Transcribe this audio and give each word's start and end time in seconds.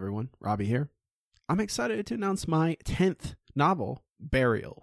everyone. 0.00 0.30
Robbie 0.40 0.64
here. 0.64 0.88
I'm 1.46 1.60
excited 1.60 2.06
to 2.06 2.14
announce 2.14 2.48
my 2.48 2.78
10th 2.86 3.34
novel, 3.54 4.02
Burial. 4.18 4.82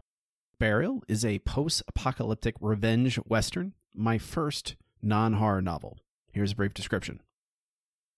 Burial 0.59 1.03
is 1.07 1.25
a 1.25 1.39
post 1.39 1.81
apocalyptic 1.87 2.53
revenge 2.61 3.15
western, 3.25 3.73
my 3.95 4.19
first 4.19 4.75
non 5.01 5.33
horror 5.33 5.63
novel. 5.63 5.97
Here's 6.31 6.51
a 6.51 6.55
brief 6.55 6.75
description. 6.75 7.21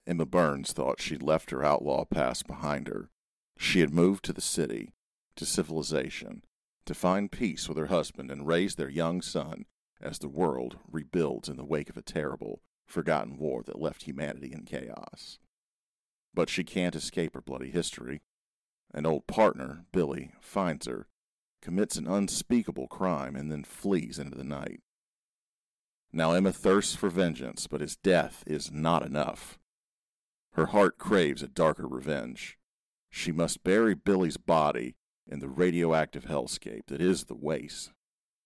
Emma 0.06 0.26
Burns 0.26 0.74
thought 0.74 1.00
she'd 1.00 1.24
left 1.24 1.52
her 1.52 1.64
outlaw 1.64 2.04
past 2.04 2.48
behind 2.48 2.90
her. 2.90 3.10
She 3.58 3.80
had 3.80 3.94
moved 3.94 4.26
to 4.26 4.34
the 4.34 4.42
city, 4.42 4.92
to 5.38 5.46
civilization, 5.46 6.44
to 6.86 6.94
find 6.94 7.32
peace 7.32 7.70
with 7.70 7.78
her 7.78 7.88
husband 7.88 8.30
and 8.30 8.46
raise 8.46 8.76
their 8.76 8.90
young 8.90 9.22
son 9.22 9.68
as 10.02 10.20
the 10.20 10.28
world 10.28 10.80
rebuilds 10.92 11.48
in 11.48 11.56
the 11.56 11.64
wake 11.64 11.90
of 11.90 11.96
a 11.96 12.02
terrible, 12.02 12.62
forgotten 12.86 13.38
war 13.38 13.64
that 13.64 13.80
left 13.80 14.04
humanity 14.04 14.52
in 14.52 14.66
chaos. 14.66 15.40
But 16.34 16.50
she 16.50 16.64
can't 16.64 16.96
escape 16.96 17.34
her 17.34 17.42
bloody 17.42 17.72
history. 17.72 18.22
An 18.94 19.06
old 19.06 19.28
partner, 19.28 19.86
Billy, 19.92 20.32
finds 20.40 20.88
her, 20.88 21.08
commits 21.62 21.96
an 21.96 22.08
unspeakable 22.08 22.88
crime, 22.88 23.36
and 23.36 23.52
then 23.52 23.64
flees 23.64 24.18
into 24.20 24.38
the 24.38 24.44
night. 24.44 24.82
Now 26.12 26.32
Emma 26.32 26.52
thirsts 26.52 26.96
for 26.96 27.10
vengeance, 27.10 27.68
but 27.68 27.82
his 27.82 27.96
death 27.96 28.44
is 28.48 28.72
not 28.72 29.06
enough. 29.06 29.60
Her 30.54 30.68
heart 30.68 30.98
craves 30.98 31.44
a 31.44 31.48
darker 31.48 31.88
revenge. 31.88 32.58
She 33.12 33.32
must 33.32 33.64
bury 33.64 33.94
Billy's 33.94 34.38
body 34.38 34.96
in 35.28 35.40
the 35.40 35.48
radioactive 35.48 36.26
hellscape 36.26 36.88
that 36.88 37.02
is 37.02 37.26
the 37.26 37.36
waste, 37.36 37.92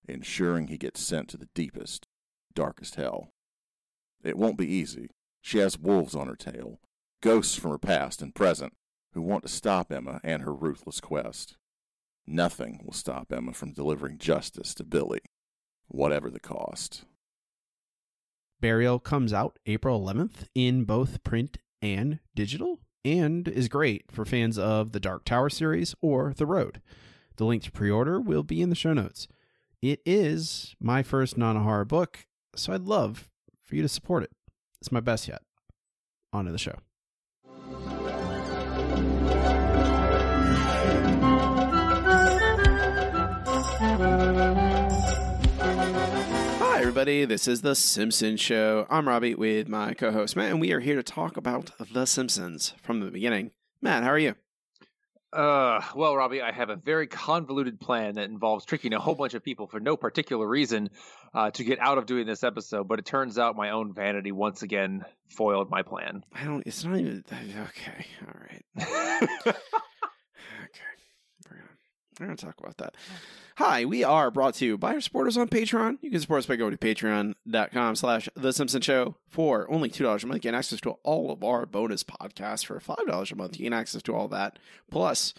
ensuring 0.08 0.68
he 0.68 0.78
gets 0.78 1.02
sent 1.02 1.30
to 1.30 1.38
the 1.38 1.50
deepest, 1.56 2.08
darkest 2.54 2.96
hell. 2.96 3.30
It 4.24 4.38
won't 4.38 4.58
be 4.58 4.68
easy. 4.68 5.10
She 5.42 5.60
has 5.60 5.78
wolves 5.78 6.16
on 6.16 6.28
her 6.28 6.36
tail, 6.36 6.80
ghosts 7.24 7.56
from 7.56 7.72
her 7.72 7.78
past 7.78 8.22
and 8.22 8.36
present, 8.36 8.74
who 9.14 9.22
want 9.22 9.44
to 9.44 9.50
stop 9.50 9.94
Emma 9.94 10.20
and 10.26 10.44
her 10.44 10.54
ruthless 10.54 11.00
quest. 11.00 11.56
Nothing 12.28 12.82
will 12.84 12.94
stop 12.94 13.32
Emma 13.32 13.54
from 13.54 13.72
delivering 13.72 14.18
justice 14.18 14.74
to 14.76 14.84
Billy, 14.84 15.22
whatever 15.88 16.30
the 16.30 16.42
cost. 16.42 17.06
Burial 18.60 19.00
comes 19.00 19.32
out 19.32 19.58
April 19.66 20.02
11th 20.02 20.48
in 20.54 20.84
both 20.84 21.24
print 21.24 21.60
and 21.82 22.20
digital 22.36 22.80
and 23.06 23.48
is 23.48 23.70
great 23.70 24.12
for 24.12 24.26
fans 24.26 24.58
of 24.58 24.92
the 24.92 25.00
Dark 25.00 25.24
Tower 25.24 25.50
series 25.50 25.96
or 26.02 26.34
The 26.36 26.46
Road. 26.46 26.82
The 27.38 27.46
link 27.46 27.64
to 27.64 27.72
pre 27.72 27.90
order 27.90 28.20
will 28.20 28.44
be 28.44 28.62
in 28.62 28.70
the 28.70 28.76
show 28.76 28.94
notes. 28.94 29.30
It 29.82 30.02
is 30.06 30.76
my 30.78 31.04
first 31.04 31.38
non 31.38 31.56
horror 31.56 31.86
book, 31.86 32.26
so 32.54 32.74
I'd 32.74 32.82
love 32.82 33.30
for 33.62 33.76
you 33.78 33.82
to 33.82 33.90
support 33.90 34.24
it. 34.24 34.32
It's 34.82 34.92
my 34.92 35.00
best 35.00 35.30
yet. 35.30 35.42
On 36.34 36.44
to 36.46 36.52
the 36.52 36.58
show. 36.58 36.76
Everybody. 47.04 47.26
This 47.26 47.50
is 47.50 47.62
The 47.62 47.76
Simpsons 47.76 48.40
Show. 48.40 48.88
I'm 48.90 49.10
Robbie 49.10 49.36
with 49.36 49.68
my 49.68 49.94
co 49.94 50.14
host, 50.14 50.38
Matt, 50.38 50.52
and 50.52 50.62
we 50.62 50.72
are 50.72 50.80
here 50.80 50.96
to 50.96 51.04
talk 51.04 51.36
about 51.36 51.70
The 51.92 52.06
Simpsons 52.06 52.76
from 52.82 53.02
the 53.02 53.12
beginning. 53.12 53.52
Matt, 53.82 54.04
how 54.04 54.10
are 54.12 54.18
you? 54.18 54.36
Uh, 55.34 55.82
well, 55.98 56.16
Robbie, 56.16 56.42
I 56.42 56.54
have 56.54 56.70
a 56.70 56.78
very 56.78 57.08
convoluted 57.08 57.78
plan 57.82 58.16
that 58.16 58.30
involves 58.30 58.64
tricking 58.64 58.94
a 58.94 59.02
whole 59.02 59.16
bunch 59.16 59.34
of 59.34 59.44
people 59.44 59.68
for 59.68 59.82
no 59.82 59.98
particular 59.98 60.48
reason 60.48 60.92
uh, 61.34 61.52
to 61.52 61.66
get 61.66 61.78
out 61.80 61.98
of 61.98 62.06
doing 62.06 62.26
this 62.26 62.42
episode. 62.42 62.88
But 62.88 63.00
it 63.00 63.06
turns 63.06 63.38
out 63.38 63.58
my 63.58 63.72
own 63.72 63.94
vanity 63.94 64.32
once 64.32 64.64
again 64.64 65.04
foiled 65.28 65.70
my 65.70 65.82
plan. 65.82 66.24
I 66.34 66.46
don't, 66.46 66.64
it's 66.66 66.86
not 66.86 66.98
even, 66.98 67.22
okay, 67.30 68.06
all 68.22 68.34
right. 68.40 69.56
We're 72.20 72.26
gonna, 72.26 72.34
we're 72.34 72.36
gonna 72.36 72.54
talk 72.54 72.60
about 72.60 72.78
that. 72.78 72.96
Hi, 73.58 73.86
we 73.86 74.04
are 74.04 74.32
brought 74.32 74.56
to 74.56 74.66
you 74.66 74.78
by 74.78 74.94
our 74.94 75.02
supporters 75.02 75.38
on 75.38 75.48
Patreon. 75.48 76.00
You 76.02 76.10
can 76.10 76.20
support 76.20 76.40
us 76.40 76.46
by 76.48 76.56
going 76.56 76.76
to 76.76 76.78
patreon.com 76.78 77.96
slash 77.96 78.28
The 78.36 78.52
Simpson 78.52 78.82
Show 78.82 79.16
for 79.28 79.70
only 79.72 79.90
$2 79.90 80.02
a 80.02 80.28
month. 80.28 80.38
You 80.38 80.52
get 80.52 80.56
access 80.58 80.82
to 80.82 80.92
all 81.04 81.32
of 81.32 81.44
our 81.44 81.66
bonus 81.66 82.04
podcasts 82.04 82.66
for 82.66 82.80
$5 82.80 83.32
a 83.32 83.36
month. 83.36 83.60
You 83.60 83.70
get 83.70 83.76
access 83.76 84.02
to 84.04 84.16
all 84.16 84.28
that. 84.30 84.58
Plus, 84.90 85.34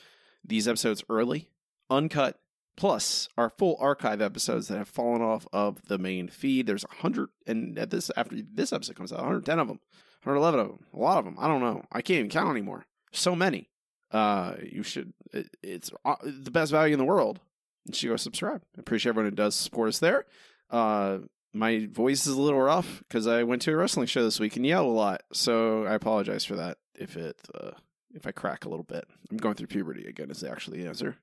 these 0.45 0.69
episodes 0.69 1.03
early, 1.09 1.49
uncut, 1.91 2.39
plus 2.77 3.29
our 3.37 3.51
full 3.51 3.77
archive 3.81 4.21
episodes 4.21 4.69
that 4.69 4.79
have 4.79 4.89
fallen 4.89 5.23
off 5.23 5.47
of 5.53 5.83
the 5.87 5.99
main 5.99 6.29
feed. 6.29 6.67
There's 6.67 6.85
100, 6.85 7.29
and 7.47 7.79
at 7.79 7.91
this 7.91 8.11
after 8.17 8.37
this 8.37 8.73
episode 8.73 8.97
comes 8.97 9.13
out, 9.13 9.19
110 9.19 9.59
of 9.59 9.69
them, 9.69 9.81
111 10.23 10.61
of 10.61 10.69
them, 10.69 10.87
a 10.93 10.99
lot 10.99 11.19
of 11.19 11.25
them. 11.25 11.37
I 11.39 11.49
don't 11.49 11.61
know. 11.61 11.85
I 11.93 12.01
can't 12.03 12.19
even 12.19 12.31
count 12.31 12.51
anymore. 12.51 12.87
So 13.13 13.35
many. 13.37 13.71
Uh, 14.15 14.55
you 14.63 14.83
should. 14.83 15.13
It, 15.33 15.49
it's 15.63 15.91
uh, 16.05 16.15
the 16.23 16.51
best 16.51 16.71
value 16.71 16.95
in 16.95 16.99
the 16.99 17.05
world 17.05 17.41
and 17.87 17.95
she 17.95 18.09
goes, 18.09 18.23
subscribe. 18.23 18.63
I 18.77 18.81
appreciate 18.81 19.11
everyone 19.11 19.31
who 19.31 19.37
does 19.37 19.55
support 19.55 19.89
us 19.89 19.99
there. 19.99 20.25
Uh, 20.71 21.19
my 21.53 21.87
voice 21.87 22.27
is 22.27 22.35
a 22.35 22.41
little 22.41 22.61
rough 22.61 23.03
because 23.07 23.27
I 23.27 23.43
went 23.45 23.63
to 23.63 23.73
a 23.73 23.77
wrestling 23.77 24.07
show 24.07 24.25
this 24.25 24.41
week 24.41 24.57
and 24.57 24.67
yelled 24.67 24.87
a 24.87 24.91
lot, 24.91 25.23
so 25.33 25.85
I 25.85 25.95
apologize 25.95 26.45
for 26.45 26.57
that 26.57 26.79
if 26.97 27.17
it 27.17 27.37
uh, 27.55 27.73
if 28.13 28.27
I 28.27 28.33
crack 28.33 28.65
a 28.65 28.69
little 28.69 28.85
bit. 28.85 29.05
I'm 29.31 29.37
going 29.37 29.55
through 29.55 29.69
puberty 29.69 30.07
again. 30.07 30.31
Is 30.31 30.43
actually 30.43 30.83
the 30.83 30.89
answer. 30.89 31.17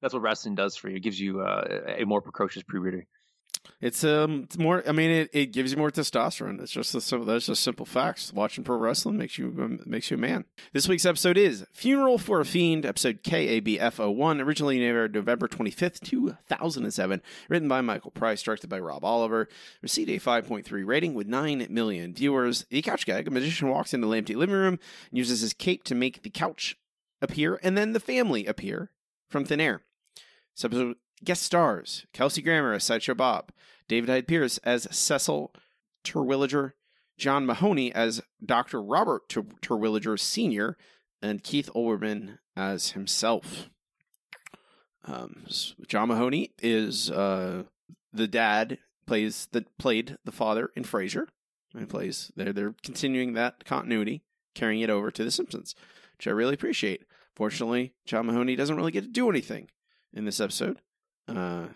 That's 0.00 0.14
what 0.14 0.22
wrestling 0.22 0.54
does 0.54 0.76
for 0.76 0.88
you. 0.88 0.96
It 0.96 1.02
gives 1.02 1.18
you 1.18 1.40
uh, 1.40 1.80
a 1.98 2.04
more 2.04 2.20
precocious 2.20 2.62
puberty. 2.62 3.06
It's 3.80 4.04
um 4.04 4.42
it's 4.44 4.58
more. 4.58 4.82
I 4.86 4.92
mean, 4.92 5.10
it, 5.10 5.30
it 5.32 5.46
gives 5.52 5.72
you 5.72 5.78
more 5.78 5.90
testosterone. 5.90 6.60
It's 6.60 6.70
just 6.70 6.92
simple. 6.92 7.24
That's 7.24 7.46
just 7.46 7.62
simple 7.62 7.86
facts. 7.86 8.30
Watching 8.32 8.62
pro 8.62 8.76
wrestling 8.76 9.16
makes 9.16 9.38
you 9.38 9.46
um, 9.58 9.80
makes 9.86 10.10
you 10.10 10.18
a 10.18 10.20
man. 10.20 10.44
This 10.74 10.86
week's 10.86 11.06
episode 11.06 11.38
is 11.38 11.64
"Funeral 11.72 12.18
for 12.18 12.40
a 12.40 12.44
Fiend," 12.44 12.84
episode 12.84 13.22
KABF 13.22 14.14
01, 14.14 14.40
originally 14.42 14.84
aired 14.84 15.14
November 15.14 15.48
twenty 15.48 15.70
fifth, 15.70 16.00
two 16.00 16.36
thousand 16.46 16.84
and 16.84 16.92
seven. 16.92 17.22
Written 17.48 17.68
by 17.68 17.80
Michael 17.80 18.10
Price, 18.10 18.42
directed 18.42 18.68
by 18.68 18.78
Rob 18.78 19.02
Oliver. 19.02 19.48
Received 19.80 20.10
a 20.10 20.18
five 20.18 20.46
point 20.46 20.66
three 20.66 20.84
rating 20.84 21.14
with 21.14 21.26
nine 21.26 21.66
million 21.70 22.12
viewers. 22.12 22.66
The 22.68 22.82
couch 22.82 23.06
gag: 23.06 23.28
a 23.28 23.30
magician 23.30 23.68
walks 23.68 23.94
into 23.94 24.06
the 24.06 24.16
empty 24.16 24.34
living 24.34 24.56
room 24.56 24.78
and 25.10 25.18
uses 25.18 25.40
his 25.40 25.54
cape 25.54 25.84
to 25.84 25.94
make 25.94 26.22
the 26.22 26.30
couch 26.30 26.76
appear, 27.22 27.58
and 27.62 27.78
then 27.78 27.92
the 27.92 28.00
family 28.00 28.44
appear 28.44 28.90
from 29.30 29.46
thin 29.46 29.60
air. 29.60 29.82
This 30.54 30.66
episode 30.66 30.96
Guest 31.24 31.42
stars 31.42 32.06
Kelsey 32.12 32.42
Grammer 32.42 32.72
as 32.72 32.84
Sideshow 32.84 33.14
Bob, 33.14 33.50
David 33.88 34.08
Hyde 34.08 34.28
Pierce 34.28 34.58
as 34.58 34.88
Cecil 34.90 35.52
Terwilliger, 36.04 36.72
John 37.18 37.44
Mahoney 37.44 37.92
as 37.92 38.22
Dr. 38.44 38.82
Robert 38.82 39.28
Ter- 39.28 39.42
Terwilliger 39.60 40.18
Sr., 40.18 40.76
and 41.22 41.42
Keith 41.42 41.68
Olbermann 41.74 42.38
as 42.56 42.92
himself. 42.92 43.68
Um, 45.04 45.44
John 45.86 46.08
Mahoney 46.08 46.52
is 46.62 47.10
uh, 47.10 47.64
the 48.12 48.26
dad 48.26 48.78
plays 49.06 49.48
the 49.52 49.64
played 49.78 50.16
the 50.24 50.32
father 50.32 50.70
in 50.74 50.84
Frasier. 50.84 51.26
And 51.74 51.88
plays 51.88 52.32
they're 52.34 52.52
they're 52.52 52.74
continuing 52.82 53.34
that 53.34 53.64
continuity, 53.64 54.22
carrying 54.54 54.80
it 54.80 54.90
over 54.90 55.10
to 55.10 55.24
The 55.24 55.30
Simpsons, 55.30 55.74
which 56.16 56.26
I 56.26 56.30
really 56.30 56.54
appreciate. 56.54 57.04
Fortunately, 57.36 57.94
John 58.04 58.26
Mahoney 58.26 58.56
doesn't 58.56 58.76
really 58.76 58.90
get 58.90 59.02
to 59.02 59.08
do 59.08 59.30
anything 59.30 59.68
in 60.12 60.24
this 60.24 60.40
episode. 60.40 60.80
Uh, 61.36 61.68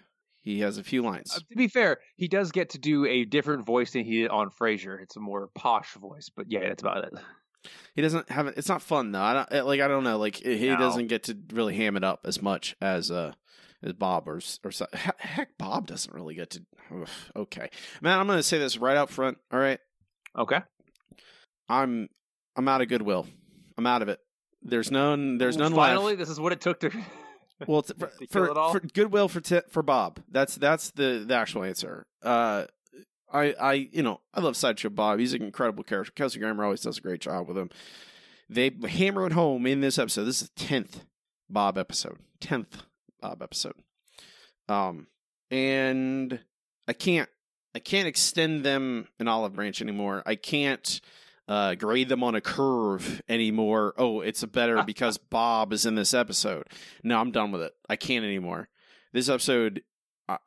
he 0.43 0.61
has 0.61 0.77
a 0.77 0.85
few 0.85 1.03
lines. 1.03 1.33
Uh, 1.35 1.41
to 1.49 1.57
be 1.57 1.69
fair, 1.69 1.99
he 2.17 2.29
does 2.29 2.53
get 2.53 2.71
to 2.71 2.79
do 2.79 3.07
a 3.07 3.25
different 3.25 3.65
voice 3.65 3.93
than 3.93 4.05
he 4.05 4.23
did 4.23 4.31
on 4.31 4.51
Frasier. 4.51 5.01
It's 5.01 5.17
a 5.17 5.21
more 5.21 5.49
posh 5.55 5.95
voice, 5.95 6.31
but 6.35 6.47
yeah, 6.51 6.69
that's 6.69 6.83
about 6.83 7.05
it. 7.05 7.15
He 7.95 8.03
doesn't 8.03 8.31
have 8.31 8.47
it. 8.47 8.55
It's 8.59 8.69
not 8.69 8.83
fun 8.83 9.13
though. 9.13 9.23
I 9.23 9.47
don't 9.51 9.67
like. 9.67 9.81
I 9.81 9.89
don't 9.89 10.05
know. 10.05 10.19
Like 10.19 10.37
he 10.37 10.69
no. 10.69 10.77
doesn't 10.77 11.07
get 11.07 11.25
to 11.25 11.39
really 11.53 11.75
ham 11.75 11.97
it 11.97 12.05
up 12.05 12.21
as 12.25 12.43
much 12.43 12.77
as 12.81 13.11
uh 13.11 13.33
as 13.83 13.95
Bob 13.95 14.29
or 14.29 14.41
or 14.65 14.71
heck, 14.93 15.57
Bob 15.59 15.87
doesn't 15.87 16.15
really 16.15 16.35
get 16.35 16.51
to. 16.51 16.63
Ugh, 16.95 17.09
okay, 17.37 17.71
man. 18.03 18.19
I'm 18.19 18.27
gonna 18.27 18.43
say 18.43 18.59
this 18.59 18.77
right 18.77 18.99
out 18.99 19.09
front. 19.09 19.39
All 19.51 19.59
right. 19.59 19.79
Okay. 20.37 20.61
I'm 21.69 22.09
I'm 22.57 22.69
out 22.69 22.83
of 22.83 22.89
goodwill. 22.89 23.27
I'm 23.79 23.87
out 23.87 24.03
of 24.03 24.09
it. 24.09 24.21
There's 24.63 24.91
none. 24.91 25.39
There's 25.39 25.57
none. 25.57 25.75
Finally, 25.75 26.13
left. 26.13 26.19
this 26.19 26.29
is 26.29 26.41
what 26.41 26.53
it 26.53 26.61
took 26.61 26.81
to 26.81 26.91
well, 27.67 27.83
for, 27.99 28.11
for, 28.31 28.55
for, 28.55 28.81
goodwill 28.93 29.29
for 29.29 29.41
t- 29.41 29.61
for 29.69 29.83
Bob. 29.83 30.21
That's 30.31 30.57
that's 30.57 30.91
the 30.91 31.25
the 31.27 31.35
actual 31.35 31.65
answer. 31.65 32.07
Uh, 32.23 32.67
I 33.33 33.55
I 33.61 33.73
you 33.93 34.03
know 34.03 34.21
I 34.33 34.41
love 34.41 34.57
sideshow 34.57 34.91
Bob. 34.91 35.19
He's 35.19 35.35
an 35.35 35.43
incredible 35.43 35.85
character. 35.85 36.13
Kelsey 36.13 36.39
Grammer 36.39 36.65
always 36.65 36.81
does 36.81 36.99
a 36.99 37.01
great 37.01 37.21
job 37.21 37.49
with 37.49 37.59
him. 37.59 37.71
They 38.49 38.71
hammer 38.89 39.27
it 39.27 39.33
home 39.33 39.67
in 39.67 39.81
this 39.81 39.99
episode. 39.99 40.25
This 40.25 40.43
is 40.43 40.51
the 40.51 40.65
tenth 40.65 41.05
Bob 41.49 41.79
episode. 41.79 42.19
Tenth 42.41 42.83
Bob 43.21 43.43
episode. 43.43 43.75
Um, 44.69 45.09
and 45.51 46.41
I 46.87 46.93
can't 46.93 47.29
I 47.75 47.79
can't 47.81 48.07
extend 48.07 48.65
them 48.65 49.09
an 49.19 49.29
olive 49.29 49.55
branch 49.55 49.83
anymore. 49.83 50.23
I 50.27 50.37
can't 50.37 51.01
uh, 51.47 51.75
grade 51.75 52.09
them 52.09 52.23
on 52.23 52.35
a 52.35 52.41
curve 52.41 53.23
anymore. 53.29 53.95
Oh, 53.99 54.21
it's 54.21 54.43
a 54.43 54.47
better 54.47 54.83
because 54.87 55.19
Bob 55.19 55.73
is 55.73 55.87
in 55.87 55.95
this 55.95 56.15
episode. 56.15 56.67
No, 57.03 57.21
I'm 57.21 57.31
done 57.31 57.53
with 57.53 57.63
it. 57.63 57.75
I 57.89 57.97
can't 57.97 58.25
anymore. 58.25 58.69
This 59.13 59.29
episode, 59.29 59.83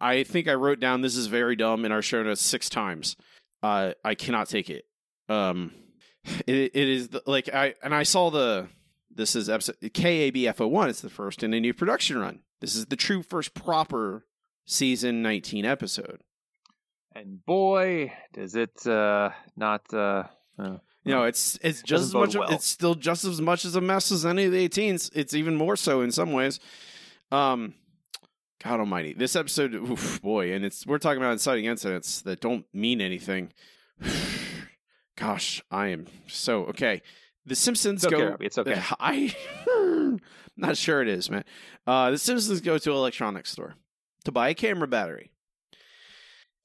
I 0.01 0.23
think 0.23 0.47
I 0.47 0.55
wrote 0.55 0.79
down 0.79 1.01
this 1.01 1.15
is 1.15 1.27
very 1.27 1.55
dumb 1.55 1.85
in 1.85 1.91
our 1.91 2.01
show 2.01 2.23
notes 2.23 2.41
six 2.41 2.69
times. 2.69 3.15
Uh, 3.63 3.93
I 4.03 4.15
cannot 4.15 4.49
take 4.49 4.69
it. 4.69 4.85
Um, 5.29 5.71
it, 6.47 6.71
it 6.73 6.89
is 6.89 7.09
the, 7.09 7.21
like 7.25 7.53
I 7.53 7.75
and 7.83 7.93
I 7.93 8.03
saw 8.03 8.29
the 8.29 8.67
this 9.13 9.35
is 9.35 9.49
episode 9.49 9.77
KABFO 9.81 10.69
one. 10.69 10.89
It's 10.89 11.01
the 11.01 11.09
first 11.09 11.43
in 11.43 11.53
a 11.53 11.59
new 11.59 11.73
production 11.73 12.17
run. 12.17 12.41
This 12.59 12.75
is 12.75 12.87
the 12.87 12.95
true 12.95 13.21
first 13.23 13.53
proper 13.53 14.25
season 14.65 15.21
nineteen 15.21 15.65
episode. 15.65 16.21
And 17.15 17.43
boy, 17.45 18.13
does 18.33 18.55
it 18.55 18.85
uh, 18.85 19.29
not. 19.55 19.91
Uh, 19.93 20.23
uh, 20.59 20.77
You 21.07 21.13
know, 21.13 21.23
it's 21.23 21.57
it's 21.61 21.81
just 21.81 22.03
as 22.03 22.13
much. 22.13 22.35
Of, 22.35 22.41
well. 22.41 22.51
it's 22.51 22.67
still 22.67 22.95
just 22.95 23.25
as 23.25 23.41
much 23.41 23.65
as 23.65 23.75
a 23.75 23.81
mess 23.81 24.11
as 24.11 24.25
any 24.25 24.45
of 24.45 24.51
the 24.51 24.67
18s. 24.67 25.09
It's 25.13 25.33
even 25.33 25.55
more 25.55 25.75
so 25.75 26.01
in 26.01 26.11
some 26.11 26.33
ways. 26.33 26.59
Um, 27.31 27.73
God 28.63 28.79
Almighty, 28.79 29.13
this 29.13 29.35
episode, 29.35 29.73
oof, 29.73 30.21
boy, 30.21 30.53
and 30.53 30.65
it's 30.65 30.85
we're 30.85 30.97
talking 30.97 31.21
about 31.21 31.33
inciting 31.33 31.65
incidents 31.65 32.21
that 32.21 32.39
don't 32.39 32.65
mean 32.73 33.01
anything. 33.01 33.53
Gosh, 35.15 35.61
I 35.71 35.87
am 35.87 36.07
so 36.27 36.65
okay. 36.65 37.01
The 37.45 37.55
Simpsons 37.55 38.03
it's 38.03 38.13
okay, 38.13 38.23
go. 38.23 38.29
Robbie, 38.31 38.45
It's 38.45 38.57
okay. 38.57 38.81
I 38.99 39.35
not 40.57 40.75
sure 40.75 41.01
it 41.01 41.07
is, 41.07 41.29
man. 41.29 41.43
Uh, 41.85 42.11
the 42.11 42.17
Simpsons 42.17 42.61
go 42.61 42.77
to 42.77 42.91
an 42.91 42.97
electronics 42.97 43.51
store 43.51 43.75
to 44.25 44.31
buy 44.31 44.49
a 44.49 44.53
camera 44.53 44.87
battery. 44.87 45.31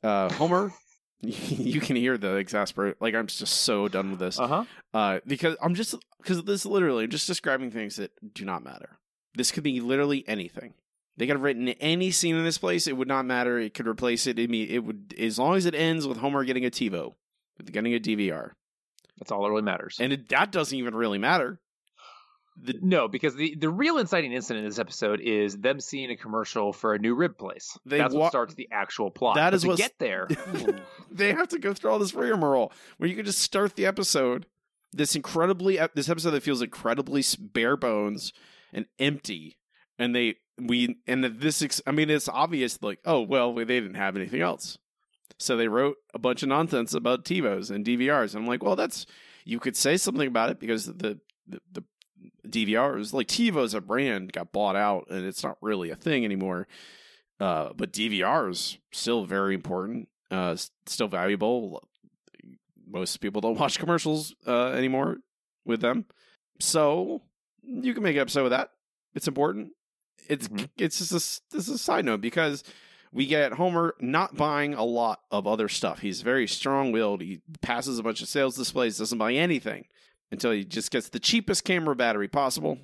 Uh, 0.03 0.33
Homer, 0.33 0.73
you 1.23 1.81
can 1.81 1.97
hear 1.97 2.19
the 2.19 2.37
exasperate. 2.37 2.97
Like 3.01 3.15
I'm 3.15 3.27
just 3.27 3.55
so 3.63 3.89
done 3.89 4.11
with 4.11 4.19
this. 4.21 4.39
Uh 4.39 4.47
huh. 4.49 4.65
Uh, 4.93 5.21
because 5.27 5.57
I'm 5.63 5.75
just 5.75 5.95
because 6.19 6.43
this 6.45 6.67
literally 6.67 7.05
I'm 7.05 7.11
just 7.11 7.27
describing 7.27 7.71
things 7.71 7.97
that 7.97 8.11
do 8.35 8.45
not 8.45 8.65
matter. 8.65 8.99
This 9.35 9.51
could 9.51 9.63
be 9.63 9.81
literally 9.81 10.25
anything. 10.27 10.75
They 11.17 11.27
could 11.27 11.37
have 11.37 11.43
written 11.43 11.69
any 11.69 12.11
scene 12.11 12.35
in 12.37 12.45
this 12.45 12.59
place. 12.59 12.87
It 12.87 12.97
would 12.97 13.09
not 13.09 13.25
matter. 13.27 13.59
It 13.59 13.75
could 13.75 13.87
replace 13.87 14.27
it. 14.27 14.39
I 14.41 14.47
mean, 14.47 14.69
it 14.69 14.81
would 14.85 15.15
as 15.19 15.39
long 15.39 15.57
as 15.57 15.67
it 15.67 15.75
ends 15.75 16.07
with 16.07 16.19
Homer 16.19 16.45
getting 16.45 16.65
a 16.65 16.71
TiVo, 16.71 17.15
with 17.59 17.71
getting 17.73 17.95
a 17.95 18.01
DVR, 18.01 18.51
That's 19.19 19.31
all 19.31 19.43
that 19.45 19.51
really 19.51 19.63
matters. 19.63 19.99
and 20.01 20.13
it, 20.13 20.29
that 20.31 20.51
doesn't 20.51 20.77
even 20.77 20.95
really 20.95 21.19
matter. 21.19 21.61
The, 22.57 22.79
no, 22.83 23.09
because 23.09 23.35
the, 23.35 23.55
the 23.55 23.71
real 23.71 23.99
inciting 23.99 24.33
incident 24.33 24.65
in 24.65 24.71
this 24.71 24.79
episode 24.79 25.21
is 25.21 25.57
them 25.57 25.81
seeing 25.81 26.11
a 26.11 26.17
commercial 26.17 26.73
for 26.73 26.95
a 26.95 26.99
new 26.99 27.15
rib 27.15 27.39
place. 27.39 27.79
They 27.87 27.99
That's 27.99 28.13
wa- 28.13 28.21
what 28.21 28.31
starts 28.31 28.55
the 28.55 28.69
actual 28.71 29.11
plot. 29.11 29.37
That 29.37 29.51
But 29.51 29.55
is 29.55 29.63
to 29.63 29.77
get 29.77 29.99
there. 29.99 30.29
they 31.11 31.33
have 31.33 31.49
to 31.49 31.59
go 31.59 31.73
through 31.73 31.91
all 31.91 31.99
this 31.99 32.15
rigmarole 32.15 32.73
where 32.99 33.09
you 33.09 33.17
could 33.17 33.27
just 33.27 33.41
start 33.41 33.77
the 33.77 33.87
episode. 33.87 34.47
This 34.93 35.17
incredibly 35.17 35.81
this 35.95 36.11
episode 36.11 36.33
that 36.33 36.43
feels 36.43 36.61
incredibly 36.61 37.25
bare 37.39 37.79
bones 37.79 38.35
and 38.75 38.85
empty, 38.99 39.57
and 39.99 40.15
they 40.15 40.35
we 40.59 40.99
and 41.07 41.25
this 41.25 41.63
ex- 41.63 41.81
I 41.87 41.93
mean 41.93 42.11
it's 42.11 42.29
obvious 42.29 42.83
like 42.83 42.99
oh 43.07 43.23
well 43.23 43.55
they 43.55 43.65
didn't 43.65 43.95
have 43.95 44.17
anything 44.17 44.43
else, 44.43 44.77
so 45.39 45.57
they 45.57 45.69
wrote 45.69 45.97
a 46.13 46.19
bunch 46.19 46.43
of 46.43 46.51
nonsense 46.51 46.93
about 46.93 47.25
TiVos 47.25 47.71
and 47.71 47.87
DVRs. 47.87 48.35
And 48.35 48.43
I'm 48.43 48.47
like 48.47 48.63
well 48.63 48.77
that's 48.77 49.07
you 49.47 49.59
could 49.59 49.77
say 49.79 49.97
something 49.97 50.29
about 50.29 50.51
it 50.51 50.61
because 50.61 50.85
the 50.85 51.19
the, 51.49 51.61
the 51.73 51.85
DVRs 52.47 53.13
like 53.13 53.27
TiVo's 53.29 53.75
a 53.75 53.81
brand 53.81 54.33
got 54.33 54.53
bought 54.53 54.77
out 54.77 55.07
and 55.11 55.25
it's 55.25 55.43
not 55.43 55.57
really 55.61 55.91
a 55.91 55.97
thing 55.97 56.25
anymore. 56.25 56.67
Uh, 57.41 57.71
but 57.77 57.93
DVRs 57.93 58.79
still 58.93 59.25
very 59.25 59.55
important, 59.55 60.09
uh, 60.31 60.55
still 60.87 61.09
valuable. 61.09 61.83
Most 62.87 63.17
people 63.21 63.41
don't 63.41 63.59
watch 63.59 63.79
commercials 63.79 64.35
uh, 64.47 64.69
anymore 64.69 65.19
with 65.65 65.81
them, 65.81 66.07
so 66.61 67.23
you 67.63 67.95
can 67.95 68.03
make 68.03 68.17
an 68.17 68.23
episode 68.23 68.43
with 68.45 68.53
that. 68.53 68.71
It's 69.15 69.29
important. 69.29 69.73
It's 70.29 70.49
Mhm. 70.49 70.69
it's 70.79 70.99
just 70.99 71.11
a, 71.11 71.55
this 71.57 71.69
is 71.69 71.75
a 71.75 71.79
side 71.79 72.05
note 72.05 72.21
because 72.21 72.63
we 73.13 73.27
get 73.27 73.53
Homer 73.55 73.95
not 74.01 74.37
buying 74.37 74.75
a 74.75 74.85
lot 74.85 75.21
of 75.31 75.47
other 75.47 75.69
stuff. 75.69 75.99
He's 76.01 76.23
very 76.23 76.47
strong 76.47 76.93
willed. 76.93 77.21
He 77.23 77.41
passes 77.61 77.99
a 77.99 78.03
bunch 78.03 78.23
of 78.23 78.29
sales 78.29 78.57
displays, 78.57 78.99
doesn't 78.99 79.19
buy 79.19 79.33
anything 79.35 79.87
until 80.33 80.51
he 80.51 80.65
just 80.65 80.91
gets 80.91 81.09
the 81.11 81.21
cheapest 81.21 81.63
camera 81.65 81.95
battery 81.95 82.27
possible, 82.27 82.79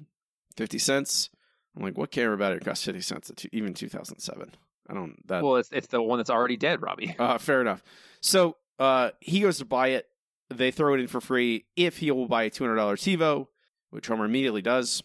fifty 0.56 0.78
cents. 0.78 1.30
I'm 1.76 1.82
like, 1.82 1.98
what 1.98 2.10
camera 2.12 2.36
battery 2.36 2.60
costs 2.60 2.84
fifty 2.84 3.00
cents? 3.00 3.30
Even 3.52 3.74
two 3.74 3.88
thousand 3.88 4.20
seven. 4.20 4.54
I 4.88 4.94
don't 4.94 5.16
that. 5.26 5.42
well, 5.42 5.56
it's, 5.56 5.70
it's 5.72 5.88
the 5.88 6.00
one 6.00 6.18
that's 6.18 6.30
already 6.30 6.56
dead, 6.56 6.80
Robbie. 6.82 7.14
Uh, 7.18 7.38
fair 7.38 7.60
enough. 7.60 7.82
So 8.20 8.56
uh, 8.78 9.10
he 9.20 9.40
goes 9.40 9.58
to 9.58 9.64
buy 9.64 9.88
it. 9.88 10.06
They 10.50 10.70
throw 10.70 10.94
it 10.94 11.00
in 11.00 11.08
for 11.08 11.20
free 11.20 11.66
if 11.76 11.98
he 11.98 12.10
will 12.10 12.28
buy 12.28 12.44
a 12.44 12.50
two 12.50 12.64
hundred 12.64 12.76
dollar 12.76 12.96
TiVo, 12.96 13.48
which 13.90 14.06
Homer 14.06 14.24
immediately 14.24 14.62
does. 14.62 15.02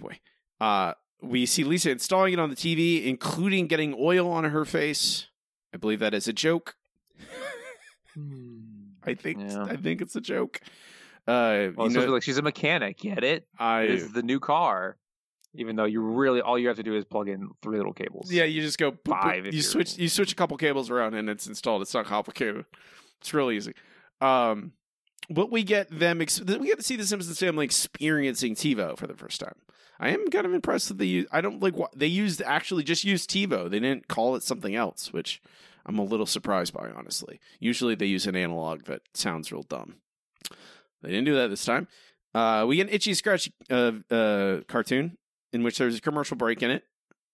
Boy, 0.00 0.20
uh, 0.60 0.94
we 1.22 1.46
see 1.46 1.62
Lisa 1.64 1.90
installing 1.90 2.32
it 2.32 2.38
on 2.40 2.50
the 2.50 2.56
TV, 2.56 3.04
including 3.06 3.66
getting 3.66 3.94
oil 3.98 4.30
on 4.30 4.44
her 4.44 4.64
face. 4.64 5.26
I 5.72 5.76
believe 5.76 6.00
that 6.00 6.14
is 6.14 6.26
a 6.26 6.32
joke. 6.32 6.74
I 9.04 9.14
think 9.14 9.38
Yeah. 9.40 9.64
I 9.64 9.76
think 9.76 10.00
it's 10.00 10.16
a 10.16 10.20
joke. 10.20 10.60
Uh, 11.26 11.32
Well, 11.32 11.56
you 11.62 11.68
it's 11.68 11.76
supposed 11.76 11.94
to 11.94 12.06
know, 12.06 12.12
like 12.12 12.22
she's 12.22 12.38
a 12.38 12.42
mechanic. 12.42 12.98
Get 12.98 13.24
it? 13.24 13.46
I 13.58 13.86
This 13.86 14.02
is 14.02 14.12
the 14.12 14.22
new 14.22 14.40
car. 14.40 14.96
Even 15.58 15.74
though 15.74 15.84
you 15.86 16.02
really 16.02 16.40
all 16.42 16.58
you 16.58 16.68
have 16.68 16.76
to 16.76 16.82
do 16.82 16.94
is 16.94 17.04
plug 17.06 17.28
in 17.28 17.48
three 17.62 17.78
little 17.78 17.94
cables. 17.94 18.30
Yeah, 18.30 18.44
you 18.44 18.60
just 18.60 18.76
go 18.78 18.92
boop, 18.92 18.98
boop. 19.04 19.22
Five 19.22 19.46
if 19.46 19.54
You 19.54 19.62
switch 19.62 19.96
you 19.96 20.08
switch 20.08 20.32
a 20.32 20.34
couple 20.34 20.56
cables 20.58 20.90
around 20.90 21.14
and 21.14 21.30
it's 21.30 21.46
installed. 21.46 21.80
It's 21.82 21.94
not 21.94 22.04
complicated. 22.04 22.66
It's 23.20 23.32
really 23.32 23.56
easy. 23.56 23.72
Um, 24.20 24.72
but 25.30 25.50
we 25.50 25.62
get 25.62 25.88
them. 25.90 26.20
Ex- 26.20 26.40
we 26.40 26.66
get 26.66 26.76
to 26.78 26.84
see 26.84 26.96
the 26.96 27.06
Simpsons 27.06 27.38
family 27.38 27.64
experiencing 27.64 28.54
TiVo 28.54 28.98
for 28.98 29.06
the 29.06 29.14
first 29.14 29.40
time. 29.40 29.54
I 29.98 30.10
am 30.10 30.28
kind 30.28 30.46
of 30.46 30.52
impressed 30.52 30.88
that 30.88 30.98
they. 30.98 31.06
Use, 31.06 31.26
I 31.32 31.40
don't 31.40 31.62
like 31.62 31.74
what 31.74 31.98
they 31.98 32.06
used. 32.06 32.42
Actually, 32.42 32.84
just 32.84 33.04
used 33.04 33.30
TiVo. 33.30 33.70
They 33.70 33.80
didn't 33.80 34.08
call 34.08 34.36
it 34.36 34.42
something 34.42 34.74
else, 34.74 35.12
which 35.12 35.40
I'm 35.86 35.98
a 35.98 36.04
little 36.04 36.26
surprised 36.26 36.74
by. 36.74 36.90
Honestly, 36.90 37.40
usually 37.58 37.94
they 37.94 38.06
use 38.06 38.26
an 38.26 38.36
analog 38.36 38.84
that 38.84 39.00
sounds 39.14 39.50
real 39.50 39.62
dumb. 39.62 39.96
They 41.02 41.10
didn't 41.10 41.24
do 41.26 41.34
that 41.36 41.48
this 41.48 41.64
time. 41.64 41.88
Uh, 42.34 42.64
we 42.66 42.76
get 42.76 42.88
an 42.88 42.94
itchy 42.94 43.14
scratchy 43.14 43.52
uh, 43.70 43.92
uh, 44.10 44.60
cartoon 44.68 45.16
in 45.52 45.62
which 45.62 45.78
there's 45.78 45.98
a 45.98 46.00
commercial 46.00 46.36
break 46.36 46.62
in 46.62 46.70
it 46.70 46.84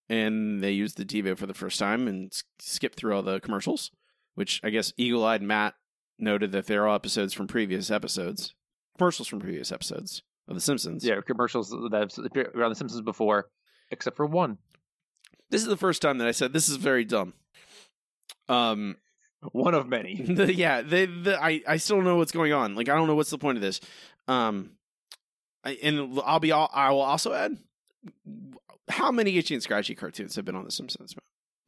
and 0.08 0.62
they 0.62 0.72
used 0.72 0.96
the 0.96 1.04
TiVo 1.04 1.36
for 1.36 1.46
the 1.46 1.54
first 1.54 1.78
time 1.78 2.06
and 2.06 2.32
s- 2.32 2.44
skipped 2.60 2.96
through 2.98 3.14
all 3.14 3.22
the 3.22 3.40
commercials, 3.40 3.90
which 4.34 4.60
I 4.62 4.70
guess 4.70 4.92
Eagle 4.96 5.24
Eyed 5.24 5.42
Matt 5.42 5.74
noted 6.18 6.52
that 6.52 6.66
they're 6.66 6.86
all 6.86 6.94
episodes 6.94 7.32
from 7.32 7.46
previous 7.46 7.90
episodes, 7.90 8.54
commercials 8.98 9.26
from 9.28 9.40
previous 9.40 9.72
episodes 9.72 10.22
of 10.48 10.54
The 10.54 10.60
Simpsons. 10.60 11.04
Yeah, 11.04 11.20
commercials 11.26 11.70
that 11.70 11.90
have 11.92 12.10
appeared 12.24 12.54
on 12.60 12.68
The 12.68 12.74
Simpsons 12.76 13.00
before, 13.02 13.48
except 13.90 14.16
for 14.16 14.26
one. 14.26 14.58
This 15.50 15.62
is 15.62 15.68
the 15.68 15.76
first 15.76 16.02
time 16.02 16.18
that 16.18 16.28
I 16.28 16.32
said 16.32 16.52
this 16.52 16.68
is 16.68 16.76
very 16.76 17.04
dumb. 17.04 17.34
Um, 18.48 18.96
One 19.50 19.74
of 19.74 19.88
many. 19.88 20.14
the, 20.22 20.54
yeah, 20.54 20.82
they, 20.82 21.06
the, 21.06 21.42
I, 21.42 21.62
I 21.66 21.76
still 21.76 21.96
don't 21.96 22.04
know 22.04 22.16
what's 22.16 22.32
going 22.32 22.52
on. 22.52 22.74
Like, 22.74 22.88
I 22.88 22.94
don't 22.94 23.08
know 23.08 23.16
what's 23.16 23.30
the 23.30 23.38
point 23.38 23.58
of 23.58 23.62
this. 23.62 23.80
Um, 24.28 24.72
I, 25.64 25.78
and 25.82 26.20
I'll 26.24 26.40
be, 26.40 26.52
all, 26.52 26.70
I 26.72 26.90
will 26.90 27.00
also 27.00 27.32
add, 27.32 27.56
how 28.88 29.10
many 29.10 29.36
itchy 29.38 29.54
and 29.54 29.62
scratchy 29.62 29.94
cartoons 29.94 30.36
have 30.36 30.44
been 30.44 30.54
on 30.56 30.64
The 30.64 30.70
Simpsons 30.70 31.14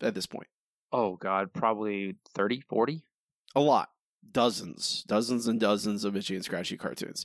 at 0.01 0.15
this 0.15 0.27
point? 0.27 0.47
Oh 0.93 1.17
God, 1.17 1.53
probably 1.53 2.17
30, 2.35 2.61
40? 2.61 3.03
a 3.55 3.61
lot 3.61 3.91
dozens 4.33 5.05
dozens 5.07 5.47
and 5.47 5.61
dozens 5.61 6.05
of 6.05 6.17
itchy 6.17 6.35
and 6.35 6.45
scratchy 6.45 6.77
cartoons 6.77 7.25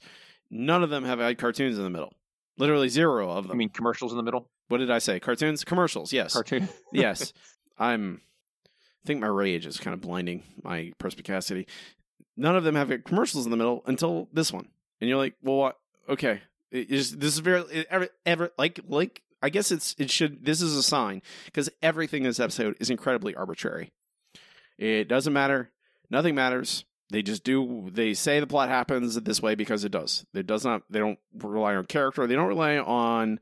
none 0.51 0.84
of 0.84 0.89
them 0.89 1.03
have 1.03 1.20
had 1.20 1.38
cartoons 1.38 1.77
in 1.77 1.84
the 1.84 1.89
middle 1.89 2.13
literally 2.58 2.89
zero 2.89 3.32
of 3.32 3.48
them 3.48 3.53
I 3.53 3.58
mean 3.58 3.70
commercials 3.70 4.12
in 4.12 4.18
the 4.18 4.24
middle. 4.24 4.50
what 4.68 4.79
did 4.79 4.91
i 4.91 5.00
say 5.00 5.20
cartoons 5.20 5.63
commercials 5.63 6.12
yes 6.13 6.34
Cartoon. 6.34 6.68
yes 6.91 7.34
i'm 7.77 8.22
i 9.03 9.08
think 9.08 9.22
my 9.22 9.27
rage 9.27 9.65
is 9.65 9.77
kind 9.77 9.94
of 9.94 10.01
blinding 10.01 10.44
my 10.63 10.94
perspicacity. 10.98 11.68
None 12.38 12.56
of 12.56 12.63
them 12.63 12.75
have 12.75 13.03
commercials 13.03 13.46
in 13.46 13.51
the 13.51 13.58
middle 13.58 13.84
until 13.86 14.29
this 14.32 14.53
one. 14.53 14.70
And 15.01 15.10
you're 15.10 15.18
like 15.18 15.36
well 15.41 15.58
what? 15.58 15.79
Okay. 16.08 16.41
This 16.72 17.13
is 17.13 17.39
very 17.39 17.62
it, 17.72 17.88
ever, 17.89 18.10
ever 18.25 18.51
like 18.58 18.79
like 18.88 19.24
i 19.41 19.50
guess 19.50 19.72
it's 19.72 19.96
it 19.98 20.12
should 20.12 20.46
this 20.46 20.62
is 20.62 20.75
a 20.75 20.84
sign 20.84 21.22
because 21.46 21.70
everything 21.82 22.24
in 22.24 22.29
this 22.29 22.39
episode 22.39 22.75
is 22.79 22.89
incredibly 22.89 23.36
arbitrary. 23.36 23.91
It 24.77 25.08
doesn't 25.08 25.34
matter. 25.34 25.72
Nothing 26.10 26.36
matters. 26.36 26.86
They 27.12 27.22
just 27.24 27.44
do 27.44 27.89
they 27.91 28.13
say 28.13 28.39
the 28.39 28.48
plot 28.48 28.70
happens 28.70 29.15
this 29.15 29.41
way 29.41 29.56
because 29.56 29.84
it 29.84 29.91
does. 29.91 30.25
It 30.34 30.46
does 30.46 30.63
not 30.63 30.84
they 30.89 31.00
don't 31.00 31.20
rely 31.34 31.75
on 31.75 31.86
character. 31.86 32.27
They 32.27 32.36
don't 32.36 32.48
rely 32.48 32.77
on 32.77 33.39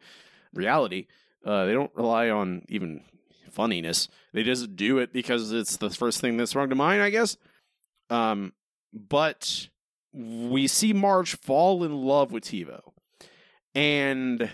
reality. 0.53 1.07
Uh, 1.45 1.65
they 1.65 1.73
don't 1.73 1.93
rely 1.95 2.29
on 2.29 2.63
even 2.69 3.03
funniness. 3.51 4.07
They 4.33 4.43
just 4.43 4.75
do 4.75 4.99
it 4.99 5.13
because 5.13 5.51
it's 5.51 5.77
the 5.77 5.89
first 5.89 6.21
thing 6.21 6.37
that's 6.37 6.51
sprung 6.51 6.69
to 6.69 6.75
mind 6.75 7.01
i 7.01 7.09
guess. 7.09 7.37
Um 8.09 8.53
but 8.93 9.69
we 10.13 10.67
see 10.67 10.93
marge 10.93 11.35
fall 11.37 11.83
in 11.83 11.93
love 11.93 12.31
with 12.31 12.45
tivo 12.45 12.81
and 13.75 14.49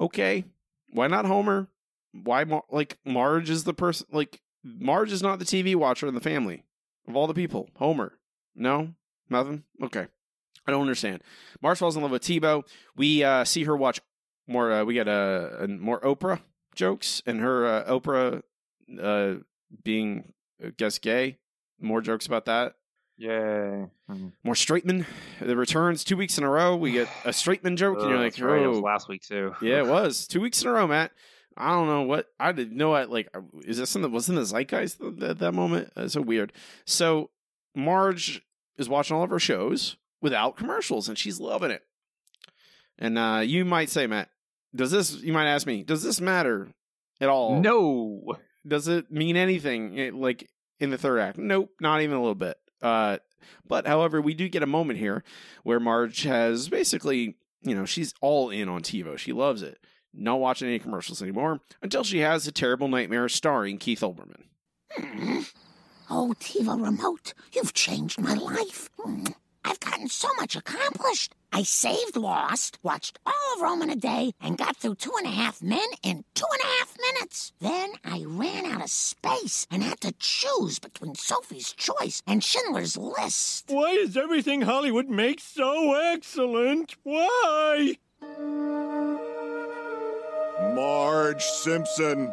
okay 0.00 0.44
why 0.92 1.06
not 1.06 1.24
homer? 1.24 1.68
Why 2.12 2.44
Mar- 2.44 2.64
like 2.70 2.98
marge 3.04 3.50
is 3.50 3.64
the 3.64 3.74
person 3.74 4.06
like 4.12 4.40
marge 4.62 5.12
is 5.12 5.22
not 5.22 5.38
the 5.38 5.44
tv 5.44 5.74
watcher 5.74 6.06
in 6.06 6.14
the 6.14 6.20
family 6.20 6.64
of 7.08 7.16
all 7.16 7.26
the 7.26 7.34
people. 7.34 7.68
Homer. 7.76 8.18
No? 8.54 8.94
Nothing? 9.30 9.64
Okay. 9.82 10.06
I 10.66 10.70
don't 10.70 10.82
understand. 10.82 11.22
Marge 11.60 11.78
falls 11.78 11.96
in 11.96 12.02
love 12.02 12.10
with 12.10 12.22
TiVo 12.22 12.64
we 12.96 13.24
uh 13.24 13.44
see 13.44 13.64
her 13.64 13.76
watch 13.76 14.00
more 14.46 14.72
uh, 14.72 14.84
we 14.84 14.94
get 14.94 15.08
uh, 15.08 15.48
uh 15.60 15.66
more 15.66 16.00
oprah 16.00 16.40
jokes 16.74 17.22
and 17.26 17.40
her 17.40 17.66
uh, 17.66 17.84
oprah 17.84 18.42
uh 19.00 19.34
being 19.82 20.32
i 20.64 20.70
guess 20.76 20.98
gay 20.98 21.38
more 21.80 22.00
jokes 22.00 22.26
about 22.26 22.44
that 22.44 22.74
Yay. 23.18 23.86
More 24.42 24.54
Straightman. 24.54 25.06
The 25.40 25.54
returns 25.54 26.02
two 26.02 26.16
weeks 26.16 26.38
in 26.38 26.44
a 26.44 26.50
row. 26.50 26.74
We 26.74 26.90
get 26.90 27.08
a 27.24 27.28
Straightman 27.28 27.76
joke, 27.76 28.00
and 28.00 28.08
you're 28.08 28.18
like, 28.18 28.40
right. 28.40 28.62
It 28.62 28.66
was 28.66 28.78
oh, 28.78 28.82
last 28.82 29.08
week 29.08 29.22
too. 29.22 29.54
yeah, 29.62 29.78
it 29.78 29.86
was 29.86 30.26
two 30.26 30.40
weeks 30.40 30.60
in 30.62 30.68
a 30.68 30.72
row, 30.72 30.88
Matt. 30.88 31.12
I 31.56 31.70
don't 31.70 31.86
know 31.86 32.02
what 32.02 32.26
I 32.40 32.52
didn't 32.52 32.76
know. 32.76 32.94
I 32.94 33.04
like 33.04 33.28
is 33.64 33.78
this 33.78 33.90
something 33.90 34.10
that 34.10 34.14
was 34.14 34.28
in 34.28 34.34
the 34.34 34.44
zeitgeist 34.44 35.00
at 35.22 35.38
that 35.38 35.52
moment? 35.52 35.92
That's 35.94 36.14
so 36.14 36.20
weird. 36.20 36.52
So 36.84 37.30
Marge 37.74 38.42
is 38.76 38.88
watching 38.88 39.16
all 39.16 39.22
of 39.22 39.30
her 39.30 39.38
shows 39.38 39.96
without 40.20 40.56
commercials, 40.56 41.08
and 41.08 41.18
she's 41.18 41.40
loving 41.40 41.70
it. 41.70 41.82
And 42.98 43.18
uh, 43.18 43.42
you 43.44 43.64
might 43.64 43.90
say, 43.90 44.06
Matt, 44.06 44.30
does 44.74 44.90
this? 44.90 45.14
You 45.22 45.32
might 45.32 45.46
ask 45.48 45.66
me, 45.66 45.82
does 45.82 46.02
this 46.02 46.20
matter 46.20 46.68
at 47.20 47.28
all? 47.28 47.60
No. 47.60 48.36
Does 48.66 48.88
it 48.88 49.10
mean 49.10 49.36
anything? 49.36 49.98
eh, 49.98 50.10
like 50.12 50.48
in 50.78 50.90
the 50.90 50.98
third 50.98 51.18
act? 51.18 51.38
Nope, 51.38 51.70
not 51.80 52.00
even 52.02 52.16
a 52.16 52.20
little 52.20 52.34
bit. 52.34 52.56
Uh, 52.80 53.18
but 53.66 53.86
however, 53.86 54.20
we 54.20 54.34
do 54.34 54.48
get 54.48 54.62
a 54.62 54.66
moment 54.66 54.98
here 54.98 55.24
where 55.62 55.80
Marge 55.80 56.22
has 56.22 56.68
basically, 56.68 57.36
you 57.62 57.74
know, 57.74 57.84
she's 57.84 58.14
all 58.20 58.50
in 58.50 58.68
on 58.68 58.82
TiVo. 58.82 59.18
She 59.18 59.32
loves 59.32 59.62
it. 59.62 59.78
Not 60.14 60.40
watching 60.40 60.68
any 60.68 60.78
commercials 60.78 61.22
anymore 61.22 61.60
until 61.80 62.04
she 62.04 62.18
has 62.18 62.46
a 62.46 62.52
terrible 62.52 62.86
nightmare 62.88 63.28
starring 63.28 63.78
Keith 63.78 64.00
Olbermann. 64.00 64.44
Hmm. 64.92 65.40
Oh, 66.10 66.34
TiVo 66.38 66.84
Remote, 66.84 67.32
you've 67.54 67.72
changed 67.72 68.20
my 68.20 68.34
life. 68.34 68.90
Hmm. 69.00 69.24
I've 69.64 69.80
gotten 69.80 70.08
so 70.08 70.28
much 70.38 70.56
accomplished. 70.56 71.34
I 71.52 71.62
saved 71.62 72.16
Lost, 72.16 72.78
watched 72.82 73.18
all 73.26 73.54
of 73.54 73.60
Rome 73.60 73.82
in 73.82 73.90
a 73.90 73.96
day, 73.96 74.32
and 74.40 74.56
got 74.56 74.76
through 74.76 74.94
Two 74.96 75.12
and 75.18 75.26
a 75.26 75.30
Half 75.30 75.62
Men 75.62 75.86
in 76.02 76.24
two 76.34 76.46
and 76.50 76.60
a 76.62 76.66
half 76.78 76.96
minutes. 76.98 77.52
Then 77.60 77.92
I 78.04 78.24
ran 78.26 78.66
out 78.66 78.82
of 78.82 78.90
space 78.90 79.66
and 79.70 79.82
had 79.82 80.00
to 80.00 80.14
choose 80.18 80.78
between 80.78 81.14
Sophie's 81.14 81.72
Choice 81.72 82.22
and 82.26 82.42
Schindler's 82.42 82.96
List. 82.96 83.66
Why 83.68 83.90
is 83.90 84.16
everything 84.16 84.62
Hollywood 84.62 85.08
makes 85.08 85.44
so 85.44 85.94
excellent? 85.94 86.96
Why? 87.02 87.96
Marge 90.74 91.42
Simpson. 91.42 92.32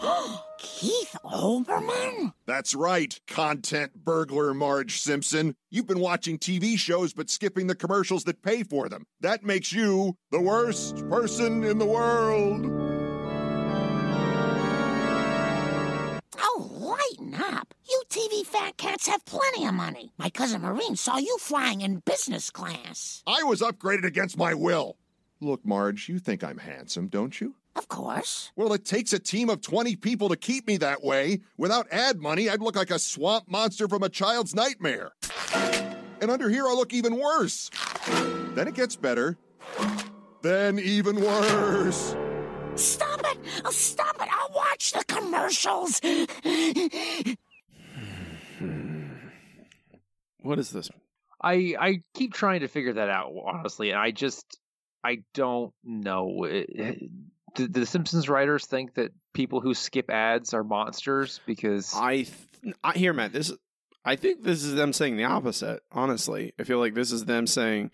Keith 0.58 1.16
Olbermann? 1.24 2.32
That's 2.46 2.74
right, 2.74 3.18
content 3.26 3.92
burglar 4.04 4.54
Marge 4.54 4.98
Simpson. 4.98 5.56
You've 5.70 5.86
been 5.86 6.00
watching 6.00 6.38
TV 6.38 6.78
shows 6.78 7.12
but 7.12 7.30
skipping 7.30 7.66
the 7.66 7.74
commercials 7.74 8.24
that 8.24 8.42
pay 8.42 8.62
for 8.62 8.88
them. 8.88 9.06
That 9.20 9.44
makes 9.44 9.72
you 9.72 10.16
the 10.30 10.40
worst 10.40 11.08
person 11.08 11.64
in 11.64 11.78
the 11.78 11.86
world. 11.86 12.66
Oh, 16.38 16.70
lighten 16.72 17.34
up. 17.34 17.74
You 17.88 18.02
TV 18.08 18.44
fat 18.46 18.76
cats 18.76 19.06
have 19.06 19.24
plenty 19.24 19.66
of 19.66 19.74
money. 19.74 20.12
My 20.18 20.30
cousin 20.30 20.62
Maureen 20.62 20.96
saw 20.96 21.18
you 21.18 21.36
flying 21.38 21.80
in 21.82 21.98
business 22.00 22.50
class. 22.50 23.22
I 23.26 23.42
was 23.42 23.60
upgraded 23.60 24.04
against 24.04 24.38
my 24.38 24.54
will. 24.54 24.96
Look, 25.40 25.64
Marge, 25.64 26.08
you 26.08 26.18
think 26.18 26.42
I'm 26.42 26.58
handsome, 26.58 27.08
don't 27.08 27.40
you? 27.40 27.54
Of 27.76 27.88
course. 27.88 28.52
Well, 28.56 28.72
it 28.72 28.84
takes 28.84 29.12
a 29.12 29.18
team 29.18 29.50
of 29.50 29.60
20 29.60 29.96
people 29.96 30.28
to 30.28 30.36
keep 30.36 30.66
me 30.66 30.76
that 30.78 31.02
way. 31.02 31.40
Without 31.56 31.86
ad 31.90 32.20
money, 32.20 32.48
I'd 32.48 32.60
look 32.60 32.76
like 32.76 32.90
a 32.90 32.98
swamp 32.98 33.48
monster 33.48 33.88
from 33.88 34.02
a 34.02 34.08
child's 34.08 34.54
nightmare. 34.54 35.12
And 36.20 36.30
under 36.30 36.48
here, 36.48 36.66
I 36.66 36.72
look 36.72 36.92
even 36.92 37.16
worse. 37.18 37.70
Then 38.54 38.68
it 38.68 38.74
gets 38.74 38.94
better. 38.96 39.36
Then 40.42 40.78
even 40.78 41.20
worse. 41.20 42.14
Stop 42.76 43.20
it! 43.24 43.38
I'll 43.64 43.72
stop 43.72 44.16
it! 44.20 44.28
I'll 44.30 44.54
watch 44.54 44.92
the 44.92 45.04
commercials. 45.04 46.00
What 50.40 50.58
is 50.58 50.70
this? 50.70 50.90
I 51.42 51.74
I 51.80 52.00
keep 52.12 52.34
trying 52.34 52.60
to 52.60 52.68
figure 52.68 52.92
that 52.92 53.08
out 53.08 53.32
honestly, 53.46 53.90
and 53.90 53.98
I 53.98 54.10
just 54.10 54.58
I 55.02 55.22
don't 55.32 55.72
know. 55.82 56.44
It- 56.44 56.68
it- 56.68 57.10
do 57.54 57.68
the 57.68 57.86
Simpsons 57.86 58.28
writers 58.28 58.66
think 58.66 58.94
that 58.94 59.12
people 59.32 59.60
who 59.60 59.74
skip 59.74 60.10
ads 60.10 60.54
are 60.54 60.64
monsters? 60.64 61.40
Because 61.46 61.94
I, 61.94 62.24
th- 62.62 62.74
I 62.82 62.92
hear 62.92 63.12
Matt. 63.12 63.32
This, 63.32 63.52
I 64.04 64.16
think 64.16 64.42
this 64.42 64.64
is 64.64 64.74
them 64.74 64.92
saying 64.92 65.16
the 65.16 65.24
opposite. 65.24 65.80
Honestly, 65.90 66.52
I 66.58 66.64
feel 66.64 66.78
like 66.78 66.94
this 66.94 67.12
is 67.12 67.24
them 67.24 67.46
saying 67.46 67.90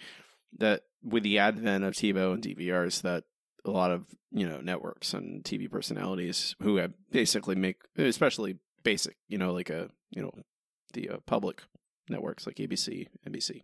that 0.58 0.82
with 1.02 1.22
the 1.22 1.38
advent 1.38 1.84
of 1.84 1.94
TiVo 1.94 2.34
and 2.34 2.42
DVRs, 2.42 3.02
that 3.02 3.24
a 3.64 3.70
lot 3.70 3.90
of 3.90 4.06
you 4.32 4.48
know 4.48 4.60
networks 4.60 5.14
and 5.14 5.44
TV 5.44 5.70
personalities 5.70 6.56
who 6.62 6.76
have 6.76 6.92
basically 7.10 7.54
make, 7.54 7.76
especially 7.96 8.58
basic, 8.82 9.16
you 9.28 9.38
know, 9.38 9.52
like 9.52 9.70
a 9.70 9.88
you 10.10 10.22
know 10.22 10.32
the 10.92 11.10
uh, 11.10 11.16
public 11.26 11.62
networks 12.08 12.46
like 12.46 12.56
ABC, 12.56 13.06
NBC, 13.28 13.62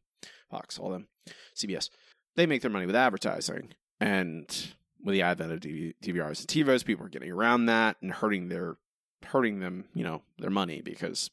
Fox, 0.51 0.79
all 0.79 0.91
them, 0.91 1.09
CBS, 1.57 1.91
they 2.37 2.47
make 2.47 2.63
their 2.63 2.71
money 2.71 2.87
with 2.87 2.97
advertising 2.97 3.75
and. 4.01 4.75
With 5.07 5.15
the 5.15 5.23
advent 5.23 5.53
of 5.53 5.61
DV- 5.61 5.95
DVRs 6.03 6.41
and 6.41 6.49
TiVos, 6.49 6.85
people 6.85 7.07
are 7.07 7.09
getting 7.09 7.31
around 7.31 7.67
that 7.67 7.97
and 8.03 8.13
hurting 8.13 8.49
their 8.49 8.77
hurting 9.25 9.61
them, 9.61 9.85
you 9.95 10.05
know, 10.05 10.23
their 10.39 10.51
money 10.51 10.81
because 10.81 11.31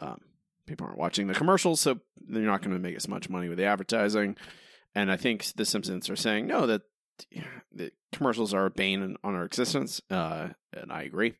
um, 0.00 0.20
people 0.66 0.86
aren't 0.86 0.98
watching 0.98 1.26
the 1.26 1.34
commercials, 1.34 1.80
so 1.80 2.00
they're 2.28 2.42
not 2.42 2.62
going 2.62 2.72
to 2.72 2.78
make 2.78 2.96
as 2.96 3.08
much 3.08 3.28
money 3.28 3.48
with 3.48 3.58
the 3.58 3.64
advertising. 3.64 4.36
And 4.94 5.10
I 5.10 5.16
think 5.16 5.44
the 5.56 5.64
Simpsons 5.64 6.08
are 6.08 6.16
saying 6.16 6.46
no 6.46 6.66
that 6.66 6.82
the 7.72 7.90
commercials 8.12 8.54
are 8.54 8.66
a 8.66 8.70
bane 8.70 9.16
on 9.22 9.34
our 9.34 9.44
existence, 9.44 10.00
uh, 10.10 10.48
and 10.72 10.92
I 10.92 11.02
agree. 11.02 11.34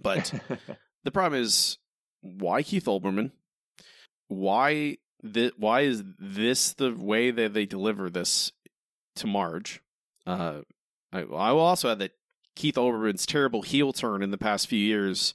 But 0.00 0.32
the 1.04 1.10
problem 1.10 1.40
is 1.40 1.78
why 2.22 2.62
Keith 2.62 2.86
Olbermann? 2.86 3.32
Why 4.28 4.98
the 5.22 5.52
why 5.56 5.82
is 5.82 6.02
this 6.18 6.72
the 6.74 6.92
way 6.92 7.30
that 7.30 7.54
they 7.54 7.66
deliver 7.66 8.10
this 8.10 8.52
to 9.16 9.26
Marge? 9.26 9.82
Uh, 10.28 10.60
I, 11.12 11.20
I 11.20 11.52
will 11.52 11.60
also 11.60 11.90
add 11.90 12.00
that 12.00 12.12
Keith 12.54 12.74
Olbermann's 12.74 13.24
terrible 13.24 13.62
heel 13.62 13.92
turn 13.92 14.22
in 14.22 14.30
the 14.30 14.38
past 14.38 14.66
few 14.66 14.78
years 14.78 15.32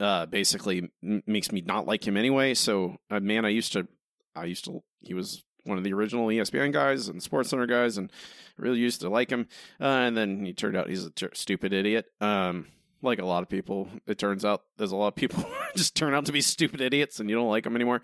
uh, 0.00 0.26
basically 0.26 0.90
m- 1.02 1.22
makes 1.26 1.50
me 1.50 1.60
not 1.60 1.86
like 1.86 2.06
him 2.06 2.16
anyway. 2.16 2.54
So, 2.54 2.98
uh, 3.10 3.20
man, 3.20 3.44
I 3.44 3.48
used 3.48 3.72
to, 3.72 3.88
I 4.36 4.44
used 4.44 4.64
to, 4.66 4.82
he 5.00 5.14
was 5.14 5.42
one 5.64 5.76
of 5.76 5.84
the 5.84 5.92
original 5.92 6.26
ESPN 6.28 6.72
guys 6.72 7.08
and 7.08 7.22
Sports 7.22 7.50
Center 7.50 7.66
guys, 7.66 7.98
and 7.98 8.12
really 8.56 8.78
used 8.78 9.00
to 9.00 9.08
like 9.08 9.30
him. 9.30 9.48
Uh, 9.80 9.84
and 9.84 10.16
then 10.16 10.44
he 10.44 10.52
turned 10.52 10.76
out 10.76 10.88
he's 10.88 11.04
a 11.04 11.10
ter- 11.10 11.34
stupid 11.34 11.72
idiot. 11.72 12.06
Um, 12.20 12.66
like 13.02 13.18
a 13.18 13.26
lot 13.26 13.42
of 13.42 13.48
people, 13.48 13.88
it 14.06 14.18
turns 14.18 14.44
out 14.44 14.62
there's 14.76 14.92
a 14.92 14.96
lot 14.96 15.08
of 15.08 15.14
people 15.14 15.44
just 15.76 15.94
turn 15.94 16.14
out 16.14 16.26
to 16.26 16.32
be 16.32 16.40
stupid 16.40 16.80
idiots, 16.80 17.20
and 17.20 17.28
you 17.28 17.36
don't 17.36 17.48
like 17.48 17.64
them 17.64 17.76
anymore. 17.76 18.02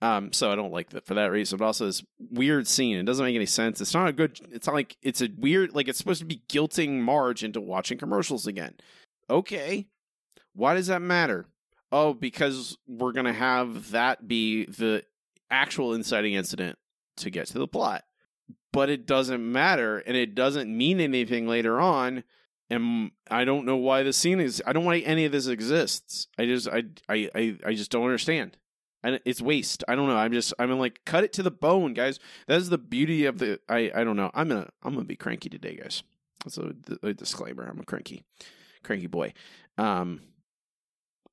Um, 0.00 0.32
so 0.32 0.52
I 0.52 0.54
don't 0.54 0.72
like 0.72 0.90
that 0.90 1.06
for 1.06 1.14
that 1.14 1.32
reason. 1.32 1.58
But 1.58 1.66
also 1.66 1.86
this 1.86 2.04
weird 2.30 2.68
scene. 2.68 2.96
It 2.96 3.04
doesn't 3.04 3.24
make 3.24 3.34
any 3.34 3.46
sense. 3.46 3.80
It's 3.80 3.94
not 3.94 4.08
a 4.08 4.12
good. 4.12 4.38
It's 4.52 4.66
not 4.66 4.74
like 4.74 4.96
it's 5.02 5.20
a 5.20 5.28
weird. 5.36 5.74
Like 5.74 5.88
it's 5.88 5.98
supposed 5.98 6.20
to 6.20 6.26
be 6.26 6.42
guilting 6.48 7.00
Marge 7.00 7.42
into 7.42 7.60
watching 7.60 7.98
commercials 7.98 8.46
again. 8.46 8.74
Okay, 9.28 9.88
why 10.54 10.74
does 10.74 10.86
that 10.86 11.02
matter? 11.02 11.46
Oh, 11.90 12.14
because 12.14 12.76
we're 12.86 13.12
gonna 13.12 13.32
have 13.32 13.90
that 13.90 14.28
be 14.28 14.66
the 14.66 15.02
actual 15.50 15.94
inciting 15.94 16.34
incident 16.34 16.78
to 17.16 17.30
get 17.30 17.48
to 17.48 17.58
the 17.58 17.68
plot. 17.68 18.04
But 18.72 18.90
it 18.90 19.06
doesn't 19.06 19.50
matter, 19.50 19.98
and 19.98 20.16
it 20.16 20.34
doesn't 20.34 20.74
mean 20.74 21.00
anything 21.00 21.48
later 21.48 21.80
on. 21.80 22.22
And 22.70 23.12
I 23.30 23.46
don't 23.46 23.64
know 23.64 23.76
why 23.76 24.02
the 24.02 24.12
scene 24.12 24.40
is. 24.40 24.62
I 24.66 24.74
don't 24.74 24.84
why 24.84 24.98
any 24.98 25.24
of 25.24 25.32
this 25.32 25.46
exists. 25.46 26.28
I 26.38 26.44
just, 26.44 26.68
I, 26.68 26.82
I, 27.08 27.30
I, 27.34 27.56
I 27.64 27.74
just 27.74 27.90
don't 27.90 28.04
understand 28.04 28.58
and 29.02 29.20
it's 29.24 29.40
waste. 29.40 29.84
I 29.88 29.94
don't 29.94 30.08
know. 30.08 30.16
I'm 30.16 30.32
just 30.32 30.52
I'm 30.58 30.76
like 30.78 31.00
cut 31.04 31.24
it 31.24 31.32
to 31.34 31.42
the 31.42 31.50
bone, 31.50 31.94
guys. 31.94 32.18
That 32.46 32.58
is 32.58 32.70
the 32.70 32.78
beauty 32.78 33.24
of 33.24 33.38
the. 33.38 33.60
I 33.68 33.90
I 33.94 34.04
don't 34.04 34.16
know. 34.16 34.30
I'm 34.34 34.48
gonna 34.48 34.68
I'm 34.82 34.94
gonna 34.94 35.04
be 35.04 35.16
cranky 35.16 35.48
today, 35.48 35.76
guys. 35.76 36.02
That's 36.44 36.58
a, 36.58 36.72
a 37.02 37.14
disclaimer. 37.14 37.64
I'm 37.64 37.80
a 37.80 37.84
cranky, 37.84 38.24
cranky 38.82 39.06
boy. 39.06 39.32
Um, 39.76 40.22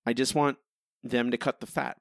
I 0.06 0.14
just 0.14 0.36
want 0.36 0.58
them 1.04 1.32
to 1.32 1.38
cut 1.38 1.60
the 1.60 1.68
fat, 1.68 1.98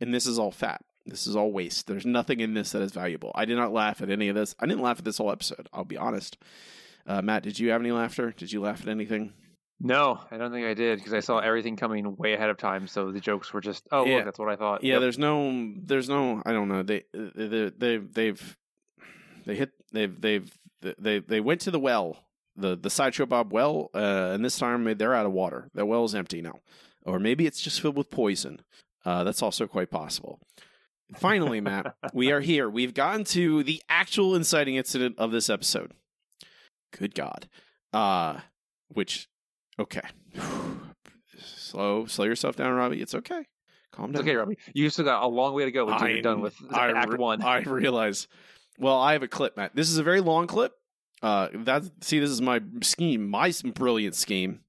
and 0.00 0.12
this 0.12 0.26
is 0.26 0.38
all 0.38 0.50
fat. 0.50 0.82
This 1.06 1.26
is 1.26 1.36
all 1.36 1.52
waste. 1.52 1.86
There's 1.86 2.04
nothing 2.04 2.40
in 2.40 2.54
this 2.54 2.72
that 2.72 2.82
is 2.82 2.92
valuable. 2.92 3.30
I 3.34 3.44
did 3.44 3.56
not 3.56 3.72
laugh 3.72 4.02
at 4.02 4.10
any 4.10 4.28
of 4.28 4.34
this. 4.34 4.54
I 4.58 4.66
didn't 4.66 4.82
laugh 4.82 4.98
at 4.98 5.04
this 5.04 5.18
whole 5.18 5.30
episode. 5.30 5.68
I'll 5.72 5.84
be 5.84 5.96
honest. 5.96 6.36
Uh, 7.06 7.22
Matt, 7.22 7.44
did 7.44 7.60
you 7.60 7.70
have 7.70 7.80
any 7.80 7.92
laughter? 7.92 8.32
Did 8.36 8.52
you 8.52 8.60
laugh 8.60 8.82
at 8.82 8.88
anything? 8.88 9.32
No, 9.80 10.20
I 10.30 10.36
don't 10.38 10.52
think 10.52 10.66
I 10.66 10.74
did 10.74 10.98
because 10.98 11.12
I 11.12 11.20
saw 11.20 11.38
everything 11.38 11.76
coming 11.76 12.16
way 12.16 12.32
ahead 12.34 12.50
of 12.50 12.56
time. 12.56 12.86
So 12.86 13.12
the 13.12 13.20
jokes 13.20 13.52
were 13.52 13.60
just, 13.60 13.86
oh, 13.92 14.04
Yeah. 14.06 14.16
look, 14.16 14.24
that's 14.26 14.38
what 14.38 14.48
I 14.48 14.56
thought. 14.56 14.82
Yeah, 14.84 14.94
Yep. 14.94 15.00
there's 15.02 15.18
no, 15.18 15.72
there's 15.76 16.08
no, 16.08 16.42
I 16.46 16.52
don't 16.52 16.68
know. 16.68 16.82
They, 16.82 17.04
they, 17.12 17.70
they, 17.76 17.96
they've, 17.98 18.56
they 19.44 19.54
hit, 19.54 19.72
they've, 19.92 20.20
they've, 20.20 20.50
they, 20.98 21.18
they 21.20 21.40
went 21.40 21.60
to 21.62 21.70
the 21.70 21.78
well, 21.80 22.16
the 22.56 22.74
the 22.76 22.90
sideshow 22.90 23.26
Bob 23.26 23.52
well, 23.52 23.90
uh, 23.94 24.30
and 24.32 24.44
this 24.44 24.58
time 24.58 24.84
they're 24.96 25.14
out 25.14 25.26
of 25.26 25.32
water. 25.32 25.68
Their 25.74 25.84
well 25.86 26.04
is 26.04 26.14
empty 26.14 26.40
now, 26.40 26.60
or 27.04 27.18
maybe 27.18 27.46
it's 27.46 27.60
just 27.60 27.80
filled 27.80 27.96
with 27.96 28.10
poison. 28.10 28.60
Uh, 29.04 29.24
that's 29.24 29.42
also 29.42 29.66
quite 29.66 29.90
possible. 29.90 30.40
Finally, 31.16 31.60
Matt, 31.60 31.94
we 32.14 32.32
are 32.32 32.40
here. 32.40 32.68
We've 32.70 32.94
gotten 32.94 33.24
to 33.24 33.62
the 33.62 33.82
actual 33.88 34.34
inciting 34.34 34.76
incident 34.76 35.16
of 35.18 35.32
this 35.32 35.50
episode. 35.50 35.92
Good 36.96 37.14
God, 37.14 37.48
uh, 37.92 38.40
which, 38.88 39.28
okay, 39.78 40.02
slow, 41.38 42.06
slow 42.06 42.24
yourself 42.24 42.56
down, 42.56 42.72
Robbie. 42.72 43.00
It's 43.00 43.14
okay 43.14 43.44
Calm 43.96 44.12
down. 44.12 44.20
It's 44.20 44.20
down. 44.20 44.28
okay, 44.28 44.36
Robbie. 44.36 44.58
You 44.74 44.90
still 44.90 45.04
got 45.06 45.22
a 45.22 45.26
long 45.26 45.54
way 45.54 45.64
to 45.64 45.70
go 45.70 45.88
until 45.88 46.08
you're 46.08 46.22
done 46.22 46.40
with 46.40 46.54
I 46.70 46.90
Act 46.92 47.12
re- 47.12 47.18
One. 47.18 47.42
I 47.42 47.60
realize. 47.60 48.28
Well, 48.78 48.98
I 48.98 49.14
have 49.14 49.22
a 49.22 49.28
clip, 49.28 49.56
Matt. 49.56 49.74
This 49.74 49.90
is 49.90 49.96
a 49.98 50.02
very 50.02 50.20
long 50.20 50.46
clip. 50.46 50.72
Uh, 51.22 51.48
that 51.54 51.84
see, 52.02 52.18
this 52.20 52.28
is 52.30 52.42
my 52.42 52.60
scheme, 52.82 53.28
my 53.28 53.52
brilliant 53.74 54.14
scheme. 54.14 54.60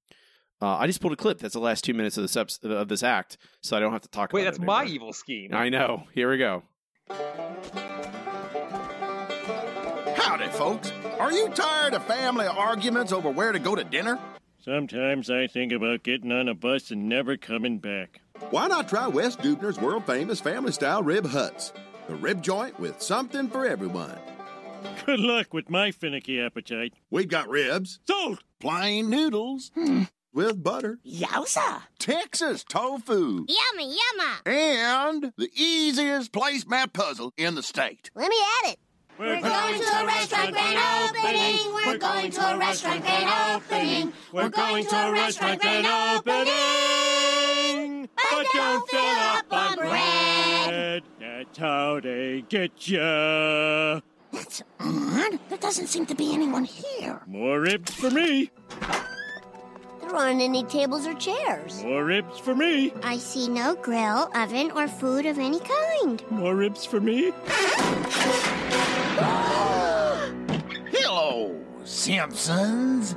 Uh, 0.62 0.78
I 0.78 0.88
just 0.88 1.02
pulled 1.02 1.14
a 1.14 1.18
clip. 1.18 1.40
That's 1.40 1.54
the 1.54 1.60
last 1.60 1.84
two 1.84 1.94
minutes 1.94 2.18
of 2.18 2.24
this 2.24 2.38
episode, 2.38 2.72
of 2.72 2.88
this 2.88 3.04
act, 3.04 3.38
so 3.62 3.76
I 3.76 3.82
don't 3.82 3.92
have 3.92 4.02
to 4.04 4.08
talk. 4.08 4.32
Wait, 4.32 4.44
about 4.44 4.52
that's 4.52 4.64
it 4.64 4.66
my 4.66 4.86
evil 4.86 5.12
scheme. 5.12 5.54
I 5.54 5.70
know. 5.70 6.04
Here 6.14 6.32
we 6.32 6.38
go. 6.38 6.64
Howdy, 10.16 10.48
folks. 10.52 10.92
Are 11.20 11.32
you 11.32 11.50
tired 11.50 11.94
of 11.94 12.06
family 12.06 12.48
arguments 12.48 13.12
over 13.12 13.30
where 13.30 13.52
to 13.52 13.60
go 13.60 13.76
to 13.76 13.84
dinner? 13.84 14.18
Sometimes 14.68 15.30
I 15.30 15.48
think 15.48 15.72
about 15.72 16.04
getting 16.04 16.30
on 16.30 16.50
a 16.50 16.54
bus 16.54 16.92
and 16.92 17.08
never 17.08 17.38
coming 17.38 17.80
back. 17.80 18.20
Why 18.50 18.68
not 18.68 18.90
try 18.90 19.08
West 19.08 19.40
Dubner's 19.40 19.80
world 19.80 20.06
famous 20.06 20.42
family 20.42 20.74
style 20.74 21.02
rib 21.02 21.26
huts? 21.26 21.72
The 22.10 22.16
rib 22.16 22.44
joint 22.44 22.78
with 22.78 23.02
something 23.02 23.48
for 23.48 23.66
everyone. 23.66 24.20
Good 25.06 25.22
luck 25.22 25.54
with 25.54 25.70
my 25.70 25.92
finicky 25.92 26.42
appetite. 26.42 26.96
We've 27.10 27.30
got 27.30 27.48
ribs, 27.48 28.02
Sold! 28.06 28.44
plain 28.60 29.10
noodles 29.10 29.72
hmm. 29.74 30.04
with 30.34 30.62
butter, 30.62 31.00
Yowza! 31.08 31.84
Texas 31.98 32.66
tofu, 32.66 33.46
Yummy, 33.48 33.96
yumma. 33.96 34.52
and 34.52 35.32
the 35.38 35.50
easiest 35.56 36.34
placemat 36.34 36.92
puzzle 36.92 37.32
in 37.38 37.56
the 37.56 37.64
state. 37.64 38.12
Let 38.16 38.30
me 38.30 38.38
add 38.66 38.74
it. 38.74 38.80
We're 39.20 39.42
going 39.42 39.82
to 39.82 40.00
a 40.00 40.06
restaurant 40.06 40.52
grand 40.54 40.78
opening. 41.10 41.58
We're 41.74 41.98
going 41.98 42.32
to 42.32 42.54
a 42.54 42.58
restaurant 42.58 43.02
grand 43.02 43.56
opening. 43.56 44.14
We're 44.32 44.50
going 44.50 44.86
to 44.86 44.96
a 44.96 45.12
restaurant 45.12 45.62
grand 45.62 45.88
opening. 46.18 46.48
But 48.16 48.46
don't 48.54 48.90
fill 48.90 49.00
up 49.02 49.46
on 49.52 49.76
bread. 49.78 51.04
That's 51.20 51.58
how 51.58 52.00
they 52.00 52.44
get 52.48 52.88
you. 52.88 53.00
That's 53.00 54.62
odd. 54.80 55.40
There 55.50 55.58
doesn't 55.58 55.88
seem 55.88 56.06
to 56.06 56.16
be 56.16 56.34
anyone 56.34 56.66
here. 56.66 57.24
More 57.26 57.60
ribs 57.60 57.96
for 57.96 58.12
me. 58.12 58.52
There 60.02 60.16
aren't 60.16 60.42
any 60.42 60.64
tables 60.66 61.08
or 61.08 61.16
chairs. 61.16 61.84
More 61.84 62.06
ribs 62.06 62.38
for 62.38 62.54
me. 62.54 62.94
I 63.02 63.18
see 63.18 63.50
no 63.50 63.74
grill, 63.76 64.30
oven, 64.36 64.70
or 64.72 64.88
food 64.88 65.26
of 65.26 65.40
any 65.40 65.60
kind. 65.60 66.24
More 66.30 66.56
ribs 66.56 66.86
for 66.86 67.02
me. 67.02 67.34
Hello, 70.92 71.56
Simpsons. 71.84 73.16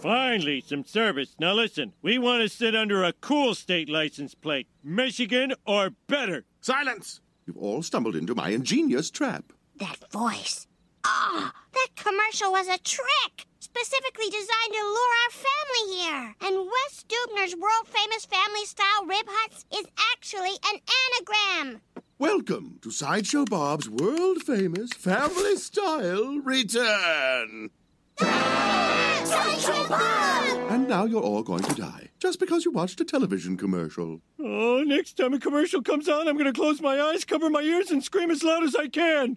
Finally, 0.00 0.62
some 0.66 0.84
service. 0.84 1.34
Now 1.38 1.52
listen, 1.54 1.92
we 2.02 2.18
want 2.18 2.42
to 2.42 2.48
sit 2.48 2.74
under 2.76 3.04
a 3.04 3.12
cool 3.12 3.54
state 3.54 3.88
license 3.88 4.34
plate. 4.34 4.66
Michigan 4.82 5.54
or 5.66 5.90
better. 6.08 6.44
Silence! 6.60 7.20
You've 7.46 7.56
all 7.56 7.82
stumbled 7.82 8.16
into 8.16 8.34
my 8.34 8.50
ingenious 8.50 9.10
trap. 9.10 9.52
That 9.76 9.98
voice. 10.10 10.66
Ah, 11.04 11.52
that 11.72 11.88
commercial 11.96 12.52
was 12.52 12.66
a 12.68 12.78
trick. 12.78 13.46
Specifically 13.60 14.26
designed 14.30 14.72
to 14.72 14.82
lure 14.82 15.14
our 15.24 15.30
family 15.30 15.96
here. 15.96 16.34
And 16.42 16.56
West 16.70 17.08
Dubner's 17.08 17.54
world 17.56 17.86
famous 17.86 18.24
family 18.24 18.64
style 18.64 19.06
rib 19.06 19.26
huts 19.28 19.64
is 19.74 19.86
actually 20.12 20.56
an 20.72 20.80
anagram. 21.12 21.80
Welcome 22.18 22.78
to 22.82 22.90
Sideshow 22.90 23.44
Bob's 23.44 23.88
world 23.90 24.42
famous 24.42 24.92
family 24.92 25.56
style 25.56 26.38
return. 26.38 27.70
Sideshow 28.18 29.88
Bob! 29.88 30.70
And 30.70 30.88
now 30.88 31.04
you're 31.06 31.22
all 31.22 31.42
going 31.42 31.64
to 31.64 31.74
die 31.74 32.10
just 32.20 32.38
because 32.38 32.64
you 32.64 32.70
watched 32.70 33.00
a 33.00 33.04
television 33.04 33.56
commercial. 33.56 34.20
Oh, 34.38 34.84
next 34.86 35.16
time 35.16 35.34
a 35.34 35.40
commercial 35.40 35.82
comes 35.82 36.08
on, 36.08 36.28
I'm 36.28 36.36
going 36.36 36.46
to 36.46 36.52
close 36.52 36.80
my 36.80 37.00
eyes, 37.00 37.24
cover 37.24 37.50
my 37.50 37.62
ears, 37.62 37.90
and 37.90 38.02
scream 38.02 38.30
as 38.30 38.44
loud 38.44 38.62
as 38.62 38.76
I 38.76 38.86
can. 38.88 39.36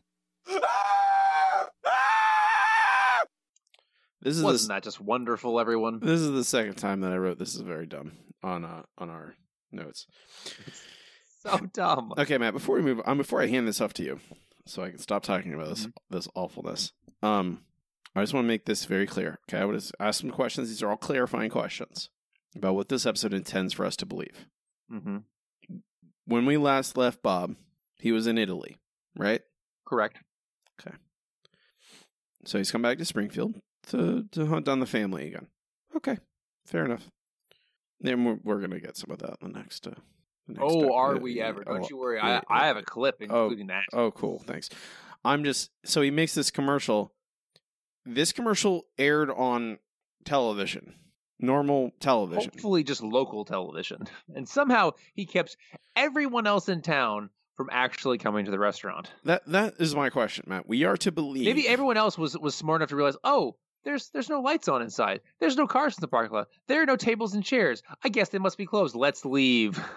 This 4.21 4.37
is 4.37 4.43
Wasn't 4.43 4.67
the, 4.69 4.73
that 4.75 4.83
just 4.83 5.01
wonderful, 5.01 5.59
everyone? 5.59 5.99
this 5.99 6.19
is 6.21 6.31
the 6.31 6.43
second 6.43 6.75
time 6.75 7.01
that 7.01 7.11
I 7.11 7.17
wrote 7.17 7.39
this 7.39 7.55
is 7.55 7.61
very 7.61 7.85
dumb 7.87 8.11
on 8.43 8.65
uh, 8.65 8.83
on 8.97 9.09
our 9.09 9.35
notes. 9.71 10.05
So 11.49 11.65
dumb. 11.73 12.13
Okay, 12.17 12.37
Matt. 12.37 12.53
Before 12.53 12.75
we 12.75 12.81
move, 12.81 13.01
um, 13.05 13.17
before 13.17 13.41
I 13.41 13.47
hand 13.47 13.67
this 13.67 13.81
off 13.81 13.93
to 13.93 14.03
you, 14.03 14.19
so 14.65 14.83
I 14.83 14.89
can 14.89 14.99
stop 14.99 15.23
talking 15.23 15.53
about 15.53 15.69
this 15.69 15.81
Mm-hmm. 15.87 16.15
this 16.15 16.27
awfulness. 16.35 16.91
Um, 17.23 17.63
I 18.15 18.21
just 18.21 18.33
want 18.33 18.45
to 18.45 18.47
make 18.47 18.65
this 18.65 18.85
very 18.85 19.05
clear. 19.07 19.39
Okay, 19.49 19.59
I 19.61 19.65
would 19.65 19.81
ask 19.99 20.19
some 20.21 20.31
questions. 20.31 20.69
These 20.69 20.81
are 20.83 20.89
all 20.89 20.97
clarifying 20.97 21.49
questions 21.49 22.09
about 22.55 22.75
what 22.75 22.89
this 22.89 23.05
episode 23.05 23.33
intends 23.33 23.73
for 23.73 23.85
us 23.85 23.95
to 23.97 24.05
believe. 24.05 24.45
hmm 24.89 25.17
When 26.25 26.45
we 26.45 26.57
last 26.57 26.97
left 26.97 27.21
Bob, 27.21 27.55
he 27.99 28.11
was 28.11 28.25
in 28.27 28.37
Italy, 28.37 28.77
right? 29.15 29.41
Correct. 29.85 30.17
Okay. 30.81 30.95
So 32.45 32.57
he's 32.57 32.71
come 32.71 32.81
back 32.81 32.97
to 32.97 33.05
Springfield 33.05 33.55
to 33.89 34.25
to 34.31 34.45
hunt 34.47 34.65
down 34.65 34.79
the 34.79 34.85
family 34.85 35.27
again. 35.27 35.47
Okay, 35.95 36.17
fair 36.65 36.85
enough. 36.85 37.09
Then 37.99 38.23
we're, 38.25 38.37
we're 38.43 38.61
gonna 38.61 38.79
get 38.79 38.97
some 38.97 39.11
of 39.11 39.19
that 39.19 39.37
in 39.41 39.51
the 39.53 39.59
next. 39.59 39.87
Uh, 39.87 39.91
the 39.91 39.95
next 39.95 40.16
Oh, 40.59 40.85
ep- 40.85 40.91
are 40.91 41.17
we 41.17 41.41
ever? 41.41 41.63
Don't 41.63 41.83
oh, 41.83 41.87
you 41.89 41.97
worry. 41.97 42.17
yeah, 42.17 42.41
I, 42.47 42.63
I 42.63 42.67
have 42.67 42.77
a 42.77 42.83
clip 42.83 43.17
Oh, 43.21 43.43
including 43.43 43.67
that. 43.67 43.83
Oh, 43.93 44.11
cool. 44.11 44.39
Thanks. 44.39 44.69
I'm 45.25 45.43
just 45.43 45.71
so 45.83 46.01
he 46.01 46.11
makes 46.11 46.33
this 46.33 46.51
commercial. 46.51 47.13
This 48.05 48.31
commercial 48.31 48.85
aired 48.97 49.29
on 49.29 49.79
television, 50.23 50.93
normal 51.39 51.91
television. 51.99 52.51
Hopefully, 52.53 52.83
just 52.83 53.03
local 53.03 53.43
television. 53.43 54.03
And 54.35 54.47
somehow 54.47 54.91
he 55.13 55.25
kept 55.25 55.57
everyone 55.95 56.47
else 56.47 56.69
in 56.69 56.81
town 56.81 57.29
from 57.55 57.69
actually 57.71 58.19
coming 58.19 58.45
to 58.45 58.51
the 58.51 58.59
restaurant. 58.59 59.11
That 59.25 59.45
that 59.47 59.75
is 59.79 59.95
my 59.95 60.09
question, 60.09 60.45
Matt. 60.47 60.67
We 60.67 60.85
are 60.85 60.95
to 60.97 61.11
believe. 61.11 61.45
Maybe 61.45 61.67
everyone 61.67 61.97
else 61.97 62.17
was 62.17 62.37
was 62.37 62.55
smart 62.55 62.81
enough 62.81 62.89
to 62.89 62.95
realize, 62.95 63.17
oh, 63.23 63.57
there's 63.83 64.09
there's 64.09 64.29
no 64.29 64.41
lights 64.41 64.67
on 64.67 64.81
inside. 64.81 65.21
There's 65.39 65.57
no 65.57 65.67
cars 65.67 65.97
in 65.97 66.01
the 66.01 66.07
parking 66.07 66.33
lot. 66.33 66.47
There 66.67 66.81
are 66.81 66.85
no 66.85 66.95
tables 66.95 67.33
and 67.33 67.43
chairs. 67.43 67.81
I 68.03 68.09
guess 68.09 68.29
they 68.29 68.37
must 68.37 68.57
be 68.57 68.65
closed. 68.65 68.95
Let's 68.95 69.25
leave. 69.25 69.81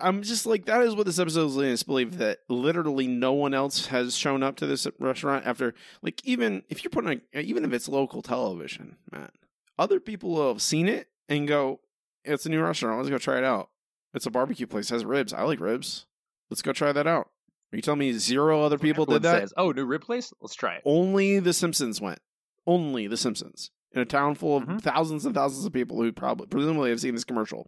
I'm 0.00 0.22
just 0.22 0.46
like 0.46 0.66
that 0.66 0.82
is 0.82 0.94
what 0.94 1.06
this 1.06 1.18
episode 1.18 1.46
is 1.46 1.56
leading 1.56 1.72
us 1.72 1.80
to 1.80 1.86
believe 1.86 2.18
that 2.18 2.40
literally 2.48 3.06
no 3.06 3.32
one 3.32 3.54
else 3.54 3.86
has 3.86 4.16
shown 4.16 4.42
up 4.42 4.56
to 4.56 4.66
this 4.66 4.86
restaurant 4.98 5.46
after 5.46 5.74
like 6.02 6.20
even 6.24 6.62
if 6.68 6.84
you're 6.84 6.90
putting 6.90 7.20
a, 7.34 7.40
even 7.40 7.64
if 7.64 7.72
it's 7.72 7.88
local 7.88 8.22
television, 8.22 8.96
Matt, 9.10 9.32
other 9.78 10.00
people 10.00 10.48
have 10.48 10.60
seen 10.60 10.88
it 10.88 11.08
and 11.28 11.48
go, 11.48 11.80
"It's 12.24 12.44
a 12.46 12.50
new 12.50 12.62
restaurant. 12.62 12.98
Let's 12.98 13.10
go 13.10 13.18
try 13.18 13.38
it 13.38 13.44
out. 13.44 13.70
It's 14.12 14.26
a 14.26 14.30
barbecue 14.30 14.66
place. 14.66 14.90
It 14.90 14.94
has 14.94 15.04
ribs. 15.04 15.32
I 15.32 15.42
like 15.42 15.60
ribs. 15.60 16.06
Let's 16.50 16.62
go 16.62 16.72
try 16.72 16.92
that 16.92 17.06
out." 17.06 17.30
Are 17.72 17.76
you 17.76 17.82
telling 17.82 18.00
me 18.00 18.12
zero 18.14 18.62
other 18.62 18.78
people 18.78 19.02
Everyone 19.02 19.22
did 19.22 19.28
that? 19.28 19.40
Says, 19.40 19.54
oh, 19.58 19.72
new 19.72 19.84
rib 19.84 20.00
place. 20.00 20.32
Let's 20.40 20.54
try 20.54 20.76
it. 20.76 20.82
Only 20.86 21.38
the 21.38 21.52
Simpsons 21.52 22.00
went. 22.00 22.18
Only 22.66 23.06
the 23.06 23.18
Simpsons 23.18 23.70
in 23.92 24.00
a 24.00 24.04
town 24.04 24.34
full 24.34 24.56
of 24.58 24.64
Mhm. 24.64 24.80
thousands 24.82 25.24
and 25.24 25.34
thousands 25.34 25.64
of 25.64 25.72
people 25.72 26.00
who 26.00 26.12
probably 26.12 26.46
presumably 26.46 26.90
have 26.90 27.00
seen 27.00 27.14
this 27.14 27.24
commercial. 27.24 27.66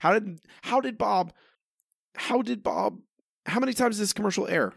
How 0.00 0.12
did 0.18 0.40
how 0.62 0.80
did 0.80 0.98
Bob 0.98 1.32
how 2.14 2.42
did 2.42 2.62
Bob 2.62 3.00
how 3.46 3.58
many 3.58 3.72
times 3.72 3.96
did 3.96 4.02
this 4.02 4.12
commercial 4.12 4.46
air? 4.46 4.72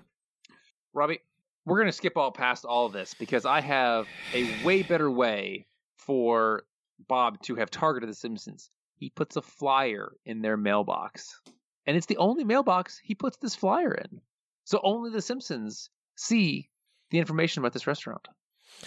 Robbie, 0.94 1.20
we're 1.66 1.78
going 1.78 1.88
to 1.90 1.92
skip 1.92 2.16
all 2.16 2.32
past 2.32 2.64
all 2.66 2.86
of 2.86 2.94
this 2.94 3.14
because 3.14 3.46
I 3.46 3.60
have 3.62 4.08
a 4.34 4.64
way 4.64 4.82
better 4.84 5.12
way 5.12 5.68
for 5.98 6.64
Bob 7.08 7.42
to 7.44 7.56
have 7.56 7.70
targeted 7.70 8.10
the 8.10 8.14
Simpsons. 8.14 8.72
He 8.96 9.10
puts 9.10 9.36
a 9.36 9.42
flyer 9.42 10.16
in 10.24 10.42
their 10.42 10.56
mailbox, 10.56 11.42
and 11.86 11.98
it's 11.98 12.06
the 12.06 12.18
only 12.18 12.46
mailbox 12.46 12.98
he 12.98 13.14
puts 13.14 13.36
this 13.38 13.54
flyer 13.56 13.94
in. 13.94 14.22
So 14.64 14.80
only 14.84 15.12
the 15.12 15.22
Simpsons 15.22 15.90
see 16.16 16.70
the 17.10 17.20
information 17.20 17.62
about 17.62 17.74
this 17.74 17.88
restaurant. 17.88 18.28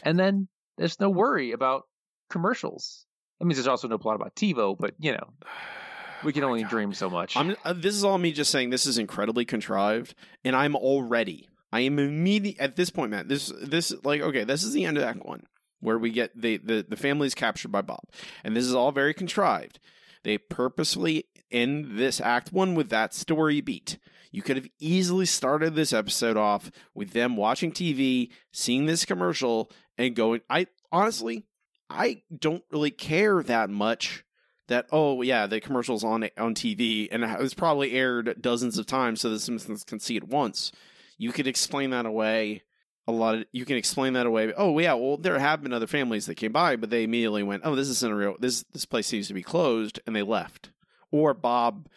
And 0.03 0.19
then 0.19 0.49
there's 0.79 0.99
no 0.99 1.11
worry 1.11 1.53
about 1.53 1.87
commercials. 2.29 3.05
That 3.39 3.47
means 3.47 3.57
there's 3.57 3.69
also 3.69 3.89
no 3.89 3.99
plot 3.99 4.17
about 4.17 4.35
TiVo, 4.35 4.77
but 4.79 4.95
you 4.99 5.13
know, 5.13 5.29
we 6.25 6.33
can 6.33 6.45
only 6.45 6.65
dream 6.65 6.93
so 6.95 7.09
much. 7.09 7.37
I'm 7.37 7.57
uh, 7.65 7.73
this 7.73 7.95
is 7.95 8.05
all 8.05 8.19
me 8.19 8.33
just 8.33 8.51
saying 8.51 8.71
this 8.71 8.87
is 8.87 8.99
incredibly 8.99 9.45
contrived 9.45 10.15
and 10.45 10.57
I'm 10.57 10.75
already 10.75 11.49
I 11.73 11.81
am 11.81 11.99
immediate 11.99 12.59
at 12.59 12.77
this 12.77 12.91
point, 12.91 13.11
man. 13.11 13.29
This 13.29 13.53
this 13.61 13.93
like 14.05 14.21
okay, 14.21 14.45
this 14.45 14.63
is 14.63 14.73
the 14.73 14.85
end 14.85 14.97
of 14.97 15.05
Act 15.05 15.25
One 15.25 15.45
where 15.81 15.99
we 15.99 16.11
get 16.11 16.41
the 16.41 16.57
the 16.59 16.85
the 16.89 16.97
family 16.97 17.27
is 17.27 17.35
captured 17.35 17.73
by 17.73 17.83
Bob, 17.83 18.05
and 18.43 18.57
this 18.57 18.65
is 18.65 18.75
all 18.75 18.93
very 18.93 19.15
contrived. 19.15 19.79
They 20.25 20.39
purposefully 20.39 21.25
end 21.51 21.99
this 21.99 22.21
Act 22.21 22.53
One 22.53 22.75
with 22.75 22.89
that 22.91 23.15
story 23.15 23.61
beat. 23.61 23.99
You 24.31 24.43
could 24.43 24.57
have 24.57 24.69
easily 24.79 25.27
started 25.27 25.75
this 25.75 25.93
episode 25.93 26.37
off 26.37 26.71
with 26.95 27.13
them 27.13 27.37
watching 27.37 27.73
TV, 27.73 28.31
seeing 28.53 28.87
this 28.87 29.05
commercial, 29.05 29.71
and 29.97 30.17
going. 30.17 30.41
I 30.49 30.67
honestly, 30.91 31.45
I 31.91 32.23
don't 32.37 32.65
really 32.71 32.91
care 32.91 33.43
that 33.43 33.71
much 33.71 34.25
that 34.69 34.87
oh 34.93 35.23
yeah 35.23 35.47
the 35.47 35.61
commercials 35.61 36.05
on 36.05 36.29
on 36.37 36.55
TV 36.55 37.09
and 37.11 37.25
it 37.25 37.39
was 37.39 37.55
probably 37.55 37.93
aired 37.93 38.37
dozens 38.41 38.77
of 38.77 38.87
times 38.87 39.21
so 39.21 39.31
the 39.31 39.39
Simpsons 39.39 39.85
can 39.85 39.99
see 39.99 40.17
it 40.17 40.29
once. 40.29 40.73
You 41.17 41.33
could 41.33 41.47
explain 41.47 41.91
that 41.91 42.07
away 42.07 42.63
a 43.09 43.13
lot 43.13 43.35
of 43.35 43.45
you 43.53 43.65
can 43.65 43.77
explain 43.77 44.13
that 44.13 44.27
away. 44.27 44.53
Oh 44.55 44.79
yeah, 44.79 44.93
well 44.93 45.17
there 45.17 45.39
have 45.39 45.63
been 45.63 45.73
other 45.73 45.87
families 45.87 46.27
that 46.27 46.35
came 46.35 46.53
by, 46.53 46.77
but 46.77 46.91
they 46.91 47.05
immediately 47.05 47.43
went, 47.43 47.63
"Oh, 47.65 47.75
this 47.75 47.89
isn't 47.89 48.15
real. 48.15 48.37
This 48.39 48.65
this 48.73 48.85
place 48.85 49.07
seems 49.07 49.29
to 49.29 49.35
be 49.35 49.43
closed," 49.43 49.99
and 50.07 50.15
they 50.15 50.23
left. 50.23 50.71
Or 51.11 51.33
Bob 51.33 51.89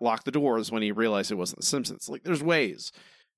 locked 0.00 0.24
the 0.24 0.32
doors 0.32 0.72
when 0.72 0.82
he 0.82 0.90
realized 0.90 1.30
it 1.30 1.36
wasn't 1.36 1.60
the 1.60 1.66
Simpsons. 1.66 2.08
Like 2.08 2.24
there's 2.24 2.42
ways, 2.42 2.90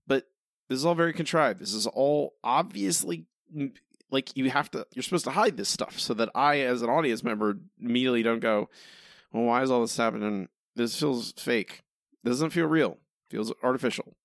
but 0.07 0.25
this 0.71 0.79
is 0.79 0.87
all 0.87 0.95
very 0.95 1.13
contrived. 1.13 1.61
This 1.61 1.75
is 1.75 1.87
all 1.87 2.33
obviously 2.43 3.27
like 4.11 4.37
you 4.37 4.51
have 4.51 4.71
to. 4.73 4.87
You're 4.95 5.03
supposed 5.03 5.25
to 5.25 5.31
hide 5.31 5.57
this 5.57 5.69
stuff 5.69 5.99
so 5.99 6.15
that 6.15 6.31
I, 6.35 6.61
as 6.61 6.83
an 6.83 6.91
audience 6.91 7.23
member, 7.23 7.59
immediately 7.81 8.23
don't 8.23 8.41
go, 8.41 8.69
"Well, 9.33 9.45
why 9.45 9.63
is 9.63 9.71
all 9.71 9.81
this 9.83 9.97
happening? 9.97 10.49
This 10.77 10.99
feels 10.99 11.33
fake. 11.33 11.83
This 12.23 12.33
doesn't 12.33 12.51
feel 12.51 12.67
real. 12.67 12.99
feels 13.31 13.53
artificial." 13.63 14.17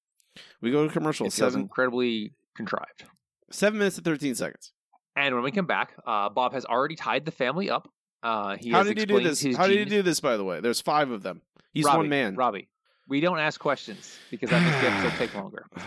We 0.62 0.72
go 0.72 0.88
to 0.88 0.92
commercial. 0.94 1.28
It 1.28 1.34
Seven 1.34 1.62
incredibly 1.62 2.34
contrived. 2.56 3.06
seven 3.52 3.78
minutes 3.80 3.98
and 3.98 4.06
thirteen 4.06 4.36
seconds. 4.36 4.72
And 5.16 5.36
when 5.36 5.44
we 5.44 5.52
come 5.52 5.68
back, 5.68 5.94
uh, 6.08 6.30
Bob 6.30 6.54
has 6.54 6.66
already 6.66 6.96
tied 6.96 7.26
the 7.26 7.32
family 7.32 7.70
up. 7.70 7.88
Uh, 8.24 8.56
he 8.56 8.72
How 8.72 8.82
did 8.84 8.98
he 8.98 9.06
do 9.06 9.22
this? 9.22 9.42
his 9.42 9.56
How 9.58 9.68
did 9.68 9.78
he 9.78 9.86
do 9.86 10.02
this? 10.02 10.20
By 10.20 10.38
the 10.38 10.44
way, 10.44 10.60
there's 10.62 10.82
five 10.82 11.12
of 11.12 11.22
them. 11.22 11.42
He's 11.74 11.86
Robbie, 11.86 11.98
one 11.98 12.10
man. 12.10 12.36
Robbie, 12.36 12.70
we 13.08 13.20
don't 13.20 13.38
ask 13.40 13.60
questions 13.60 14.18
because 14.32 14.50
that 14.50 14.64
makes 14.64 14.80
the 14.82 14.88
episode 14.90 15.18
take 15.18 15.36
longer. 15.36 15.66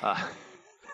Uh, 0.00 0.16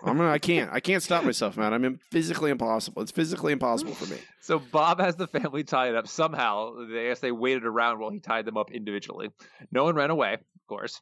I'm 0.04 0.16
gonna. 0.16 0.30
I 0.30 0.38
can't. 0.38 0.70
I 0.72 0.80
can't 0.80 1.02
stop 1.02 1.24
myself, 1.24 1.56
man. 1.56 1.72
I'm 1.72 1.98
physically 2.10 2.50
impossible. 2.50 3.02
It's 3.02 3.10
physically 3.10 3.52
impossible 3.52 3.94
for 3.94 4.06
me. 4.12 4.18
so 4.40 4.58
Bob 4.58 5.00
has 5.00 5.16
the 5.16 5.26
family 5.26 5.64
tied 5.64 5.94
up. 5.94 6.06
Somehow, 6.06 6.74
they 6.86 7.08
guess 7.08 7.20
they 7.20 7.32
waited 7.32 7.64
around 7.64 7.98
while 7.98 8.10
he 8.10 8.20
tied 8.20 8.44
them 8.44 8.56
up 8.56 8.70
individually. 8.70 9.30
No 9.72 9.84
one 9.84 9.94
ran 9.94 10.10
away, 10.10 10.34
of 10.34 10.66
course. 10.68 11.00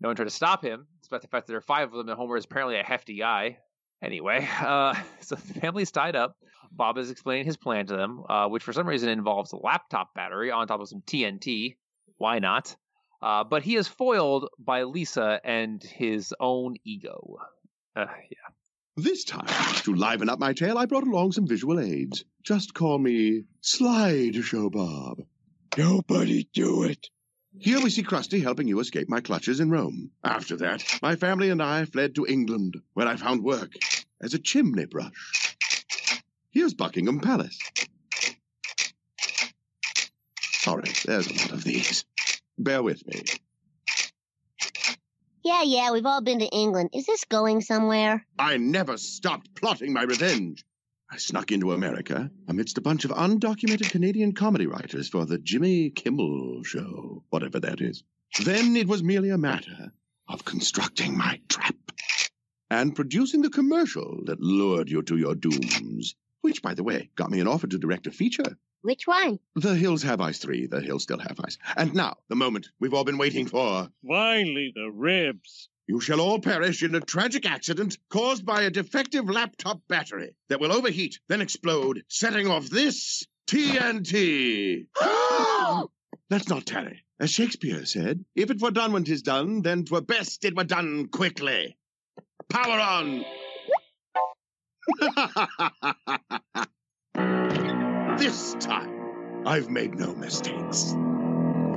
No 0.00 0.08
one 0.08 0.16
tried 0.16 0.26
to 0.26 0.30
stop 0.30 0.64
him, 0.64 0.86
despite 1.00 1.22
the 1.22 1.28
fact 1.28 1.46
that 1.46 1.52
there 1.52 1.58
are 1.58 1.62
five 1.62 1.88
of 1.88 1.98
them, 1.98 2.08
and 2.08 2.16
Homer 2.16 2.36
is 2.36 2.44
apparently 2.44 2.78
a 2.78 2.84
hefty 2.84 3.16
guy. 3.18 3.58
Anyway, 4.02 4.46
uh, 4.60 4.94
so 5.20 5.34
the 5.34 5.60
family's 5.60 5.90
tied 5.90 6.16
up. 6.16 6.36
Bob 6.70 6.98
is 6.98 7.10
explaining 7.10 7.46
his 7.46 7.56
plan 7.56 7.86
to 7.86 7.96
them, 7.96 8.22
uh, 8.28 8.48
which 8.48 8.62
for 8.62 8.72
some 8.72 8.88
reason 8.88 9.08
involves 9.08 9.52
a 9.52 9.56
laptop 9.56 10.14
battery 10.14 10.50
on 10.50 10.66
top 10.66 10.80
of 10.80 10.88
some 10.88 11.02
TNT. 11.02 11.76
Why 12.18 12.38
not? 12.38 12.76
Uh, 13.22 13.42
but 13.44 13.62
he 13.62 13.76
is 13.76 13.88
foiled 13.88 14.48
by 14.58 14.82
Lisa 14.82 15.40
and 15.44 15.82
his 15.82 16.34
own 16.38 16.76
ego. 16.84 17.38
Uh, 17.96 18.06
yeah. 18.30 18.38
This 18.96 19.24
time, 19.24 19.46
to 19.82 19.94
liven 19.94 20.28
up 20.28 20.38
my 20.38 20.52
tale, 20.52 20.78
I 20.78 20.86
brought 20.86 21.06
along 21.06 21.32
some 21.32 21.46
visual 21.46 21.80
aids. 21.80 22.24
Just 22.42 22.74
call 22.74 22.98
me 22.98 23.44
Slideshow 23.62 24.70
Bob. 24.70 25.22
Nobody 25.76 26.48
do 26.52 26.84
it. 26.84 27.08
Here 27.58 27.80
we 27.80 27.90
see 27.90 28.02
Krusty 28.02 28.42
helping 28.42 28.68
you 28.68 28.80
escape 28.80 29.08
my 29.08 29.20
clutches 29.20 29.60
in 29.60 29.70
Rome. 29.70 30.10
After 30.24 30.56
that, 30.56 30.84
my 31.02 31.16
family 31.16 31.50
and 31.50 31.62
I 31.62 31.84
fled 31.84 32.16
to 32.16 32.26
England, 32.26 32.76
where 32.94 33.06
I 33.06 33.16
found 33.16 33.44
work 33.44 33.72
as 34.20 34.34
a 34.34 34.38
chimney 34.38 34.86
brush. 34.86 35.56
Here's 36.50 36.74
Buckingham 36.74 37.20
Palace. 37.20 37.58
Sorry, 40.40 40.90
there's 41.04 41.28
a 41.28 41.34
lot 41.34 41.52
of 41.52 41.64
these. 41.64 42.04
Bear 42.58 42.82
with 42.82 43.06
me. 43.06 43.22
Yeah, 45.44 45.62
yeah, 45.62 45.92
we've 45.92 46.06
all 46.06 46.22
been 46.22 46.38
to 46.38 46.46
England. 46.46 46.90
Is 46.94 47.04
this 47.04 47.24
going 47.26 47.60
somewhere? 47.60 48.26
I 48.38 48.56
never 48.56 48.96
stopped 48.96 49.54
plotting 49.54 49.92
my 49.92 50.04
revenge. 50.04 50.64
I 51.12 51.18
snuck 51.18 51.52
into 51.52 51.74
America 51.74 52.30
amidst 52.48 52.78
a 52.78 52.80
bunch 52.80 53.04
of 53.04 53.10
undocumented 53.10 53.90
Canadian 53.90 54.32
comedy 54.32 54.66
writers 54.66 55.10
for 55.10 55.26
the 55.26 55.36
Jimmy 55.36 55.90
Kimmel 55.90 56.62
Show, 56.64 57.24
whatever 57.28 57.60
that 57.60 57.82
is. 57.82 58.02
Then 58.42 58.74
it 58.74 58.88
was 58.88 59.02
merely 59.02 59.28
a 59.28 59.36
matter 59.36 59.92
of 60.28 60.46
constructing 60.46 61.16
my 61.16 61.38
trap 61.50 61.76
and 62.70 62.96
producing 62.96 63.42
the 63.42 63.50
commercial 63.50 64.22
that 64.24 64.40
lured 64.40 64.88
you 64.88 65.02
to 65.02 65.18
your 65.18 65.34
dooms. 65.34 66.14
Which, 66.40 66.62
by 66.62 66.72
the 66.72 66.84
way, 66.84 67.10
got 67.16 67.30
me 67.30 67.40
an 67.40 67.48
offer 67.48 67.66
to 67.66 67.78
direct 67.78 68.06
a 68.06 68.10
feature. 68.10 68.56
Which 68.84 69.06
one? 69.06 69.38
The 69.54 69.74
Hills 69.74 70.02
Have 70.02 70.20
Eyes 70.20 70.36
3, 70.36 70.66
The 70.66 70.82
Hills 70.82 71.04
Still 71.04 71.18
Have 71.18 71.40
Eyes. 71.42 71.56
And 71.74 71.94
now, 71.94 72.18
the 72.28 72.36
moment 72.36 72.68
we've 72.78 72.92
all 72.92 73.04
been 73.04 73.16
waiting 73.16 73.46
for. 73.46 73.88
Finally, 74.06 74.74
the 74.74 74.90
ribs. 74.92 75.70
You 75.86 76.00
shall 76.00 76.20
all 76.20 76.38
perish 76.38 76.82
in 76.82 76.94
a 76.94 77.00
tragic 77.00 77.50
accident 77.50 77.96
caused 78.10 78.44
by 78.44 78.64
a 78.64 78.70
defective 78.70 79.26
laptop 79.26 79.80
battery 79.88 80.36
that 80.50 80.60
will 80.60 80.70
overheat, 80.70 81.18
then 81.28 81.40
explode, 81.40 82.02
setting 82.08 82.46
off 82.46 82.68
this 82.68 83.26
TNT. 83.46 84.84
Let's 86.28 86.48
not 86.50 86.66
tarry. 86.66 87.06
As 87.18 87.30
Shakespeare 87.30 87.86
said, 87.86 88.22
if 88.36 88.50
it 88.50 88.60
were 88.60 88.70
done 88.70 88.92
when 88.92 89.04
'tis 89.04 89.22
done, 89.22 89.62
then 89.62 89.86
'twere 89.86 90.02
best 90.02 90.44
it 90.44 90.54
were 90.54 90.64
done 90.64 91.08
quickly. 91.08 91.78
Power 92.50 92.78
on! 92.78 93.24
this 98.18 98.54
time, 98.60 99.44
I've 99.46 99.68
made 99.68 99.98
no 99.98 100.14
mistakes. 100.14 100.94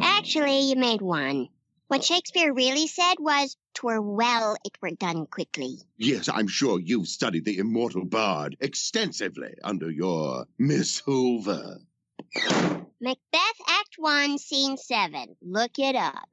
Actually, 0.02 0.69
you 0.69 0.76
made 0.76 1.02
one. 1.02 1.50
What 1.88 2.04
Shakespeare 2.04 2.54
really 2.54 2.88
said 2.88 3.15
was, 3.19 3.56
"'Twere 3.73 4.02
well 4.02 4.58
it 4.65 4.78
were 4.82 4.91
done 4.91 5.26
quickly." 5.26 5.78
Yes, 5.97 6.28
I'm 6.28 6.47
sure 6.47 6.80
you've 6.80 7.08
studied 7.08 7.45
the 7.45 7.58
immortal 7.58 8.06
bard 8.06 8.58
extensively 8.60 9.56
under 9.63 9.89
your 9.89 10.45
Miss 10.58 11.00
Hoover. 11.00 11.80
Macbeth, 13.00 13.60
Act 13.67 13.95
1, 13.97 14.38
Scene 14.38 14.78
7. 14.78 15.36
Look 15.41 15.80
it 15.80 15.95
up. 15.95 16.30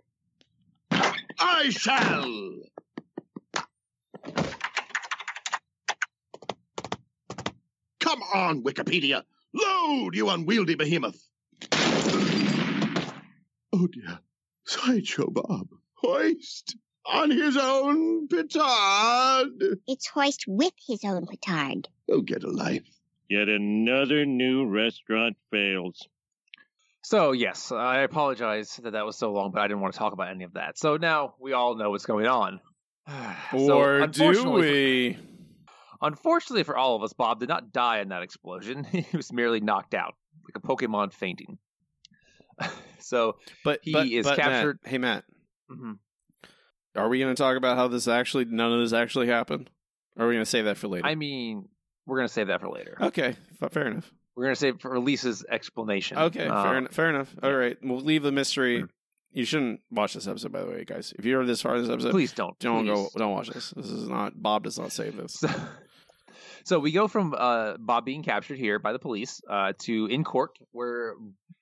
I 1.39 1.71
shall! 1.71 2.61
Come 8.01 8.23
on, 8.35 8.63
Wikipedia! 8.63 9.23
Load, 9.55 10.15
you 10.15 10.29
unwieldy 10.29 10.75
behemoth! 10.75 11.21
Oh 13.73 13.87
dear. 13.87 14.19
Sideshow 14.67 15.29
Bob. 15.31 15.69
Hoist 15.95 16.77
on 17.07 17.31
his 17.31 17.57
own 17.57 18.29
petard! 18.29 19.79
It's 19.87 20.07
Hoist 20.09 20.45
with 20.47 20.73
his 20.87 21.05
own 21.05 21.27
petard. 21.27 21.89
Oh, 22.11 22.21
get 22.21 22.45
a 22.45 22.51
life. 22.51 22.83
Yet 23.29 23.49
another 23.49 24.27
new 24.27 24.67
restaurant 24.67 25.37
fails. 25.51 26.07
So 27.03 27.33
yes, 27.33 27.71
I 27.73 28.01
apologize 28.01 28.77
that 28.83 28.93
that 28.93 29.05
was 29.05 29.17
so 29.17 29.33
long, 29.33 29.51
but 29.53 29.61
I 29.61 29.69
didn't 29.69 29.81
want 29.83 29.93
to 29.95 29.99
talk 29.99 30.13
about 30.15 30.31
any 30.31 30.45
of 30.45 30.55
that. 30.55 30.79
So 30.79 30.97
now 30.97 31.35
we 31.39 31.53
all 31.53 31.77
know 31.77 31.91
what's 31.91 32.07
going 32.07 32.27
on. 32.27 32.61
So, 33.53 33.79
or 33.79 33.99
do 33.99 34.05
unfortunately 34.05 35.13
for- 35.15 35.21
we? 35.21 35.34
Unfortunately 36.03 36.63
for 36.65 36.77
all 36.77 36.97
of 36.97 37.03
us, 37.03 37.13
Bob 37.13 37.41
did 37.41 37.49
not 37.49 37.73
die 37.73 38.01
in 38.01 38.09
that 38.09 38.23
explosion. 38.23 38.85
he 38.93 39.07
was 39.17 39.33
merely 39.33 39.61
knocked 39.61 39.95
out, 39.95 40.15
like 40.45 40.57
a 40.63 40.67
Pokemon 40.67 41.13
fainting. 41.13 41.59
so 43.01 43.37
But 43.65 43.81
he 43.83 43.93
but, 43.93 44.07
is 44.09 44.25
but 44.25 44.39
Matt, 44.39 44.47
captured- 44.47 44.79
hey 44.85 44.99
Matt, 44.99 45.25
mhm. 45.71 45.99
are 46.97 47.09
we 47.09 47.19
going 47.19 47.35
to 47.35 47.41
talk 47.43 47.57
about 47.57 47.77
how 47.77 47.89
this 47.89 48.07
actually 48.09 48.45
none 48.45 48.73
of 48.73 48.81
this 48.81 48.93
actually 48.93 49.27
happened? 49.27 49.71
Or 50.17 50.25
are 50.25 50.29
we 50.29 50.35
going 50.35 50.45
to 50.45 50.51
save 50.51 50.67
that 50.67 50.77
for 50.77 50.87
later? 50.89 51.07
I 51.07 51.17
mean, 51.17 51.69
we're 52.07 52.19
gonna 52.19 52.29
save 52.29 52.49
that 52.49 52.61
for 52.61 52.69
later. 52.69 52.97
okay, 53.01 53.35
fair 53.71 53.87
enough. 53.89 54.13
We're 54.37 54.45
gonna 54.45 54.57
save 54.57 54.79
for 54.81 55.01
Lisa's 55.01 55.43
explanation. 55.49 56.19
Okay, 56.19 56.47
Uh, 56.47 56.63
fair, 56.63 56.77
en- 56.77 56.89
fair 56.89 57.09
enough. 57.09 57.35
All 57.43 57.53
right, 57.53 57.77
we'll 57.83 58.01
leave 58.01 58.23
the 58.23 58.31
mystery. 58.31 58.85
You 59.33 59.45
shouldn't 59.47 59.81
watch 59.91 60.13
this 60.15 60.29
episode, 60.29 60.53
by 60.53 60.61
the 60.61 60.71
way, 60.71 60.85
guys. 60.85 61.13
If 61.19 61.25
you're 61.25 61.45
this 61.47 61.63
far 61.63 61.75
in 61.77 61.83
this 61.83 61.91
episode, 61.91 62.11
Please 62.13 62.33
don't. 62.33 62.57
don't 62.61 62.85
go. 62.87 63.09
Don't 63.17 63.33
watch 63.33 63.49
this. 63.49 63.73
This 63.75 63.87
is 63.87 64.07
not. 64.09 64.41
Bob 64.41 64.63
does 64.65 64.79
not 64.79 64.93
save 64.93 65.17
this. 65.17 65.43
So, 65.49 65.49
so 66.65 66.79
we 66.81 66.91
go 66.93 67.07
from 67.09 67.35
uh, 67.37 67.77
Bob 67.79 68.05
being 68.05 68.23
captured 68.23 68.59
here 68.59 68.79
by 68.79 68.93
the 68.93 68.99
police 68.99 69.41
uh, 69.49 69.73
to 69.81 70.07
in 70.07 70.25
court 70.25 70.59
where 70.73 71.15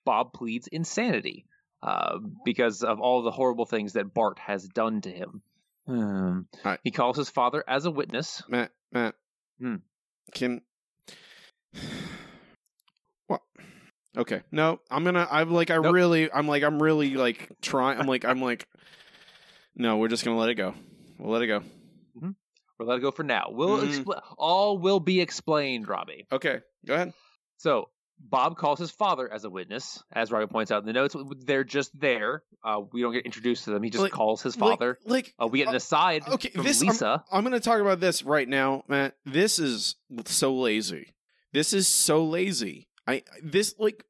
Bob 0.04 0.32
pleads 0.32 0.66
insanity 0.68 1.44
uh, 1.82 2.18
because 2.44 2.82
of 2.82 3.00
all 3.00 3.22
the 3.22 3.30
horrible 3.30 3.66
things 3.66 3.92
that 3.94 4.14
Bart 4.14 4.38
has 4.38 4.66
done 4.66 5.00
to 5.02 5.10
him. 5.10 5.42
Um, 5.86 6.46
Alright. 6.64 6.80
He 6.84 6.90
calls 6.92 7.16
his 7.16 7.28
father 7.28 7.62
as 7.66 7.84
a 7.84 7.90
witness. 7.90 8.42
Matt, 8.48 8.70
Matt, 8.92 9.14
Hmm. 9.60 9.76
can 10.32 10.62
what? 13.26 13.40
Okay, 14.16 14.42
no, 14.52 14.78
I'm 14.90 15.04
gonna. 15.04 15.26
I'm 15.30 15.50
like, 15.50 15.70
I 15.70 15.76
Nope. 15.76 15.92
really, 15.94 16.30
I'm 16.30 16.46
like, 16.46 16.62
I'm 16.62 16.82
really 16.82 17.14
like 17.14 17.50
trying. 17.62 17.98
I'm 17.98 18.06
like, 18.06 18.24
I'm 18.24 18.42
like, 18.42 18.68
no, 19.74 19.96
we're 19.96 20.08
just 20.08 20.24
gonna 20.24 20.36
let 20.36 20.50
it 20.50 20.54
go. 20.54 20.74
We'll 21.18 21.32
let 21.32 21.42
it 21.42 21.46
go. 21.46 21.62
We'll 22.78 22.88
let 22.88 22.98
it 22.98 23.02
go 23.02 23.10
for 23.10 23.22
now. 23.22 23.46
We'll 23.50 23.78
expl- 23.82 24.20
all 24.38 24.78
will 24.78 25.00
be 25.00 25.20
explained, 25.20 25.88
Robbie. 25.88 26.26
Okay, 26.32 26.60
go 26.86 26.94
ahead. 26.94 27.12
So 27.58 27.88
Bob 28.18 28.56
calls 28.56 28.78
his 28.78 28.90
father 28.90 29.32
as 29.32 29.44
a 29.44 29.50
witness, 29.50 30.02
as 30.12 30.30
Robbie 30.32 30.46
points 30.46 30.70
out 30.72 30.80
in 30.82 30.86
the 30.86 30.92
notes. 30.92 31.14
They're 31.44 31.64
just 31.64 31.98
there. 31.98 32.42
Uh, 32.64 32.80
we 32.92 33.02
don't 33.02 33.12
get 33.12 33.24
introduced 33.26 33.64
to 33.64 33.70
them. 33.70 33.82
He 33.82 33.90
just 33.90 34.02
Like- 34.02 34.12
calls 34.12 34.42
his 34.42 34.56
father. 34.56 34.98
like, 35.04 35.34
uh, 35.40 35.46
we 35.46 35.58
get 35.58 35.68
an 35.68 35.74
aside 35.74 36.22
okay, 36.28 36.50
from 36.50 36.64
this 36.64 36.80
I'm- 36.80 36.88
Lisa. 36.88 37.24
I'm, 37.30 37.42
going 37.44 37.52
to 37.52 37.60
talk 37.60 37.80
about 37.80 38.00
this 38.00 38.22
right 38.22 38.48
now, 38.48 38.84
Matt. 38.88 39.16
This 39.24 39.58
is 39.58 39.96
so 40.26 40.54
lazy. 40.54 41.12
This 41.52 41.72
is 41.72 41.86
so 41.88 42.24
lazy. 42.24 42.88
I 43.06 43.22
this 43.42 43.74
like. 43.78 44.04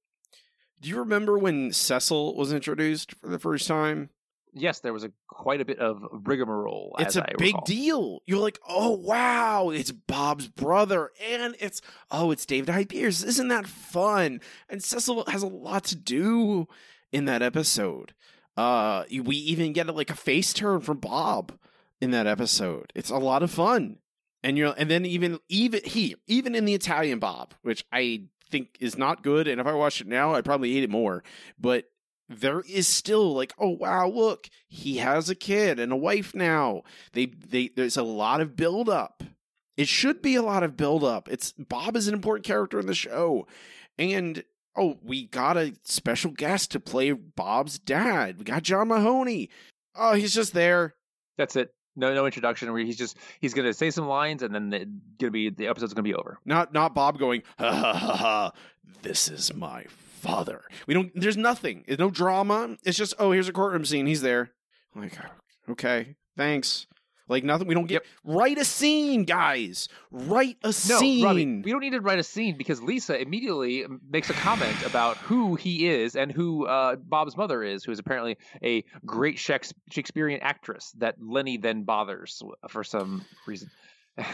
Do 0.81 0.89
you 0.89 0.99
remember 0.99 1.39
when 1.39 1.73
Cecil 1.73 2.37
was 2.37 2.53
introduced 2.53 3.15
for 3.21 3.29
the 3.29 3.39
first 3.39 3.67
time? 3.69 4.11
Yes, 4.53 4.81
there 4.81 4.93
was 4.93 5.05
a 5.05 5.13
quite 5.29 5.61
a 5.61 5.65
bit 5.65 5.79
of 5.79 6.05
rigmarole. 6.13 6.97
It's 6.99 7.17
a 7.17 7.23
I 7.23 7.35
big 7.39 7.55
recall. 7.55 7.65
deal. 7.65 8.23
You're 8.27 8.39
like, 8.39 8.59
oh 8.69 8.93
wow, 8.93 9.71
it's 9.71 9.91
Bob's 9.93 10.49
brother, 10.49 11.11
and 11.23 11.57
it's 11.59 11.81
oh, 12.11 12.31
it's 12.31 12.47
David 12.47 12.69
Hyde 12.73 12.89
Pierce. 12.89 13.23
Isn't 13.23 13.49
that 13.49 13.67
fun? 13.67 14.41
And 14.69 14.83
Cecil 14.83 15.25
has 15.29 15.43
a 15.43 15.49
lot 15.49 15.85
to 15.85 15.97
do 15.97 16.67
in 17.11 17.25
that 17.27 17.43
episode. 17.43 18.15
Uh, 18.57 19.05
we 19.23 19.37
even 19.37 19.73
get 19.73 19.95
like 19.95 20.11
a 20.11 20.17
face 20.17 20.53
turn 20.53 20.81
from 20.81 20.99
Bob 20.99 21.53
in 22.01 22.11
that 22.11 22.27
episode. 22.27 22.93
It's 22.95 23.11
a 23.11 23.17
lot 23.17 23.43
of 23.43 23.51
fun, 23.51 23.99
and 24.43 24.59
you're 24.59 24.75
and 24.77 24.91
then 24.91 25.07
even 25.07 25.39
even 25.49 25.81
he 25.85 26.17
even 26.27 26.55
in 26.55 26.65
the 26.65 26.75
Italian 26.75 27.19
Bob, 27.19 27.55
which 27.63 27.85
I 27.93 28.25
think 28.51 28.77
is 28.81 28.99
not 28.99 29.23
good, 29.23 29.49
and 29.49 29.61
if 29.61 29.67
I 29.67 29.73
watched 29.73 30.03
it 30.03 30.07
now, 30.07 30.35
I'd 30.35 30.45
probably 30.45 30.73
hate 30.75 30.85
it 30.85 30.91
more. 30.91 31.25
But 31.59 31.87
there 32.29 32.61
is 32.61 32.89
still 32.89 33.35
like, 33.35 33.53
oh 33.59 33.71
wow, 33.71 34.09
look, 34.09 34.49
he 34.69 34.99
has 34.99 35.29
a 35.29 35.35
kid 35.35 35.79
and 35.79 35.93
a 35.93 35.97
wife 35.97 36.35
now. 36.35 36.83
They 37.13 37.27
they 37.27 37.69
there's 37.69 37.97
a 37.97 38.03
lot 38.03 38.41
of 38.41 38.57
build 38.57 38.89
up. 38.89 39.23
It 39.77 39.89
should 39.89 40.23
be 40.23 40.35
a 40.35 40.43
lot 40.43 40.63
of 40.63 40.77
build 40.77 41.05
up. 41.05 41.29
It's 41.31 41.53
Bob 41.53 41.97
is 41.97 42.09
an 42.09 42.15
important 42.15 42.47
character 42.47 42.79
in 42.79 42.87
the 42.87 42.95
show. 42.95 43.47
And 43.99 44.45
oh, 44.77 44.99
we 45.03 45.27
got 45.27 45.57
a 45.57 45.75
special 45.85 46.31
guest 46.31 46.71
to 46.73 46.81
play 46.81 47.13
Bob's 47.13 47.79
dad. 47.79 48.39
We 48.39 48.45
got 48.45 48.63
John 48.63 48.89
Mahoney. 48.89 49.51
Oh, 49.95 50.15
he's 50.15 50.35
just 50.35 50.55
there. 50.55 50.95
That's 51.39 51.57
it. 51.57 51.75
No, 51.95 52.15
no 52.15 52.25
introduction. 52.25 52.73
Where 52.73 52.83
he's 52.83 52.97
just 52.97 53.17
he's 53.41 53.55
gonna 53.55 53.75
say 53.75 53.91
some 53.91 54.07
lines, 54.07 54.43
and 54.43 54.55
then 54.55 54.71
the, 54.71 54.87
gonna 55.19 55.31
be 55.31 55.51
the 55.51 55.67
episode's 55.69 55.93
gonna 55.93 56.03
be 56.03 56.15
over. 56.15 56.39
Not 56.45 56.73
not 56.73 56.95
Bob 56.95 57.19
going, 57.19 57.43
ha 57.59 57.73
ha 57.73 57.93
ha 57.93 58.17
ha. 58.17 58.53
This 59.03 59.29
is 59.29 59.53
my 59.55 59.85
father. 60.23 60.63
We 60.87 60.95
don't 60.95 61.11
there's 61.15 61.37
nothing. 61.37 61.85
There's 61.87 61.99
no 61.99 62.11
drama. 62.11 62.77
It's 62.85 62.97
just, 62.97 63.15
oh, 63.19 63.33
here's 63.33 63.49
a 63.49 63.53
courtroom 63.53 63.85
scene. 63.85 64.07
He's 64.07 64.23
there. 64.23 64.51
I'm 64.95 65.03
like, 65.03 65.19
okay, 65.69 66.17
thanks. 66.37 66.87
Like 67.29 67.45
nothing. 67.45 67.67
We 67.67 67.75
don't 67.75 67.87
get 67.87 68.05
write 68.25 68.59
a 68.59 68.65
scene, 68.65 69.25
guys. 69.25 69.89
Write 70.11 70.59
a 70.63 70.67
No, 70.67 70.73
scene. 70.73 71.25
Robbie, 71.25 71.63
we 71.63 71.71
don't 71.71 71.81
need 71.81 71.93
to 71.93 72.01
write 72.01 72.19
a 72.19 72.23
scene 72.23 72.59
because 72.59 72.83
Lisa 72.83 73.19
immediately 73.19 73.87
makes 74.11 74.29
a 74.29 74.35
comment 74.35 74.77
about 74.85 75.17
who 75.19 75.55
he 75.55 75.89
is 75.89 76.15
and 76.15 76.31
who 76.31 76.67
uh, 76.67 76.97
Bob's 76.97 77.37
mother 77.37 77.63
is, 77.63 77.85
who 77.85 77.93
is 77.93 77.99
apparently 77.99 78.37
a 78.63 78.85
great 79.07 79.39
Shakespearean 79.39 80.41
actress 80.43 80.93
that 80.99 81.15
Lenny 81.21 81.57
then 81.57 81.85
bothers 81.85 82.43
for 82.69 82.85
some 82.85 83.25
reason. 83.47 83.71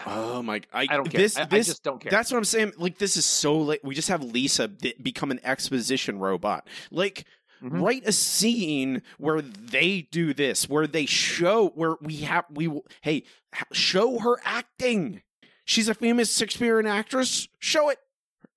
Oh 0.07 0.43
my! 0.43 0.61
I, 0.73 0.83
I 0.91 0.97
don't 0.97 1.09
care. 1.09 1.21
This, 1.21 1.37
I- 1.37 1.43
I 1.43 1.61
just 1.61 1.83
don't 1.85 2.01
care. 2.01 2.11
That's 2.11 2.31
what 2.33 2.39
I'm 2.39 2.45
saying. 2.45 2.73
Like 2.79 2.99
this 2.99 3.17
is 3.17 3.25
so 3.25 3.57
late. 3.59 3.81
We 3.85 3.95
just 3.95 4.09
have 4.09 4.23
Lisa 4.25 4.69
become 4.69 5.31
an 5.31 5.41
exposition 5.45 6.19
robot. 6.19 6.67
Like 6.91 7.25
Mhm. 7.63 7.81
write 7.83 8.03
a 8.07 8.13
scene 8.13 9.03
where 9.19 9.41
they 9.43 10.03
do 10.13 10.33
this, 10.33 10.69
where 10.69 10.87
they 10.87 11.07
show 11.07 11.69
where 11.71 11.97
we 12.01 12.19
have 12.19 12.45
we 12.51 12.69
will- 12.69 12.87
hey 13.03 13.25
show 13.73 14.19
her 14.21 14.37
acting. 14.45 15.23
She's 15.65 15.89
a 15.89 15.95
famous 15.95 16.37
Shakespearean 16.37 16.87
actress. 16.87 17.49
Show 17.59 17.89
it. 17.89 17.99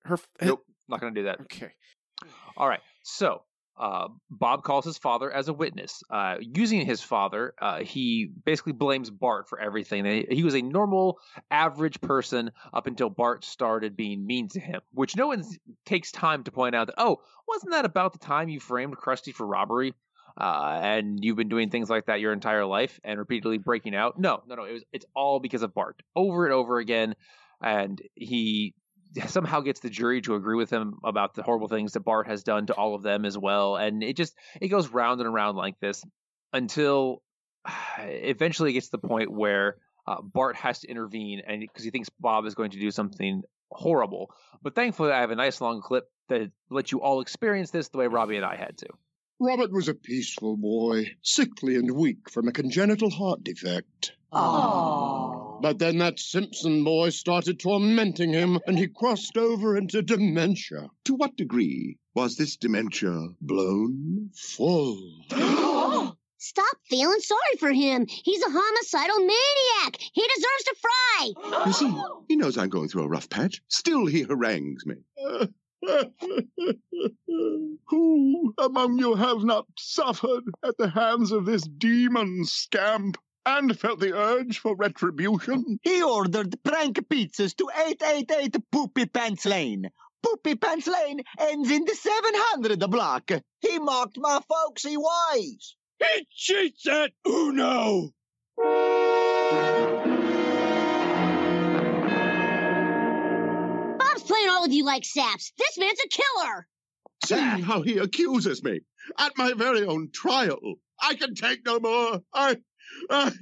Her. 0.04 0.18
Nope, 0.40 0.64
not 0.88 1.00
going 1.00 1.14
to 1.14 1.20
do 1.20 1.24
that. 1.26 1.40
Okay. 1.42 1.72
All 2.56 2.68
right. 2.68 2.80
So 3.02 3.42
uh, 3.78 4.08
Bob 4.30 4.62
calls 4.62 4.84
his 4.84 4.98
father 4.98 5.30
as 5.30 5.48
a 5.48 5.52
witness. 5.52 6.02
Uh, 6.10 6.36
using 6.40 6.84
his 6.84 7.00
father, 7.00 7.54
uh, 7.60 7.80
he 7.80 8.30
basically 8.44 8.72
blames 8.72 9.10
Bart 9.10 9.48
for 9.48 9.58
everything. 9.58 10.04
He 10.30 10.44
was 10.44 10.54
a 10.54 10.62
normal, 10.62 11.18
average 11.50 12.00
person 12.00 12.50
up 12.72 12.86
until 12.86 13.10
Bart 13.10 13.44
started 13.44 13.96
being 13.96 14.26
mean 14.26 14.48
to 14.48 14.60
him, 14.60 14.80
which 14.92 15.16
no 15.16 15.28
one 15.28 15.44
takes 15.86 16.12
time 16.12 16.44
to 16.44 16.52
point 16.52 16.74
out 16.74 16.88
that, 16.88 16.96
oh, 16.98 17.20
wasn't 17.48 17.72
that 17.72 17.84
about 17.84 18.12
the 18.12 18.18
time 18.18 18.48
you 18.48 18.60
framed 18.60 18.96
Krusty 18.96 19.34
for 19.34 19.46
robbery? 19.46 19.94
Uh, 20.40 20.80
and 20.82 21.22
you've 21.22 21.36
been 21.36 21.48
doing 21.48 21.68
things 21.68 21.90
like 21.90 22.06
that 22.06 22.20
your 22.20 22.32
entire 22.32 22.64
life 22.64 22.98
and 23.04 23.18
repeatedly 23.18 23.58
breaking 23.58 23.94
out. 23.94 24.18
No, 24.18 24.42
no, 24.46 24.54
no. 24.54 24.64
It 24.64 24.72
was 24.72 24.84
it's 24.92 25.06
all 25.14 25.40
because 25.40 25.62
of 25.62 25.74
Bart 25.74 26.02
over 26.16 26.46
and 26.46 26.54
over 26.54 26.78
again, 26.78 27.14
and 27.62 28.00
he 28.14 28.74
somehow 29.26 29.60
gets 29.60 29.80
the 29.80 29.90
jury 29.90 30.20
to 30.22 30.34
agree 30.34 30.56
with 30.56 30.70
him 30.70 30.98
about 31.04 31.34
the 31.34 31.42
horrible 31.42 31.68
things 31.68 31.92
that 31.92 32.00
Bart 32.00 32.26
has 32.26 32.42
done 32.42 32.66
to 32.66 32.74
all 32.74 32.94
of 32.94 33.02
them 33.02 33.24
as 33.24 33.36
well. 33.36 33.76
And 33.76 34.02
it 34.02 34.16
just 34.16 34.34
it 34.60 34.68
goes 34.68 34.88
round 34.88 35.20
and 35.20 35.28
around 35.28 35.56
like 35.56 35.78
this 35.80 36.02
until 36.52 37.22
eventually 37.98 38.70
it 38.70 38.74
gets 38.74 38.88
to 38.88 38.98
the 39.00 39.06
point 39.06 39.30
where 39.32 39.76
uh, 40.06 40.20
Bart 40.22 40.56
has 40.56 40.80
to 40.80 40.88
intervene 40.88 41.42
and 41.46 41.60
because 41.60 41.84
he 41.84 41.90
thinks 41.90 42.08
Bob 42.20 42.46
is 42.46 42.54
going 42.54 42.70
to 42.70 42.80
do 42.80 42.90
something 42.90 43.42
horrible. 43.70 44.30
But 44.62 44.74
thankfully, 44.74 45.12
I 45.12 45.20
have 45.20 45.30
a 45.30 45.36
nice 45.36 45.60
long 45.60 45.80
clip 45.80 46.08
that 46.28 46.50
lets 46.70 46.92
you 46.92 47.00
all 47.00 47.20
experience 47.20 47.70
this 47.70 47.88
the 47.88 47.98
way 47.98 48.06
Robbie 48.06 48.36
and 48.36 48.44
I 48.44 48.56
had 48.56 48.78
to. 48.78 48.88
Robert 49.40 49.72
was 49.72 49.88
a 49.88 49.94
peaceful 49.94 50.56
boy, 50.56 51.06
sickly 51.22 51.74
and 51.74 51.90
weak 51.90 52.30
from 52.30 52.46
a 52.46 52.52
congenital 52.52 53.10
heart 53.10 53.42
defect. 53.42 54.12
But 55.62 55.78
then 55.78 55.98
that 55.98 56.18
Simpson 56.18 56.82
boy 56.82 57.10
started 57.10 57.60
tormenting 57.60 58.32
him, 58.32 58.58
and 58.66 58.76
he 58.76 58.88
crossed 58.88 59.36
over 59.36 59.76
into 59.76 60.02
dementia. 60.02 60.88
To 61.04 61.14
what 61.14 61.36
degree 61.36 61.98
was 62.16 62.34
this 62.36 62.56
dementia 62.56 63.28
blown? 63.40 64.30
Full. 64.34 65.24
Stop 66.38 66.76
feeling 66.90 67.20
sorry 67.20 67.56
for 67.60 67.72
him. 67.72 68.06
He's 68.08 68.42
a 68.42 68.50
homicidal 68.50 69.20
maniac. 69.20 70.00
He 70.12 70.28
deserves 70.34 70.64
to 70.64 70.74
fry. 70.80 71.30
You 71.66 71.72
see, 71.72 71.94
he 72.28 72.34
knows 72.34 72.58
I'm 72.58 72.68
going 72.68 72.88
through 72.88 73.04
a 73.04 73.08
rough 73.08 73.30
patch. 73.30 73.62
Still, 73.68 74.06
he 74.06 74.22
harangues 74.22 74.84
me. 74.84 74.96
Who 77.86 78.52
among 78.58 78.98
you 78.98 79.14
have 79.14 79.44
not 79.44 79.66
suffered 79.78 80.42
at 80.64 80.76
the 80.76 80.88
hands 80.88 81.30
of 81.30 81.46
this 81.46 81.62
demon 81.62 82.44
scamp 82.46 83.16
and 83.44 83.78
felt 83.78 84.00
the 84.00 84.16
urge 84.16 84.58
for 84.58 84.76
retribution? 84.76 85.78
He 85.82 86.02
ordered 86.02 86.62
prank 86.62 86.96
pizzas 87.08 87.56
to 87.56 87.68
888 87.74 88.56
Poopy 88.70 89.06
Pants 89.06 89.46
Lane. 89.46 89.90
Poopy 90.22 90.54
Pants 90.54 90.86
Lane 90.86 91.20
ends 91.38 91.70
in 91.70 91.84
the 91.84 91.94
700 91.94 92.78
block. 92.90 93.30
He 93.60 93.78
mocked 93.78 94.18
my 94.18 94.40
folksy 94.48 94.96
ways. 94.96 95.76
He 95.98 96.26
cheats 96.32 96.86
at 96.86 97.12
Uno! 97.26 98.10
Bob's 103.98 104.22
playing 104.24 104.48
all 104.48 104.64
of 104.64 104.72
you 104.72 104.84
like 104.84 105.04
saps. 105.04 105.52
This 105.58 105.78
man's 105.78 105.98
a 106.04 106.08
killer. 106.08 106.66
See 107.24 107.62
how 107.62 107.82
he 107.82 107.98
accuses 107.98 108.62
me 108.62 108.80
at 109.18 109.32
my 109.36 109.52
very 109.54 109.84
own 109.84 110.10
trial. 110.12 110.74
I 111.00 111.14
can 111.14 111.34
take 111.34 111.64
no 111.64 111.80
more. 111.80 112.20
I, 112.32 112.56
I, 113.10 113.32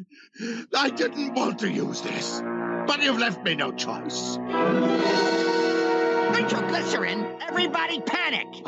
I 0.74 0.90
didn't 0.90 1.34
want 1.34 1.58
to 1.60 1.70
use 1.70 2.00
this, 2.00 2.40
but 2.86 3.02
you've 3.02 3.18
left 3.18 3.44
me 3.44 3.54
no 3.54 3.72
choice. 3.72 4.36
Nitroglycerin! 6.32 7.26
Everybody 7.42 8.00
panic! 8.00 8.46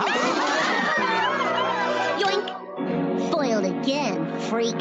Yoink. 2.19 3.31
Foiled 3.31 3.65
again, 3.65 4.41
freak. 4.43 4.81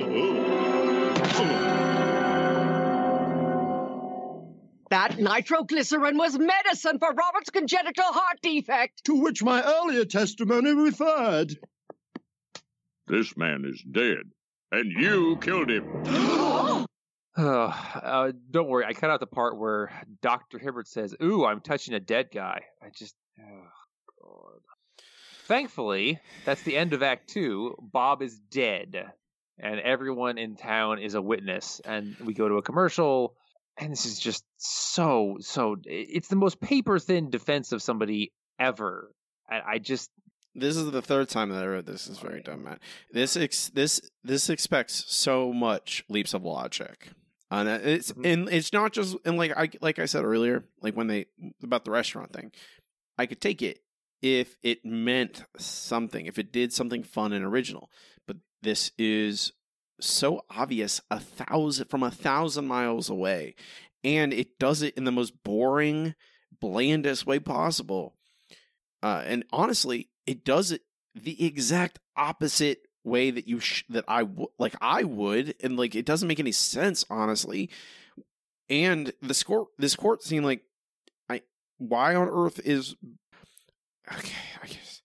oh. 1.39 1.96
That 4.97 5.19
nitroglycerin 5.19 6.17
was 6.17 6.39
medicine 6.39 6.99
for 6.99 7.13
Robert's 7.13 7.51
congenital 7.51 8.03
heart 8.07 8.39
defect. 8.41 9.05
To 9.05 9.21
which 9.21 9.43
my 9.43 9.63
earlier 9.63 10.07
testimony 10.07 10.73
referred. 10.73 11.55
This 13.07 13.37
man 13.37 13.67
is 13.67 13.83
dead, 13.83 14.23
and 14.73 14.91
you 14.91 15.37
killed 15.37 15.69
him. 15.69 15.87
uh, 17.37 18.33
don't 18.51 18.69
worry, 18.69 18.87
I 18.87 18.95
cut 18.95 19.11
out 19.11 19.21
the 19.21 19.27
part 19.27 19.59
where 19.59 19.93
Dr. 20.23 20.59
Hibbert 20.59 20.89
says, 20.89 21.15
Ooh, 21.23 21.45
I'm 21.45 21.61
touching 21.61 21.93
a 21.93 22.01
dead 22.01 22.29
guy. 22.33 22.63
I 22.83 22.87
just. 22.97 23.15
Oh, 23.39 23.69
God. 24.23 24.61
Thankfully, 25.45 26.21
that's 26.47 26.63
the 26.63 26.75
end 26.75 26.95
of 26.95 27.03
Act 27.03 27.29
Two. 27.29 27.75
Bob 27.83 28.23
is 28.23 28.39
dead, 28.51 29.13
and 29.59 29.79
everyone 29.79 30.39
in 30.39 30.57
town 30.57 31.01
is 31.01 31.13
a 31.13 31.21
witness. 31.21 31.83
And 31.85 32.17
we 32.25 32.33
go 32.33 32.49
to 32.49 32.55
a 32.55 32.63
commercial, 32.63 33.37
and 33.79 33.93
this 33.93 34.07
is 34.07 34.19
just 34.19 34.45
so, 34.57 35.37
so. 35.41 35.77
It's 35.85 36.29
the 36.29 36.37
most 36.37 36.61
paper 36.61 36.99
thin 36.99 37.31
defense 37.31 37.73
of 37.73 37.83
somebody 37.83 38.33
ever. 38.59 39.11
I, 39.49 39.61
I 39.67 39.79
just. 39.79 40.11
This 40.55 40.77
is 40.77 40.91
the 40.91 41.03
third 41.03 41.29
time 41.29 41.51
that 41.51 41.63
I 41.63 41.67
read 41.67 41.87
this. 41.87 42.07
Is 42.09 42.19
very 42.19 42.41
dumb, 42.41 42.65
Matt. 42.65 42.81
This 43.13 43.37
ex- 43.37 43.69
this 43.69 44.01
this 44.25 44.49
expects 44.49 45.05
so 45.07 45.53
much 45.53 46.03
leaps 46.09 46.33
of 46.33 46.45
logic, 46.45 47.09
uh, 47.51 47.57
and 47.57 47.69
uh, 47.69 47.79
it's 47.83 48.13
mm-hmm. 48.13 48.25
and 48.25 48.49
it's 48.49 48.73
not 48.73 48.93
just 48.93 49.17
and 49.27 49.37
like 49.37 49.53
I 49.55 49.69
like 49.83 49.99
I 49.99 50.07
said 50.07 50.25
earlier, 50.25 50.65
like 50.81 50.97
when 50.97 51.09
they 51.09 51.27
about 51.63 51.85
the 51.85 51.91
restaurant 51.91 52.33
thing, 52.33 52.53
I 53.19 53.27
could 53.27 53.43
take 53.43 53.61
it 53.61 53.81
if 54.23 54.57
it 54.63 54.85
meant 54.85 55.45
something, 55.59 56.25
if 56.25 56.39
it 56.39 56.53
did 56.53 56.73
something 56.73 57.03
fun 57.03 57.35
and 57.35 57.45
original, 57.45 57.91
but 58.27 58.39
this 58.63 58.93
is 58.99 59.53
so 60.01 60.45
obvious 60.51 61.01
a 61.11 61.21
thousand 61.21 61.87
from 61.89 62.03
a 62.03 62.11
thousand 62.11 62.67
miles 62.67 63.09
away, 63.09 63.55
and 64.05 64.33
it 64.33 64.59
does 64.59 64.83
it 64.83 64.97
in 64.97 65.05
the 65.05 65.13
most 65.13 65.43
boring, 65.43 66.15
blandest 66.61 67.27
way 67.27 67.39
possible. 67.39 68.15
Uh, 69.03 69.23
and 69.27 69.45
honestly, 69.53 70.09
it 70.27 70.45
does 70.45 70.73
it 70.73 70.83
the 71.15 71.45
exact 71.45 71.99
opposite 72.17 72.81
way 73.05 73.31
that 73.31 73.47
you 73.47 73.61
sh- 73.61 73.85
that 73.89 74.05
I 74.09 74.21
w- 74.25 74.49
like 74.59 74.75
I 74.81 75.05
would, 75.05 75.55
and 75.63 75.77
like 75.77 75.95
it 75.95 76.07
doesn't 76.07 76.29
make 76.29 76.41
any 76.41 76.53
sense, 76.53 77.05
honestly. 77.09 77.71
And 78.69 79.13
the 79.23 79.35
score, 79.35 79.69
this 79.79 79.95
court 79.95 80.23
scene, 80.23 80.43
like, 80.43 80.63
I 81.29 81.43
why 81.79 82.17
on 82.17 82.29
earth 82.29 82.61
is 82.65 82.97
okay? 84.13 84.35
I 84.63 84.67
guess 84.67 84.96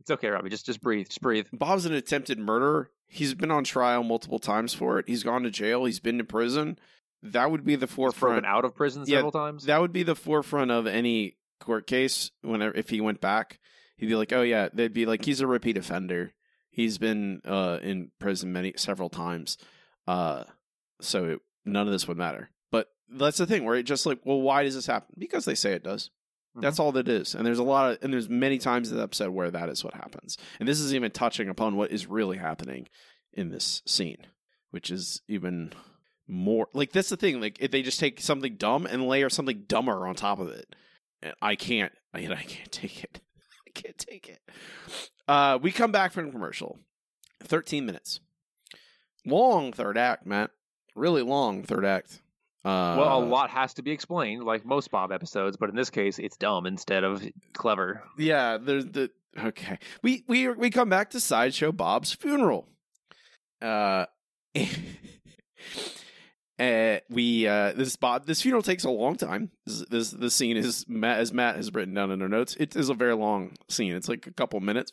It's 0.00 0.10
okay, 0.10 0.28
Robbie. 0.28 0.50
Just 0.50 0.66
just 0.66 0.80
breathe. 0.80 1.08
Just 1.08 1.20
breathe. 1.20 1.46
Bob's 1.52 1.86
an 1.86 1.92
attempted 1.92 2.38
murderer. 2.38 2.90
He's 3.06 3.34
been 3.34 3.50
on 3.50 3.64
trial 3.64 4.02
multiple 4.02 4.38
times 4.38 4.72
for 4.72 4.98
it. 4.98 5.08
He's 5.08 5.22
gone 5.22 5.42
to 5.42 5.50
jail. 5.50 5.84
He's 5.84 6.00
been 6.00 6.18
to 6.18 6.24
prison. 6.24 6.78
That 7.22 7.50
would 7.50 7.64
be 7.64 7.76
the 7.76 7.86
forefront. 7.86 8.46
out 8.46 8.64
of 8.64 8.74
prison 8.74 9.04
Yeah, 9.06 9.18
several 9.18 9.32
times. 9.32 9.64
That 9.64 9.80
would 9.80 9.92
be 9.92 10.02
the 10.02 10.14
forefront 10.14 10.70
of 10.70 10.86
any 10.86 11.36
court 11.60 11.86
case. 11.86 12.30
Whenever 12.42 12.74
if 12.74 12.88
he 12.88 13.00
went 13.00 13.20
back, 13.20 13.58
he'd 13.96 14.06
be 14.06 14.14
like, 14.14 14.32
"Oh 14.32 14.42
yeah," 14.42 14.68
they'd 14.72 14.94
be 14.94 15.06
like, 15.06 15.24
"He's 15.24 15.40
a 15.40 15.46
repeat 15.46 15.76
offender. 15.76 16.32
He's 16.70 16.98
been 16.98 17.42
uh, 17.44 17.78
in 17.82 18.10
prison 18.18 18.52
many 18.52 18.72
several 18.76 19.10
times." 19.10 19.58
Uh, 20.06 20.44
so 21.00 21.24
it, 21.26 21.40
none 21.64 21.86
of 21.86 21.92
this 21.92 22.08
would 22.08 22.16
matter. 22.16 22.50
But 22.70 22.88
that's 23.08 23.38
the 23.38 23.46
thing 23.46 23.64
where 23.64 23.76
it 23.76 23.82
just 23.82 24.06
like, 24.06 24.20
well, 24.24 24.40
why 24.40 24.62
does 24.62 24.74
this 24.74 24.86
happen? 24.86 25.14
Because 25.18 25.44
they 25.44 25.54
say 25.54 25.72
it 25.72 25.82
does. 25.84 26.10
That's 26.54 26.78
all 26.78 26.92
that 26.92 27.08
is. 27.08 27.34
And 27.34 27.46
there's 27.46 27.58
a 27.58 27.64
lot 27.64 27.92
of, 27.92 27.98
and 28.02 28.12
there's 28.12 28.28
many 28.28 28.58
times 28.58 28.90
in 28.90 28.96
the 28.96 29.02
episode 29.02 29.30
where 29.30 29.50
that 29.50 29.68
is 29.68 29.84
what 29.84 29.94
happens. 29.94 30.36
And 30.58 30.68
this 30.68 30.80
is 30.80 30.94
even 30.94 31.10
touching 31.10 31.48
upon 31.48 31.76
what 31.76 31.92
is 31.92 32.06
really 32.06 32.38
happening 32.38 32.88
in 33.32 33.50
this 33.50 33.82
scene, 33.86 34.26
which 34.70 34.90
is 34.90 35.22
even 35.28 35.72
more 36.26 36.68
like 36.72 36.92
that's 36.92 37.08
the 37.08 37.16
thing. 37.16 37.40
Like 37.40 37.58
if 37.60 37.70
they 37.70 37.82
just 37.82 38.00
take 38.00 38.20
something 38.20 38.56
dumb 38.56 38.86
and 38.86 39.06
layer 39.06 39.28
something 39.30 39.64
dumber 39.66 40.06
on 40.06 40.14
top 40.14 40.40
of 40.40 40.48
it. 40.48 40.74
I 41.40 41.54
can't, 41.54 41.92
I, 42.14 42.18
I 42.30 42.42
can't 42.42 42.72
take 42.72 43.04
it. 43.04 43.20
I 43.66 43.70
can't 43.70 43.98
take 43.98 44.28
it. 44.28 44.40
Uh, 45.28 45.58
we 45.60 45.70
come 45.70 45.92
back 45.92 46.12
from 46.12 46.32
commercial. 46.32 46.78
13 47.44 47.86
minutes. 47.86 48.20
Long 49.24 49.72
third 49.72 49.96
act, 49.96 50.26
Matt. 50.26 50.50
Really 50.94 51.22
long 51.22 51.62
third 51.62 51.84
act. 51.84 52.20
Uh, 52.62 52.94
well, 52.98 53.18
a 53.18 53.24
lot 53.24 53.48
has 53.48 53.72
to 53.74 53.82
be 53.82 53.90
explained, 53.90 54.44
like 54.44 54.66
most 54.66 54.90
Bob 54.90 55.12
episodes, 55.12 55.56
but 55.56 55.70
in 55.70 55.76
this 55.76 55.88
case, 55.88 56.18
it's 56.18 56.36
dumb 56.36 56.66
instead 56.66 57.04
of 57.04 57.26
clever. 57.54 58.02
Yeah, 58.18 58.58
there's 58.58 58.84
the 58.84 59.10
okay. 59.38 59.78
We 60.02 60.24
we 60.28 60.48
we 60.48 60.68
come 60.68 60.90
back 60.90 61.10
to 61.10 61.20
sideshow 61.20 61.72
Bob's 61.72 62.12
funeral. 62.12 62.68
Uh, 63.62 64.04
uh 66.58 66.98
we 67.08 67.46
uh 67.46 67.72
this 67.72 67.96
Bob 67.96 68.26
this 68.26 68.42
funeral 68.42 68.62
takes 68.62 68.84
a 68.84 68.90
long 68.90 69.16
time. 69.16 69.50
This 69.64 69.84
this 69.88 70.10
the 70.10 70.30
scene 70.30 70.58
is 70.58 70.84
Matt 70.86 71.18
as 71.20 71.32
Matt 71.32 71.56
has 71.56 71.72
written 71.72 71.94
down 71.94 72.10
in 72.10 72.20
her 72.20 72.28
notes. 72.28 72.56
It 72.60 72.76
is 72.76 72.90
a 72.90 72.94
very 72.94 73.14
long 73.14 73.52
scene. 73.70 73.94
It's 73.94 74.08
like 74.08 74.26
a 74.26 74.32
couple 74.32 74.60
minutes 74.60 74.92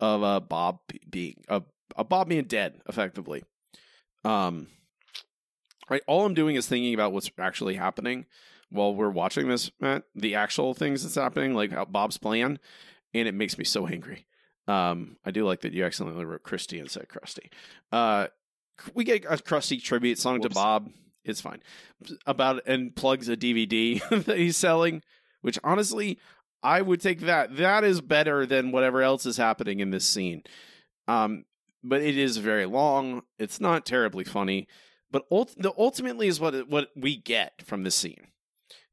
of 0.00 0.22
uh 0.22 0.40
Bob 0.40 0.80
be- 0.88 1.00
being 1.08 1.44
uh, 1.48 1.60
uh 1.96 2.04
Bob 2.04 2.28
being 2.28 2.44
dead 2.44 2.82
effectively. 2.86 3.42
Um 4.22 4.66
right 5.88 6.02
all 6.06 6.24
I'm 6.24 6.34
doing 6.34 6.56
is 6.56 6.66
thinking 6.66 6.94
about 6.94 7.12
what's 7.12 7.30
actually 7.38 7.74
happening 7.74 8.26
while 8.70 8.94
we're 8.94 9.10
watching 9.10 9.48
this, 9.48 9.70
Matt. 9.80 10.04
The 10.14 10.34
actual 10.34 10.74
things 10.74 11.02
that's 11.02 11.14
happening, 11.14 11.54
like 11.54 11.70
how 11.70 11.84
Bob's 11.84 12.18
plan, 12.18 12.58
and 13.12 13.28
it 13.28 13.34
makes 13.34 13.56
me 13.56 13.64
so 13.64 13.86
angry. 13.86 14.26
Um, 14.66 15.16
I 15.24 15.30
do 15.30 15.44
like 15.44 15.60
that 15.60 15.72
you 15.72 15.84
accidentally 15.84 16.24
wrote 16.24 16.42
Christy 16.42 16.78
and 16.78 16.90
said 16.90 17.08
Krusty. 17.08 17.50
Uh, 17.92 18.28
we 18.94 19.04
get 19.04 19.24
a 19.24 19.36
Krusty 19.36 19.82
tribute 19.82 20.18
song 20.18 20.40
Whoops. 20.40 20.48
to 20.48 20.54
Bob. 20.54 20.90
It's 21.24 21.40
fine. 21.40 21.62
About 22.26 22.62
and 22.66 22.94
plugs 22.94 23.28
a 23.28 23.36
DVD 23.36 24.00
that 24.24 24.36
he's 24.38 24.56
selling, 24.56 25.02
which 25.42 25.58
honestly, 25.62 26.18
I 26.62 26.82
would 26.82 27.00
take 27.00 27.20
that. 27.20 27.56
That 27.56 27.84
is 27.84 28.00
better 28.00 28.46
than 28.46 28.72
whatever 28.72 29.02
else 29.02 29.26
is 29.26 29.36
happening 29.36 29.80
in 29.80 29.90
this 29.90 30.04
scene. 30.04 30.42
Um, 31.06 31.44
but 31.82 32.00
it 32.00 32.16
is 32.16 32.38
very 32.38 32.66
long. 32.66 33.22
It's 33.38 33.60
not 33.60 33.84
terribly 33.86 34.24
funny. 34.24 34.66
But 35.14 35.26
ult- 35.30 35.54
the 35.56 35.72
ultimately 35.78 36.26
is 36.26 36.40
what 36.40 36.68
what 36.68 36.88
we 36.96 37.16
get 37.16 37.62
from 37.64 37.84
this 37.84 37.94
scene 37.94 38.26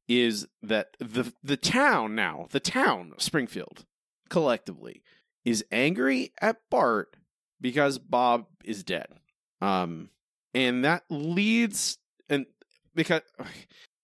is 0.07 0.47
that 0.61 0.95
the 0.99 1.33
the 1.41 1.57
town 1.57 2.13
now, 2.13 2.45
the 2.51 2.59
town 2.59 3.13
of 3.15 3.23
Springfield, 3.23 3.87
collectively, 4.29 5.01
is 5.45 5.65
angry 5.71 6.31
at 6.39 6.57
Bart 6.69 7.15
because 7.59 7.97
Bob 7.97 8.45
is 8.63 8.83
dead. 8.83 9.07
Um, 9.61 10.11
and 10.53 10.85
that 10.85 11.05
leads 11.09 11.97
and 12.29 12.45
because 12.93 13.21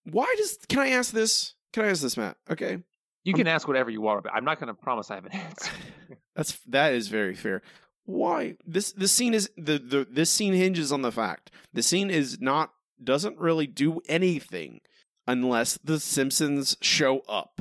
why 0.03 0.33
does 0.39 0.57
can 0.67 0.79
I 0.79 0.89
ask 0.89 1.11
this? 1.11 1.53
Can 1.71 1.85
I 1.85 1.89
ask 1.89 2.01
this, 2.01 2.17
Matt? 2.17 2.37
Okay, 2.49 2.79
You 3.25 3.33
can 3.35 3.45
ask 3.45 3.67
whatever 3.67 3.91
you 3.91 4.01
want, 4.01 4.23
but 4.23 4.33
I'm 4.33 4.43
not 4.43 4.59
going 4.59 4.69
to 4.69 4.73
promise 4.73 5.11
I 5.11 5.15
have 5.15 5.25
an 5.25 5.31
answer. 5.33 5.71
that's 6.35 6.57
that 6.69 6.95
is 6.95 7.09
very 7.09 7.35
fair. 7.35 7.61
Why 8.07 8.55
this 8.65 8.93
this 8.93 9.11
scene 9.11 9.33
is 9.33 9.49
the, 9.57 9.77
the 9.77 10.07
this 10.09 10.29
scene 10.29 10.53
hinges 10.53 10.93
on 10.93 11.01
the 11.01 11.11
fact 11.11 11.51
the 11.73 11.83
scene 11.83 12.09
is 12.09 12.39
not 12.39 12.71
doesn't 13.03 13.37
really 13.37 13.67
do 13.67 13.99
anything 14.07 14.79
unless 15.27 15.77
the 15.83 15.99
Simpsons 15.99 16.77
show 16.81 17.19
up. 17.27 17.59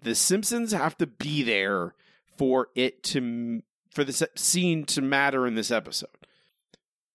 The 0.00 0.14
Simpsons 0.14 0.72
have 0.72 0.98
to 0.98 1.06
be 1.06 1.42
there 1.42 1.94
for 2.36 2.68
it 2.74 3.02
to 3.04 3.62
for 3.90 4.04
the 4.04 4.28
scene 4.36 4.84
to 4.84 5.00
matter 5.00 5.46
in 5.46 5.54
this 5.54 5.70
episode. 5.70 6.10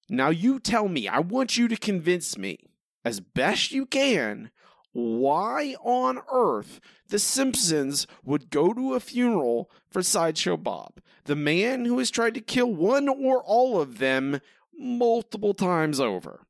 Now 0.09 0.29
you 0.29 0.59
tell 0.59 0.87
me, 0.87 1.07
I 1.07 1.19
want 1.19 1.55
you 1.57 1.67
to 1.67 1.77
convince 1.77 2.39
me 2.39 2.57
as 3.05 3.19
best 3.19 3.71
you 3.71 3.85
can 3.85 4.49
why 4.93 5.75
on 5.83 6.21
earth 6.31 6.79
the 7.09 7.19
Simpsons 7.19 8.07
would 8.23 8.49
go 8.49 8.73
to 8.73 8.93
a 8.93 8.99
funeral 8.99 9.69
for 9.89 10.01
Sideshow 10.01 10.57
Bob, 10.57 11.01
the 11.25 11.35
man 11.35 11.85
who 11.85 11.97
has 11.99 12.09
tried 12.09 12.35
to 12.35 12.41
kill 12.41 12.73
one 12.73 13.09
or 13.09 13.43
all 13.43 13.81
of 13.81 13.97
them 13.97 14.39
multiple 14.77 15.53
times 15.53 15.99
over. 15.99 16.45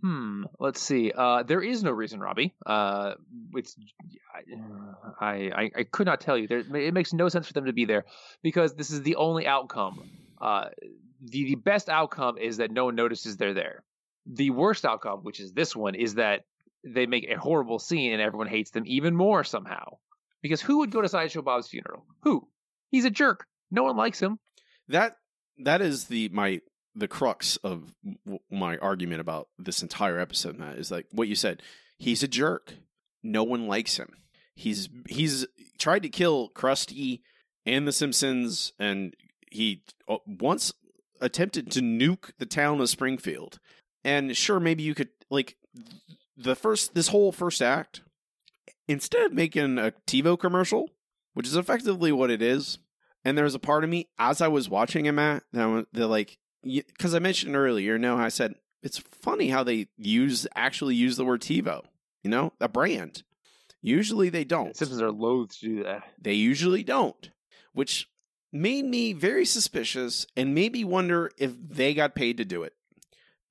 Hmm. 0.00 0.44
Let's 0.58 0.80
see. 0.80 1.12
Uh, 1.14 1.42
there 1.42 1.60
is 1.60 1.82
no 1.82 1.90
reason, 1.90 2.20
Robbie. 2.20 2.54
Uh, 2.64 3.14
it's 3.54 3.76
I, 5.20 5.50
I 5.54 5.70
I 5.76 5.82
could 5.84 6.06
not 6.06 6.22
tell 6.22 6.38
you. 6.38 6.48
There, 6.48 6.60
it 6.60 6.94
makes 6.94 7.12
no 7.12 7.28
sense 7.28 7.46
for 7.46 7.52
them 7.52 7.66
to 7.66 7.74
be 7.74 7.84
there 7.84 8.06
because 8.42 8.74
this 8.74 8.90
is 8.90 9.02
the 9.02 9.16
only 9.16 9.46
outcome. 9.46 10.08
Uh, 10.40 10.68
the 11.20 11.44
the 11.44 11.54
best 11.56 11.90
outcome 11.90 12.38
is 12.38 12.56
that 12.58 12.70
no 12.70 12.86
one 12.86 12.94
notices 12.94 13.36
they're 13.36 13.52
there. 13.52 13.84
The 14.24 14.50
worst 14.50 14.86
outcome, 14.86 15.20
which 15.20 15.38
is 15.38 15.52
this 15.52 15.76
one, 15.76 15.94
is 15.94 16.14
that 16.14 16.44
they 16.84 17.06
make 17.06 17.28
a 17.28 17.38
horrible 17.38 17.78
scene 17.78 18.12
and 18.12 18.22
everyone 18.22 18.48
hates 18.48 18.70
them 18.70 18.84
even 18.86 19.14
more 19.14 19.44
somehow. 19.44 19.98
Because 20.42 20.60
who 20.60 20.78
would 20.78 20.90
go 20.90 21.02
to 21.02 21.08
Sideshow 21.08 21.42
Bob's 21.42 21.68
funeral? 21.68 22.04
Who? 22.22 22.48
He's 22.90 23.04
a 23.04 23.10
jerk. 23.10 23.46
No 23.70 23.82
one 23.82 23.96
likes 23.96 24.20
him. 24.20 24.38
That 24.88 25.16
that 25.58 25.80
is 25.80 26.04
the 26.04 26.28
my 26.30 26.60
the 26.94 27.08
crux 27.08 27.56
of 27.58 27.94
my 28.50 28.76
argument 28.78 29.20
about 29.20 29.48
this 29.58 29.82
entire 29.82 30.18
episode. 30.18 30.58
Matt 30.58 30.78
is 30.78 30.90
like 30.90 31.06
what 31.12 31.28
you 31.28 31.34
said. 31.34 31.62
He's 31.98 32.22
a 32.22 32.28
jerk. 32.28 32.74
No 33.22 33.44
one 33.44 33.66
likes 33.66 33.96
him. 33.96 34.14
He's 34.54 34.88
he's 35.08 35.46
tried 35.78 36.02
to 36.02 36.08
kill 36.08 36.50
Krusty 36.50 37.20
and 37.66 37.86
the 37.86 37.92
Simpsons, 37.92 38.72
and 38.78 39.14
he 39.50 39.82
uh, 40.08 40.18
once 40.26 40.72
attempted 41.20 41.70
to 41.72 41.80
nuke 41.80 42.32
the 42.38 42.46
town 42.46 42.80
of 42.80 42.88
Springfield. 42.88 43.58
And 44.02 44.36
sure, 44.36 44.58
maybe 44.58 44.82
you 44.82 44.94
could 44.94 45.10
like 45.30 45.56
the 46.42 46.54
first 46.54 46.94
this 46.94 47.08
whole 47.08 47.32
first 47.32 47.62
act 47.62 48.02
instead 48.88 49.22
of 49.22 49.32
making 49.32 49.78
a 49.78 49.92
TiVo 50.06 50.38
commercial, 50.38 50.90
which 51.34 51.46
is 51.46 51.56
effectively 51.56 52.12
what 52.12 52.30
it 52.30 52.42
is. 52.42 52.78
And 53.24 53.36
there 53.36 53.44
was 53.44 53.54
a 53.54 53.60
part 53.60 53.84
of 53.84 53.90
me 53.90 54.08
as 54.18 54.40
I 54.40 54.48
was 54.48 54.70
watching 54.70 55.04
him 55.04 55.18
at 55.18 55.42
that 55.52 56.08
like 56.08 56.38
because 56.64 57.14
I 57.14 57.18
mentioned 57.18 57.54
earlier, 57.54 57.92
you 57.92 57.98
know, 57.98 58.16
I 58.16 58.28
said 58.28 58.54
it's 58.82 58.98
funny 58.98 59.48
how 59.48 59.62
they 59.62 59.88
use 59.96 60.46
actually 60.56 60.94
use 60.94 61.16
the 61.16 61.24
word 61.24 61.42
TiVo, 61.42 61.84
you 62.22 62.30
know, 62.30 62.52
a 62.60 62.68
brand. 62.68 63.22
Usually 63.82 64.28
they 64.28 64.44
don't. 64.44 64.76
Simpsons 64.76 65.00
are 65.00 65.10
loath 65.10 65.58
to 65.58 65.66
do 65.66 65.84
that. 65.84 66.02
They 66.20 66.34
usually 66.34 66.82
don't, 66.82 67.30
which 67.72 68.08
made 68.52 68.84
me 68.84 69.12
very 69.12 69.44
suspicious 69.44 70.26
and 70.36 70.54
made 70.54 70.72
me 70.72 70.84
wonder 70.84 71.30
if 71.38 71.52
they 71.56 71.94
got 71.94 72.14
paid 72.14 72.36
to 72.38 72.44
do 72.44 72.62
it. 72.62 72.74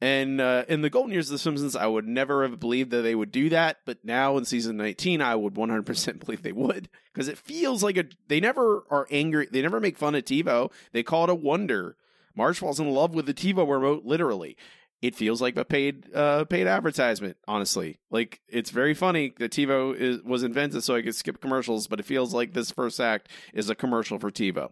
And 0.02 0.40
uh, 0.40 0.64
in 0.70 0.82
the 0.82 0.90
golden 0.90 1.12
years 1.12 1.28
of 1.28 1.34
The 1.34 1.40
Simpsons, 1.40 1.76
I 1.76 1.86
would 1.86 2.08
never 2.08 2.44
have 2.44 2.60
believed 2.60 2.92
that 2.92 3.02
they 3.02 3.16
would 3.16 3.32
do 3.32 3.50
that. 3.50 3.80
But 3.86 4.06
now 4.06 4.38
in 4.38 4.46
season 4.46 4.78
19, 4.78 5.22
I 5.22 5.36
would 5.36 5.56
100% 5.56 6.20
believe 6.26 6.42
they 6.42 6.54
would 6.54 6.90
because 7.14 7.28
it 7.28 7.38
feels 7.38 7.84
like 7.84 7.98
a. 7.98 8.06
They 8.28 8.40
never 8.40 8.86
are 8.90 9.08
angry. 9.12 9.48
They 9.52 9.62
never 9.62 9.80
make 9.80 9.98
fun 9.98 10.16
of 10.16 10.24
TiVo. 10.24 10.72
They 10.94 11.04
call 11.04 11.26
it 11.26 11.30
a 11.30 11.36
wonder. 11.36 11.98
Marge 12.36 12.60
falls 12.60 12.80
in 12.80 12.90
love 12.90 13.14
with 13.14 13.26
the 13.26 13.34
TiVo 13.34 13.70
remote, 13.70 14.06
literally. 14.06 14.56
It 15.02 15.16
feels 15.16 15.42
like 15.42 15.58
a 15.58 15.66
paid 15.66 16.14
uh, 16.14 16.46
paid 16.46 16.68
advertisement, 16.68 17.38
honestly. 17.48 18.00
Like 18.10 18.42
it's 18.48 18.70
very 18.70 18.94
funny 18.94 19.34
that 19.40 19.52
TiVo 19.52 19.96
is, 19.96 20.22
was 20.24 20.44
invented 20.44 20.84
so 20.84 20.96
I 20.96 21.02
could 21.02 21.16
skip 21.16 21.42
commercials, 21.42 21.88
but 21.88 22.00
it 22.00 22.06
feels 22.06 22.34
like 22.34 22.54
this 22.54 22.72
first 22.72 23.00
act 23.00 23.30
is 23.54 23.70
a 23.70 23.76
commercial 23.76 24.20
for 24.20 24.32
TiVo. 24.32 24.72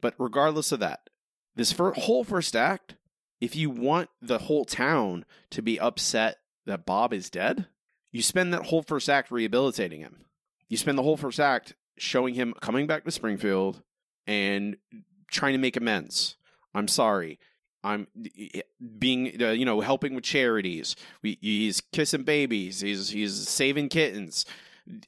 But 0.00 0.14
regardless 0.18 0.72
of 0.72 0.80
that, 0.80 1.08
this 1.56 1.72
fir- 1.72 1.92
whole 1.92 2.24
first 2.24 2.56
act, 2.56 2.96
if 3.44 3.54
you 3.54 3.68
want 3.68 4.08
the 4.22 4.38
whole 4.38 4.64
town 4.64 5.26
to 5.50 5.60
be 5.60 5.78
upset 5.78 6.38
that 6.64 6.86
Bob 6.86 7.12
is 7.12 7.28
dead, 7.28 7.66
you 8.10 8.22
spend 8.22 8.54
that 8.54 8.66
whole 8.66 8.80
first 8.80 9.10
act 9.10 9.30
rehabilitating 9.30 10.00
him. 10.00 10.24
You 10.70 10.78
spend 10.78 10.96
the 10.96 11.02
whole 11.02 11.18
first 11.18 11.38
act 11.38 11.74
showing 11.98 12.32
him 12.32 12.54
coming 12.62 12.86
back 12.86 13.04
to 13.04 13.10
Springfield 13.10 13.82
and 14.26 14.78
trying 15.30 15.52
to 15.52 15.58
make 15.58 15.76
amends. 15.76 16.36
I'm 16.74 16.88
sorry. 16.88 17.38
I'm 17.82 18.06
being, 18.98 19.42
uh, 19.42 19.50
you 19.50 19.66
know, 19.66 19.82
helping 19.82 20.14
with 20.14 20.24
charities. 20.24 20.96
We, 21.20 21.36
he's 21.42 21.82
kissing 21.92 22.22
babies. 22.22 22.80
He's 22.80 23.10
he's 23.10 23.46
saving 23.46 23.90
kittens. 23.90 24.46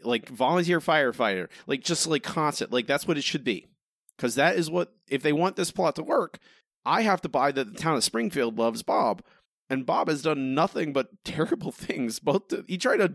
Like 0.02 0.28
volunteer 0.28 0.80
firefighter. 0.80 1.48
Like 1.66 1.82
just 1.82 2.06
like 2.06 2.22
constant. 2.22 2.70
Like 2.70 2.86
that's 2.86 3.08
what 3.08 3.16
it 3.16 3.24
should 3.24 3.44
be. 3.44 3.66
Because 4.14 4.34
that 4.34 4.56
is 4.56 4.70
what 4.70 4.92
if 5.08 5.22
they 5.22 5.32
want 5.32 5.56
this 5.56 5.70
plot 5.70 5.96
to 5.96 6.02
work, 6.02 6.38
I 6.86 7.02
have 7.02 7.20
to 7.22 7.28
buy 7.28 7.52
that 7.52 7.72
the 7.72 7.78
town 7.78 7.96
of 7.96 8.04
Springfield 8.04 8.58
loves 8.58 8.82
Bob, 8.82 9.22
and 9.68 9.84
Bob 9.84 10.08
has 10.08 10.22
done 10.22 10.54
nothing 10.54 10.92
but 10.92 11.08
terrible 11.24 11.72
things. 11.72 12.18
Both 12.18 12.48
to, 12.48 12.64
he 12.66 12.78
tried 12.78 12.98
to, 12.98 13.14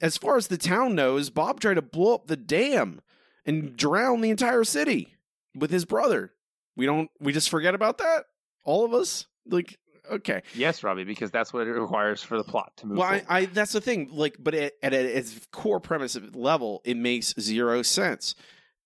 as 0.00 0.16
far 0.16 0.36
as 0.36 0.48
the 0.48 0.58
town 0.58 0.94
knows, 0.94 1.30
Bob 1.30 1.60
tried 1.60 1.74
to 1.74 1.82
blow 1.82 2.14
up 2.14 2.26
the 2.26 2.36
dam 2.36 3.00
and 3.46 3.76
drown 3.76 4.20
the 4.20 4.30
entire 4.30 4.64
city 4.64 5.16
with 5.56 5.70
his 5.70 5.84
brother. 5.84 6.32
We 6.76 6.86
don't. 6.86 7.10
We 7.18 7.32
just 7.32 7.48
forget 7.48 7.74
about 7.74 7.98
that. 7.98 8.26
All 8.64 8.84
of 8.84 8.92
us. 8.92 9.26
Like 9.50 9.78
okay. 10.10 10.42
Yes, 10.54 10.82
Robbie, 10.82 11.04
because 11.04 11.30
that's 11.30 11.52
what 11.52 11.66
it 11.66 11.72
requires 11.72 12.22
for 12.22 12.36
the 12.36 12.44
plot 12.44 12.72
to 12.76 12.86
move. 12.86 12.98
Well, 12.98 13.08
I. 13.08 13.24
I 13.28 13.44
that's 13.46 13.72
the 13.72 13.80
thing. 13.80 14.10
Like, 14.12 14.36
but 14.38 14.54
at, 14.54 14.74
at 14.82 14.92
its 14.92 15.46
core 15.52 15.80
premise 15.80 16.18
level, 16.34 16.82
it 16.84 16.96
makes 16.96 17.34
zero 17.40 17.82
sense, 17.82 18.34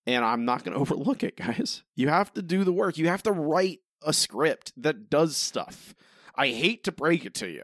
and 0.07 0.25
I'm 0.25 0.45
not 0.45 0.65
going 0.65 0.75
to 0.75 0.81
overlook 0.81 1.23
it, 1.23 1.37
guys. 1.37 1.83
You 1.97 2.09
have 2.09 2.33
to 2.35 2.43
do 2.43 2.65
the 2.65 2.73
work. 2.73 2.97
You 2.97 3.09
have 3.09 3.25
to 3.25 3.33
write 3.33 3.81
a 4.07 4.13
script 4.13 4.73
that 4.77 5.11
does 5.11 5.37
stuff. 5.37 5.95
I 6.35 6.49
hate 6.49 6.85
to 6.85 6.93
break 6.93 7.25
it 7.25 7.35
to 7.35 7.49
you 7.49 7.63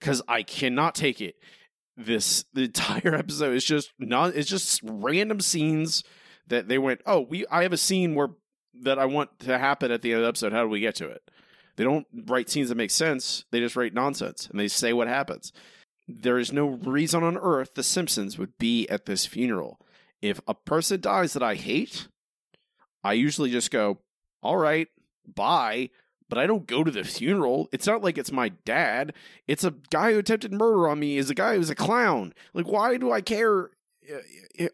because 0.00 0.22
I 0.28 0.42
cannot 0.42 0.94
take 0.94 1.20
it. 1.20 1.36
This 1.96 2.44
the 2.52 2.62
entire 2.64 3.14
episode 3.14 3.54
is 3.54 3.64
just 3.64 3.92
not. 3.98 4.34
It's 4.34 4.48
just 4.48 4.80
random 4.84 5.40
scenes 5.40 6.04
that 6.46 6.68
they 6.68 6.78
went. 6.78 7.00
Oh, 7.06 7.20
we. 7.20 7.46
I 7.50 7.62
have 7.62 7.72
a 7.72 7.78
scene 7.78 8.14
where 8.14 8.30
that 8.82 8.98
I 8.98 9.06
want 9.06 9.38
to 9.40 9.58
happen 9.58 9.90
at 9.90 10.02
the 10.02 10.12
end 10.12 10.18
of 10.18 10.22
the 10.24 10.28
episode. 10.28 10.52
How 10.52 10.62
do 10.62 10.68
we 10.68 10.80
get 10.80 10.94
to 10.96 11.08
it? 11.08 11.22
They 11.76 11.84
don't 11.84 12.06
write 12.26 12.50
scenes 12.50 12.68
that 12.68 12.74
make 12.74 12.90
sense. 12.90 13.44
They 13.50 13.60
just 13.60 13.76
write 13.76 13.94
nonsense 13.94 14.48
and 14.50 14.58
they 14.58 14.68
say 14.68 14.92
what 14.92 15.08
happens. 15.08 15.52
There 16.08 16.38
is 16.38 16.52
no 16.52 16.66
reason 16.66 17.22
on 17.22 17.36
earth 17.36 17.74
the 17.74 17.82
Simpsons 17.82 18.38
would 18.38 18.56
be 18.58 18.88
at 18.88 19.06
this 19.06 19.26
funeral. 19.26 19.80
If 20.22 20.40
a 20.46 20.54
person 20.54 21.00
dies 21.00 21.32
that 21.34 21.42
I 21.42 21.54
hate, 21.54 22.08
I 23.04 23.12
usually 23.14 23.50
just 23.50 23.70
go, 23.70 23.98
all 24.42 24.56
right, 24.56 24.88
bye. 25.34 25.90
But 26.28 26.38
I 26.38 26.46
don't 26.48 26.66
go 26.66 26.82
to 26.82 26.90
the 26.90 27.04
funeral. 27.04 27.68
It's 27.70 27.86
not 27.86 28.02
like 28.02 28.18
it's 28.18 28.32
my 28.32 28.48
dad. 28.64 29.12
It's 29.46 29.62
a 29.62 29.74
guy 29.90 30.12
who 30.12 30.18
attempted 30.18 30.52
murder 30.52 30.88
on 30.88 30.98
me. 30.98 31.18
Is 31.18 31.30
a 31.30 31.34
guy 31.34 31.54
who's 31.54 31.70
a 31.70 31.76
clown. 31.76 32.34
Like, 32.52 32.66
why 32.66 32.96
do 32.96 33.12
I 33.12 33.20
care? 33.20 33.70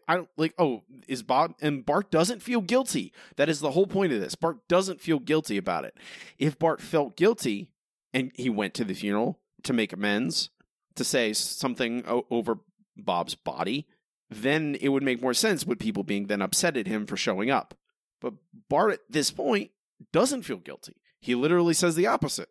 I 0.07 0.15
don't 0.15 0.29
like. 0.35 0.55
Oh, 0.57 0.81
is 1.07 1.21
Bob 1.21 1.53
and 1.61 1.85
Bart 1.85 2.09
doesn't 2.09 2.41
feel 2.41 2.61
guilty. 2.61 3.13
That 3.35 3.49
is 3.49 3.59
the 3.59 3.71
whole 3.71 3.85
point 3.85 4.13
of 4.13 4.19
this. 4.19 4.33
Bart 4.33 4.67
doesn't 4.67 5.01
feel 5.01 5.19
guilty 5.19 5.57
about 5.57 5.85
it. 5.85 5.95
If 6.39 6.57
Bart 6.57 6.81
felt 6.81 7.17
guilty 7.17 7.69
and 8.13 8.31
he 8.33 8.49
went 8.49 8.73
to 8.75 8.83
the 8.83 8.95
funeral 8.95 9.39
to 9.63 9.73
make 9.73 9.93
amends, 9.93 10.49
to 10.95 11.03
say 11.03 11.33
something 11.33 12.03
over 12.31 12.59
Bob's 12.97 13.35
body, 13.35 13.87
then 14.29 14.75
it 14.81 14.89
would 14.89 15.03
make 15.03 15.21
more 15.21 15.33
sense 15.33 15.65
with 15.65 15.79
people 15.79 16.03
being 16.03 16.27
then 16.27 16.41
upset 16.41 16.77
at 16.77 16.87
him 16.87 17.05
for 17.05 17.17
showing 17.17 17.51
up. 17.51 17.75
But 18.21 18.33
Bart 18.69 18.93
at 18.93 18.99
this 19.09 19.31
point 19.31 19.71
doesn't 20.11 20.43
feel 20.43 20.57
guilty. 20.57 20.95
He 21.19 21.35
literally 21.35 21.73
says 21.73 21.95
the 21.95 22.07
opposite. 22.07 22.49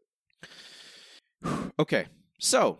okay, 1.79 2.07
so 2.39 2.79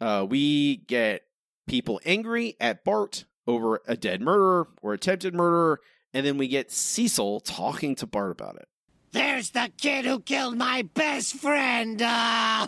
uh, 0.00 0.26
we 0.28 0.76
get 0.76 1.22
people 1.66 2.00
angry 2.04 2.56
at 2.60 2.84
Bart 2.84 3.24
over 3.46 3.82
a 3.86 3.96
dead 3.96 4.20
murderer 4.20 4.68
or 4.82 4.94
attempted 4.94 5.34
murderer, 5.34 5.80
and 6.14 6.26
then 6.26 6.38
we 6.38 6.48
get 6.48 6.70
Cecil 6.70 7.40
talking 7.40 7.94
to 7.96 8.06
Bart 8.06 8.30
about 8.30 8.56
it. 8.56 8.68
There's 9.12 9.50
the 9.50 9.70
kid 9.76 10.06
who 10.06 10.20
killed 10.20 10.56
my 10.56 10.82
best 10.94 11.34
friend. 11.34 11.98
Buy 11.98 12.66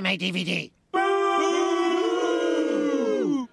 my 0.00 0.16
DVD. 0.16 0.72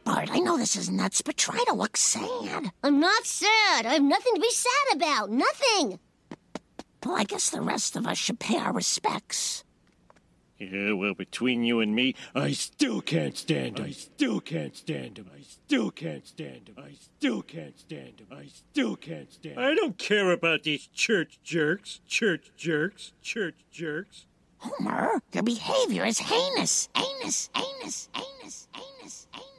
Bart, 0.09 0.31
I 0.31 0.39
know 0.39 0.57
this 0.57 0.75
is 0.75 0.89
nuts, 0.89 1.21
but 1.21 1.37
try 1.37 1.63
to 1.67 1.75
look 1.75 1.95
sad. 1.95 2.71
I'm 2.83 2.99
not 2.99 3.27
sad. 3.27 3.85
I 3.85 3.93
have 3.93 4.01
nothing 4.01 4.33
to 4.33 4.41
be 4.41 4.49
sad 4.49 4.95
about. 4.95 5.29
Nothing. 5.29 5.99
Well, 7.05 7.15
I 7.15 7.25
guess 7.25 7.51
the 7.51 7.61
rest 7.61 7.95
of 7.95 8.07
us 8.07 8.17
should 8.17 8.39
pay 8.39 8.57
our 8.57 8.73
respects. 8.73 9.63
Yeah, 10.57 10.93
well, 10.93 11.13
between 11.13 11.63
you 11.63 11.79
and 11.79 11.93
me, 11.93 12.15
I 12.33 12.53
still 12.53 13.01
can't 13.01 13.37
stand 13.37 13.77
him. 13.77 13.85
I 13.85 13.91
still 13.91 14.41
can't 14.41 14.75
stand 14.75 15.19
him. 15.19 15.29
I 15.31 15.43
still 15.43 15.91
can't 15.91 16.25
stand 16.25 16.69
him. 16.69 16.75
I 16.79 16.93
still 16.93 17.43
can't 17.43 17.77
stand 17.79 18.19
him. 18.19 18.27
I 18.31 18.47
still 18.47 18.95
can't 18.95 19.31
stand 19.31 19.59
him. 19.59 19.63
I 19.63 19.75
don't 19.75 19.99
care 19.99 20.31
about 20.31 20.63
these 20.63 20.87
church 20.87 21.39
jerks. 21.43 22.01
Church 22.07 22.51
jerks. 22.57 23.13
Church 23.21 23.63
jerks. 23.71 24.25
Homer, 24.57 25.21
your 25.33 25.43
behavior 25.43 26.03
is 26.03 26.17
heinous. 26.17 26.89
Heinous, 26.95 27.51
heinous, 27.53 28.09
heinous, 28.13 28.67
heinous, 28.73 29.27
heinous. 29.31 29.58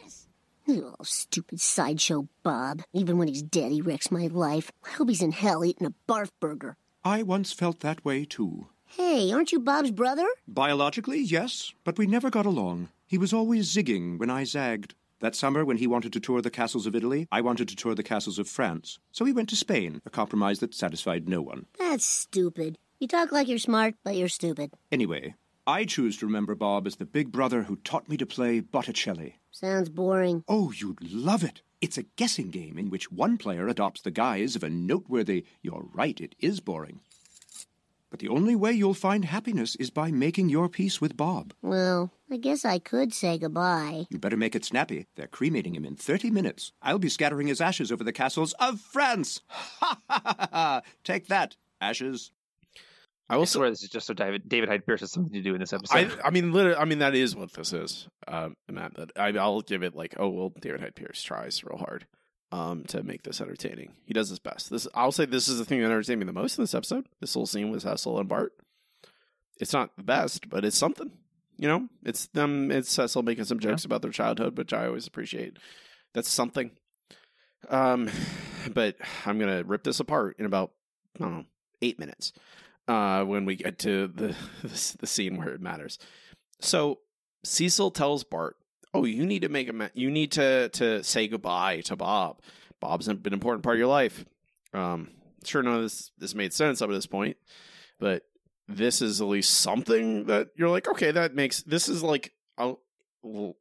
Oh, 0.72 0.94
stupid 1.02 1.60
sideshow 1.60 2.28
Bob. 2.44 2.82
Even 2.92 3.18
when 3.18 3.26
he's 3.26 3.42
dead, 3.42 3.72
he 3.72 3.80
wrecks 3.80 4.12
my 4.12 4.28
life. 4.28 4.70
I 4.86 4.90
hope 4.90 5.08
he's 5.08 5.20
in 5.20 5.32
hell 5.32 5.64
eating 5.64 5.84
a 5.88 5.94
barf 6.08 6.30
burger. 6.38 6.76
I 7.04 7.24
once 7.24 7.52
felt 7.52 7.80
that 7.80 8.04
way 8.04 8.24
too. 8.24 8.68
Hey, 8.86 9.32
aren't 9.32 9.50
you 9.50 9.58
Bob's 9.58 9.90
brother? 9.90 10.26
Biologically, 10.46 11.18
yes, 11.18 11.72
but 11.82 11.98
we 11.98 12.06
never 12.06 12.30
got 12.30 12.46
along. 12.46 12.88
He 13.04 13.18
was 13.18 13.32
always 13.32 13.74
zigging 13.74 14.16
when 14.20 14.30
I 14.30 14.44
zagged. 14.44 14.94
That 15.18 15.34
summer, 15.34 15.64
when 15.64 15.78
he 15.78 15.88
wanted 15.88 16.12
to 16.12 16.20
tour 16.20 16.40
the 16.40 16.50
castles 16.50 16.86
of 16.86 16.94
Italy, 16.94 17.26
I 17.32 17.40
wanted 17.40 17.66
to 17.68 17.76
tour 17.76 17.96
the 17.96 18.04
castles 18.04 18.38
of 18.38 18.48
France. 18.48 19.00
So 19.10 19.24
he 19.24 19.32
went 19.32 19.48
to 19.48 19.56
Spain, 19.56 20.00
a 20.06 20.10
compromise 20.10 20.60
that 20.60 20.72
satisfied 20.72 21.28
no 21.28 21.42
one. 21.42 21.66
That's 21.80 22.04
stupid. 22.04 22.78
You 23.00 23.08
talk 23.08 23.32
like 23.32 23.48
you're 23.48 23.58
smart, 23.58 23.96
but 24.04 24.14
you're 24.14 24.28
stupid. 24.28 24.70
Anyway, 24.92 25.34
I 25.66 25.84
choose 25.84 26.16
to 26.18 26.26
remember 26.26 26.54
Bob 26.54 26.86
as 26.86 26.96
the 26.96 27.04
big 27.06 27.32
brother 27.32 27.64
who 27.64 27.76
taught 27.76 28.08
me 28.08 28.16
to 28.18 28.24
play 28.26 28.60
Botticelli. 28.60 29.39
Sounds 29.50 29.88
boring. 29.88 30.44
Oh, 30.48 30.72
you'd 30.72 31.02
love 31.12 31.42
it. 31.44 31.62
It's 31.80 31.98
a 31.98 32.04
guessing 32.16 32.50
game 32.50 32.78
in 32.78 32.90
which 32.90 33.10
one 33.10 33.36
player 33.38 33.68
adopts 33.68 34.02
the 34.02 34.10
guise 34.10 34.54
of 34.54 34.62
a 34.62 34.70
noteworthy, 34.70 35.44
you're 35.62 35.88
right, 35.92 36.20
it 36.20 36.34
is 36.38 36.60
boring. 36.60 37.00
But 38.10 38.18
the 38.20 38.28
only 38.28 38.56
way 38.56 38.72
you'll 38.72 38.94
find 38.94 39.24
happiness 39.24 39.76
is 39.76 39.90
by 39.90 40.10
making 40.10 40.48
your 40.48 40.68
peace 40.68 41.00
with 41.00 41.16
Bob. 41.16 41.54
Well, 41.62 42.10
I 42.30 42.38
guess 42.38 42.64
I 42.64 42.80
could 42.80 43.14
say 43.14 43.38
goodbye. 43.38 44.06
You'd 44.10 44.20
better 44.20 44.36
make 44.36 44.56
it 44.56 44.64
snappy. 44.64 45.06
They're 45.14 45.28
cremating 45.28 45.74
him 45.76 45.84
in 45.84 45.94
30 45.94 46.30
minutes. 46.30 46.72
I'll 46.82 46.98
be 46.98 47.08
scattering 47.08 47.46
his 47.46 47.60
ashes 47.60 47.92
over 47.92 48.02
the 48.02 48.12
castles 48.12 48.52
of 48.54 48.80
France. 48.80 49.40
Ha 49.50 49.98
ha 50.08 50.22
ha 50.26 50.48
ha! 50.52 50.82
Take 51.04 51.28
that, 51.28 51.56
ashes. 51.80 52.32
I 53.30 53.36
will 53.36 53.42
I 53.42 53.46
swear 53.46 53.70
this 53.70 53.84
is 53.84 53.88
just 53.88 54.08
so 54.08 54.12
David, 54.12 54.48
David 54.48 54.68
Hyde 54.68 54.84
Pierce 54.84 55.00
has 55.00 55.12
something 55.12 55.32
to 55.32 55.40
do 55.40 55.54
in 55.54 55.60
this 55.60 55.72
episode. 55.72 56.18
I, 56.24 56.26
I 56.26 56.30
mean, 56.30 56.52
literally, 56.52 56.76
I 56.76 56.84
mean 56.84 56.98
that 56.98 57.14
is 57.14 57.36
what 57.36 57.52
this 57.52 57.72
is, 57.72 58.08
um, 58.26 58.56
Matt. 58.68 58.94
That 58.96 59.12
I, 59.14 59.28
I'll 59.38 59.60
give 59.60 59.84
it 59.84 59.94
like, 59.94 60.16
oh 60.18 60.28
well, 60.28 60.52
David 60.60 60.80
Hyde 60.80 60.96
Pierce 60.96 61.22
tries 61.22 61.62
real 61.62 61.78
hard 61.78 62.06
um, 62.50 62.82
to 62.88 63.04
make 63.04 63.22
this 63.22 63.40
entertaining. 63.40 63.92
He 64.04 64.12
does 64.12 64.30
his 64.30 64.40
best. 64.40 64.68
This, 64.70 64.88
I'll 64.96 65.12
say, 65.12 65.26
this 65.26 65.46
is 65.46 65.58
the 65.58 65.64
thing 65.64 65.78
that 65.78 65.86
entertained 65.86 66.18
me 66.18 66.26
the 66.26 66.32
most 66.32 66.58
in 66.58 66.64
this 66.64 66.74
episode. 66.74 67.06
This 67.20 67.36
little 67.36 67.46
scene 67.46 67.70
with 67.70 67.82
Cecil 67.82 68.18
and 68.18 68.28
Bart. 68.28 68.52
It's 69.60 69.72
not 69.72 69.96
the 69.96 70.02
best, 70.02 70.48
but 70.48 70.64
it's 70.64 70.76
something. 70.76 71.12
You 71.56 71.68
know, 71.68 71.88
it's 72.04 72.26
them. 72.28 72.72
It's 72.72 72.90
Cecil 72.90 73.22
making 73.22 73.44
some 73.44 73.60
jokes 73.60 73.84
about 73.84 74.02
their 74.02 74.10
childhood, 74.10 74.58
which 74.58 74.72
I 74.72 74.86
always 74.86 75.06
appreciate. 75.06 75.56
That's 76.14 76.28
something. 76.28 76.72
Um, 77.68 78.10
but 78.74 78.96
I'm 79.24 79.38
gonna 79.38 79.62
rip 79.62 79.84
this 79.84 80.00
apart 80.00 80.34
in 80.40 80.46
about 80.46 80.72
I 81.14 81.22
don't 81.22 81.32
know 81.32 81.44
eight 81.80 82.00
minutes 82.00 82.32
uh, 82.90 83.24
when 83.24 83.44
we 83.44 83.54
get 83.54 83.78
to 83.78 84.08
the 84.14 84.34
the 84.62 85.06
scene 85.06 85.36
where 85.36 85.50
it 85.50 85.60
matters. 85.60 85.98
So 86.60 86.98
Cecil 87.44 87.92
tells 87.92 88.24
Bart, 88.24 88.56
"Oh, 88.92 89.04
you 89.04 89.24
need 89.24 89.42
to 89.42 89.48
make 89.48 89.68
a 89.68 89.72
ma- 89.72 89.88
you 89.94 90.10
need 90.10 90.32
to 90.32 90.68
to 90.70 91.04
say 91.04 91.28
goodbye 91.28 91.82
to 91.82 91.96
Bob. 91.96 92.40
Bob's 92.80 93.06
been 93.06 93.20
an 93.24 93.32
important 93.32 93.62
part 93.62 93.76
of 93.76 93.78
your 93.78 93.88
life." 93.88 94.24
Um, 94.74 95.10
sure, 95.44 95.62
none 95.62 95.76
of 95.76 95.82
this 95.82 96.10
this 96.18 96.34
made 96.34 96.52
sense 96.52 96.82
up 96.82 96.88
to 96.88 96.94
this 96.94 97.06
point, 97.06 97.36
but 98.00 98.24
this 98.66 99.00
is 99.00 99.20
at 99.20 99.26
least 99.28 99.60
something 99.60 100.26
that 100.26 100.48
you're 100.56 100.68
like, 100.68 100.88
okay, 100.88 101.10
that 101.10 101.34
makes 101.34 101.62
this 101.62 101.88
is 101.88 102.02
like 102.02 102.32
a, 102.58 102.74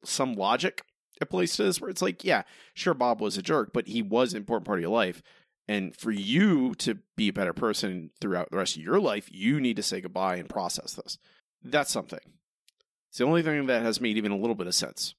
some 0.03 0.33
logic 0.33 0.83
at 1.21 1.29
place 1.29 1.55
to 1.55 1.63
this 1.63 1.81
where 1.81 1.89
it's 1.89 2.01
like, 2.01 2.23
yeah, 2.23 2.43
sure, 2.73 2.93
Bob 2.93 3.21
was 3.21 3.37
a 3.37 3.41
jerk, 3.41 3.71
but 3.73 3.87
he 3.87 4.01
was 4.01 4.33
an 4.33 4.37
important 4.37 4.65
part 4.65 4.79
of 4.79 4.81
your 4.81 4.91
life. 4.91 5.21
And 5.69 5.95
for 5.95 6.09
you 6.09 6.73
to 6.79 6.97
be 7.15 7.27
a 7.27 7.33
better 7.33 7.53
person 7.53 8.09
throughout 8.19 8.49
the 8.49 8.57
rest 8.57 8.75
of 8.75 8.81
your 8.81 8.99
life, 8.99 9.29
you 9.31 9.61
need 9.61 9.75
to 9.75 9.83
say 9.83 10.01
goodbye 10.01 10.37
and 10.37 10.49
process 10.49 10.93
this. 10.93 11.19
That's 11.63 11.91
something. 11.91 12.19
It's 13.09 13.19
the 13.19 13.25
only 13.25 13.43
thing 13.43 13.67
that 13.67 13.83
has 13.83 14.01
made 14.01 14.17
even 14.17 14.31
a 14.31 14.37
little 14.37 14.55
bit 14.55 14.65
of 14.65 14.73
sense 14.73 15.13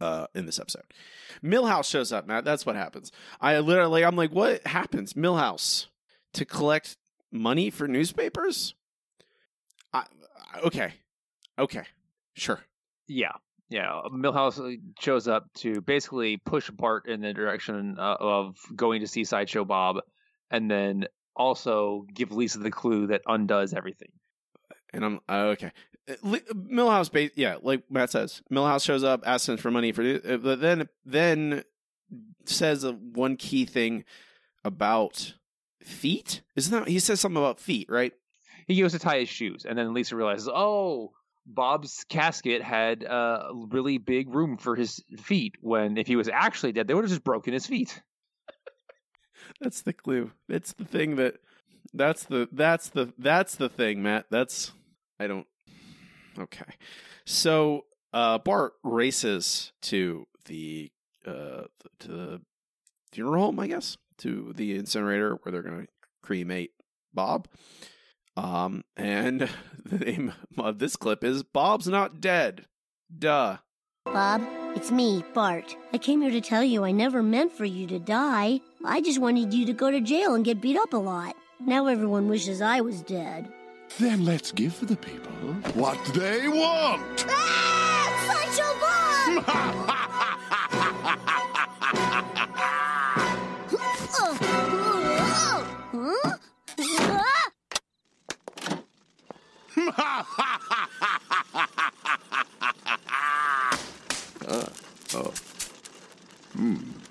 uh, 0.00 0.26
in 0.34 0.46
this 0.46 0.58
episode. 0.58 0.82
Milhouse 1.44 1.88
shows 1.88 2.10
up, 2.10 2.26
Matt. 2.26 2.44
That's 2.44 2.66
what 2.66 2.74
happens. 2.74 3.12
I 3.40 3.56
literally, 3.60 4.04
I'm 4.04 4.16
like, 4.16 4.32
what 4.32 4.66
happens? 4.66 5.12
Milhouse 5.12 5.86
to 6.32 6.44
collect 6.44 6.96
money 7.30 7.70
for 7.70 7.86
newspapers? 7.86 8.74
I, 9.92 10.06
okay. 10.64 10.94
Okay, 11.56 11.84
sure. 12.34 12.62
Yeah, 13.06 13.34
yeah. 13.74 14.02
Milhouse 14.08 14.60
uh, 14.60 14.76
shows 15.00 15.26
up 15.26 15.52
to 15.54 15.80
basically 15.80 16.36
push 16.36 16.70
Bart 16.70 17.08
in 17.08 17.20
the 17.20 17.32
direction 17.32 17.96
uh, 17.98 18.16
of 18.20 18.56
going 18.74 19.00
to 19.00 19.08
see 19.08 19.24
Sideshow 19.24 19.64
Bob, 19.64 19.96
and 20.48 20.70
then 20.70 21.06
also 21.34 22.06
give 22.14 22.30
Lisa 22.30 22.60
the 22.60 22.70
clue 22.70 23.08
that 23.08 23.22
undoes 23.26 23.74
everything. 23.74 24.12
And 24.92 25.04
I'm 25.04 25.20
uh, 25.28 25.54
okay. 25.56 25.72
Uh, 26.08 26.38
Milhouse, 26.54 27.10
ba- 27.10 27.32
yeah, 27.34 27.56
like 27.62 27.82
Matt 27.90 28.10
says, 28.10 28.42
Milhouse 28.48 28.84
shows 28.84 29.02
up, 29.02 29.24
asks 29.26 29.48
him 29.48 29.56
for 29.56 29.72
money 29.72 29.90
for, 29.90 30.02
uh, 30.02 30.36
but 30.36 30.60
then 30.60 30.88
then 31.04 31.64
says 32.44 32.86
one 32.86 33.36
key 33.36 33.64
thing 33.64 34.04
about 34.64 35.34
feet. 35.82 36.42
Isn't 36.54 36.78
that 36.78 36.88
he 36.88 37.00
says 37.00 37.18
something 37.18 37.42
about 37.42 37.58
feet, 37.58 37.88
right? 37.90 38.12
He 38.68 38.80
goes 38.80 38.92
to 38.92 39.00
tie 39.00 39.18
his 39.18 39.28
shoes, 39.28 39.66
and 39.68 39.76
then 39.76 39.92
Lisa 39.92 40.14
realizes, 40.14 40.48
oh, 40.48 41.10
Bob's 41.46 42.04
casket 42.08 42.62
had 42.62 43.02
a 43.02 43.50
really 43.52 43.98
big 43.98 44.34
room 44.34 44.56
for 44.56 44.76
his 44.76 45.02
feet. 45.18 45.54
When 45.60 45.96
if 45.96 46.06
he 46.06 46.16
was 46.16 46.28
actually 46.28 46.72
dead, 46.72 46.86
they 46.86 46.94
would 46.94 47.04
have 47.04 47.10
just 47.10 47.24
broken 47.24 47.52
his 47.52 47.66
feet. 47.66 48.00
That's 49.60 49.82
the 49.82 49.92
clue. 49.92 50.30
It's 50.48 50.72
the 50.72 50.84
thing 50.84 51.16
that 51.16 51.36
that's 51.92 52.24
the 52.24 52.48
that's 52.52 52.88
the 52.88 53.12
that's 53.18 53.56
the 53.56 53.68
thing, 53.68 54.02
Matt. 54.02 54.26
That's 54.30 54.72
I 55.20 55.26
don't 55.26 55.46
Okay. 56.38 56.74
So 57.26 57.84
uh 58.12 58.38
Bart 58.38 58.72
races 58.82 59.72
to 59.82 60.26
the 60.46 60.90
uh 61.26 61.64
to 62.00 62.08
the 62.08 62.40
funeral 63.12 63.44
home, 63.44 63.60
I 63.60 63.68
guess, 63.68 63.96
to 64.18 64.52
the 64.56 64.74
incinerator 64.74 65.38
where 65.42 65.52
they're 65.52 65.62
gonna 65.62 65.86
cremate 66.22 66.72
Bob. 67.12 67.48
Um 68.36 68.84
and 68.96 69.48
the 69.84 69.98
name 69.98 70.32
of 70.58 70.78
this 70.78 70.96
clip 70.96 71.22
is 71.24 71.42
Bob's 71.42 71.86
Not 71.88 72.20
Dead. 72.20 72.66
Duh. 73.16 73.58
Bob, 74.06 74.42
it's 74.74 74.90
me, 74.90 75.24
Bart. 75.32 75.76
I 75.92 75.98
came 75.98 76.20
here 76.20 76.30
to 76.30 76.40
tell 76.40 76.62
you 76.62 76.84
I 76.84 76.90
never 76.90 77.22
meant 77.22 77.52
for 77.52 77.64
you 77.64 77.86
to 77.86 77.98
die. 77.98 78.60
I 78.84 79.00
just 79.00 79.20
wanted 79.20 79.54
you 79.54 79.64
to 79.66 79.72
go 79.72 79.90
to 79.90 80.00
jail 80.00 80.34
and 80.34 80.44
get 80.44 80.60
beat 80.60 80.76
up 80.76 80.92
a 80.92 80.98
lot. 80.98 81.36
Now 81.60 81.86
everyone 81.86 82.28
wishes 82.28 82.60
I 82.60 82.80
was 82.80 83.00
dead. 83.02 83.50
Then 83.98 84.24
let's 84.24 84.52
give 84.52 84.78
the 84.86 84.96
people 84.96 85.32
what 85.74 86.02
they 86.14 86.48
want. 86.48 87.26
Ah! 87.28 87.64
Huh? 89.46 90.00
Uh, 104.46 104.68
oh. 105.14 105.32
Bob 106.54 107.03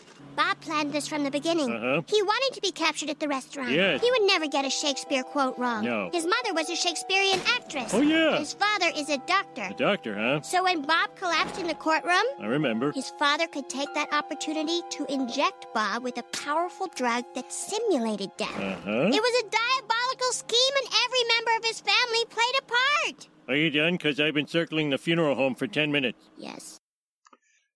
planned 0.64 0.94
this 0.94 1.08
from 1.08 1.24
the 1.24 1.32
beginning. 1.32 1.70
Uh-huh. 1.70 2.02
He 2.08 2.22
wanted 2.24 2.56
to 2.56 2.62
be 2.62 2.72
captured 2.72 3.10
at 3.10 3.20
the 3.20 3.28
restaurant. 3.28 3.72
Yes. 3.72 4.02
He 4.02 4.10
would 4.10 4.24
never 4.24 4.48
get 4.48 4.66
a 4.66 4.70
Shakespeare 4.70 5.24
quote 5.24 5.58
wrong. 5.60 5.84
No. 5.84 6.10
His 6.12 6.26
mother 6.26 6.54
was 6.54 6.70
a 6.70 6.76
Shakespearean 6.76 7.40
actress. 7.58 7.94
Oh, 7.94 8.02
yeah. 8.02 8.38
His 8.40 8.54
father 8.54 8.90
is 8.96 9.10
a 9.10 9.18
doctor. 9.20 9.68
The 9.70 9.76
doctor, 9.76 10.16
huh? 10.16 10.42
So 10.42 10.64
when 10.64 10.82
Bob 10.82 11.16
collapsed 11.16 11.60
in 11.60 11.68
the 11.68 11.76
courtroom, 11.76 12.26
I 12.40 12.46
remember. 12.48 12.92
his 12.94 13.10
father 13.20 13.48
could 13.48 13.70
take 13.70 13.94
that 13.94 14.12
opportunity 14.14 14.82
to 14.92 15.06
inject 15.12 15.68
Bob 15.74 16.04
with 16.04 16.18
a 16.18 16.24
powerful 16.24 16.88
drug 16.96 17.26
that 17.36 17.52
simulated 17.52 18.32
death. 18.38 18.58
Uh-huh. 18.58 19.10
It 19.12 19.22
was 19.22 19.44
a 19.44 19.50
diabolical 19.50 20.32
scheme, 20.32 20.74
and 20.78 20.88
every 21.06 21.24
member 21.36 21.52
of 21.58 21.66
his 21.66 21.82
family 21.82 22.26
played 22.30 22.56
a 22.60 22.64
part. 22.64 23.28
Are 23.50 23.56
you 23.56 23.70
done? 23.70 23.94
Because 23.94 24.20
I've 24.20 24.34
been 24.34 24.48
circling 24.48 24.90
the 24.90 24.98
funeral 24.98 25.36
home 25.36 25.56
for 25.56 25.68
10 25.68 25.92
minutes. 25.92 26.30
Yes. 26.38 26.80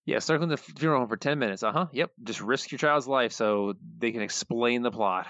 Yeah, 0.07 0.19
circling 0.19 0.49
the 0.49 0.55
funeral 0.57 1.01
home 1.01 1.09
for 1.09 1.17
ten 1.17 1.37
minutes. 1.37 1.63
Uh 1.63 1.73
huh. 1.73 1.87
Yep. 1.91 2.11
Just 2.23 2.41
risk 2.41 2.71
your 2.71 2.79
child's 2.79 3.07
life 3.07 3.33
so 3.33 3.73
they 3.99 4.13
can 4.13 4.21
explain 4.21 4.81
the 4.81 4.89
plot. 4.89 5.27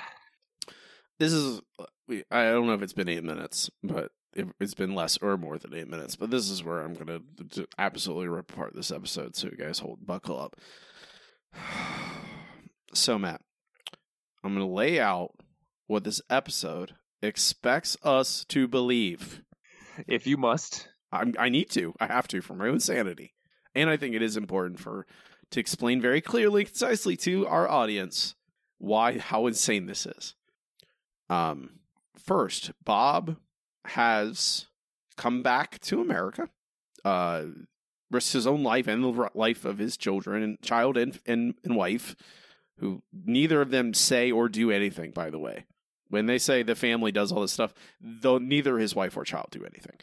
this 1.20 1.34
is, 1.34 1.60
I 2.30 2.44
don't 2.44 2.68
know 2.68 2.76
if 2.76 2.84
it's 2.84 2.94
been 2.94 3.10
eight 3.10 3.24
minutes, 3.24 3.72
but 3.84 4.12
it, 4.34 4.48
it's 4.60 4.76
been 4.76 4.94
less 4.94 5.18
or 5.18 5.36
more 5.36 5.58
than 5.58 5.74
eight 5.74 5.88
minutes. 5.90 6.16
But 6.16 6.30
this 6.30 6.52
is 6.52 6.64
where 6.64 6.82
I'm 6.82 6.94
gonna 6.94 7.22
absolutely 7.80 8.28
rip 8.28 8.52
apart 8.52 8.76
this 8.76 8.92
episode. 8.92 9.36
So 9.36 9.48
you 9.48 9.58
guys 9.58 9.80
hold 9.80 10.06
buckle 10.06 10.40
up. 10.40 10.56
So 12.94 13.20
Matt, 13.20 13.42
I'm 14.44 14.54
gonna 14.54 14.66
lay 14.66 14.98
out 15.00 15.32
what 15.88 16.06
this 16.06 16.22
episode 16.30 16.94
expects 17.22 17.98
us 18.02 18.46
to 18.46 18.68
believe. 18.68 19.42
If 20.08 20.26
you 20.26 20.38
must, 20.38 20.88
I'm, 21.12 21.34
I 21.38 21.50
need 21.50 21.70
to. 21.72 21.94
I 22.00 22.08
have 22.08 22.30
to 22.30 22.42
for 22.42 22.54
my 22.54 22.70
own 22.70 22.80
sanity, 22.80 23.34
and 23.78 23.90
I 23.90 23.96
think 23.96 24.16
it 24.16 24.24
is 24.24 24.36
important 24.36 24.80
for 24.80 25.06
to 25.52 25.60
explain 25.60 26.02
very 26.02 26.20
clearly, 26.20 26.66
concisely 26.66 27.16
to 27.18 27.48
our 27.48 27.70
audience 27.70 28.36
why 28.80 29.20
how 29.20 29.48
insane 29.48 29.86
this 29.86 30.06
is. 30.06 30.36
Um, 31.30 31.80
first, 32.18 32.72
Bob 32.84 33.38
has 33.86 34.66
come 35.16 35.44
back 35.44 35.80
to 35.82 36.02
America, 36.02 36.50
uh, 37.06 37.44
risked 38.10 38.34
his 38.34 38.48
own 38.48 38.64
life 38.64 38.88
and 38.88 39.04
the 39.04 39.30
life 39.36 39.64
of 39.64 39.78
his 39.78 39.96
children 39.96 40.44
and 40.44 40.62
child 40.62 40.98
and, 40.98 41.20
and 41.26 41.54
and 41.64 41.76
wife, 41.76 42.16
who 42.80 43.04
neither 43.14 43.62
of 43.62 43.70
them 43.70 43.94
say 43.94 44.32
or 44.32 44.50
do 44.50 44.72
anything. 44.72 45.12
By 45.12 45.30
the 45.30 45.40
way, 45.40 45.66
when 46.10 46.26
they 46.26 46.40
say 46.40 46.64
the 46.64 46.76
family 46.76 47.12
does 47.12 47.32
all 47.32 47.42
this 47.42 47.54
stuff, 47.54 47.74
though 48.02 48.40
neither 48.40 48.80
his 48.80 48.96
wife 48.96 49.16
or 49.16 49.24
child 49.24 49.48
do 49.52 49.64
anything. 49.64 49.98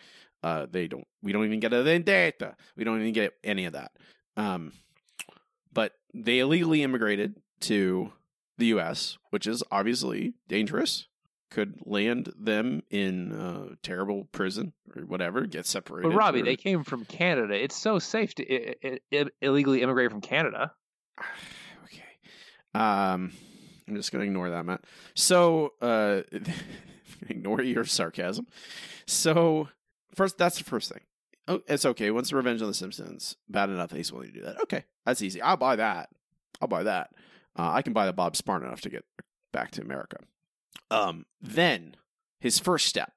Uh, 0.44 0.66
they 0.70 0.86
don't. 0.86 1.06
We 1.22 1.32
don't 1.32 1.46
even 1.46 1.58
get 1.60 1.72
a 1.72 1.82
vendetta. 1.82 2.54
We 2.76 2.84
don't 2.84 3.00
even 3.00 3.14
get 3.14 3.32
any 3.42 3.64
of 3.64 3.72
that. 3.72 3.92
Um, 4.36 4.72
but 5.72 5.92
they 6.12 6.38
illegally 6.40 6.82
immigrated 6.82 7.36
to 7.60 8.12
the 8.58 8.66
U.S., 8.66 9.16
which 9.30 9.46
is 9.46 9.62
obviously 9.70 10.34
dangerous. 10.46 11.06
Could 11.50 11.80
land 11.86 12.30
them 12.38 12.82
in 12.90 13.32
uh, 13.32 13.74
terrible 13.82 14.24
prison 14.32 14.72
or 14.94 15.02
whatever. 15.02 15.46
Get 15.46 15.66
separated. 15.66 16.10
but 16.10 16.16
Robbie, 16.16 16.42
or- 16.42 16.44
they 16.44 16.56
came 16.56 16.84
from 16.84 17.04
Canada. 17.06 17.54
It's 17.54 17.76
so 17.76 17.98
safe 17.98 18.34
to 18.34 18.74
I- 18.86 18.98
I- 19.12 19.30
illegally 19.40 19.80
immigrate 19.80 20.10
from 20.10 20.20
Canada. 20.20 20.72
Um, 22.74 23.30
I'm 23.86 23.94
just 23.94 24.10
going 24.10 24.22
to 24.22 24.26
ignore 24.26 24.50
that, 24.50 24.64
Matt. 24.66 24.84
So, 25.14 25.74
uh, 25.80 26.22
ignore 27.28 27.62
your 27.62 27.84
sarcasm. 27.84 28.48
So, 29.06 29.68
first, 30.14 30.38
that's 30.38 30.58
the 30.58 30.64
first 30.64 30.92
thing. 30.92 31.02
Oh, 31.46 31.60
it's 31.66 31.84
okay. 31.84 32.10
Once 32.10 32.30
the 32.30 32.36
Revenge 32.36 32.62
on 32.62 32.68
the 32.68 32.74
Simpsons, 32.74 33.36
bad 33.48 33.68
enough 33.68 33.90
that 33.90 33.96
he's 33.96 34.12
willing 34.12 34.32
to 34.32 34.34
do 34.34 34.44
that. 34.44 34.60
Okay, 34.62 34.84
that's 35.04 35.22
easy. 35.22 35.42
I'll 35.42 35.56
buy 35.56 35.76
that. 35.76 36.08
I'll 36.60 36.68
buy 36.68 36.84
that. 36.84 37.10
Uh, 37.56 37.70
I 37.72 37.82
can 37.82 37.92
buy 37.92 38.06
the 38.06 38.12
Bob 38.12 38.36
smart 38.36 38.62
enough 38.62 38.80
to 38.82 38.90
get 38.90 39.04
back 39.52 39.70
to 39.72 39.82
America. 39.82 40.16
Um, 40.90 41.26
then 41.40 41.96
his 42.40 42.58
first 42.58 42.86
step: 42.86 43.12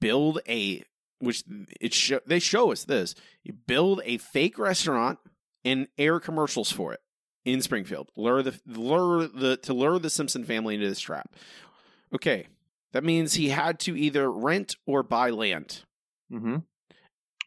build 0.00 0.40
a 0.48 0.84
which 1.18 1.44
it 1.80 1.94
show, 1.94 2.20
they 2.26 2.38
show 2.38 2.72
us 2.72 2.84
this. 2.84 3.14
You 3.42 3.54
build 3.54 4.02
a 4.04 4.18
fake 4.18 4.58
restaurant 4.58 5.18
and 5.64 5.88
air 5.96 6.20
commercials 6.20 6.70
for 6.72 6.92
it 6.92 7.00
in 7.44 7.62
Springfield. 7.62 8.10
Lure 8.16 8.42
the 8.42 8.60
lure 8.66 9.26
the 9.26 9.56
to 9.58 9.72
lure 9.72 9.98
the 9.98 10.10
Simpson 10.10 10.44
family 10.44 10.74
into 10.74 10.88
this 10.88 11.00
trap. 11.00 11.34
Okay, 12.14 12.48
that 12.92 13.04
means 13.04 13.34
he 13.34 13.48
had 13.48 13.78
to 13.80 13.96
either 13.96 14.30
rent 14.30 14.76
or 14.86 15.02
buy 15.02 15.30
land. 15.30 15.82
Mm-hmm. 16.32 16.56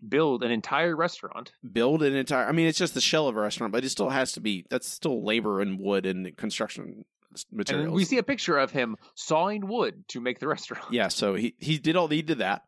Build 0.07 0.43
an 0.43 0.51
entire 0.51 0.95
restaurant. 0.95 1.51
Build 1.71 2.03
an 2.03 2.15
entire. 2.15 2.45
I 2.45 2.51
mean, 2.51 2.67
it's 2.67 2.77
just 2.77 2.93
the 2.93 3.01
shell 3.01 3.27
of 3.27 3.37
a 3.37 3.39
restaurant, 3.39 3.71
but 3.71 3.85
it 3.85 3.89
still 3.89 4.09
has 4.09 4.33
to 4.33 4.41
be. 4.41 4.65
That's 4.69 4.87
still 4.87 5.23
labor 5.23 5.61
and 5.61 5.79
wood 5.79 6.05
and 6.05 6.35
construction 6.37 7.05
materials. 7.51 7.85
And 7.85 7.93
we 7.95 8.03
see 8.03 8.17
a 8.17 8.23
picture 8.23 8.57
of 8.57 8.71
him 8.71 8.97
sawing 9.15 9.65
wood 9.67 10.03
to 10.09 10.19
make 10.19 10.39
the 10.39 10.47
restaurant. 10.55 10.85
yeah, 10.91 11.07
so 11.07 11.35
he 11.35 11.55
he 11.59 11.77
did 11.77 11.95
all 11.95 12.07
he 12.09 12.21
did 12.21 12.39
that. 12.39 12.63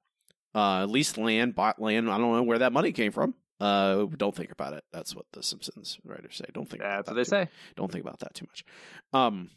Uh, 0.56 0.86
leased 0.86 1.18
land, 1.18 1.54
bought 1.54 1.80
land. 1.82 2.10
I 2.10 2.18
don't 2.18 2.34
know 2.34 2.44
where 2.44 2.60
that 2.60 2.72
money 2.74 2.92
came 2.94 3.12
from. 3.12 3.36
Uh, 3.60 4.06
don't 4.16 4.36
think 4.36 4.52
about 4.52 4.74
it. 4.74 4.84
That's 4.94 5.14
what 5.16 5.26
the 5.34 5.44
Simpsons 5.44 5.98
writers 6.06 6.38
say. 6.38 6.46
Don't 6.54 6.68
think. 6.68 6.82
That's 6.82 6.90
about 6.92 6.98
what 6.98 7.06
that 7.08 7.14
they 7.16 7.24
too- 7.24 7.46
say. 7.46 7.52
Don't 7.76 7.92
think 7.92 8.06
about 8.06 8.20
that 8.20 8.34
too 8.34 8.46
much. 8.50 8.64
Um, 9.14 9.50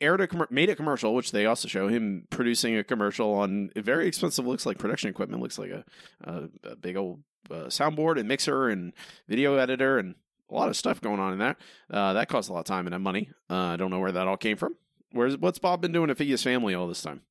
aired 0.00 0.20
a 0.20 0.26
commer- 0.26 0.50
made 0.50 0.70
a 0.70 0.76
commercial, 0.76 1.14
which 1.14 1.32
they 1.32 1.46
also 1.46 1.68
show 1.68 1.88
him 1.88 2.26
producing 2.30 2.76
a 2.76 2.84
commercial 2.84 3.34
on 3.34 3.70
very 3.76 4.06
expensive. 4.06 4.46
Looks 4.46 4.66
like 4.66 4.78
production 4.78 5.10
equipment. 5.10 5.42
Looks 5.42 5.58
like 5.58 5.70
a 5.70 5.84
a, 6.24 6.48
a 6.64 6.76
big 6.76 6.96
old 6.96 7.22
uh, 7.50 7.66
soundboard 7.66 8.18
and 8.18 8.28
mixer 8.28 8.68
and 8.68 8.92
video 9.28 9.56
editor 9.56 9.98
and 9.98 10.14
a 10.50 10.54
lot 10.54 10.68
of 10.68 10.76
stuff 10.76 11.00
going 11.00 11.20
on 11.20 11.32
in 11.32 11.38
that. 11.40 11.56
Uh, 11.90 12.12
that 12.12 12.28
cost 12.28 12.48
a 12.48 12.52
lot 12.52 12.60
of 12.60 12.64
time 12.66 12.86
and 12.86 13.02
money. 13.02 13.30
Uh, 13.50 13.56
I 13.56 13.76
don't 13.76 13.90
know 13.90 13.98
where 13.98 14.12
that 14.12 14.28
all 14.28 14.36
came 14.36 14.56
from. 14.56 14.76
Where's 15.12 15.36
what's 15.36 15.58
Bob 15.58 15.80
been 15.80 15.92
doing 15.92 16.08
to 16.08 16.14
feed 16.14 16.30
his 16.30 16.42
family 16.42 16.74
all 16.74 16.86
this 16.86 17.02
time? 17.02 17.22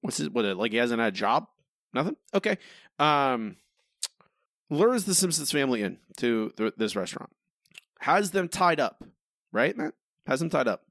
What's 0.00 0.18
his 0.18 0.30
what? 0.30 0.44
Like 0.56 0.72
he 0.72 0.78
hasn't 0.78 1.00
had 1.00 1.08
a 1.08 1.16
job? 1.16 1.46
Nothing. 1.94 2.16
Okay. 2.34 2.58
Um, 2.98 3.56
lures 4.70 5.04
the 5.04 5.14
Simpsons 5.14 5.50
family 5.50 5.82
in 5.82 5.98
to 6.18 6.52
th- 6.56 6.74
this 6.76 6.96
restaurant. 6.96 7.30
Has 8.00 8.30
them 8.30 8.48
tied 8.48 8.80
up, 8.80 9.04
right, 9.52 9.76
Matt? 9.76 9.94
Has 10.26 10.40
them 10.40 10.50
tied 10.50 10.68
up. 10.68 10.82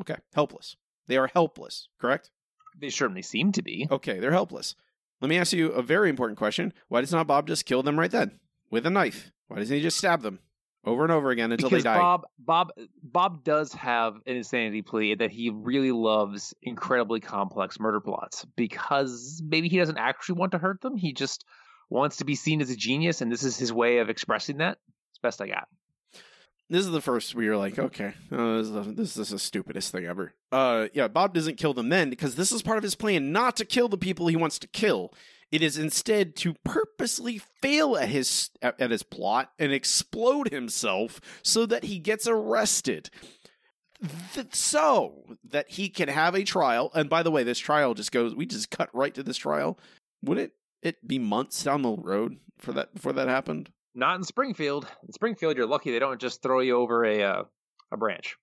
Okay. 0.00 0.16
Helpless. 0.34 0.76
They 1.06 1.16
are 1.16 1.28
helpless, 1.28 1.88
correct? 2.00 2.30
They 2.78 2.90
certainly 2.90 3.22
seem 3.22 3.52
to 3.52 3.62
be. 3.62 3.88
Okay, 3.90 4.18
they're 4.20 4.32
helpless. 4.32 4.74
let 5.20 5.28
me 5.28 5.38
ask 5.38 5.52
you 5.52 5.68
a 5.68 5.82
very 5.82 6.10
important 6.10 6.38
question. 6.38 6.72
Why 6.88 7.00
does 7.00 7.12
not 7.12 7.26
Bob 7.26 7.46
just 7.46 7.64
kill 7.64 7.82
them 7.82 7.98
right 7.98 8.10
then 8.10 8.38
with 8.70 8.84
a 8.86 8.90
knife? 8.90 9.30
Why 9.48 9.58
doesn't 9.58 9.74
he 9.74 9.82
just 9.82 9.96
stab 9.96 10.22
them 10.22 10.40
over 10.84 11.02
and 11.04 11.12
over 11.12 11.30
again 11.30 11.52
until 11.52 11.70
because 11.70 11.84
they 11.84 11.90
die? 11.90 11.98
Bob, 11.98 12.26
Bob, 12.38 12.72
Bob 13.02 13.44
does 13.44 13.72
have 13.74 14.14
an 14.26 14.36
insanity 14.36 14.82
plea 14.82 15.14
that 15.14 15.30
he 15.30 15.50
really 15.50 15.92
loves 15.92 16.52
incredibly 16.62 17.20
complex 17.20 17.80
murder 17.80 18.00
plots 18.00 18.44
because 18.56 19.40
maybe 19.44 19.68
he 19.68 19.78
doesn't 19.78 19.98
actually 19.98 20.38
want 20.38 20.52
to 20.52 20.58
hurt 20.58 20.80
them. 20.82 20.96
He 20.96 21.12
just 21.12 21.44
wants 21.88 22.16
to 22.16 22.24
be 22.24 22.34
seen 22.34 22.60
as 22.60 22.70
a 22.70 22.76
genius, 22.76 23.20
and 23.20 23.30
this 23.30 23.44
is 23.44 23.56
his 23.56 23.72
way 23.72 23.98
of 23.98 24.10
expressing 24.10 24.58
that. 24.58 24.78
It's 25.10 25.18
best 25.22 25.40
I 25.40 25.46
got. 25.46 25.68
This 26.68 26.84
is 26.84 26.90
the 26.90 27.00
first 27.00 27.34
where 27.34 27.44
you're 27.44 27.56
like, 27.56 27.78
okay, 27.78 28.14
uh, 28.32 28.56
this, 28.56 28.66
is 28.66 28.72
the, 28.72 28.80
this 28.82 29.16
is 29.16 29.28
the 29.28 29.38
stupidest 29.38 29.92
thing 29.92 30.04
ever. 30.04 30.34
Uh, 30.50 30.88
yeah, 30.92 31.06
Bob 31.06 31.32
doesn't 31.32 31.58
kill 31.58 31.74
them 31.74 31.90
then 31.90 32.10
because 32.10 32.34
this 32.34 32.50
is 32.50 32.62
part 32.62 32.76
of 32.76 32.82
his 32.82 32.96
plan 32.96 33.30
not 33.30 33.56
to 33.56 33.64
kill 33.64 33.88
the 33.88 33.96
people 33.96 34.26
he 34.26 34.36
wants 34.36 34.58
to 34.58 34.66
kill. 34.66 35.14
It 35.52 35.62
is 35.62 35.78
instead 35.78 36.34
to 36.36 36.54
purposely 36.64 37.38
fail 37.38 37.96
at 37.96 38.08
his 38.08 38.50
at, 38.60 38.80
at 38.80 38.90
his 38.90 39.04
plot 39.04 39.52
and 39.60 39.72
explode 39.72 40.50
himself 40.50 41.20
so 41.42 41.66
that 41.66 41.84
he 41.84 42.00
gets 42.00 42.26
arrested. 42.26 43.10
Th- 44.34 44.54
so 44.54 45.24
that 45.48 45.70
he 45.70 45.88
can 45.88 46.08
have 46.08 46.34
a 46.34 46.42
trial. 46.42 46.90
And 46.94 47.08
by 47.08 47.22
the 47.22 47.30
way, 47.30 47.44
this 47.44 47.60
trial 47.60 47.94
just 47.94 48.10
goes. 48.10 48.34
We 48.34 48.44
just 48.44 48.70
cut 48.70 48.90
right 48.92 49.14
to 49.14 49.22
this 49.22 49.36
trial. 49.36 49.78
Would 50.24 50.38
it 50.38 50.52
it 50.82 51.06
be 51.06 51.20
months 51.20 51.62
down 51.62 51.82
the 51.82 51.92
road 51.92 52.38
for 52.58 52.72
that 52.72 52.92
before 52.92 53.12
that 53.12 53.28
happened? 53.28 53.70
Not 53.96 54.16
in 54.16 54.24
Springfield. 54.24 54.86
In 55.06 55.12
Springfield, 55.12 55.56
you're 55.56 55.66
lucky 55.66 55.90
they 55.90 55.98
don't 55.98 56.20
just 56.20 56.42
throw 56.42 56.60
you 56.60 56.76
over 56.76 57.04
a 57.04 57.22
uh, 57.22 57.42
a 57.90 57.96
branch. 57.96 58.36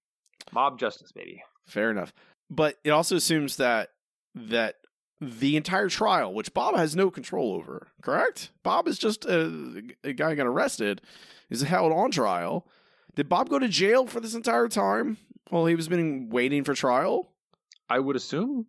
Mob 0.51 0.79
justice, 0.79 1.11
baby. 1.11 1.43
Fair 1.67 1.91
enough. 1.91 2.11
But 2.49 2.79
it 2.83 2.89
also 2.89 3.15
assumes 3.15 3.57
that 3.57 3.89
that 4.33 4.77
the 5.21 5.55
entire 5.55 5.89
trial, 5.89 6.33
which 6.33 6.53
Bob 6.53 6.75
has 6.75 6.95
no 6.95 7.11
control 7.11 7.53
over, 7.53 7.87
correct? 8.01 8.49
Bob 8.63 8.87
is 8.87 8.97
just 8.97 9.25
a, 9.25 9.83
a 10.03 10.11
guy 10.11 10.35
got 10.35 10.47
arrested, 10.47 11.01
is 11.49 11.61
held 11.61 11.93
on 11.93 12.11
trial. 12.11 12.67
Did 13.15 13.29
Bob 13.29 13.49
go 13.49 13.59
to 13.59 13.67
jail 13.67 14.07
for 14.07 14.19
this 14.19 14.33
entire 14.33 14.67
time 14.67 15.17
while 15.49 15.67
he 15.67 15.75
was 15.75 15.87
been 15.87 16.29
waiting 16.29 16.63
for 16.63 16.73
trial? 16.73 17.29
I 17.87 17.99
would 17.99 18.15
assume. 18.15 18.65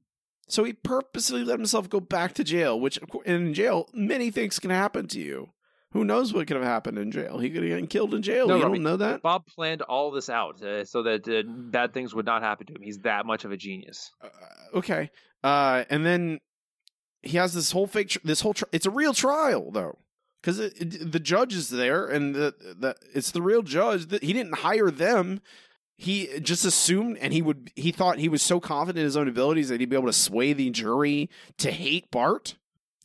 So 0.48 0.64
he 0.64 0.74
purposely 0.74 1.42
let 1.42 1.58
himself 1.58 1.88
go 1.88 2.00
back 2.00 2.34
to 2.34 2.44
jail, 2.44 2.78
which 2.78 2.98
in 3.24 3.54
jail 3.54 3.88
many 3.94 4.30
things 4.30 4.58
can 4.58 4.70
happen 4.70 5.08
to 5.08 5.18
you. 5.20 5.48
Who 5.94 6.04
knows 6.04 6.34
what 6.34 6.48
could 6.48 6.56
have 6.56 6.66
happened 6.66 6.98
in 6.98 7.12
jail? 7.12 7.38
He 7.38 7.50
could 7.50 7.62
have 7.62 7.70
gotten 7.70 7.86
killed 7.86 8.14
in 8.14 8.22
jail. 8.22 8.48
No, 8.48 8.56
you 8.56 8.62
Robbie, 8.64 8.78
don't 8.78 8.82
know 8.82 8.96
that. 8.96 9.22
Bob 9.22 9.46
planned 9.46 9.80
all 9.80 10.10
this 10.10 10.28
out 10.28 10.60
uh, 10.60 10.84
so 10.84 11.04
that 11.04 11.28
uh, 11.28 11.44
bad 11.46 11.94
things 11.94 12.12
would 12.12 12.26
not 12.26 12.42
happen 12.42 12.66
to 12.66 12.72
him. 12.74 12.82
He's 12.82 12.98
that 13.00 13.24
much 13.26 13.44
of 13.44 13.52
a 13.52 13.56
genius. 13.56 14.10
Okay. 14.74 15.08
Uh, 15.44 15.84
and 15.88 16.04
then 16.04 16.40
he 17.22 17.36
has 17.36 17.54
this 17.54 17.70
whole 17.70 17.86
fake. 17.86 18.08
Tr- 18.08 18.18
this 18.24 18.40
whole. 18.40 18.54
Tr- 18.54 18.64
it's 18.72 18.86
a 18.86 18.90
real 18.90 19.14
trial 19.14 19.70
though, 19.70 19.98
because 20.42 20.58
the 20.58 21.20
judge 21.20 21.54
is 21.54 21.68
there, 21.68 22.06
and 22.06 22.34
the, 22.34 22.54
the 22.76 22.96
it's 23.14 23.30
the 23.30 23.40
real 23.42 23.62
judge. 23.62 24.06
That 24.06 24.24
he 24.24 24.32
didn't 24.32 24.58
hire 24.58 24.90
them. 24.90 25.40
He 25.96 26.40
just 26.40 26.64
assumed, 26.64 27.18
and 27.18 27.32
he 27.32 27.40
would. 27.40 27.70
He 27.76 27.92
thought 27.92 28.18
he 28.18 28.28
was 28.28 28.42
so 28.42 28.58
confident 28.58 28.98
in 28.98 29.04
his 29.04 29.16
own 29.16 29.28
abilities 29.28 29.68
that 29.68 29.78
he'd 29.78 29.90
be 29.90 29.96
able 29.96 30.08
to 30.08 30.12
sway 30.12 30.54
the 30.54 30.70
jury 30.70 31.30
to 31.58 31.70
hate 31.70 32.10
Bart, 32.10 32.56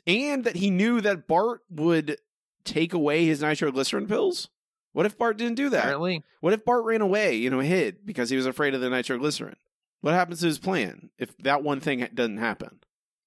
and 0.08 0.44
that 0.44 0.56
he 0.56 0.72
knew 0.72 1.02
that 1.02 1.28
Bart 1.28 1.62
would 1.70 2.18
take 2.64 2.94
away 2.94 3.26
his 3.26 3.42
nitroglycerin 3.42 4.08
pills. 4.08 4.50
What 4.94 5.06
if 5.06 5.18
Bart 5.18 5.38
didn't 5.38 5.56
do 5.56 5.70
that? 5.70 5.84
Apparently. 5.84 6.24
What 6.42 6.54
if 6.54 6.66
Bart 6.66 6.84
ran 6.84 7.02
away, 7.02 7.36
you 7.36 7.50
know, 7.50 7.60
hid 7.60 8.06
because 8.06 8.30
he 8.30 8.36
was 8.36 8.46
afraid 8.46 8.74
of 8.74 8.82
the 8.82 8.90
nitroglycerin? 8.90 9.56
What 10.02 10.14
happens 10.14 10.40
to 10.40 10.48
his 10.48 10.60
plan 10.60 11.10
if 11.18 11.38
that 11.40 11.64
one 11.64 11.80
thing 11.80 12.08
doesn't 12.14 12.38
happen? 12.38 12.80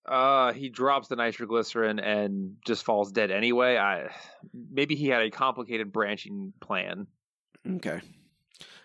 Uh, 0.04 0.52
he 0.52 0.68
drops 0.68 1.08
the 1.08 1.16
nitroglycerin 1.16 2.00
and 2.00 2.56
just 2.66 2.84
falls 2.84 3.12
dead 3.12 3.30
anyway. 3.30 3.76
I 3.76 4.10
maybe 4.52 4.96
he 4.96 5.08
had 5.08 5.22
a 5.22 5.30
complicated 5.30 5.92
branching 5.92 6.52
plan. 6.60 7.06
Okay. 7.76 8.00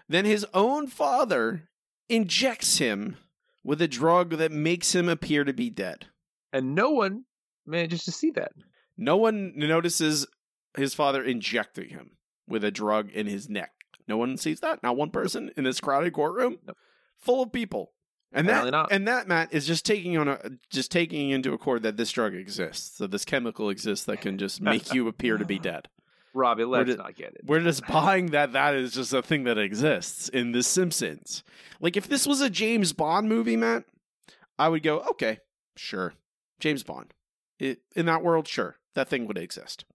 Then 0.08 0.26
his 0.26 0.46
own 0.54 0.88
father 0.88 1.70
injects 2.08 2.78
him 2.78 3.18
with 3.64 3.82
a 3.82 3.88
drug 3.88 4.32
that 4.38 4.52
makes 4.52 4.94
him 4.94 5.10
appear 5.10 5.44
to 5.44 5.54
be 5.54 5.70
dead. 5.70 6.06
And 6.54 6.76
no 6.76 6.92
one 6.92 7.26
manages 7.66 8.06
to 8.06 8.12
see 8.12 8.32
that. 8.32 8.54
No 8.98 9.18
one 9.18 9.54
notices 9.56 10.26
his 10.76 10.94
father 10.94 11.24
injecting 11.24 11.90
him 11.90 12.18
with 12.48 12.64
a 12.64 12.72
drug 12.72 13.10
in 13.12 13.28
his 13.28 13.50
neck. 13.50 13.72
No 14.08 14.18
one 14.18 14.38
sees 14.38 14.60
that. 14.62 14.82
Not 14.84 14.96
one 14.98 15.12
person 15.12 15.52
in 15.58 15.64
this 15.64 15.80
crowded 15.80 16.14
courtroom, 16.14 16.58
full 17.18 17.44
of 17.44 17.52
people. 17.52 17.92
And 18.34 18.46
Apparently 18.48 18.72
that 18.72 18.78
not. 18.78 18.92
and 18.92 19.08
that 19.08 19.28
Matt 19.28 19.54
is 19.54 19.66
just 19.66 19.86
taking 19.86 20.18
on 20.18 20.28
a 20.28 20.40
just 20.70 20.92
taking 20.92 21.30
into 21.30 21.54
accord 21.54 21.84
that 21.84 21.96
this 21.98 22.12
drug 22.12 22.36
exists, 22.36 22.98
so 22.98 23.08
this 23.08 23.24
chemical 23.26 23.70
exists 23.70 24.06
that 24.06 24.20
can 24.22 24.38
just 24.38 24.62
make 24.62 24.94
you 24.94 25.08
appear 25.08 25.38
to 25.38 25.46
be 25.46 25.60
dead. 25.60 25.88
Robbie, 26.34 26.66
let's 26.66 26.90
ju- 26.90 26.98
not 26.98 27.16
get 27.16 27.30
it. 27.36 27.42
We're 27.46 27.62
just 27.62 27.88
buying 27.88 28.28
that 28.32 28.52
that 28.54 28.76
is 28.76 28.94
just 28.94 29.14
a 29.14 29.22
thing 29.22 29.46
that 29.46 29.58
exists 29.58 30.28
in 30.30 30.52
The 30.52 30.62
Simpsons. 30.62 31.42
Like 31.80 31.96
if 31.98 32.08
this 32.10 32.28
was 32.28 32.42
a 32.42 32.50
James 32.50 32.92
Bond 32.94 33.30
movie, 33.30 33.56
Matt, 33.56 33.86
I 34.60 34.68
would 34.70 34.84
go, 34.84 35.00
okay, 35.12 35.40
sure, 35.78 36.14
James 36.60 36.84
Bond. 36.84 37.14
It, 37.60 37.80
in 37.96 38.06
that 38.08 38.24
world, 38.24 38.48
sure, 38.48 38.76
that 38.94 39.08
thing 39.08 39.26
would 39.26 39.38
exist. 39.38 39.86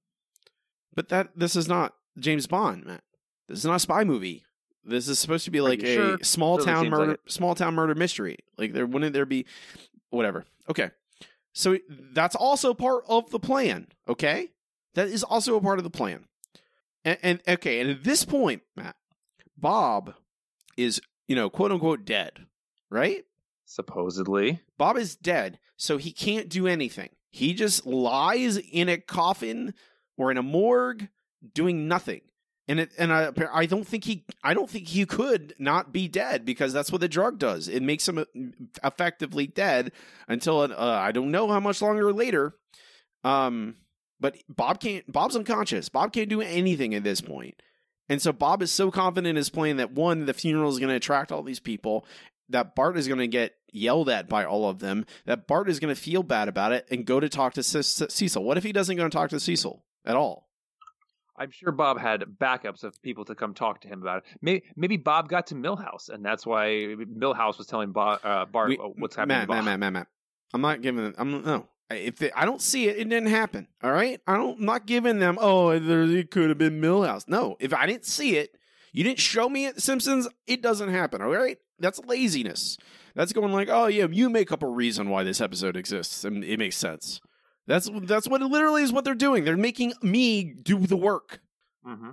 But 0.95 1.09
that 1.09 1.30
this 1.36 1.57
is 1.57 1.68
not 1.68 1.95
James 2.18 2.47
Bond, 2.47 2.84
Matt. 2.84 3.03
This 3.49 3.59
is 3.59 3.64
not 3.64 3.76
a 3.76 3.80
spy 3.80 4.05
movie. 4.05 4.45
This 4.84 5.09
is 5.09 5.18
supposed 5.18 5.45
to 5.45 5.51
be 5.51 5.61
like 5.61 5.82
a 5.82 5.95
sure? 5.95 6.18
small 6.22 6.59
Certainly 6.59 6.74
town 6.74 6.84
seems 6.84 6.93
like 6.93 7.09
murder, 7.09 7.20
small 7.26 7.55
town 7.55 7.74
murder 7.74 7.95
mystery. 7.95 8.38
Like 8.59 8.72
there 8.72 8.86
wouldn't 8.86 9.12
there 9.12 9.26
be, 9.26 9.47
whatever. 10.11 10.45
Okay, 10.68 10.90
so 11.53 11.78
that's 11.88 12.34
also 12.34 12.74
part 12.74 13.05
of 13.09 13.30
the 13.30 13.38
plan. 13.38 13.88
Okay, 14.09 14.49
that 14.95 15.09
is 15.09 15.22
also 15.22 15.57
a 15.57 15.61
part 15.61 15.78
of 15.78 15.84
the 15.84 15.90
plan. 15.90 16.24
And, 17.05 17.18
and 17.22 17.40
okay, 17.47 17.80
and 17.80 17.90
at 17.90 18.05
this 18.05 18.24
point, 18.24 18.62
Matt, 18.76 18.97
Bob 19.57 20.14
is 20.76 21.01
you 21.28 21.36
know 21.36 21.49
quote 21.49 21.70
unquote 21.70 22.05
dead, 22.05 22.47
right? 22.90 23.24
Supposedly, 23.64 24.61
Bob 24.78 24.97
is 24.97 25.14
dead, 25.14 25.59
so 25.76 25.97
he 25.97 26.12
can't 26.12 26.49
do 26.49 26.66
anything. 26.66 27.11
He 27.30 27.55
just 27.55 27.86
lies 27.86 28.59
in 28.59 28.88
a 28.88 28.99
coffin 28.99 29.74
or 30.17 30.31
in 30.31 30.37
a 30.37 30.43
morgue 30.43 31.09
doing 31.55 31.89
nothing. 31.89 32.21
And 32.69 32.81
it, 32.81 32.93
and 32.97 33.13
I, 33.13 33.33
I 33.53 33.67
don't 33.67 33.87
think 33.87 34.05
he 34.05 34.25
I 34.45 34.55
don't 34.55 34.71
think 34.71 34.89
he 34.89 35.05
could 35.05 35.55
not 35.59 35.93
be 35.93 36.07
dead 36.07 36.45
because 36.45 36.73
that's 36.73 36.93
what 36.93 37.01
the 37.01 37.09
drug 37.09 37.39
does. 37.39 37.69
It 37.69 37.83
makes 37.83 38.09
him 38.09 38.19
uh, 38.19 38.25
effectively 38.85 39.49
dead 39.49 39.91
until 40.29 40.61
uh, 40.61 40.77
I 40.77 41.11
don't 41.11 41.33
know 41.33 41.49
how 41.49 41.59
much 41.59 41.83
longer 41.83 42.13
later. 42.13 42.55
Um, 43.25 43.77
but 44.21 44.37
Bob 44.49 44.81
can't. 44.81 45.11
Bob's 45.11 45.35
unconscious. 45.35 45.89
Bob 45.89 46.13
can't 46.13 46.29
do 46.29 46.41
anything 46.41 46.95
at 46.95 47.03
this 47.03 47.21
point. 47.21 47.61
And 48.09 48.23
so 48.23 48.33
Bob 48.33 48.63
is 48.63 48.71
so 48.71 48.91
confident 48.91 49.31
in 49.31 49.37
his 49.37 49.51
plan 49.51 49.79
that 49.79 49.93
one, 49.93 50.27
the 50.27 50.35
funeral 50.35 50.71
is 50.71 50.79
going 50.79 50.91
to 50.91 50.97
attract 50.97 51.33
all 51.33 51.43
these 51.43 51.61
people, 51.61 52.05
that 52.49 52.75
Bart 52.75 52.97
is 52.97 53.09
going 53.09 53.21
to 53.21 53.27
get 53.27 53.55
yelled 53.73 54.09
at 54.09 54.29
by 54.29 54.45
all 54.45 54.69
of 54.69 54.81
them, 54.81 55.07
that 55.25 55.47
Bart 55.47 55.69
is 55.69 55.81
going 55.81 55.95
to 55.95 56.01
feel 56.01 56.23
bad 56.23 56.49
about 56.49 56.73
it 56.73 56.87
and 56.91 57.07
go 57.07 57.21
to 57.21 57.29
talk 57.29 57.55
to 57.55 57.63
Ce- 57.63 57.87
Ce- 57.87 58.13
Cecil. 58.13 58.45
What 58.45 58.59
if 58.59 58.65
he 58.65 58.73
doesn't 58.73 58.97
go 58.97 59.05
and 59.05 59.13
talk 59.13 59.31
to 59.31 59.41
Cecil 59.41 59.83
at 60.05 60.17
all? 60.17 60.49
I'm 61.37 61.51
sure 61.51 61.73
Bob 61.73 61.99
had 61.99 62.21
backups 62.41 62.85
of 62.85 63.01
people 63.03 63.25
to 63.25 63.35
come 63.35 63.55
talk 63.55 63.81
to 63.81 63.89
him 63.89 64.03
about 64.03 64.19
it. 64.19 64.25
Maybe, 64.43 64.65
maybe 64.77 64.97
Bob 64.99 65.29
got 65.29 65.47
to 65.49 65.55
Milhouse, 65.55 66.09
and 66.11 66.25
that's 66.25 66.45
why 66.47 66.67
Milhouse 66.69 67.57
was 67.59 67.67
telling 67.67 67.93
Bob, 67.93 68.21
uh, 68.23 68.45
Bart 68.45 68.69
We- 68.69 68.77
what's 68.77 69.17
happening. 69.17 69.39
Matt. 69.39 69.49
Matt, 69.49 69.65
Matt, 69.65 69.81
Matt, 69.81 69.93
Matt. 69.95 70.07
I'm 70.55 70.61
not 70.61 70.83
giving. 70.83 71.15
I'm 71.17 71.43
no. 71.43 71.69
If 71.91 72.17
they, 72.19 72.31
I 72.33 72.45
don't 72.45 72.61
see 72.61 72.89
it, 72.89 72.99
it 72.99 73.09
didn't 73.09 73.29
happen. 73.29 73.69
All 73.83 73.93
right. 73.93 74.21
I 74.27 74.37
don't. 74.37 74.59
I'm 74.59 74.65
not 74.67 74.87
giving 74.87 75.19
them. 75.19 75.39
Oh, 75.41 75.79
there, 75.79 76.03
it 76.03 76.31
could 76.31 76.49
have 76.51 76.59
been 76.59 76.81
Milhouse. 76.81 77.27
No. 77.27 77.57
If 77.61 77.73
I 77.75 77.87
didn't 77.87 78.05
see 78.07 78.37
it, 78.37 78.57
you 78.93 79.03
didn't 79.05 79.19
show 79.19 79.49
me 79.49 79.67
it. 79.67 79.81
Simpsons. 79.81 80.29
It 80.47 80.63
doesn't 80.63 80.91
happen. 80.91 81.23
All 81.23 81.31
right. 81.31 81.57
That's 81.79 81.99
laziness. 82.05 82.77
That's 83.15 83.33
going 83.33 83.53
like, 83.53 83.69
oh 83.71 83.87
yeah, 83.87 84.07
you 84.11 84.31
make 84.31 84.53
up 84.53 84.63
a 84.63 84.69
reason 84.69 85.09
why 85.11 85.23
this 85.25 85.41
episode 85.41 85.77
exists, 85.77 86.25
and 86.25 86.45
it 86.45 86.59
makes 86.59 86.77
sense. 86.77 87.21
That's 87.67 87.89
that's 88.03 88.29
what 88.29 88.43
it 88.43 88.47
literally 88.47 88.83
is 88.83 88.93
what 88.93 89.05
they're 89.05 89.15
doing. 89.15 89.45
They're 89.45 89.57
making 89.57 89.95
me 90.03 90.45
do 90.45 90.79
the 90.79 90.97
work. 90.97 91.41
Mm-hmm. 91.87 92.11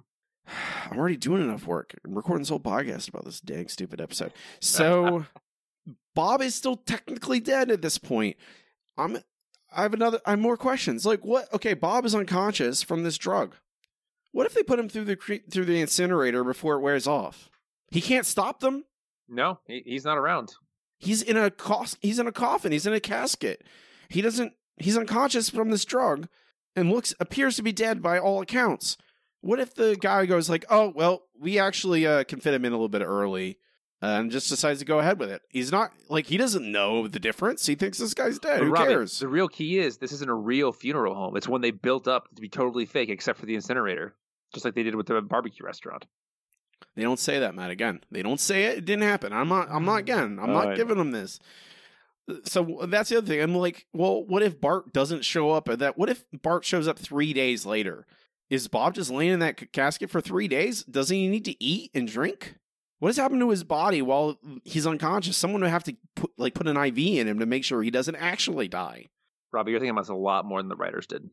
I'm 0.92 0.98
already 0.98 1.18
doing 1.18 1.42
enough 1.42 1.66
work. 1.66 1.96
I'm 2.06 2.16
recording 2.16 2.42
this 2.42 2.50
whole 2.50 2.60
podcast 2.60 3.10
about 3.10 3.26
this 3.26 3.40
dang 3.40 3.68
stupid 3.68 4.02
episode. 4.02 4.34
So 4.60 5.26
Bob 6.16 6.42
is 6.42 6.56
still 6.56 6.78
technically 6.78 7.40
dead 7.40 7.72
at 7.72 7.82
this 7.82 7.98
point. 7.98 8.38
I'm 8.98 9.18
I 9.76 9.84
have 9.84 9.94
another 9.94 10.20
I 10.26 10.32
have 10.32 10.40
more 10.40 10.58
questions. 10.58 11.06
Like 11.06 11.26
what 11.26 11.52
okay, 11.54 11.74
Bob 11.74 12.06
is 12.06 12.16
unconscious 12.16 12.84
from 12.84 13.04
this 13.04 13.18
drug. 13.18 13.56
What 14.32 14.46
if 14.46 14.54
they 14.54 14.64
put 14.64 14.80
him 14.80 14.90
through 14.90 15.06
the 15.06 15.42
through 15.50 15.66
the 15.66 15.82
incinerator 15.82 16.44
before 16.44 16.76
it 16.76 16.82
wears 16.82 17.08
off? 17.08 17.50
He 17.92 18.02
can't 18.02 18.26
stop 18.26 18.60
them. 18.60 18.86
No, 19.28 19.60
he, 19.66 19.82
he's 19.86 20.06
not 20.06 20.18
around. 20.18 20.54
He's 21.00 21.22
in 21.22 21.38
a 21.38 21.50
cos- 21.50 21.98
he's 22.02 22.20
in 22.20 22.28
a 22.28 22.32
coffin, 22.32 22.72
he's 22.72 22.86
in 22.86 22.94
a 22.94 23.00
casket. 23.00 23.64
He 24.10 24.22
doesn't 24.22 24.54
he's 24.80 24.98
unconscious 24.98 25.50
from 25.50 25.70
this 25.70 25.86
drug 25.86 26.28
and 26.76 26.92
looks 26.92 27.14
appears 27.20 27.56
to 27.58 27.64
be 27.64 27.72
dead 27.72 28.02
by 28.02 28.18
all 28.20 28.42
accounts. 28.42 28.98
What 29.42 29.60
if 29.60 29.74
the 29.74 29.96
guy 30.00 30.26
goes 30.26 30.50
like, 30.50 30.66
"Oh, 30.70 30.92
well, 30.96 31.24
we 31.40 31.58
actually 31.60 32.06
uh, 32.06 32.24
can 32.26 32.40
fit 32.40 32.54
him 32.54 32.66
in 32.66 32.74
a 32.74 32.76
little 32.76 32.90
bit 32.90 33.02
early. 33.02 33.58
and 34.02 34.32
just 34.32 34.48
decides 34.50 34.80
to 34.80 34.86
go 34.86 35.00
ahead 35.00 35.20
with 35.20 35.30
it. 35.30 35.42
He's 35.50 35.72
not 35.74 35.92
like 36.08 36.28
he 36.28 36.38
doesn't 36.38 36.70
know 36.72 37.08
the 37.08 37.20
difference. 37.20 37.66
He 37.66 37.76
thinks 37.76 37.98
this 37.98 38.14
guy's 38.14 38.40
dead. 38.40 38.60
But 38.60 38.66
Who 38.66 38.74
cares? 38.74 39.20
The 39.20 39.28
real 39.28 39.50
key 39.50 39.78
is 39.80 39.98
this 39.98 40.14
isn't 40.14 40.30
a 40.30 40.34
real 40.36 40.72
funeral 40.72 41.16
home. 41.16 41.36
It's 41.36 41.48
one 41.50 41.60
they 41.62 41.72
built 41.72 42.08
up 42.08 42.34
to 42.36 42.42
be 42.42 42.48
totally 42.50 42.86
fake, 42.86 43.10
except 43.10 43.40
for 43.40 43.46
the 43.46 43.56
incinerator, 43.56 44.16
just 44.54 44.64
like 44.66 44.74
they 44.76 44.84
did 44.84 44.96
with 44.96 45.08
the 45.08 45.22
barbecue 45.22 45.66
restaurant. 45.66 46.06
They 46.96 47.04
don't 47.04 47.20
say 47.20 47.40
that, 47.40 47.56
Matt. 47.56 47.72
Again, 47.72 48.02
they 48.10 48.22
don't 48.22 48.40
say 48.40 48.66
it. 48.66 48.78
It 48.80 48.86
didn't 48.86 49.04
happen. 49.04 49.34
I'm 49.34 49.50
not. 49.50 49.68
I'm 49.70 49.84
not. 49.86 49.98
Again, 49.98 50.40
I'm 50.42 50.54
not 50.54 50.64
Alright. 50.64 50.78
giving 50.78 50.98
them 50.98 51.12
this. 51.12 51.40
So 52.44 52.82
that's 52.88 53.10
the 53.10 53.18
other 53.18 53.28
thing. 53.28 53.42
I'm 53.42 53.56
like, 53.56 53.86
well, 53.94 54.24
what 54.24 54.44
if 54.44 54.60
Bart 54.60 54.94
doesn't 54.94 55.26
show 55.26 55.52
up? 55.52 55.70
At 55.70 55.80
that, 55.80 55.98
what 55.98 56.10
if 56.10 56.26
Bart 56.42 56.66
shows 56.66 56.88
up 56.88 57.00
three 57.00 57.34
days 57.34 57.66
later? 57.66 58.06
Is 58.50 58.68
Bob 58.68 58.96
just 58.96 59.12
laying 59.12 59.32
in 59.32 59.40
that 59.40 59.72
casket 59.72 60.10
for 60.10 60.22
three 60.22 60.48
days? 60.48 60.84
Doesn't 60.84 61.16
he 61.16 61.28
need 61.28 61.46
to 61.46 61.64
eat 61.64 61.92
and 61.94 62.08
drink? 62.08 62.56
What 63.00 63.10
has 63.10 63.18
happened 63.18 63.42
to 63.42 63.50
his 63.50 63.64
body 63.64 64.02
while 64.02 64.38
he's 64.64 64.88
unconscious? 64.88 65.38
Someone 65.38 65.62
would 65.62 65.70
have 65.70 65.84
to 65.86 65.96
put 66.16 66.32
like 66.38 66.54
put 66.54 66.68
an 66.68 66.76
IV 66.78 66.98
in 66.98 67.28
him 67.28 67.40
to 67.40 67.46
make 67.46 67.64
sure 67.64 67.82
he 67.82 67.92
doesn't 67.92 68.16
actually 68.16 68.68
die. 68.68 69.08
Robbie, 69.52 69.72
you're 69.72 69.80
thinking 69.80 69.92
about 69.92 70.02
this 70.02 70.10
a 70.10 70.16
lot 70.16 70.46
more 70.46 70.62
than 70.62 70.70
the 70.70 70.76
writers 70.76 71.08
did. 71.08 71.30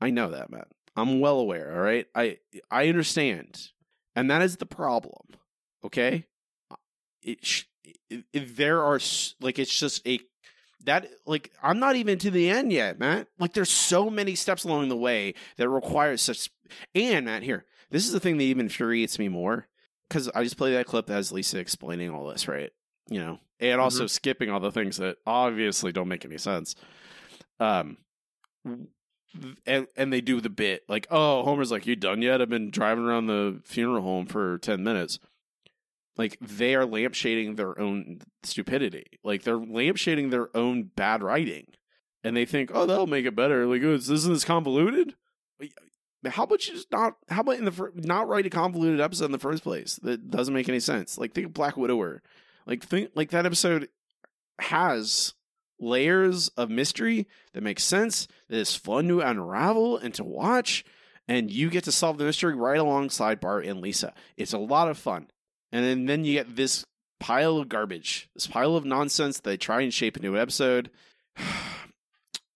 I 0.00 0.10
know 0.10 0.30
that, 0.30 0.50
Matt. 0.50 0.68
I'm 0.94 1.20
well 1.20 1.38
aware. 1.40 1.74
All 1.74 1.80
right, 1.82 2.06
I 2.14 2.38
I 2.70 2.88
understand, 2.88 3.68
and 4.14 4.30
that 4.30 4.42
is 4.42 4.56
the 4.56 4.66
problem. 4.66 5.26
Okay, 5.84 6.24
it, 7.22 7.44
sh- 7.44 7.64
there 8.32 8.82
are 8.82 9.00
like 9.40 9.58
it's 9.58 9.76
just 9.76 10.06
a 10.06 10.20
that 10.84 11.08
like 11.26 11.52
I'm 11.62 11.78
not 11.78 11.96
even 11.96 12.18
to 12.18 12.30
the 12.30 12.48
end 12.48 12.72
yet, 12.72 12.98
Matt. 12.98 13.28
Like 13.38 13.52
there's 13.52 13.70
so 13.70 14.08
many 14.08 14.34
steps 14.34 14.64
along 14.64 14.88
the 14.88 14.96
way 14.96 15.34
that 15.56 15.68
require 15.68 16.16
such. 16.16 16.50
And 16.94 17.26
Matt, 17.26 17.42
here, 17.42 17.64
this 17.90 18.06
is 18.06 18.12
the 18.12 18.20
thing 18.20 18.38
that 18.38 18.44
even 18.44 18.66
infuriates 18.66 19.18
me 19.18 19.28
more 19.28 19.68
because 20.08 20.28
I 20.34 20.42
just 20.42 20.56
play 20.56 20.72
that 20.72 20.86
clip 20.86 21.06
that 21.06 21.14
has 21.14 21.32
Lisa 21.32 21.58
explaining 21.58 22.10
all 22.10 22.26
this, 22.26 22.48
right? 22.48 22.70
You 23.08 23.20
know, 23.20 23.40
and 23.60 23.80
also 23.80 24.06
skipping 24.06 24.50
all 24.50 24.60
the 24.60 24.72
things 24.72 24.96
that 24.98 25.16
obviously 25.26 25.92
don't 25.92 26.08
make 26.08 26.24
any 26.24 26.38
sense. 26.38 26.74
Um, 27.60 27.98
and 28.64 29.86
and 29.96 30.12
they 30.12 30.20
do 30.20 30.40
the 30.40 30.50
bit 30.50 30.84
like, 30.88 31.06
oh, 31.10 31.42
Homer's 31.42 31.70
like, 31.70 31.86
you 31.86 31.96
done 31.96 32.22
yet? 32.22 32.40
I've 32.40 32.48
been 32.48 32.70
driving 32.70 33.04
around 33.04 33.26
the 33.26 33.60
funeral 33.64 34.02
home 34.02 34.26
for 34.26 34.58
ten 34.58 34.82
minutes. 34.82 35.18
Like 36.16 36.38
they 36.40 36.74
are 36.74 36.86
lampshading 36.86 37.56
their 37.56 37.78
own 37.78 38.20
stupidity. 38.42 39.06
Like 39.22 39.42
they're 39.42 39.58
lampshading 39.58 40.30
their 40.30 40.54
own 40.56 40.84
bad 40.84 41.22
writing, 41.22 41.66
and 42.24 42.36
they 42.36 42.44
think, 42.44 42.70
oh, 42.72 42.86
that'll 42.86 43.06
make 43.06 43.26
it 43.26 43.36
better. 43.36 43.66
Like, 43.66 43.82
oh, 43.82 43.94
isn't 43.94 44.32
this 44.32 44.44
convoluted? 44.44 45.14
How 46.24 46.44
about 46.44 46.66
you 46.66 46.74
just 46.74 46.90
not? 46.90 47.16
How 47.28 47.42
about 47.42 47.58
in 47.58 47.66
the 47.66 47.72
fir- 47.72 47.92
not 47.94 48.28
write 48.28 48.46
a 48.46 48.50
convoluted 48.50 49.00
episode 49.00 49.26
in 49.26 49.32
the 49.32 49.38
first 49.38 49.62
place 49.62 49.96
that 50.02 50.30
doesn't 50.30 50.54
make 50.54 50.68
any 50.68 50.80
sense? 50.80 51.18
Like 51.18 51.34
think 51.34 51.48
of 51.48 51.54
Black 51.54 51.76
Widower. 51.76 52.22
Like 52.66 52.82
think 52.82 53.10
like 53.14 53.30
that 53.30 53.46
episode 53.46 53.88
has 54.58 55.34
layers 55.78 56.48
of 56.56 56.70
mystery 56.70 57.28
that 57.52 57.62
makes 57.62 57.84
sense, 57.84 58.26
that 58.48 58.56
is 58.56 58.74
fun 58.74 59.08
to 59.08 59.20
unravel 59.20 59.98
and 59.98 60.14
to 60.14 60.24
watch, 60.24 60.84
and 61.28 61.50
you 61.50 61.70
get 61.70 61.84
to 61.84 61.92
solve 61.92 62.18
the 62.18 62.24
mystery 62.24 62.54
right 62.54 62.78
alongside 62.78 63.38
Bart 63.40 63.66
and 63.66 63.80
Lisa. 63.80 64.14
It's 64.36 64.54
a 64.54 64.58
lot 64.58 64.88
of 64.88 64.98
fun. 64.98 65.28
And 65.72 65.84
then, 65.84 66.06
then 66.06 66.24
you 66.24 66.34
get 66.34 66.56
this 66.56 66.84
pile 67.18 67.58
of 67.58 67.68
garbage, 67.68 68.28
this 68.34 68.46
pile 68.46 68.76
of 68.76 68.84
nonsense 68.84 69.40
they 69.40 69.56
try 69.56 69.80
and 69.80 69.92
shape 69.92 70.16
into 70.16 70.34
an 70.34 70.40
episode. 70.40 70.90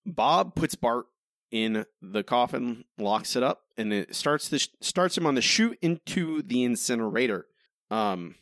Bob 0.06 0.54
puts 0.54 0.74
Bart 0.74 1.06
in 1.50 1.84
the 2.00 2.22
coffin, 2.22 2.84
locks 2.98 3.36
it 3.36 3.42
up, 3.42 3.62
and 3.76 3.92
it 3.92 4.14
starts 4.14 4.48
the 4.48 4.66
starts 4.80 5.16
him 5.16 5.26
on 5.26 5.34
the 5.34 5.42
chute 5.42 5.78
into 5.82 6.42
the 6.42 6.64
incinerator. 6.64 7.46
Um, 7.90 8.36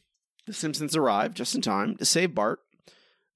the 0.46 0.52
Simpsons 0.52 0.96
arrive 0.96 1.34
just 1.34 1.54
in 1.54 1.62
time 1.62 1.96
to 1.96 2.04
save 2.04 2.34
Bart. 2.34 2.60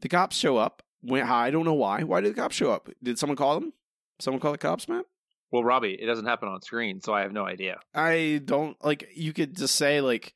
The 0.01 0.09
cops 0.09 0.37
show 0.37 0.57
up. 0.57 0.83
When, 1.03 1.23
I 1.23 1.51
don't 1.51 1.65
know 1.65 1.75
why. 1.75 2.03
Why 2.03 2.21
did 2.21 2.33
the 2.33 2.41
cops 2.41 2.57
show 2.57 2.71
up? 2.71 2.89
Did 3.03 3.19
someone 3.19 3.37
call 3.37 3.59
them? 3.59 3.73
Someone 4.21 4.41
call 4.41 4.53
the 4.53 4.59
cops, 4.59 4.89
Matt? 4.89 5.07
Well, 5.51 5.65
Robbie, 5.65 5.99
it 6.01 6.07
doesn't 6.07 6.27
happen 6.27 6.49
on 6.49 6.63
screen, 6.63 7.01
so 7.01 7.13
I 7.13 7.23
have 7.23 7.33
no 7.33 7.45
idea. 7.45 7.81
I 7.95 8.41
don't 8.45 8.83
like. 8.85 9.09
You 9.15 9.33
could 9.33 9.57
just 9.57 9.75
say 9.77 10.01
like, 10.01 10.33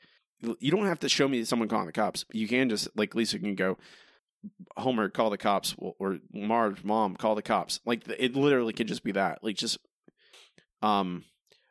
you 0.61 0.71
don't 0.71 0.87
have 0.87 1.01
to 1.01 1.09
show 1.09 1.29
me 1.29 1.45
someone 1.45 1.69
calling 1.69 1.87
the 1.87 1.93
cops. 1.93 2.25
You 2.33 2.49
can 2.49 2.69
just 2.69 2.89
like 2.97 3.15
Lisa 3.15 3.39
can 3.39 3.55
go, 3.55 3.79
Homer 4.77 5.09
call 5.09 5.31
the 5.31 5.39
cops, 5.39 5.75
or 5.79 6.19
Marge 6.33 6.85
mom 6.85 7.17
call 7.17 7.35
the 7.35 7.43
cops. 7.43 7.81
Like 7.85 8.09
it 8.09 8.37
literally 8.37 8.73
could 8.73 8.89
just 8.89 9.05
be 9.05 9.13
that. 9.13 9.43
Like 9.43 9.57
just, 9.57 9.79
um, 10.83 11.25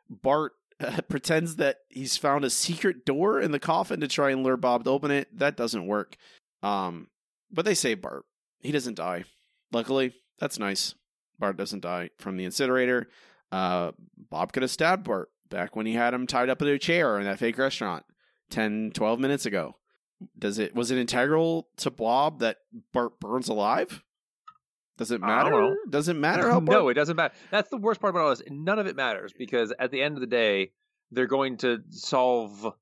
Bart 0.08 0.52
uh, 0.80 1.00
pretends 1.08 1.56
that 1.56 1.78
he's 1.88 2.16
found 2.16 2.44
a 2.44 2.50
secret 2.50 3.04
door 3.04 3.40
in 3.40 3.52
the 3.52 3.58
coffin 3.58 4.00
to 4.00 4.08
try 4.08 4.30
and 4.30 4.42
lure 4.42 4.56
Bob 4.56 4.84
to 4.84 4.90
open 4.90 5.10
it. 5.10 5.28
That 5.38 5.56
doesn't 5.56 5.86
work. 5.86 6.16
Um, 6.62 7.08
but 7.50 7.64
they 7.64 7.74
save 7.74 8.02
Bart. 8.02 8.24
He 8.60 8.72
doesn't 8.72 8.96
die. 8.96 9.24
Luckily, 9.72 10.12
that's 10.38 10.58
nice. 10.58 10.94
Bart 11.38 11.56
doesn't 11.56 11.80
die 11.80 12.10
from 12.18 12.36
the 12.36 12.44
incinerator. 12.44 13.08
Uh, 13.52 13.92
Bob 14.30 14.52
could 14.52 14.62
have 14.62 14.70
stabbed 14.70 15.04
Bart 15.04 15.30
back 15.48 15.76
when 15.76 15.86
he 15.86 15.92
had 15.92 16.14
him 16.14 16.26
tied 16.26 16.48
up 16.48 16.62
in 16.62 16.68
a 16.68 16.78
chair 16.78 17.18
in 17.18 17.24
that 17.24 17.38
fake 17.38 17.58
restaurant 17.58 18.04
10, 18.50 18.92
12 18.94 19.20
minutes 19.20 19.46
ago. 19.46 19.76
Does 20.38 20.58
it 20.58 20.74
was 20.74 20.90
it 20.90 20.98
integral 20.98 21.68
to 21.78 21.90
Bob 21.90 22.40
that 22.40 22.58
Bart 22.92 23.20
burns 23.20 23.48
alive? 23.48 24.02
Does 24.96 25.10
it 25.10 25.20
matter? 25.20 25.76
Does 25.90 26.08
it 26.08 26.16
matter 26.16 26.50
how 26.50 26.60
Bart 26.60 26.78
no, 26.78 26.88
it 26.88 26.94
doesn't 26.94 27.16
matter. 27.16 27.34
That's 27.50 27.68
the 27.68 27.76
worst 27.76 28.00
part 28.00 28.14
about 28.14 28.22
all 28.22 28.30
this. 28.30 28.42
None 28.48 28.78
of 28.78 28.86
it 28.86 28.96
matters 28.96 29.34
because 29.36 29.74
at 29.78 29.90
the 29.90 30.00
end 30.00 30.14
of 30.14 30.22
the 30.22 30.26
day, 30.26 30.72
they're 31.10 31.26
going 31.26 31.58
to 31.58 31.82
solve 31.90 32.72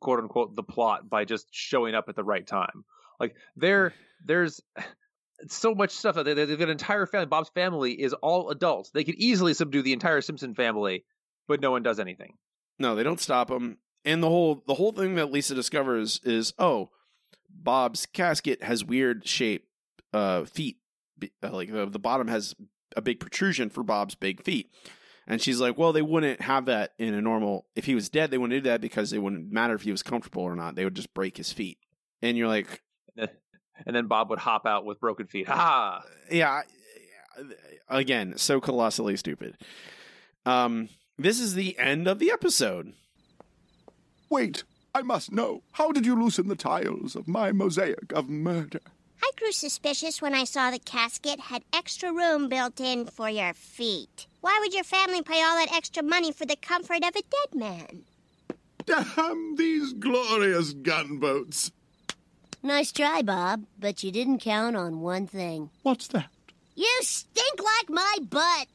quote 0.00 0.20
unquote 0.20 0.56
the 0.56 0.62
plot 0.62 1.08
by 1.08 1.24
just 1.24 1.48
showing 1.50 1.94
up 1.94 2.08
at 2.08 2.16
the 2.16 2.24
right 2.24 2.46
time. 2.46 2.84
Like 3.18 3.36
there, 3.56 3.92
there's 4.24 4.60
so 5.48 5.74
much 5.74 5.90
stuff 5.90 6.16
that 6.16 6.24
they, 6.24 6.34
they've 6.34 6.58
got 6.58 6.64
an 6.64 6.70
entire 6.70 7.06
family. 7.06 7.26
Bob's 7.26 7.50
family 7.50 7.92
is 7.92 8.12
all 8.14 8.50
adults. 8.50 8.90
They 8.90 9.04
could 9.04 9.16
easily 9.16 9.54
subdue 9.54 9.82
the 9.82 9.92
entire 9.92 10.20
Simpson 10.20 10.54
family, 10.54 11.04
but 11.46 11.60
no 11.60 11.70
one 11.70 11.82
does 11.82 12.00
anything. 12.00 12.34
No, 12.78 12.94
they 12.94 13.02
don't 13.02 13.20
stop 13.20 13.50
him. 13.50 13.78
And 14.04 14.22
the 14.22 14.28
whole 14.28 14.62
the 14.66 14.74
whole 14.74 14.92
thing 14.92 15.14
that 15.16 15.30
Lisa 15.30 15.54
discovers 15.54 16.20
is 16.24 16.52
oh, 16.58 16.90
Bob's 17.48 18.06
casket 18.06 18.62
has 18.62 18.84
weird 18.84 19.26
shape 19.26 19.66
uh 20.12 20.44
feet. 20.44 20.78
Uh, 21.42 21.50
Like 21.50 21.72
the, 21.72 21.86
the 21.86 21.98
bottom 21.98 22.28
has 22.28 22.54
a 22.96 23.02
big 23.02 23.20
protrusion 23.20 23.70
for 23.70 23.82
Bob's 23.82 24.14
big 24.14 24.42
feet. 24.42 24.70
And 25.26 25.40
she's 25.40 25.60
like, 25.60 25.78
well, 25.78 25.92
they 25.92 26.02
wouldn't 26.02 26.40
have 26.40 26.64
that 26.66 26.92
in 26.98 27.14
a 27.14 27.20
normal. 27.20 27.66
If 27.76 27.84
he 27.84 27.94
was 27.94 28.08
dead, 28.08 28.30
they 28.30 28.38
wouldn't 28.38 28.64
do 28.64 28.68
that 28.68 28.80
because 28.80 29.12
it 29.12 29.18
wouldn't 29.18 29.52
matter 29.52 29.74
if 29.74 29.82
he 29.82 29.92
was 29.92 30.02
comfortable 30.02 30.42
or 30.42 30.56
not. 30.56 30.74
They 30.74 30.84
would 30.84 30.96
just 30.96 31.14
break 31.14 31.36
his 31.36 31.52
feet. 31.52 31.78
And 32.20 32.36
you're 32.36 32.48
like, 32.48 32.82
And 33.86 33.96
then 33.96 34.08
Bob 34.08 34.30
would 34.30 34.40
hop 34.40 34.66
out 34.66 34.84
with 34.84 35.00
broken 35.00 35.26
feet. 35.26 35.46
Ha 35.48 35.54
ha! 35.54 36.02
yeah 36.30 36.62
again 37.88 38.34
so 38.36 38.60
colossally 38.60 39.16
stupid 39.16 39.56
um 40.44 40.88
this 41.16 41.40
is 41.40 41.54
the 41.54 41.78
end 41.78 42.06
of 42.06 42.18
the 42.18 42.30
episode 42.30 42.92
Wait, 44.30 44.62
I 44.94 45.02
must 45.02 45.32
know. 45.32 45.62
How 45.72 45.90
did 45.90 46.06
you 46.06 46.14
loosen 46.14 46.46
the 46.46 46.54
tiles 46.54 47.16
of 47.16 47.26
my 47.26 47.50
mosaic 47.50 48.12
of 48.12 48.28
murder? 48.28 48.80
I 49.20 49.30
grew 49.36 49.50
suspicious 49.50 50.22
when 50.22 50.34
I 50.34 50.44
saw 50.44 50.70
the 50.70 50.78
casket 50.78 51.40
had 51.40 51.64
extra 51.74 52.12
room 52.12 52.48
built 52.48 52.80
in 52.80 53.06
for 53.06 53.28
your 53.28 53.52
feet. 53.54 54.28
Why 54.40 54.56
would 54.60 54.72
your 54.72 54.84
family 54.84 55.22
pay 55.22 55.42
all 55.42 55.56
that 55.56 55.74
extra 55.74 56.04
money 56.04 56.30
for 56.30 56.46
the 56.46 56.54
comfort 56.54 57.02
of 57.04 57.16
a 57.16 57.22
dead 57.22 57.54
man? 57.54 58.04
Damn 58.86 59.56
these 59.56 59.92
glorious 59.94 60.74
gunboats. 60.74 61.72
Nice 62.62 62.92
try, 62.92 63.22
Bob, 63.22 63.64
but 63.80 64.04
you 64.04 64.12
didn't 64.12 64.38
count 64.38 64.76
on 64.76 65.00
one 65.00 65.26
thing. 65.26 65.70
What's 65.82 66.06
that? 66.08 66.28
You 66.76 66.98
stink 67.00 67.58
like 67.58 67.90
my 67.90 68.16
butt! 68.28 68.68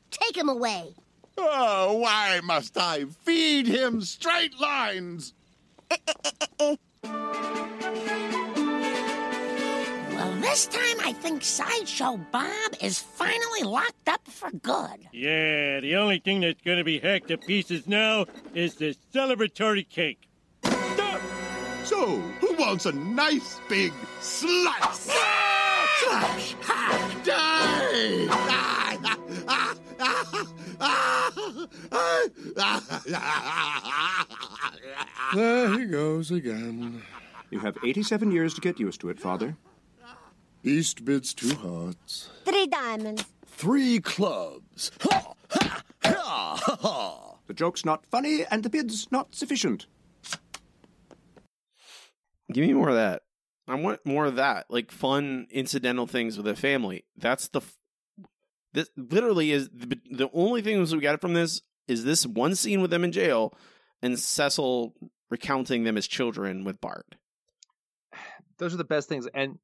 Take 0.10 0.36
him 0.36 0.48
away. 0.48 0.94
Oh, 1.38 1.96
why 1.96 2.40
must 2.44 2.76
I 2.76 3.04
feed 3.24 3.66
him 3.66 4.02
straight 4.02 4.58
lines? 4.60 5.34
Well, 6.52 6.78
this 10.40 10.66
time 10.66 11.00
I 11.00 11.12
think 11.12 11.42
Sideshow 11.42 12.18
Bob 12.30 12.74
is 12.80 12.98
finally 12.98 13.62
locked 13.62 14.08
up 14.08 14.26
for 14.28 14.50
good. 14.50 15.08
Yeah, 15.12 15.80
the 15.80 15.96
only 15.96 16.18
thing 16.18 16.40
that's 16.40 16.62
gonna 16.62 16.84
be 16.84 16.98
hacked 16.98 17.28
to 17.28 17.38
pieces 17.38 17.86
now 17.86 18.26
is 18.54 18.74
the 18.74 18.96
celebratory 19.14 19.88
cake. 19.88 20.28
So, 21.84 22.06
who 22.40 22.54
wants 22.54 22.86
a 22.86 22.92
nice 22.92 23.60
big 23.68 23.92
slice? 24.20 25.00
Slash! 25.00 26.54
Ha! 26.62 27.20
Die! 27.24 28.51
There 35.34 35.78
he 35.78 35.86
goes 35.86 36.30
again. 36.30 37.02
You 37.50 37.60
have 37.60 37.76
87 37.84 38.32
years 38.32 38.54
to 38.54 38.60
get 38.60 38.80
used 38.80 39.00
to 39.00 39.10
it, 39.10 39.20
Father. 39.20 39.56
East 40.64 41.04
bids 41.04 41.34
two 41.34 41.54
hearts. 41.56 42.30
Three 42.44 42.66
diamonds. 42.66 43.24
Three 43.46 44.00
clubs. 44.00 44.90
Ha! 45.00 45.34
Ha! 45.50 45.82
Ha! 46.04 46.56
Ha! 46.56 46.76
ha. 46.80 47.34
The 47.46 47.54
joke's 47.54 47.84
not 47.84 48.06
funny, 48.06 48.44
and 48.50 48.62
the 48.62 48.70
bid's 48.70 49.10
not 49.10 49.34
sufficient. 49.34 49.86
Give 52.52 52.66
me 52.66 52.72
more 52.72 52.88
of 52.88 52.94
that. 52.94 53.22
I 53.66 53.74
want 53.74 54.04
more 54.04 54.26
of 54.26 54.36
that, 54.36 54.66
like 54.68 54.90
fun 54.90 55.46
incidental 55.50 56.06
things 56.06 56.36
with 56.36 56.46
a 56.46 56.56
family. 56.56 57.04
That's 57.16 57.48
the. 57.48 57.60
F- 57.60 57.76
this 58.72 58.90
literally 58.96 59.52
is 59.52 59.68
the, 59.70 59.98
the 60.10 60.30
only 60.32 60.62
things 60.62 60.94
we 60.94 61.00
got 61.00 61.20
from 61.20 61.34
this 61.34 61.62
is 61.88 62.04
this 62.04 62.26
one 62.26 62.54
scene 62.54 62.80
with 62.80 62.90
them 62.90 63.04
in 63.04 63.12
jail, 63.12 63.54
and 64.00 64.18
Cecil 64.18 64.94
recounting 65.30 65.84
them 65.84 65.96
as 65.96 66.06
children 66.06 66.64
with 66.64 66.80
Bart. 66.80 67.14
Those 68.58 68.74
are 68.74 68.78
the 68.78 68.84
best 68.84 69.08
things. 69.08 69.26
And 69.34 69.58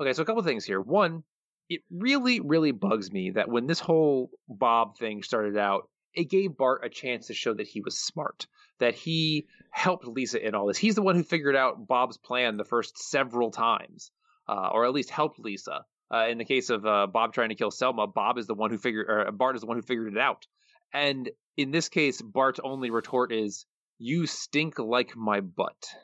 okay, 0.00 0.12
so 0.12 0.22
a 0.22 0.26
couple 0.26 0.42
things 0.42 0.64
here. 0.64 0.80
One, 0.80 1.24
it 1.68 1.80
really, 1.90 2.40
really 2.40 2.72
bugs 2.72 3.10
me 3.10 3.30
that 3.30 3.48
when 3.48 3.66
this 3.66 3.80
whole 3.80 4.30
Bob 4.48 4.98
thing 4.98 5.22
started 5.22 5.56
out, 5.56 5.88
it 6.12 6.30
gave 6.30 6.56
Bart 6.56 6.82
a 6.84 6.88
chance 6.88 7.26
to 7.26 7.34
show 7.34 7.54
that 7.54 7.66
he 7.66 7.80
was 7.80 7.98
smart, 7.98 8.46
that 8.78 8.94
he 8.94 9.46
helped 9.70 10.06
Lisa 10.06 10.46
in 10.46 10.54
all 10.54 10.66
this. 10.66 10.78
He's 10.78 10.94
the 10.94 11.02
one 11.02 11.16
who 11.16 11.24
figured 11.24 11.56
out 11.56 11.88
Bob's 11.88 12.18
plan 12.18 12.56
the 12.56 12.64
first 12.64 12.98
several 12.98 13.50
times, 13.50 14.12
uh, 14.48 14.68
or 14.72 14.84
at 14.84 14.92
least 14.92 15.10
helped 15.10 15.40
Lisa. 15.40 15.84
Uh, 16.12 16.28
in 16.28 16.38
the 16.38 16.44
case 16.44 16.70
of 16.70 16.84
uh, 16.86 17.06
Bob 17.06 17.32
trying 17.32 17.48
to 17.48 17.54
kill 17.54 17.70
Selma, 17.70 18.06
Bob 18.06 18.38
is 18.38 18.46
the 18.46 18.54
one 18.54 18.70
who 18.70 18.78
figured, 18.78 19.06
or 19.08 19.32
Bart 19.32 19.56
is 19.56 19.62
the 19.62 19.66
one 19.66 19.76
who 19.76 19.82
figured 19.82 20.12
it 20.12 20.18
out. 20.18 20.46
And 20.92 21.30
in 21.56 21.70
this 21.70 21.88
case, 21.88 22.20
Bart's 22.22 22.60
only 22.62 22.90
retort 22.90 23.32
is, 23.32 23.66
"You 23.98 24.26
stink 24.26 24.78
like 24.78 25.16
my 25.16 25.40
butt." 25.40 25.94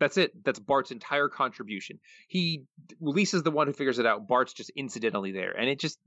That's 0.00 0.16
it. 0.16 0.44
That's 0.44 0.58
Bart's 0.58 0.90
entire 0.90 1.28
contribution. 1.28 1.98
He 2.28 2.64
Lisa's 3.00 3.42
the 3.42 3.50
one 3.50 3.66
who 3.66 3.72
figures 3.72 3.98
it 3.98 4.06
out. 4.06 4.28
Bart's 4.28 4.52
just 4.52 4.70
incidentally 4.70 5.32
there, 5.32 5.52
and 5.52 5.68
it 5.68 5.80
just 5.80 5.98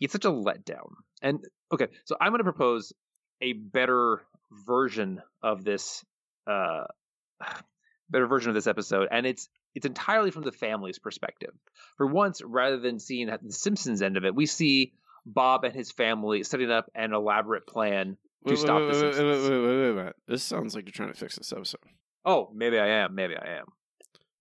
it's 0.00 0.12
such 0.12 0.24
a 0.24 0.30
letdown. 0.30 0.92
And 1.22 1.44
okay, 1.72 1.88
so 2.04 2.16
I'm 2.20 2.32
going 2.32 2.38
to 2.38 2.44
propose 2.44 2.92
a 3.42 3.52
better 3.52 4.22
version 4.66 5.22
of 5.42 5.62
this, 5.62 6.04
uh, 6.46 6.84
better 8.10 8.26
version 8.26 8.48
of 8.48 8.54
this 8.54 8.66
episode, 8.66 9.08
and 9.10 9.26
it's 9.26 9.48
it's 9.74 9.86
entirely 9.86 10.30
from 10.30 10.42
the 10.42 10.52
family's 10.52 10.98
perspective. 10.98 11.50
For 11.96 12.06
once, 12.06 12.42
rather 12.42 12.78
than 12.78 12.98
seeing 12.98 13.28
at 13.28 13.42
the 13.42 13.52
Simpsons 13.52 14.02
end 14.02 14.16
of 14.16 14.24
it, 14.24 14.34
we 14.34 14.46
see 14.46 14.92
Bob 15.26 15.64
and 15.64 15.74
his 15.74 15.90
family 15.90 16.42
setting 16.42 16.70
up 16.70 16.90
an 16.94 17.12
elaborate 17.12 17.66
plan 17.66 18.16
to 18.46 18.50
Wait, 18.54 18.58
stop 18.58 18.80
wait, 18.80 18.86
the 18.92 18.92
wait, 18.92 19.02
wait, 19.04 19.14
Simpsons. 19.14 19.48
wait, 19.50 19.58
wait, 19.58 19.66
wait, 19.66 19.94
wait, 19.94 20.04
wait. 20.04 20.12
This 20.26 20.42
sounds 20.42 20.74
like 20.74 20.86
you're 20.86 20.92
trying 20.92 21.12
to 21.12 21.18
fix 21.18 21.36
this 21.36 21.52
episode. 21.52 21.80
Oh, 22.24 22.50
maybe 22.54 22.78
I 22.78 22.86
am. 22.88 23.14
Maybe 23.14 23.36
I 23.36 23.58
am. 23.58 23.66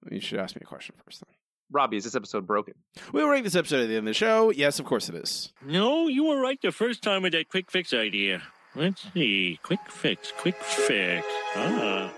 You 0.10 0.22
should 0.22 0.40
ask 0.40 0.56
me 0.56 0.62
a 0.64 0.68
question 0.68 0.96
first. 1.06 1.20
Then. 1.26 1.36
Robbie, 1.72 1.98
is 1.98 2.04
this 2.06 2.16
episode 2.16 2.48
broken? 2.48 2.74
We'll 3.12 3.28
rank 3.28 3.44
this 3.44 3.56
episode 3.56 3.82
at 3.82 3.88
the 3.88 3.96
end 3.96 4.00
of 4.00 4.06
the 4.06 4.14
show. 4.14 4.50
Yes, 4.52 4.80
of 4.80 4.86
course 4.86 5.10
it 5.10 5.16
is. 5.16 5.54
No, 5.64 6.08
you 6.08 6.24
were 6.26 6.40
right 6.40 6.60
the 6.62 6.72
first 6.72 7.04
time 7.04 7.22
with 7.22 7.34
that 7.34 7.50
quick 7.50 7.70
fix 7.70 7.94
idea. 7.94 8.42
Let's 8.76 9.06
see. 9.14 9.60
Quick 9.62 9.80
fix, 9.90 10.32
quick 10.38 10.56
fix. 10.56 11.26
Ah. 11.56 12.12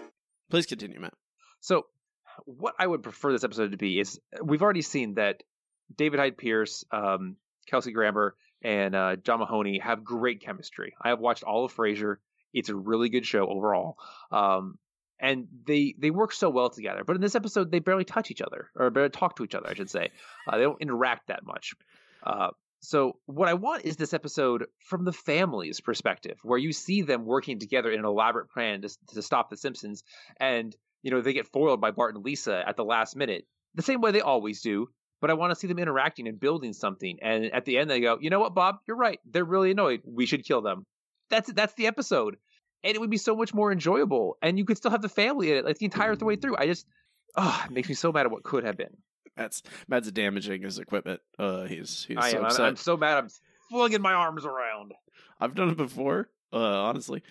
Please 0.49 0.65
continue, 0.65 0.99
Matt. 0.99 1.13
So, 1.59 1.85
what 2.45 2.75
I 2.79 2.87
would 2.87 3.03
prefer 3.03 3.31
this 3.31 3.43
episode 3.43 3.71
to 3.71 3.77
be 3.77 3.99
is 3.99 4.19
we've 4.43 4.61
already 4.61 4.81
seen 4.81 5.15
that 5.15 5.43
David 5.95 6.19
Hyde 6.19 6.37
Pierce, 6.37 6.85
um, 6.91 7.35
Kelsey 7.67 7.91
Grammer, 7.91 8.35
and 8.61 8.95
uh, 8.95 9.15
John 9.17 9.39
Mahoney 9.39 9.79
have 9.79 10.03
great 10.03 10.41
chemistry. 10.41 10.93
I 11.01 11.09
have 11.09 11.19
watched 11.19 11.43
all 11.43 11.65
of 11.65 11.73
Frasier. 11.73 12.17
It's 12.53 12.69
a 12.69 12.75
really 12.75 13.09
good 13.09 13.25
show 13.25 13.47
overall. 13.47 13.97
Um, 14.31 14.77
and 15.19 15.47
they 15.65 15.95
they 15.97 16.09
work 16.09 16.33
so 16.33 16.49
well 16.49 16.69
together. 16.69 17.03
But 17.05 17.15
in 17.15 17.21
this 17.21 17.35
episode, 17.35 17.71
they 17.71 17.79
barely 17.79 18.05
touch 18.05 18.31
each 18.31 18.41
other, 18.41 18.69
or 18.75 18.89
barely 18.89 19.09
talk 19.09 19.35
to 19.35 19.43
each 19.43 19.55
other, 19.55 19.69
I 19.69 19.75
should 19.75 19.89
say. 19.89 20.09
Uh, 20.47 20.57
they 20.57 20.63
don't 20.63 20.81
interact 20.81 21.27
that 21.27 21.45
much. 21.45 21.73
Uh, 22.23 22.49
so 22.79 23.17
what 23.27 23.47
I 23.47 23.53
want 23.53 23.85
is 23.85 23.95
this 23.95 24.13
episode 24.13 24.65
from 24.79 25.05
the 25.05 25.13
family's 25.13 25.79
perspective, 25.79 26.39
where 26.41 26.57
you 26.57 26.73
see 26.73 27.03
them 27.03 27.25
working 27.25 27.59
together 27.59 27.91
in 27.91 27.99
an 27.99 28.05
elaborate 28.05 28.49
plan 28.49 28.81
to, 28.81 28.89
to 29.13 29.21
stop 29.21 29.51
the 29.51 29.57
Simpsons, 29.57 30.03
and 30.37 30.75
you 31.03 31.11
know 31.11 31.21
they 31.21 31.33
get 31.33 31.47
foiled 31.47 31.81
by 31.81 31.91
Bart 31.91 32.15
and 32.15 32.23
Lisa 32.23 32.63
at 32.67 32.77
the 32.77 32.85
last 32.85 33.15
minute, 33.15 33.45
the 33.75 33.81
same 33.81 34.01
way 34.01 34.11
they 34.11 34.21
always 34.21 34.61
do. 34.61 34.87
But 35.19 35.29
I 35.29 35.35
want 35.35 35.51
to 35.51 35.55
see 35.55 35.67
them 35.67 35.77
interacting 35.77 36.27
and 36.27 36.39
building 36.39 36.73
something, 36.73 37.19
and 37.21 37.45
at 37.53 37.65
the 37.65 37.77
end 37.77 37.89
they 37.89 38.01
go, 38.01 38.17
you 38.19 38.31
know 38.31 38.39
what, 38.39 38.55
Bob, 38.55 38.77
you're 38.87 38.97
right. 38.97 39.19
They're 39.25 39.45
really 39.45 39.69
annoyed. 39.69 40.01
We 40.03 40.25
should 40.25 40.43
kill 40.43 40.61
them. 40.61 40.85
That's 41.29 41.51
that's 41.53 41.73
the 41.75 41.87
episode, 41.87 42.37
and 42.83 42.95
it 42.95 42.99
would 42.99 43.11
be 43.11 43.17
so 43.17 43.35
much 43.35 43.53
more 43.53 43.71
enjoyable, 43.71 44.37
and 44.41 44.57
you 44.57 44.65
could 44.65 44.77
still 44.77 44.91
have 44.91 45.01
the 45.01 45.09
family 45.09 45.51
in 45.51 45.57
it 45.57 45.65
like 45.65 45.77
the 45.77 45.85
entire 45.85 46.15
way 46.15 46.37
through. 46.37 46.57
I 46.57 46.65
just, 46.65 46.87
oh, 47.35 47.63
it 47.65 47.71
makes 47.71 47.87
me 47.87 47.95
so 47.95 48.11
mad 48.11 48.25
at 48.25 48.31
what 48.31 48.43
could 48.43 48.63
have 48.63 48.77
been. 48.77 48.97
Matt's 49.37 49.63
Matt's 49.87 50.11
damaging 50.11 50.63
his 50.63 50.79
equipment. 50.79 51.21
Uh, 51.37 51.65
he's 51.65 52.05
he's 52.07 52.17
I 52.17 52.31
so 52.31 52.37
am. 52.37 52.43
I'm, 52.43 52.45
upset. 52.47 52.65
I'm 52.65 52.75
so 52.75 52.97
mad. 52.97 53.17
I'm 53.17 53.29
flinging 53.69 54.01
my 54.01 54.13
arms 54.13 54.45
around. 54.45 54.93
I've 55.39 55.55
done 55.55 55.69
it 55.69 55.77
before. 55.77 56.29
Uh, 56.53 56.57
honestly, 56.57 57.23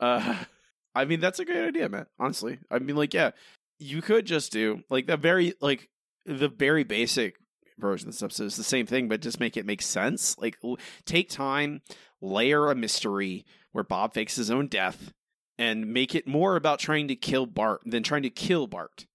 uh, 0.00 0.36
I 0.94 1.04
mean 1.04 1.20
that's 1.20 1.38
a 1.38 1.44
great 1.44 1.66
idea, 1.68 1.88
man. 1.88 2.06
Honestly, 2.18 2.58
I 2.70 2.78
mean, 2.78 2.96
like, 2.96 3.14
yeah, 3.14 3.32
you 3.78 4.02
could 4.02 4.26
just 4.26 4.52
do 4.52 4.82
like 4.90 5.06
the 5.06 5.16
very 5.16 5.54
like 5.60 5.88
the 6.24 6.48
very 6.48 6.84
basic 6.84 7.36
version 7.78 8.08
of 8.08 8.14
this 8.14 8.22
episode 8.22 8.44
is 8.44 8.56
the 8.56 8.64
same 8.64 8.86
thing, 8.86 9.08
but 9.08 9.20
just 9.20 9.40
make 9.40 9.56
it 9.56 9.66
make 9.66 9.82
sense. 9.82 10.38
Like, 10.38 10.56
l- 10.64 10.78
take 11.04 11.28
time, 11.28 11.82
layer 12.20 12.70
a 12.70 12.74
mystery 12.74 13.44
where 13.72 13.84
Bob 13.84 14.14
fakes 14.14 14.36
his 14.36 14.50
own 14.50 14.68
death, 14.68 15.12
and 15.58 15.92
make 15.92 16.14
it 16.14 16.26
more 16.26 16.56
about 16.56 16.78
trying 16.78 17.08
to 17.08 17.16
kill 17.16 17.46
Bart 17.46 17.80
than 17.84 18.02
trying 18.02 18.22
to 18.22 18.30
kill 18.30 18.66
Bart. 18.66 19.06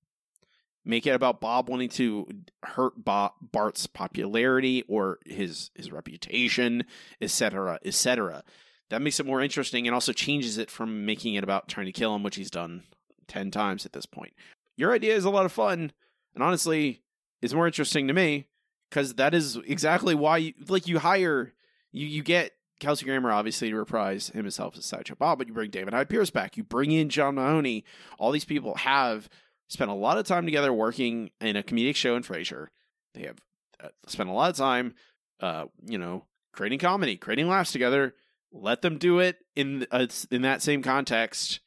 Make 0.86 1.06
it 1.06 1.12
about 1.12 1.42
Bob 1.42 1.70
wanting 1.70 1.90
to 1.90 2.28
hurt 2.64 2.94
Bob, 3.04 3.34
Bart's 3.42 3.86
popularity 3.88 4.84
or 4.88 5.20
his 5.26 5.72
his 5.76 5.92
reputation, 5.92 6.86
etc., 7.22 7.80
etc. 7.86 8.44
That 8.90 9.02
makes 9.02 9.20
it 9.20 9.26
more 9.26 9.42
interesting 9.42 9.88
and 9.88 9.94
also 9.94 10.14
changes 10.14 10.58
it 10.58 10.72
from 10.72 11.06
making 11.06 11.36
it 11.36 11.44
about 11.44 11.68
trying 11.68 11.86
to 11.86 11.92
kill 11.92 12.16
him, 12.16 12.24
which 12.24 12.36
he's 12.36 12.52
done 12.52 12.84
ten 13.28 13.52
times 13.52 13.86
at 13.86 13.94
this 13.94 14.06
point. 14.06 14.34
Your 14.76 14.94
idea 14.94 15.16
is 15.16 15.26
a 15.26 15.30
lot 15.30 15.46
of 15.46 15.52
fun, 15.52 15.92
and 16.34 16.44
honestly, 16.44 17.02
is 17.42 17.54
more 17.54 17.68
interesting 17.68 18.08
to 18.08 18.14
me 18.14 18.48
because 18.90 19.16
that 19.16 19.34
is 19.34 19.58
exactly 19.68 20.16
why 20.16 20.38
you 20.38 20.54
like 20.68 20.88
you 20.88 21.00
hire 21.00 21.54
you 21.92 22.08
you 22.08 22.24
get 22.24 22.54
Kelsey 22.80 23.06
Grammer 23.06 23.32
obviously 23.32 23.70
to 23.70 23.76
reprise 23.76 24.30
him 24.30 24.44
himself 24.44 24.78
as 24.78 24.86
Sideshow 24.86 25.16
Bob, 25.16 25.38
but 25.38 25.48
you 25.48 25.54
bring 25.54 25.70
David 25.70 25.94
Hyde 25.94 26.10
Pierce 26.10 26.30
back, 26.30 26.58
you 26.58 26.64
bring 26.64 26.92
in 26.92 27.10
John 27.10 27.36
Mahoney. 27.36 27.84
All 28.18 28.32
these 28.32 28.46
people 28.46 28.76
have 28.76 29.30
spent 29.68 29.92
a 29.92 29.96
lot 29.96 30.18
of 30.18 30.26
time 30.26 30.46
together 30.46 30.74
working 30.74 31.30
in 31.42 31.56
a 31.56 31.64
comedic 31.64 31.96
show 31.96 32.16
in 32.16 32.24
Frasier. 32.24 32.68
They 33.14 33.24
have 33.24 33.38
uh, 33.84 33.90
spent 34.08 34.30
a 34.30 34.34
lot 34.34 34.50
of 34.50 34.56
time, 34.56 34.96
uh, 35.42 35.66
you 35.86 35.98
know, 35.98 36.26
creating 36.54 36.80
comedy, 36.80 37.18
creating 37.18 37.48
laughs 37.48 37.72
together. 37.72 38.16
Let 38.52 38.82
them 38.82 38.98
do 38.98 39.20
it 39.20 39.38
in 39.56 39.86
uh, 39.92 40.08
in 40.32 40.42
that 40.42 40.62
same 40.62 40.82
context. 40.82 41.60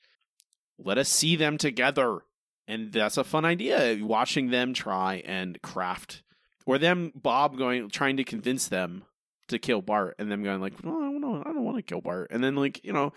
Let 0.79 0.99
us 0.99 1.09
see 1.09 1.37
them 1.37 1.59
together, 1.59 2.21
and 2.67 2.93
that's 2.93 3.17
a 3.17 3.25
fun 3.25 3.45
idea. 3.45 3.99
Watching 4.05 4.51
them 4.51 4.75
try 4.75 5.23
and 5.25 5.61
craft, 5.63 6.23
or 6.67 6.79
them 6.79 7.13
Bob 7.15 7.57
going 7.57 7.89
trying 7.89 8.17
to 8.17 8.25
convince 8.25 8.69
them 8.69 9.05
to 9.49 9.59
kill 9.59 9.81
Bart, 9.81 10.17
and 10.19 10.31
them 10.31 10.43
going 10.43 10.61
like, 10.61 10.83
"No, 10.83 10.91
I 10.91 11.19
don't, 11.21 11.45
don't 11.45 11.65
want 11.65 11.77
to 11.77 11.83
kill 11.83 12.01
Bart," 12.01 12.33
and 12.33 12.43
then 12.43 12.57
like 12.57 12.85
you 12.85 12.93
know, 12.93 13.13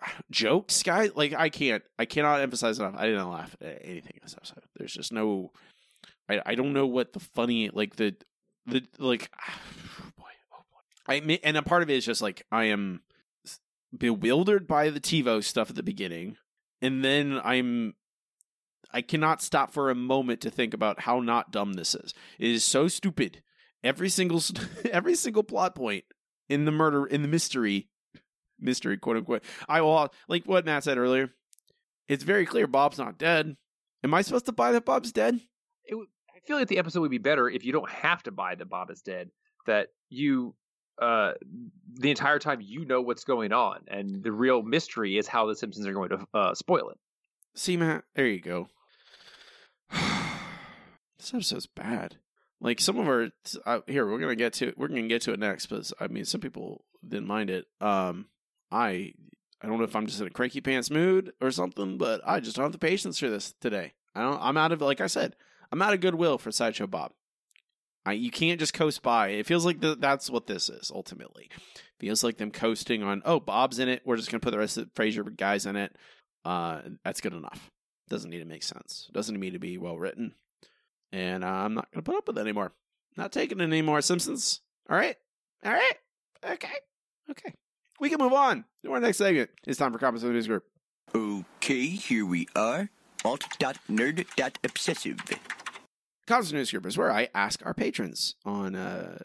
jokes, 0.30 0.82
guys. 0.82 1.12
Like 1.14 1.34
I 1.34 1.48
can't, 1.48 1.82
I 1.98 2.04
cannot 2.04 2.40
emphasize 2.40 2.78
enough. 2.78 2.94
I 2.96 3.06
didn't 3.06 3.30
laugh 3.30 3.56
at 3.60 3.80
anything 3.82 4.12
in 4.14 4.20
this 4.22 4.34
episode. 4.36 4.64
There's 4.76 4.92
just 4.92 5.12
no, 5.12 5.52
I, 6.28 6.40
I 6.44 6.54
don't 6.54 6.72
know 6.72 6.86
what 6.86 7.12
the 7.12 7.20
funny, 7.20 7.70
like 7.70 7.96
the, 7.96 8.14
the 8.66 8.82
like. 8.98 9.30
I 11.08 11.38
and 11.42 11.56
a 11.56 11.62
part 11.62 11.82
of 11.82 11.90
it 11.90 11.96
is 11.96 12.04
just 12.04 12.22
like 12.22 12.44
I 12.52 12.64
am 12.64 13.02
bewildered 13.96 14.68
by 14.68 14.90
the 14.90 15.00
TiVo 15.00 15.42
stuff 15.42 15.70
at 15.70 15.76
the 15.76 15.82
beginning, 15.82 16.36
and 16.82 17.04
then 17.04 17.40
I'm. 17.42 17.94
I 18.90 19.02
cannot 19.02 19.42
stop 19.42 19.72
for 19.72 19.90
a 19.90 19.94
moment 19.94 20.40
to 20.42 20.50
think 20.50 20.72
about 20.72 21.00
how 21.00 21.20
not 21.20 21.52
dumb 21.52 21.74
this 21.74 21.94
is. 21.94 22.14
It 22.38 22.50
is 22.50 22.64
so 22.64 22.88
stupid. 22.88 23.42
Every 23.84 24.08
single 24.08 24.42
every 24.90 25.14
single 25.14 25.42
plot 25.42 25.74
point 25.74 26.04
in 26.48 26.64
the 26.64 26.72
murder 26.72 27.06
in 27.06 27.22
the 27.22 27.28
mystery 27.28 27.88
mystery 28.58 28.96
quote 28.96 29.18
unquote. 29.18 29.44
I 29.68 29.80
will 29.82 30.12
like 30.28 30.44
what 30.44 30.64
Matt 30.64 30.84
said 30.84 30.98
earlier. 30.98 31.30
It's 32.08 32.24
very 32.24 32.46
clear 32.46 32.66
Bob's 32.66 32.98
not 32.98 33.18
dead. 33.18 33.56
Am 34.02 34.14
I 34.14 34.22
supposed 34.22 34.46
to 34.46 34.52
buy 34.52 34.72
that 34.72 34.84
Bob's 34.84 35.12
dead? 35.12 35.40
It 35.84 35.96
I 36.34 36.40
feel 36.46 36.56
like 36.56 36.68
the 36.68 36.78
episode 36.78 37.00
would 37.00 37.10
be 37.10 37.18
better 37.18 37.48
if 37.48 37.64
you 37.64 37.72
don't 37.72 37.90
have 37.90 38.22
to 38.22 38.30
buy 38.30 38.54
that 38.54 38.68
Bob 38.68 38.90
is 38.90 39.02
dead. 39.02 39.30
That 39.66 39.88
you, 40.08 40.54
uh, 41.00 41.32
the 41.94 42.10
entire 42.10 42.38
time 42.38 42.60
you 42.60 42.84
know 42.84 43.00
what's 43.00 43.24
going 43.24 43.52
on, 43.52 43.80
and 43.88 44.22
the 44.22 44.32
real 44.32 44.62
mystery 44.62 45.18
is 45.18 45.26
how 45.26 45.46
the 45.46 45.56
Simpsons 45.56 45.86
are 45.86 45.92
going 45.92 46.10
to 46.10 46.26
uh, 46.34 46.54
spoil 46.54 46.90
it. 46.90 46.98
See, 47.54 47.76
Matt, 47.76 48.04
there 48.14 48.26
you 48.26 48.40
go. 48.40 48.68
this 49.90 51.32
episode's 51.32 51.66
bad. 51.66 52.16
Like 52.60 52.80
some 52.80 52.98
of 52.98 53.06
our 53.06 53.28
uh, 53.66 53.80
here, 53.86 54.06
we're 54.06 54.18
gonna 54.18 54.34
get 54.36 54.52
to 54.54 54.72
we're 54.76 54.88
gonna 54.88 55.06
get 55.06 55.22
to 55.22 55.32
it 55.32 55.38
next, 55.38 55.66
but 55.66 55.90
I 56.00 56.08
mean, 56.08 56.24
some 56.24 56.40
people 56.40 56.84
didn't 57.06 57.28
mind 57.28 57.50
it. 57.50 57.66
Um, 57.80 58.26
I 58.70 59.12
I 59.60 59.66
don't 59.66 59.78
know 59.78 59.84
if 59.84 59.94
I'm 59.94 60.06
just 60.06 60.20
in 60.20 60.26
a 60.26 60.30
cranky 60.30 60.60
pants 60.60 60.90
mood 60.90 61.32
or 61.40 61.50
something, 61.50 61.98
but 61.98 62.20
I 62.26 62.40
just 62.40 62.56
don't 62.56 62.64
have 62.64 62.72
the 62.72 62.78
patience 62.78 63.18
for 63.18 63.28
this 63.28 63.54
today. 63.60 63.92
I 64.14 64.22
don't. 64.22 64.40
I'm 64.40 64.56
out 64.56 64.72
of 64.72 64.80
like 64.80 65.00
I 65.00 65.06
said, 65.06 65.36
I'm 65.70 65.82
out 65.82 65.94
of 65.94 66.00
goodwill 66.00 66.38
for 66.38 66.50
Sideshow 66.50 66.86
Bob. 66.86 67.12
I 68.08 68.12
you 68.12 68.30
can't 68.30 68.58
just 68.58 68.72
coast 68.74 69.02
by. 69.02 69.28
It 69.28 69.46
feels 69.46 69.66
like 69.66 69.80
the, 69.80 69.94
that's 69.94 70.30
what 70.30 70.46
this 70.46 70.68
is 70.68 70.90
ultimately. 70.94 71.50
feels 72.00 72.24
like 72.24 72.38
them 72.38 72.50
coasting 72.50 73.02
on. 73.02 73.20
Oh, 73.24 73.38
Bob's 73.40 73.78
in 73.78 73.88
it. 73.88 74.02
We're 74.04 74.16
just 74.16 74.30
gonna 74.30 74.40
put 74.40 74.52
the 74.52 74.58
rest 74.58 74.78
of 74.78 74.84
the 74.86 74.90
Frasier 75.00 75.36
guys 75.36 75.66
in 75.66 75.76
it. 75.76 75.94
Uh, 76.44 76.80
that's 77.04 77.20
good 77.20 77.34
enough. 77.34 77.70
Doesn't 78.08 78.30
need 78.30 78.38
to 78.38 78.46
make 78.46 78.62
sense. 78.62 79.10
Doesn't 79.12 79.38
need 79.38 79.52
to 79.52 79.58
be 79.58 79.76
well 79.76 79.98
written. 79.98 80.34
And 81.12 81.44
uh, 81.44 81.48
I'm 81.48 81.74
not 81.74 81.92
to 81.92 82.02
put 82.02 82.16
up 82.16 82.26
with 82.26 82.38
it 82.38 82.40
anymore. 82.40 82.72
Not 83.16 83.32
taking 83.32 83.60
it 83.60 83.64
anymore, 83.64 84.00
Simpsons. 84.00 84.60
All 84.88 84.96
right? 84.96 85.16
All 85.64 85.72
right? 85.72 85.94
Okay. 86.44 86.68
Okay. 87.30 87.52
We 88.00 88.08
can 88.08 88.18
move 88.18 88.32
on 88.32 88.64
to 88.84 88.92
our 88.92 89.00
next 89.00 89.18
segment. 89.18 89.50
It's 89.66 89.78
time 89.78 89.92
for 89.92 89.98
Comments 89.98 90.22
of 90.22 90.28
the 90.28 90.34
News 90.34 90.46
Group. 90.46 90.64
Okay, 91.14 91.88
here 91.88 92.24
we 92.24 92.46
are. 92.54 92.90
Alt.nerd.obsessive. 93.24 95.18
Comments 96.28 96.50
of 96.50 96.54
News 96.56 96.70
Group 96.70 96.84
is 96.84 96.98
where 96.98 97.10
I 97.10 97.28
ask 97.34 97.64
our 97.64 97.72
patrons 97.72 98.34
on 98.44 98.76
uh, 98.76 99.16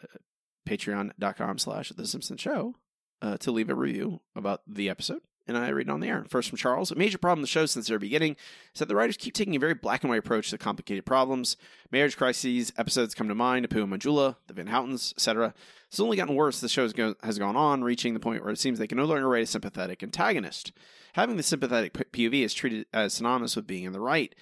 patreon.com 0.66 1.58
slash 1.58 1.90
The 1.90 2.06
Simpsons 2.06 2.40
Show 2.40 2.76
uh, 3.20 3.36
to 3.36 3.52
leave 3.52 3.68
a 3.68 3.74
review 3.74 4.22
about 4.34 4.62
the 4.66 4.88
episode 4.88 5.20
and 5.46 5.58
I 5.58 5.68
read 5.68 5.88
it 5.88 5.92
on 5.92 6.00
the 6.00 6.08
air. 6.08 6.24
First 6.28 6.48
from 6.48 6.56
Charles. 6.56 6.90
A 6.90 6.94
major 6.94 7.18
problem 7.18 7.42
the 7.42 7.46
show 7.46 7.66
since 7.66 7.88
their 7.88 7.98
beginning 7.98 8.36
is 8.72 8.78
that 8.78 8.88
the 8.88 8.96
writers 8.96 9.18
keep 9.18 9.34
taking 9.34 9.54
a 9.54 9.58
very 9.58 9.74
black 9.74 10.02
and 10.02 10.08
white 10.08 10.20
approach 10.20 10.48
to 10.50 10.56
complicated 10.56 11.04
problems. 11.04 11.58
Marriage 11.92 12.16
crises 12.16 12.72
episodes 12.78 13.14
come 13.14 13.28
to 13.28 13.34
mind, 13.34 13.68
Apu 13.68 13.82
and 13.82 13.92
Manjula, 13.92 14.36
the 14.46 14.54
Van 14.54 14.68
Houtens, 14.68 15.12
etc. 15.12 15.52
It's 15.88 16.00
only 16.00 16.16
gotten 16.16 16.34
worse 16.34 16.60
the 16.60 16.68
show 16.70 16.88
has 17.22 17.38
gone 17.38 17.56
on, 17.56 17.84
reaching 17.84 18.14
the 18.14 18.20
point 18.20 18.42
where 18.42 18.52
it 18.52 18.58
seems 18.58 18.78
they 18.78 18.86
can 18.86 18.96
no 18.96 19.04
longer 19.04 19.28
write 19.28 19.42
a 19.42 19.46
sympathetic 19.46 20.02
antagonist. 20.02 20.72
Having 21.12 21.36
the 21.36 21.42
sympathetic 21.42 21.92
POV 21.92 22.42
is 22.42 22.54
treated 22.54 22.86
as 22.94 23.12
synonymous 23.12 23.56
with 23.56 23.66
being 23.66 23.84
in 23.84 23.92
the 23.92 24.00
right. 24.00 24.34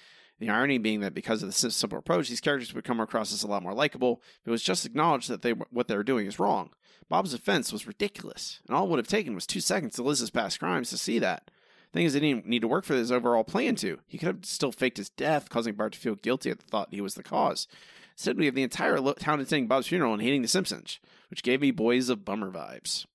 The 0.43 0.51
irony 0.51 0.77
being 0.77 0.99
that 0.99 1.13
because 1.13 1.41
of 1.41 1.47
the 1.47 1.53
simple 1.71 1.97
approach, 1.97 2.27
these 2.27 2.41
characters 2.41 2.73
would 2.73 2.83
come 2.83 2.99
across 2.99 3.31
as 3.31 3.43
a 3.43 3.47
lot 3.47 3.63
more 3.63 3.73
likable. 3.73 4.21
if 4.41 4.47
It 4.47 4.51
was 4.51 4.61
just 4.61 4.85
acknowledged 4.85 5.29
that 5.29 5.41
they 5.41 5.51
what 5.51 5.87
they 5.87 5.95
were 5.95 6.03
doing 6.03 6.27
is 6.27 6.37
wrong. 6.37 6.71
Bob's 7.07 7.33
offense 7.33 7.71
was 7.71 7.87
ridiculous, 7.87 8.59
and 8.67 8.75
all 8.75 8.83
it 8.83 8.89
would 8.89 8.99
have 8.99 9.07
taken 9.07 9.35
was 9.35 9.47
two 9.47 9.61
seconds 9.61 9.95
to 9.95 10.03
his 10.05 10.29
past 10.31 10.59
crimes 10.59 10.89
to 10.89 10.97
see 10.97 11.17
that. 11.19 11.49
Thing 11.93 12.05
is, 12.05 12.13
he 12.13 12.19
didn't 12.19 12.45
need 12.45 12.61
to 12.61 12.67
work 12.67 12.83
for 12.83 12.93
his 12.93 13.09
overall 13.09 13.45
plan 13.45 13.75
to. 13.77 13.99
He 14.05 14.17
could 14.17 14.27
have 14.27 14.45
still 14.45 14.73
faked 14.73 14.97
his 14.97 15.11
death, 15.11 15.47
causing 15.47 15.75
Bart 15.75 15.93
to 15.93 15.99
feel 15.99 16.15
guilty 16.15 16.49
at 16.49 16.59
the 16.59 16.65
thought 16.65 16.89
he 16.91 16.99
was 16.99 17.13
the 17.13 17.23
cause. 17.23 17.67
Instead, 18.15 18.37
we 18.37 18.45
have 18.45 18.55
the 18.55 18.63
entire 18.63 18.97
town 19.13 19.39
attending 19.39 19.67
Bob's 19.67 19.87
funeral 19.87 20.11
and 20.11 20.21
hating 20.21 20.41
The 20.41 20.47
Simpsons, 20.49 20.99
which 21.29 21.43
gave 21.43 21.61
me 21.61 21.71
Boys 21.71 22.09
of 22.09 22.25
Bummer 22.25 22.51
vibes. 22.51 23.05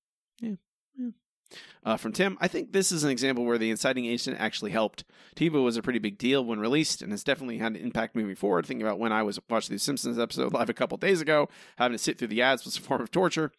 Yeah, 0.40 0.54
yeah. 0.96 1.10
Uh, 1.84 1.96
from 1.96 2.12
Tim, 2.12 2.36
I 2.40 2.48
think 2.48 2.72
this 2.72 2.92
is 2.92 3.04
an 3.04 3.10
example 3.10 3.44
where 3.44 3.58
the 3.58 3.70
inciting 3.70 4.04
agent 4.04 4.38
actually 4.38 4.72
helped. 4.72 5.04
TiVo 5.36 5.64
was 5.64 5.76
a 5.76 5.82
pretty 5.82 5.98
big 5.98 6.18
deal 6.18 6.44
when 6.44 6.60
released 6.60 7.00
and 7.00 7.12
has 7.12 7.24
definitely 7.24 7.58
had 7.58 7.72
an 7.72 7.82
impact 7.82 8.14
moving 8.14 8.34
forward. 8.34 8.66
Thinking 8.66 8.86
about 8.86 8.98
when 8.98 9.12
I 9.12 9.22
was 9.22 9.38
watching 9.48 9.74
the 9.74 9.80
Simpsons 9.80 10.18
episode 10.18 10.52
live 10.52 10.68
a 10.68 10.74
couple 10.74 10.98
days 10.98 11.20
ago, 11.20 11.48
having 11.76 11.96
to 11.96 12.02
sit 12.02 12.18
through 12.18 12.28
the 12.28 12.42
ads 12.42 12.64
was 12.64 12.76
a 12.76 12.80
form 12.80 13.00
of 13.00 13.10
torture. 13.10 13.52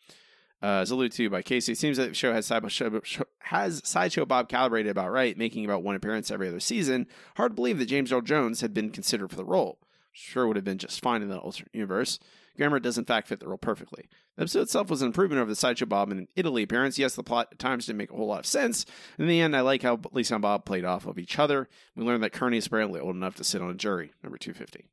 Uh, 0.62 0.82
as 0.82 0.92
alluded 0.92 1.14
to 1.14 1.30
by 1.30 1.42
Casey, 1.42 1.72
it 1.72 1.78
seems 1.78 1.96
that 1.96 2.10
the 2.10 2.14
show 2.14 2.34
has 2.34 2.46
sideshow, 2.46 3.02
has 3.40 3.82
sideshow 3.86 4.26
Bob 4.26 4.50
calibrated 4.50 4.92
about 4.92 5.12
right, 5.12 5.38
making 5.38 5.64
about 5.64 5.84
one 5.84 5.96
appearance 5.96 6.30
every 6.30 6.50
other 6.50 6.60
season. 6.60 7.08
Hard 7.38 7.54
to 7.54 7.56
believe 7.56 7.80
that 7.80 7.86
James 7.86 8.12
Earl 8.12 8.22
Jones 8.22 8.60
had 8.60 8.74
been 8.74 8.90
considered 8.90 9.30
for 9.30 9.38
the 9.38 9.46
role. 9.46 9.80
Sure 10.12 10.48
would 10.48 10.58
have 10.58 10.66
been 10.66 10.78
just 10.78 11.02
fine 11.02 11.22
in 11.22 11.30
the 11.30 11.38
alternate 11.38 11.74
universe. 11.74 12.20
Grammer 12.58 12.80
does 12.80 12.98
in 12.98 13.06
fact 13.06 13.30
fit 13.30 13.40
the 13.40 13.48
role 13.48 13.58
perfectly. 13.58 14.10
The 14.40 14.44
episode 14.44 14.62
itself 14.62 14.90
was 14.90 15.02
an 15.02 15.08
improvement 15.08 15.42
over 15.42 15.50
the 15.50 15.56
Sideshow 15.56 15.86
Bob 15.86 16.12
and 16.12 16.30
Italy 16.34 16.64
appearance. 16.64 16.98
Yes, 16.98 17.14
the 17.14 17.24
plot 17.24 17.50
at 17.52 17.60
times 17.60 17.88
didn't 17.88 17.98
make 17.98 18.10
a 18.10 18.16
whole 18.16 18.28
lot 18.28 18.40
of 18.40 18.46
sense. 18.46 18.86
In 19.18 19.28
the 19.28 19.42
end, 19.42 19.54
I 19.54 19.60
like 19.60 19.82
how 19.82 20.00
Lisa 20.14 20.36
and 20.36 20.42
Bob 20.42 20.64
played 20.64 20.86
off 20.86 21.06
of 21.06 21.20
each 21.20 21.38
other. 21.38 21.68
We 21.94 22.06
learned 22.06 22.24
that 22.24 22.32
Kearney 22.32 22.56
is 22.56 22.68
apparently 22.68 23.02
old 23.02 23.18
enough 23.18 23.36
to 23.36 23.44
sit 23.44 23.62
on 23.62 23.70
a 23.70 23.74
jury, 23.74 24.14
number 24.24 24.38
250. 24.38 24.86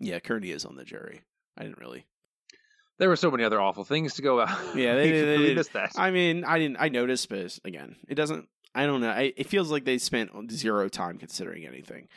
Yeah, 0.00 0.18
Kearney 0.18 0.50
is 0.50 0.64
on 0.64 0.74
the 0.74 0.84
jury. 0.84 1.22
I 1.56 1.62
didn't 1.62 1.78
really 1.78 2.06
there 2.98 3.08
were 3.08 3.16
so 3.16 3.30
many 3.30 3.44
other 3.44 3.60
awful 3.60 3.84
things 3.84 4.14
to 4.14 4.22
go 4.22 4.40
out. 4.40 4.76
Yeah, 4.76 4.96
they, 4.96 5.10
they, 5.12 5.22
really 5.22 5.46
they 5.48 5.54
missed 5.54 5.74
that. 5.74 5.92
I 5.96 6.10
mean, 6.10 6.44
I 6.44 6.58
didn't. 6.58 6.76
I 6.80 6.88
noticed, 6.88 7.28
but 7.28 7.56
again, 7.64 7.96
it 8.08 8.16
doesn't. 8.16 8.48
I 8.74 8.86
don't 8.86 9.00
know. 9.00 9.10
I, 9.10 9.32
it 9.36 9.46
feels 9.46 9.70
like 9.70 9.84
they 9.84 9.98
spent 9.98 10.30
zero 10.50 10.88
time 10.88 11.18
considering 11.18 11.66
anything. 11.66 12.08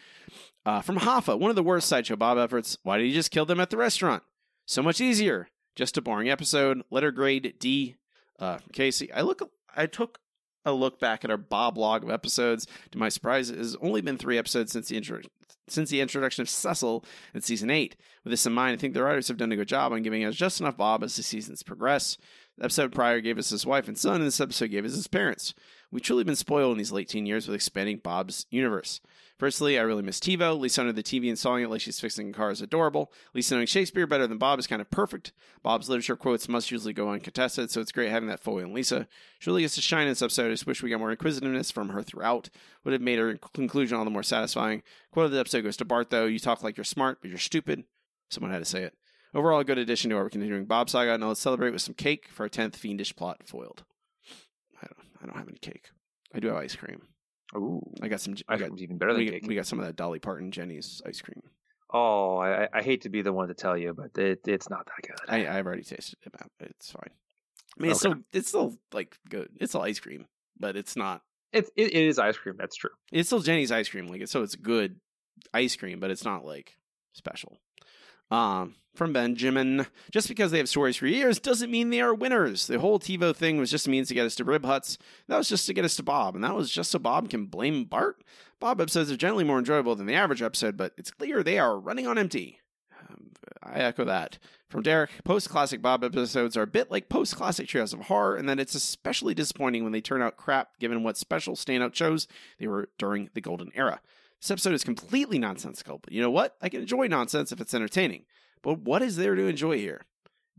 Uh, 0.65 0.81
from 0.81 0.97
Hoffa, 0.97 1.39
one 1.39 1.49
of 1.49 1.55
the 1.55 1.63
worst 1.63 1.87
sideshow 1.87 2.15
Bob 2.15 2.39
efforts. 2.39 2.77
Why 2.81 2.97
did 2.97 3.05
you 3.05 3.13
just 3.13 3.29
kill 3.29 3.45
them 3.45 3.59
at 3.59 3.69
the 3.69 3.77
restaurant? 3.77 4.23
So 4.65 4.81
much 4.81 4.99
easier. 4.99 5.47
Just 5.75 5.97
a 5.97 6.01
boring 6.01 6.29
episode. 6.29 6.83
Letter 6.89 7.11
grade 7.11 7.55
D. 7.59 7.95
Uh, 8.39 8.59
Casey, 8.73 9.11
I 9.11 9.21
look. 9.21 9.41
I 9.75 9.85
took 9.87 10.19
a 10.65 10.73
look 10.73 10.99
back 10.99 11.23
at 11.23 11.29
our 11.29 11.37
Bob 11.37 11.77
log 11.77 12.03
of 12.03 12.09
episodes. 12.09 12.65
To 12.91 12.97
my 12.97 13.09
surprise, 13.09 13.49
it 13.49 13.57
has 13.57 13.75
only 13.81 14.01
been 14.01 14.17
three 14.17 14.37
episodes 14.37 14.71
since 14.71 14.87
the 14.87 14.97
intro, 14.97 15.21
since 15.67 15.89
the 15.89 16.01
introduction 16.01 16.41
of 16.41 16.49
Cecil 16.49 17.05
in 17.33 17.41
season 17.41 17.69
eight. 17.69 17.95
With 18.23 18.31
this 18.31 18.45
in 18.45 18.53
mind, 18.53 18.73
I 18.73 18.77
think 18.79 18.93
the 18.93 19.03
writers 19.03 19.27
have 19.27 19.37
done 19.37 19.51
a 19.51 19.55
good 19.55 19.67
job 19.67 19.91
on 19.91 20.01
giving 20.01 20.23
us 20.23 20.35
just 20.35 20.59
enough 20.59 20.77
Bob 20.77 21.03
as 21.03 21.15
the 21.15 21.23
seasons 21.23 21.61
progress. 21.61 22.17
The 22.57 22.65
episode 22.65 22.93
prior 22.93 23.19
gave 23.21 23.37
us 23.37 23.49
his 23.49 23.65
wife 23.65 23.87
and 23.87 23.97
son, 23.97 24.15
and 24.15 24.25
this 24.25 24.41
episode 24.41 24.71
gave 24.71 24.85
us 24.85 24.95
his 24.95 25.07
parents. 25.07 25.53
We've 25.91 26.01
truly 26.01 26.23
been 26.23 26.35
spoiled 26.35 26.71
in 26.71 26.77
these 26.77 26.91
late 26.91 27.09
teen 27.09 27.25
years 27.25 27.47
with 27.47 27.55
expanding 27.55 27.97
Bob's 27.97 28.45
universe. 28.49 29.01
Firstly, 29.37 29.77
I 29.77 29.81
really 29.81 30.01
miss 30.01 30.19
TiVo. 30.19 30.57
Lisa 30.57 30.81
under 30.81 30.93
the 30.93 31.03
TV 31.03 31.27
and 31.27 31.37
sawing 31.37 31.63
it 31.63 31.69
like 31.69 31.81
she's 31.81 31.99
fixing 31.99 32.29
a 32.29 32.33
car 32.33 32.51
is 32.51 32.61
adorable. 32.61 33.11
Lisa 33.33 33.55
knowing 33.55 33.67
Shakespeare 33.67 34.07
better 34.07 34.27
than 34.27 34.37
Bob 34.37 34.59
is 34.59 34.67
kind 34.67 34.81
of 34.81 34.89
perfect. 34.89 35.33
Bob's 35.61 35.89
literature 35.89 36.15
quotes 36.15 36.47
must 36.47 36.71
usually 36.71 36.93
go 36.93 37.09
uncontested, 37.09 37.69
so 37.69 37.81
it's 37.81 37.91
great 37.91 38.11
having 38.11 38.29
that 38.29 38.39
Foley 38.39 38.63
and 38.63 38.73
Lisa. 38.73 39.07
She 39.39 39.49
really 39.49 39.63
gets 39.63 39.75
to 39.75 39.81
shine 39.81 40.03
in 40.03 40.09
this 40.09 40.21
episode. 40.21 40.47
I 40.47 40.51
just 40.51 40.65
wish 40.65 40.81
we 40.81 40.89
got 40.89 40.99
more 40.99 41.11
inquisitiveness 41.11 41.69
from 41.69 41.89
her 41.89 42.01
throughout. 42.01 42.49
Would 42.85 42.93
have 42.93 43.01
made 43.01 43.19
her 43.19 43.37
conclusion 43.53 43.97
all 43.97 44.05
the 44.05 44.09
more 44.09 44.23
satisfying. 44.23 44.83
Quote 45.11 45.25
of 45.25 45.31
the 45.31 45.39
episode 45.39 45.63
goes 45.63 45.77
to 45.77 45.85
Bart, 45.85 46.11
though. 46.11 46.25
You 46.25 46.39
talk 46.39 46.63
like 46.63 46.77
you're 46.77 46.85
smart, 46.85 47.17
but 47.19 47.29
you're 47.29 47.37
stupid. 47.37 47.83
Someone 48.29 48.51
had 48.51 48.59
to 48.59 48.65
say 48.65 48.83
it. 48.83 48.93
Overall, 49.33 49.59
a 49.59 49.65
good 49.65 49.77
addition 49.77 50.09
to 50.11 50.15
our 50.15 50.29
continuing 50.29 50.63
Bob 50.63 50.89
saga. 50.89 51.17
Now 51.17 51.27
let's 51.27 51.41
celebrate 51.41 51.71
with 51.71 51.81
some 51.81 51.93
cake 51.93 52.29
for 52.31 52.43
our 52.43 52.49
10th 52.49 52.77
fiendish 52.77 53.13
plot 53.17 53.41
foiled. 53.45 53.83
I 54.81 54.87
don't, 54.87 55.07
I 55.21 55.25
don't 55.25 55.37
have 55.37 55.49
any 55.49 55.57
cake. 55.57 55.89
I 56.33 56.39
do 56.39 56.47
have 56.47 56.55
ice 56.55 56.75
cream. 56.77 57.01
Ooh, 57.55 57.81
I 58.01 58.07
got 58.07 58.21
some. 58.21 58.35
Ice 58.47 58.59
got, 58.59 58.79
even 58.79 58.97
better 58.97 59.13
than 59.13 59.25
we. 59.25 59.41
We 59.45 59.55
got 59.55 59.67
some 59.67 59.79
of 59.79 59.85
that 59.85 59.95
Dolly 59.95 60.19
Parton 60.19 60.51
Jeni's 60.51 61.01
ice 61.05 61.21
cream. 61.21 61.41
Oh, 61.93 62.37
I, 62.37 62.67
I 62.73 62.81
hate 62.81 63.01
to 63.01 63.09
be 63.09 63.21
the 63.21 63.31
one 63.31 63.47
to 63.47 63.53
tell 63.53 63.77
you, 63.77 63.93
but 63.93 64.17
it, 64.17 64.41
it's 64.47 64.69
not 64.69 64.87
that 64.87 65.07
good. 65.07 65.29
I, 65.29 65.47
I've 65.47 65.65
already 65.65 65.83
tasted 65.83 66.17
it. 66.25 66.33
It's 66.59 66.91
fine. 66.91 67.11
I 67.77 67.81
mean, 67.81 67.91
it's 67.91 67.99
still 67.99 68.15
it's 68.33 68.47
still 68.47 68.77
like 68.93 69.17
good. 69.29 69.49
It's 69.59 69.71
still 69.71 69.81
ice 69.81 69.99
cream, 69.99 70.25
but 70.59 70.75
it's 70.75 70.95
not. 70.95 71.21
It, 71.53 71.69
it, 71.75 71.93
it 71.93 72.07
is 72.07 72.19
ice 72.19 72.37
cream. 72.37 72.55
That's 72.57 72.75
true. 72.75 72.89
It's 73.11 73.29
still 73.29 73.39
Jeni's 73.39 73.71
ice 73.71 73.87
cream. 73.87 74.07
Like 74.07 74.27
so, 74.27 74.41
it's 74.43 74.55
good 74.55 74.99
ice 75.53 75.75
cream, 75.75 75.99
but 75.99 76.09
it's 76.09 76.25
not 76.25 76.45
like 76.45 76.77
special. 77.13 77.57
Um, 78.31 78.75
from 78.95 79.13
Benjamin, 79.13 79.85
just 80.11 80.27
because 80.27 80.51
they 80.51 80.57
have 80.57 80.69
stories 80.69 80.95
for 80.95 81.07
years 81.07 81.39
doesn't 81.39 81.71
mean 81.71 81.89
they 81.89 82.01
are 82.01 82.13
winners. 82.13 82.67
The 82.67 82.79
whole 82.79 82.99
TiVo 82.99 83.35
thing 83.35 83.57
was 83.57 83.69
just 83.69 83.87
a 83.87 83.89
means 83.89 84.07
to 84.07 84.13
get 84.13 84.25
us 84.25 84.35
to 84.35 84.43
Rib 84.43 84.65
Huts. 84.65 84.97
That 85.27 85.37
was 85.37 85.49
just 85.49 85.65
to 85.67 85.73
get 85.73 85.85
us 85.85 85.95
to 85.97 86.03
Bob, 86.03 86.35
and 86.35 86.43
that 86.43 86.55
was 86.55 86.71
just 86.71 86.91
so 86.91 86.99
Bob 86.99 87.29
can 87.29 87.45
blame 87.45 87.83
Bart. 87.83 88.23
Bob 88.59 88.79
episodes 88.79 89.11
are 89.11 89.17
generally 89.17 89.43
more 89.43 89.59
enjoyable 89.59 89.95
than 89.95 90.05
the 90.05 90.15
average 90.15 90.41
episode, 90.41 90.77
but 90.77 90.93
it's 90.97 91.11
clear 91.11 91.43
they 91.43 91.59
are 91.59 91.79
running 91.79 92.07
on 92.07 92.17
empty. 92.17 92.59
Um, 93.09 93.31
I 93.61 93.79
echo 93.79 94.05
that. 94.05 94.37
From 94.69 94.81
Derek, 94.81 95.11
post 95.23 95.49
classic 95.49 95.81
Bob 95.81 96.03
episodes 96.03 96.57
are 96.57 96.63
a 96.63 96.67
bit 96.67 96.89
like 96.89 97.09
post 97.09 97.35
classic 97.35 97.67
Treehouse 97.67 97.93
of 97.93 98.01
Horror, 98.01 98.35
and 98.35 98.47
that 98.49 98.59
it's 98.59 98.75
especially 98.75 99.33
disappointing 99.33 99.83
when 99.83 99.93
they 99.93 100.01
turn 100.01 100.21
out 100.21 100.37
crap 100.37 100.79
given 100.79 101.03
what 101.03 101.17
special 101.17 101.55
standout 101.55 101.95
shows 101.95 102.27
they 102.59 102.67
were 102.67 102.89
during 102.97 103.29
the 103.33 103.41
Golden 103.41 103.71
Era. 103.75 104.01
This 104.45 104.51
episode 104.51 104.75
is 104.75 104.83
completely 104.83 105.39
nonsensical, 105.39 105.97
but 105.97 106.13
you 106.13 106.21
know 106.21 106.29
what? 106.29 106.55
I 106.61 106.69
can 106.69 106.81
enjoy 106.81 107.07
nonsense 107.07 107.51
if 107.51 107.59
it's 107.59 107.73
entertaining. 107.73 108.25
But 108.61 108.77
what 108.77 109.01
is 109.01 109.15
there 109.15 109.33
to 109.33 109.47
enjoy 109.47 109.79
here? 109.79 110.05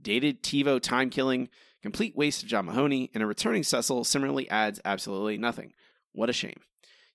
Dated 0.03 0.43
TiVo 0.43 0.81
time 0.81 1.09
killing, 1.09 1.49
complete 1.83 2.17
waste 2.17 2.43
of 2.43 2.49
John 2.49 2.67
Mahoney, 2.67 3.13
and 3.15 3.23
a 3.23 3.27
returning 3.27 3.63
Cecil 3.63 4.03
similarly 4.03 4.51
adds 4.51 4.81
absolutely 4.85 5.39
nothing. 5.39 5.73
What 6.11 6.29
a 6.29 6.33
shame. 6.33 6.59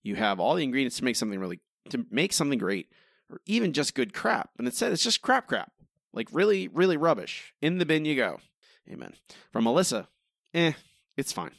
You 0.01 0.15
have 0.15 0.39
all 0.39 0.55
the 0.55 0.63
ingredients 0.63 0.95
to 0.95 1.03
make 1.03 1.17
something 1.17 1.41
really 1.41 1.59
to 1.89 2.05
make 2.09 2.31
something 2.31 2.57
great, 2.57 2.87
or 3.29 3.41
even 3.45 3.73
just 3.73 3.93
good 3.93 4.13
crap, 4.13 4.51
and 4.57 4.65
instead 4.65 4.93
it's 4.93 5.03
just 5.03 5.21
crap 5.21 5.47
crap. 5.49 5.73
Like 6.13 6.29
really, 6.31 6.69
really 6.69 6.95
rubbish. 6.95 7.53
In 7.61 7.79
the 7.79 7.85
bin 7.85 8.05
you 8.05 8.15
go. 8.15 8.39
Amen. 8.89 9.15
From 9.51 9.65
Melissa, 9.65 10.07
eh, 10.53 10.71
it's 11.17 11.33
fine. 11.33 11.51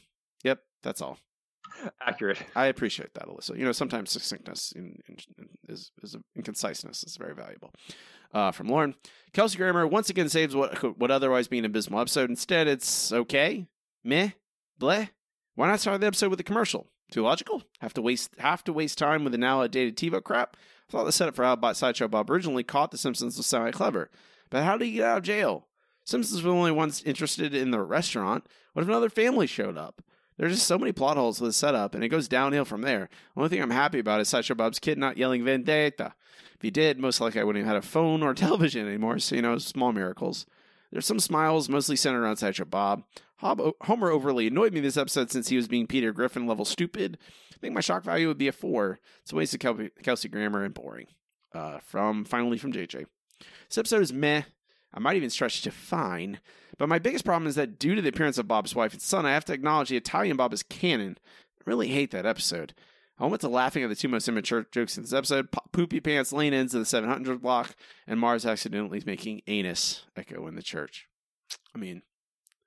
Yep, 0.43 0.63
that's 0.81 1.03
all. 1.03 1.19
Accurate. 2.01 2.39
I 2.55 2.67
appreciate 2.67 3.13
that, 3.13 3.27
Alyssa. 3.27 3.57
You 3.57 3.65
know, 3.65 3.71
sometimes 3.71 4.11
succinctness 4.11 4.71
in, 4.73 4.99
in, 5.07 5.17
is, 5.67 5.91
is 6.01 6.15
and 6.35 6.45
conciseness 6.45 7.03
is 7.03 7.17
very 7.17 7.33
valuable. 7.33 7.73
Uh, 8.33 8.51
from 8.51 8.67
Lauren, 8.67 8.95
Kelsey 9.33 9.57
Grammer 9.57 9.85
once 9.85 10.09
again 10.09 10.27
saves 10.27 10.55
what 10.55 10.99
would 10.99 11.11
otherwise 11.11 11.47
be 11.47 11.59
an 11.59 11.65
abysmal 11.65 11.99
episode. 11.99 12.29
Instead, 12.29 12.67
it's 12.67 13.11
okay, 13.11 13.67
meh, 14.03 14.29
bleh. 14.79 15.09
Why 15.55 15.67
not 15.67 15.79
start 15.79 16.01
the 16.01 16.07
episode 16.07 16.29
with 16.29 16.39
a 16.39 16.43
commercial? 16.43 16.87
Too 17.11 17.21
logical? 17.21 17.61
Have 17.79 17.93
to 17.93 18.01
waste 18.01 18.31
have 18.39 18.63
to 18.63 18.73
waste 18.73 18.97
time 18.97 19.23
with 19.23 19.33
the 19.33 19.37
now 19.37 19.61
outdated 19.61 19.95
TiVo 19.95 20.23
crap? 20.23 20.57
I 20.89 20.91
thought 20.91 21.03
the 21.03 21.11
setup 21.11 21.35
for 21.35 21.43
how 21.43 21.55
Bot 21.55 21.77
Sideshow 21.77 22.07
Bob 22.07 22.31
originally 22.31 22.63
caught 22.63 22.89
The 22.91 22.97
Simpsons 22.97 23.37
was 23.37 23.45
semi 23.45 23.71
clever, 23.71 24.09
but 24.49 24.63
how 24.63 24.77
did 24.77 24.85
he 24.85 24.93
get 24.93 25.05
out 25.05 25.17
of 25.19 25.23
jail? 25.23 25.67
Simpsons 26.05 26.41
were 26.41 26.51
the 26.51 26.57
only 26.57 26.71
ones 26.71 27.03
interested 27.03 27.53
in 27.53 27.71
the 27.71 27.81
restaurant. 27.81 28.47
What 28.73 28.81
if 28.81 28.87
another 28.89 29.09
family 29.09 29.47
showed 29.47 29.77
up? 29.77 30.01
There's 30.37 30.53
just 30.53 30.67
so 30.67 30.79
many 30.79 30.91
plot 30.91 31.17
holes 31.17 31.39
with 31.39 31.49
the 31.49 31.53
setup, 31.53 31.93
and 31.93 32.03
it 32.03 32.09
goes 32.09 32.27
downhill 32.27 32.65
from 32.65 32.81
there. 32.81 33.09
Only 33.37 33.49
thing 33.49 33.61
I'm 33.61 33.69
happy 33.69 33.99
about 33.99 34.21
is 34.21 34.29
Sideshow 34.29 34.55
Bob's 34.55 34.79
kid 34.79 34.97
not 34.97 35.17
yelling 35.17 35.43
Vendetta. 35.45 36.15
If 36.55 36.61
he 36.61 36.71
did, 36.71 36.99
most 36.99 37.21
likely 37.21 37.41
I 37.41 37.43
wouldn't 37.43 37.65
have 37.65 37.75
had 37.75 37.83
a 37.83 37.87
phone 37.87 38.23
or 38.23 38.33
television 38.33 38.87
anymore, 38.87 39.19
so 39.19 39.35
you 39.35 39.41
know, 39.41 39.57
small 39.57 39.91
miracles. 39.91 40.45
There's 40.91 41.05
some 41.05 41.19
smiles, 41.19 41.69
mostly 41.69 41.95
centered 41.95 42.21
around 42.23 42.37
Sideshow 42.37 42.65
Bob. 42.65 43.03
Hob- 43.37 43.73
Homer 43.81 44.11
overly 44.11 44.47
annoyed 44.47 44.73
me 44.73 44.79
this 44.79 44.97
episode 44.97 45.31
since 45.31 45.49
he 45.49 45.55
was 45.55 45.67
being 45.67 45.87
Peter 45.87 46.13
Griffin 46.13 46.47
level 46.47 46.65
stupid. 46.65 47.17
I 47.53 47.57
think 47.59 47.73
my 47.73 47.81
shock 47.81 48.03
value 48.03 48.27
would 48.27 48.37
be 48.37 48.47
a 48.47 48.51
four. 48.51 48.99
It's 49.21 49.33
a 49.33 49.35
waste 49.35 49.53
of 49.53 49.59
Kel- 49.59 49.87
Kelsey 50.03 50.29
Grammer 50.29 50.63
and 50.63 50.73
boring. 50.73 51.07
Uh, 51.53 51.79
from 51.85 52.25
finally 52.25 52.57
from 52.57 52.73
JJ. 52.73 53.05
This 53.69 53.77
episode 53.77 54.01
is 54.01 54.13
meh. 54.13 54.43
I 54.93 54.99
might 54.99 55.15
even 55.15 55.29
stretch 55.29 55.61
to 55.63 55.71
fine. 55.71 56.39
But 56.77 56.89
my 56.89 56.99
biggest 56.99 57.25
problem 57.25 57.47
is 57.47 57.55
that 57.55 57.79
due 57.79 57.95
to 57.95 58.01
the 58.01 58.09
appearance 58.09 58.37
of 58.37 58.47
Bob's 58.47 58.75
wife 58.75 58.93
and 58.93 59.01
son, 59.01 59.25
I 59.25 59.33
have 59.33 59.45
to 59.45 59.53
acknowledge 59.53 59.89
the 59.89 59.97
Italian 59.97 60.37
Bob 60.37 60.53
is 60.53 60.63
canon. 60.63 61.17
I 61.59 61.61
really 61.65 61.87
hate 61.87 62.11
that 62.11 62.25
episode. 62.25 62.73
I 63.19 63.27
went 63.27 63.41
to 63.41 63.47
laughing 63.47 63.83
at 63.83 63.89
the 63.89 63.95
two 63.95 64.07
most 64.07 64.27
immature 64.27 64.65
jokes 64.71 64.97
in 64.97 65.03
this 65.03 65.13
episode 65.13 65.51
Po- 65.51 65.61
Poopy 65.71 65.99
Pants 65.99 66.33
Lane 66.33 66.53
ends 66.53 66.73
of 66.73 66.81
the 66.81 66.85
700 66.85 67.41
block, 67.41 67.75
and 68.07 68.19
Mars 68.19 68.45
accidentally 68.45 69.03
making 69.05 69.41
anus 69.47 70.03
echo 70.15 70.47
in 70.47 70.55
the 70.55 70.63
church. 70.63 71.07
I 71.75 71.77
mean, 71.77 72.01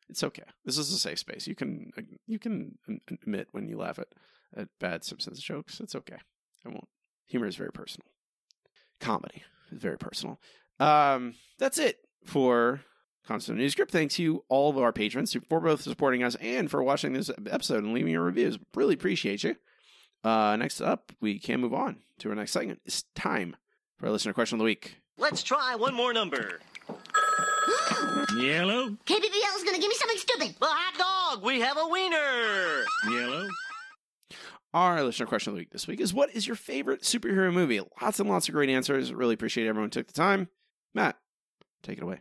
it's 0.09 0.23
okay. 0.23 0.45
This 0.65 0.79
is 0.79 0.93
a 0.93 0.99
safe 0.99 1.19
space. 1.19 1.49
You 1.49 1.57
can 1.57 1.91
you 2.27 2.39
can 2.39 2.79
admit 3.11 3.49
when 3.51 3.69
you 3.69 3.77
laugh 3.77 3.99
at, 3.99 4.09
at 4.57 4.69
bad 4.79 5.03
Simpsons 5.03 5.41
jokes. 5.41 5.81
It's 5.81 5.97
okay. 5.97 6.19
I 6.65 6.69
won't. 6.69 6.89
Humor 7.27 7.49
is 7.49 7.57
very 7.57 7.73
personal. 7.73 8.07
Comedy 9.01 9.43
is 9.73 9.83
very 9.83 9.99
personal. 9.99 10.41
Um, 10.79 11.35
that's 11.59 11.79
it 11.79 12.06
for 12.27 12.83
Constant 13.27 13.59
News 13.59 13.73
Script. 13.73 13.91
Thanks 13.91 14.15
to 14.17 14.45
all 14.49 14.71
of 14.71 14.79
our 14.79 14.93
patrons 14.93 15.37
for 15.49 15.61
both 15.61 15.83
supporting 15.83 16.23
us 16.23 16.37
and 16.41 16.71
for 16.71 16.83
watching 16.83 17.13
this 17.13 17.31
episode 17.51 17.83
and 17.83 17.93
leaving 17.93 18.13
your 18.13 18.23
reviews. 18.23 18.59
Really 18.75 18.95
appreciate 18.95 19.45
you. 19.45 19.57
Uh, 20.23 20.57
next 20.57 20.81
up, 20.81 21.13
we 21.21 21.39
can 21.39 21.61
move 21.61 21.75
on 21.75 21.99
to 22.19 22.29
our 22.29 22.35
next 22.35 22.53
segment. 22.53 22.81
It's 22.85 23.05
time 23.15 23.57
for 23.99 24.07
our 24.07 24.13
listener 24.13 24.33
question 24.33 24.57
of 24.57 24.59
the 24.59 24.65
week. 24.65 24.99
Let's 25.19 25.43
try 25.43 25.75
one 25.77 25.95
more 25.95 26.13
number. 26.13 26.61
Yellow. 28.37 28.91
KBBL 29.07 29.57
is 29.57 29.65
gonna 29.65 29.79
give 29.79 29.89
me 29.89 29.95
something 29.95 30.19
stupid. 30.19 30.55
Well, 30.61 30.71
hot 30.73 31.35
dog. 31.35 31.45
We 31.45 31.61
have 31.61 31.79
a 31.79 31.89
wiener. 31.89 32.85
Yellow. 33.09 33.49
Our 34.75 35.03
listener 35.03 35.27
question 35.27 35.53
of 35.53 35.55
the 35.55 35.61
week 35.61 35.71
this 35.71 35.87
week 35.87 36.01
is 36.01 36.13
What 36.13 36.35
is 36.35 36.47
your 36.47 36.57
favorite 36.57 37.03
superhero 37.03 37.53
movie? 37.53 37.81
Lots 38.03 38.21
and 38.21 38.29
lots 38.29 38.49
of 38.49 38.55
great 38.55 38.69
answers. 38.69 39.13
Really 39.13 39.35
appreciate 39.35 39.67
everyone 39.67 39.91
took 39.91 40.07
the 40.07 40.13
time. 40.13 40.49
Matt, 40.95 41.17
take 41.83 41.99
it 41.99 42.05
away. 42.05 42.21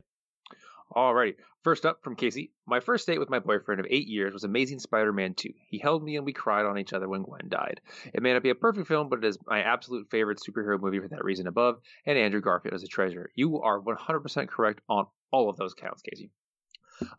Alrighty. 0.96 1.36
First 1.64 1.86
up 1.86 2.04
from 2.04 2.16
Casey. 2.16 2.52
My 2.68 2.80
first 2.80 3.08
date 3.08 3.18
with 3.18 3.30
my 3.30 3.40
boyfriend 3.40 3.80
of 3.80 3.88
eight 3.90 4.08
years 4.08 4.34
was 4.34 4.44
Amazing 4.44 4.80
Spider 4.80 5.12
Man 5.12 5.34
2. 5.34 5.50
He 5.68 5.80
held 5.80 6.04
me 6.04 6.16
and 6.16 6.24
we 6.24 6.32
cried 6.32 6.66
on 6.66 6.78
each 6.78 6.94
other 6.94 7.10
when 7.10 7.24
Gwen 7.24 7.50
died. 7.50 7.82
It 8.14 8.22
may 8.22 8.34
not 8.34 8.44
be 8.44 8.52
a 8.52 8.56
perfect 8.56 8.88
film, 8.88 9.10
but 9.10 9.20
it 9.20 9.26
is 9.26 9.40
my 9.48 9.62
absolute 9.64 10.08
favorite 10.12 10.40
superhero 10.48 10.80
movie 10.80 11.00
for 11.00 11.08
that 11.08 11.24
reason 11.24 11.48
above, 11.48 11.80
and 12.06 12.18
Andrew 12.20 12.40
Garfield 12.40 12.76
is 12.76 12.84
a 12.84 12.88
treasure. 12.88 13.32
You 13.36 13.62
are 13.62 13.82
100% 13.82 14.48
correct 14.48 14.82
on 14.88 15.08
all 15.32 15.50
of 15.50 15.58
those 15.58 15.74
counts, 15.74 16.04
Casey. 16.04 16.30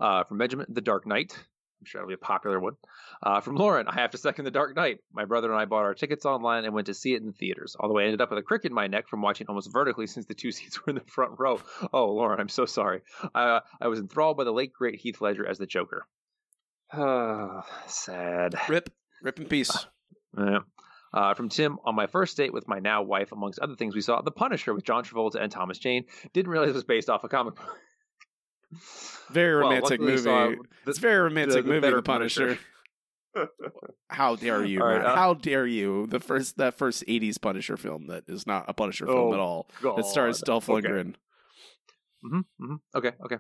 Uh, 0.01 0.25
from 0.25 0.39
Benjamin, 0.39 0.67
The 0.69 0.81
Dark 0.81 1.07
Knight. 1.07 1.37
I'm 1.81 1.85
sure 1.85 2.01
that'll 2.01 2.09
be 2.09 2.15
a 2.15 2.19
popular 2.19 2.59
one. 2.59 2.75
Uh, 3.23 3.41
from 3.41 3.57
Lauren, 3.57 3.87
I 3.87 3.95
have 3.95 4.11
to 4.13 4.19
second 4.19 4.45
The 4.45 4.51
Dark 4.51 4.75
Knight. 4.75 5.01
My 5.13 5.25
brother 5.25 5.51
and 5.51 5.61
I 5.61 5.67
bought 5.67 5.85
our 5.85 5.95
tickets 5.95 6.25
online 6.25 6.65
and 6.65 6.75
went 6.75 6.87
to 6.87 6.95
see 6.95 7.15
it 7.15 7.21
in 7.21 7.27
the 7.27 7.33
theaters. 7.33 7.77
Although 7.79 7.99
I 7.99 8.05
ended 8.05 8.21
up 8.21 8.31
with 8.31 8.39
a 8.39 8.43
crick 8.43 8.65
in 8.65 8.73
my 8.73 8.87
neck 8.87 9.09
from 9.09 9.23
watching 9.23 9.47
almost 9.49 9.73
vertically 9.73 10.07
since 10.07 10.27
the 10.27 10.35
two 10.35 10.53
seats 10.53 10.85
were 10.85 10.91
in 10.91 10.97
the 10.97 11.05
front 11.07 11.33
row. 11.39 11.61
Oh, 11.93 12.13
Lauren, 12.13 12.41
I'm 12.41 12.49
so 12.49 12.67
sorry. 12.67 13.03
Uh, 13.35 13.61
I 13.81 13.89
was 13.89 14.01
enthralled 14.01 14.37
by 14.37 14.45
the 14.45 14.53
late 14.53 14.73
great 14.73 15.01
Heath 15.01 15.21
Ledger 15.21 15.47
as 15.47 15.59
the 15.59 15.67
Joker. 15.67 16.07
sad. 17.87 18.55
Rip, 18.69 18.91
rip 19.23 19.39
in 19.39 19.47
peace. 19.47 19.87
Yeah. 20.39 20.61
Uh, 21.13 21.35
from 21.35 21.49
Tim, 21.49 21.79
on 21.85 21.95
my 21.95 22.07
first 22.07 22.37
date 22.37 22.53
with 22.53 22.69
my 22.69 22.79
now 22.79 23.03
wife, 23.03 23.33
amongst 23.33 23.59
other 23.59 23.75
things, 23.75 23.95
we 23.95 24.01
saw 24.03 24.21
The 24.21 24.31
Punisher 24.31 24.75
with 24.75 24.85
John 24.85 25.03
Travolta 25.05 25.37
and 25.37 25.51
Thomas 25.51 25.79
Jane. 25.79 26.05
Didn't 26.33 26.51
realize 26.51 26.71
it 26.71 26.75
was 26.75 26.85
based 26.85 27.09
off 27.09 27.25
a 27.25 27.29
comic 27.29 27.55
book. 27.55 27.79
Very 29.31 29.55
romantic 29.55 30.01
saw 30.01 30.05
movie. 30.51 30.61
it's 30.87 30.99
very 30.99 31.19
romantic 31.21 31.55
the- 31.55 31.63
the 31.63 31.69
movie, 31.69 31.91
The 31.95 32.03
Punisher. 32.03 32.59
How 34.09 34.37
dare 34.37 34.65
you? 34.65 34.81
Right, 34.83 35.03
uh, 35.05 35.15
How 35.17 35.35
dare 35.35 35.67
you? 35.67 36.07
The 36.07 36.21
first 36.21 36.57
that 36.59 36.75
first 36.79 37.05
'80s 37.07 37.41
Punisher 37.41 37.77
film 37.77 38.07
that 38.07 38.25
is 38.29 38.47
not 38.47 38.65
a 38.69 38.73
Punisher 38.75 39.07
film 39.07 39.31
Oh, 39.31 39.35
at 39.35 39.41
all. 39.41 39.69
That 39.97 40.07
stars 40.07 40.41
God. 40.41 40.47
Dolph 40.47 40.69
Okay. 40.71 40.89
Lundgren. 40.89 41.15
hmm 42.23 42.41
hmm 42.59 42.75
Okay, 42.95 43.13
okay. 43.25 43.39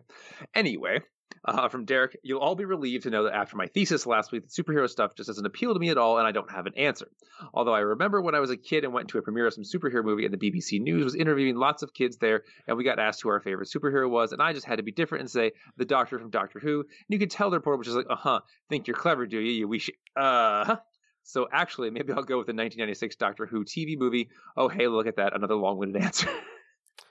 Anyway, 0.54 1.00
uh, 1.44 1.68
from 1.68 1.84
Derek, 1.84 2.18
you'll 2.22 2.40
all 2.40 2.56
be 2.56 2.64
relieved 2.64 3.04
to 3.04 3.10
know 3.10 3.24
that 3.24 3.34
after 3.34 3.56
my 3.56 3.66
thesis 3.66 4.04
last 4.06 4.32
week, 4.32 4.44
the 4.48 4.62
superhero 4.62 4.88
stuff 4.88 5.14
just 5.14 5.28
doesn't 5.28 5.46
appeal 5.46 5.72
to 5.74 5.80
me 5.80 5.90
at 5.90 5.98
all, 5.98 6.18
and 6.18 6.26
I 6.26 6.32
don't 6.32 6.50
have 6.50 6.66
an 6.66 6.74
answer. 6.76 7.08
Although 7.54 7.74
I 7.74 7.80
remember 7.80 8.20
when 8.20 8.34
I 8.34 8.40
was 8.40 8.50
a 8.50 8.56
kid 8.56 8.84
and 8.84 8.92
went 8.92 9.08
to 9.08 9.18
a 9.18 9.22
premiere 9.22 9.46
of 9.46 9.54
some 9.54 9.64
superhero 9.64 10.04
movie, 10.04 10.24
and 10.24 10.34
the 10.34 10.50
BBC 10.50 10.80
News 10.80 11.04
was 11.04 11.14
interviewing 11.14 11.56
lots 11.56 11.82
of 11.82 11.94
kids 11.94 12.16
there, 12.16 12.42
and 12.66 12.76
we 12.76 12.84
got 12.84 12.98
asked 12.98 13.22
who 13.22 13.28
our 13.28 13.40
favorite 13.40 13.68
superhero 13.68 14.10
was, 14.10 14.32
and 14.32 14.42
I 14.42 14.52
just 14.52 14.66
had 14.66 14.76
to 14.76 14.82
be 14.82 14.92
different 14.92 15.22
and 15.22 15.30
say 15.30 15.52
the 15.76 15.84
Doctor 15.84 16.18
from 16.18 16.30
Doctor 16.30 16.58
Who. 16.58 16.80
And 16.80 16.88
you 17.08 17.18
could 17.18 17.30
tell 17.30 17.50
the 17.50 17.58
reporter 17.58 17.78
was 17.78 17.86
just 17.86 17.96
like, 17.96 18.10
"Uh 18.10 18.16
huh, 18.16 18.40
think 18.68 18.86
you're 18.88 18.96
clever, 18.96 19.26
do 19.26 19.38
you? 19.38 19.68
You 19.70 19.78
should 19.78 19.94
uh." 20.16 20.64
huh." 20.64 20.76
So 21.22 21.48
actually, 21.52 21.90
maybe 21.90 22.12
I'll 22.12 22.22
go 22.22 22.38
with 22.38 22.46
the 22.46 22.52
1996 22.52 23.16
Doctor 23.16 23.46
Who 23.46 23.64
TV 23.64 23.98
movie. 23.98 24.30
Oh, 24.56 24.68
hey, 24.68 24.86
look 24.86 25.06
at 25.06 25.16
that! 25.16 25.34
Another 25.34 25.56
long-winded 25.56 26.02
answer. 26.02 26.28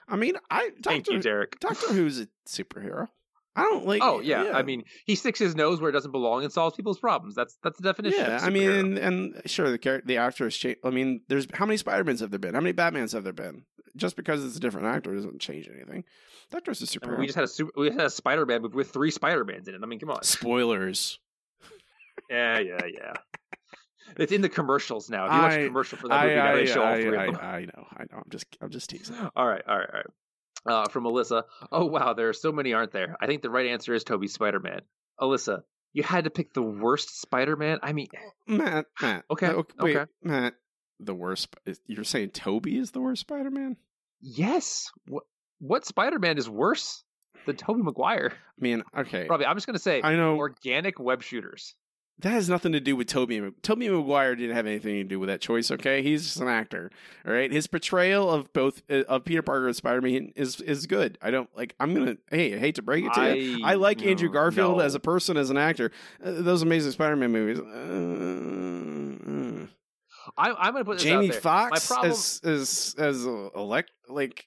I 0.08 0.16
mean, 0.16 0.34
I 0.50 0.70
Thank 0.82 1.04
Doctor, 1.04 1.12
you, 1.12 1.20
Derek. 1.20 1.60
Doctor 1.60 1.92
Who's 1.92 2.20
a 2.20 2.28
superhero. 2.46 3.08
I 3.56 3.62
don't 3.62 3.86
like. 3.86 4.02
Oh 4.02 4.20
yeah. 4.20 4.52
I 4.54 4.62
mean, 4.62 4.84
he 5.06 5.14
sticks 5.14 5.38
his 5.38 5.56
nose 5.56 5.80
where 5.80 5.88
it 5.90 5.92
doesn't 5.92 6.12
belong 6.12 6.44
and 6.44 6.52
solves 6.52 6.76
people's 6.76 6.98
problems. 7.00 7.34
That's 7.34 7.56
that's 7.62 7.78
the 7.78 7.82
definition. 7.82 8.20
yeah. 8.20 8.38
I 8.42 8.50
mean, 8.50 8.70
and, 8.70 8.98
and 8.98 9.42
sure, 9.46 9.70
the 9.70 9.78
character, 9.78 10.06
the 10.06 10.18
actor 10.18 10.44
has 10.44 10.56
changed. 10.56 10.80
I 10.84 10.90
mean, 10.90 11.22
there's 11.28 11.46
how 11.54 11.66
many 11.66 11.78
Spider-Mans 11.78 12.20
have 12.20 12.30
there 12.30 12.38
been? 12.38 12.54
How 12.54 12.60
many 12.60 12.74
Batmans 12.74 13.12
have 13.12 13.24
there 13.24 13.32
been? 13.32 13.64
Just 13.96 14.14
because 14.14 14.44
it's 14.44 14.56
a 14.56 14.60
different 14.60 14.88
actor 14.88 15.14
doesn't 15.14 15.40
change 15.40 15.68
anything. 15.74 16.04
Doctor's 16.50 16.82
a 16.82 16.84
I 16.84 16.86
superhero. 16.86 17.10
mean, 17.12 17.20
we 17.20 17.26
just 17.26 17.36
had 17.36 17.44
a 17.44 17.48
super, 17.48 17.72
we 17.76 17.86
had 17.90 18.00
a 18.00 18.10
Spider-Man 18.10 18.60
movie 18.62 18.76
with 18.76 18.90
three 18.90 19.10
Spider-Mans 19.10 19.66
in 19.68 19.74
it. 19.74 19.80
I 19.82 19.86
mean, 19.86 19.98
come 19.98 20.10
on. 20.10 20.22
Spoilers. 20.22 21.18
Yeah, 22.30 22.58
yeah, 22.58 22.80
yeah. 22.86 23.12
It's 24.18 24.32
in 24.32 24.40
the 24.40 24.48
commercials 24.48 25.10
now. 25.10 25.26
If 25.26 25.32
you 25.32 25.38
watch 25.40 25.54
a 25.54 25.66
commercial 25.66 25.98
for 25.98 26.08
that 26.08 26.22
movie, 26.24 26.34
now 26.36 26.46
I, 26.52 26.54
they 26.54 26.66
show 26.66 26.82
all 26.82 26.94
three 26.94 27.16
I, 27.16 27.24
of 27.26 27.34
them. 27.34 27.40
I 27.42 27.60
know, 27.60 27.86
I 27.96 28.02
know. 28.10 28.18
I'm 28.18 28.30
just, 28.30 28.46
I'm 28.60 28.70
just 28.70 28.88
teasing. 28.90 29.16
All 29.36 29.46
right, 29.46 29.62
all 29.66 29.78
right, 29.78 29.88
all 29.92 29.96
right. 29.96 30.06
Uh, 30.66 30.88
from 30.88 31.04
Alyssa. 31.04 31.44
Oh 31.70 31.84
wow, 31.86 32.12
there 32.14 32.28
are 32.28 32.32
so 32.32 32.52
many, 32.52 32.72
aren't 32.72 32.92
there? 32.92 33.16
I 33.20 33.26
think 33.26 33.42
the 33.42 33.50
right 33.50 33.66
answer 33.66 33.94
is 33.94 34.04
Tobey 34.04 34.28
Spider-Man. 34.28 34.80
Alyssa, 35.20 35.62
you 35.92 36.02
had 36.02 36.24
to 36.24 36.30
pick 36.30 36.52
the 36.52 36.62
worst 36.62 37.20
Spider-Man. 37.20 37.78
I 37.82 37.92
mean, 37.92 38.08
Matt, 38.46 38.86
Matt. 39.00 39.24
Okay, 39.30 39.48
no, 39.48 39.64
wait, 39.80 39.96
okay. 39.96 40.10
Matt. 40.22 40.54
The 40.98 41.14
worst. 41.14 41.54
You're 41.86 42.04
saying 42.04 42.30
Tobey 42.30 42.78
is 42.78 42.90
the 42.90 43.00
worst 43.00 43.20
Spider-Man? 43.20 43.76
yes. 44.20 44.90
What 45.06 45.24
what 45.58 45.86
Spider-Man 45.86 46.38
is 46.38 46.48
worse 46.48 47.04
than 47.46 47.56
Tobey 47.56 47.82
Maguire? 47.82 48.32
I 48.32 48.60
mean, 48.60 48.82
okay. 48.96 49.26
Robbie, 49.28 49.46
I'm 49.46 49.56
just 49.56 49.66
gonna 49.66 49.78
say, 49.78 50.00
I 50.02 50.16
know 50.16 50.36
organic 50.36 50.98
web 50.98 51.22
shooters. 51.22 51.74
That 52.20 52.30
has 52.30 52.48
nothing 52.48 52.72
to 52.72 52.80
do 52.80 52.96
with 52.96 53.08
Tobey. 53.08 53.42
Tobey 53.60 53.90
Maguire 53.90 54.34
didn't 54.34 54.56
have 54.56 54.66
anything 54.66 54.94
to 54.94 55.04
do 55.04 55.20
with 55.20 55.28
that 55.28 55.42
choice. 55.42 55.70
Okay, 55.70 56.02
he's 56.02 56.24
just 56.24 56.40
an 56.40 56.48
actor. 56.48 56.90
All 57.26 57.32
right, 57.32 57.52
his 57.52 57.66
portrayal 57.66 58.30
of 58.30 58.50
both 58.54 58.82
uh, 58.90 59.02
of 59.06 59.24
Peter 59.24 59.42
Parker 59.42 59.66
and 59.66 59.76
Spider-Man 59.76 60.32
is 60.34 60.60
is 60.62 60.86
good. 60.86 61.18
I 61.20 61.30
don't 61.30 61.54
like. 61.54 61.74
I'm 61.78 61.92
gonna. 61.92 62.16
Hey, 62.30 62.54
I 62.54 62.58
hate 62.58 62.76
to 62.76 62.82
break 62.82 63.04
it 63.04 63.12
to 63.14 63.36
you. 63.36 63.64
I- 63.64 63.72
I 63.72 63.74
like 63.74 64.02
Andrew 64.02 64.30
Garfield 64.30 64.78
no. 64.78 64.82
as 64.82 64.94
a 64.94 65.00
person, 65.00 65.36
as 65.36 65.50
an 65.50 65.58
actor. 65.58 65.90
Uh, 66.24 66.32
those 66.40 66.62
Amazing 66.62 66.92
Spider-Man 66.92 67.32
movies. 67.32 67.58
Uh, 67.60 67.62
uh. 69.30 69.66
I, 70.38 70.52
I'm 70.52 70.72
gonna 70.72 70.84
put 70.84 70.98
Jamie. 70.98 71.28
My 71.28 71.34
problem, 71.34 72.10
as 72.10 72.40
as 72.42 72.94
as 72.98 73.24
elect 73.24 73.90
like 74.08 74.46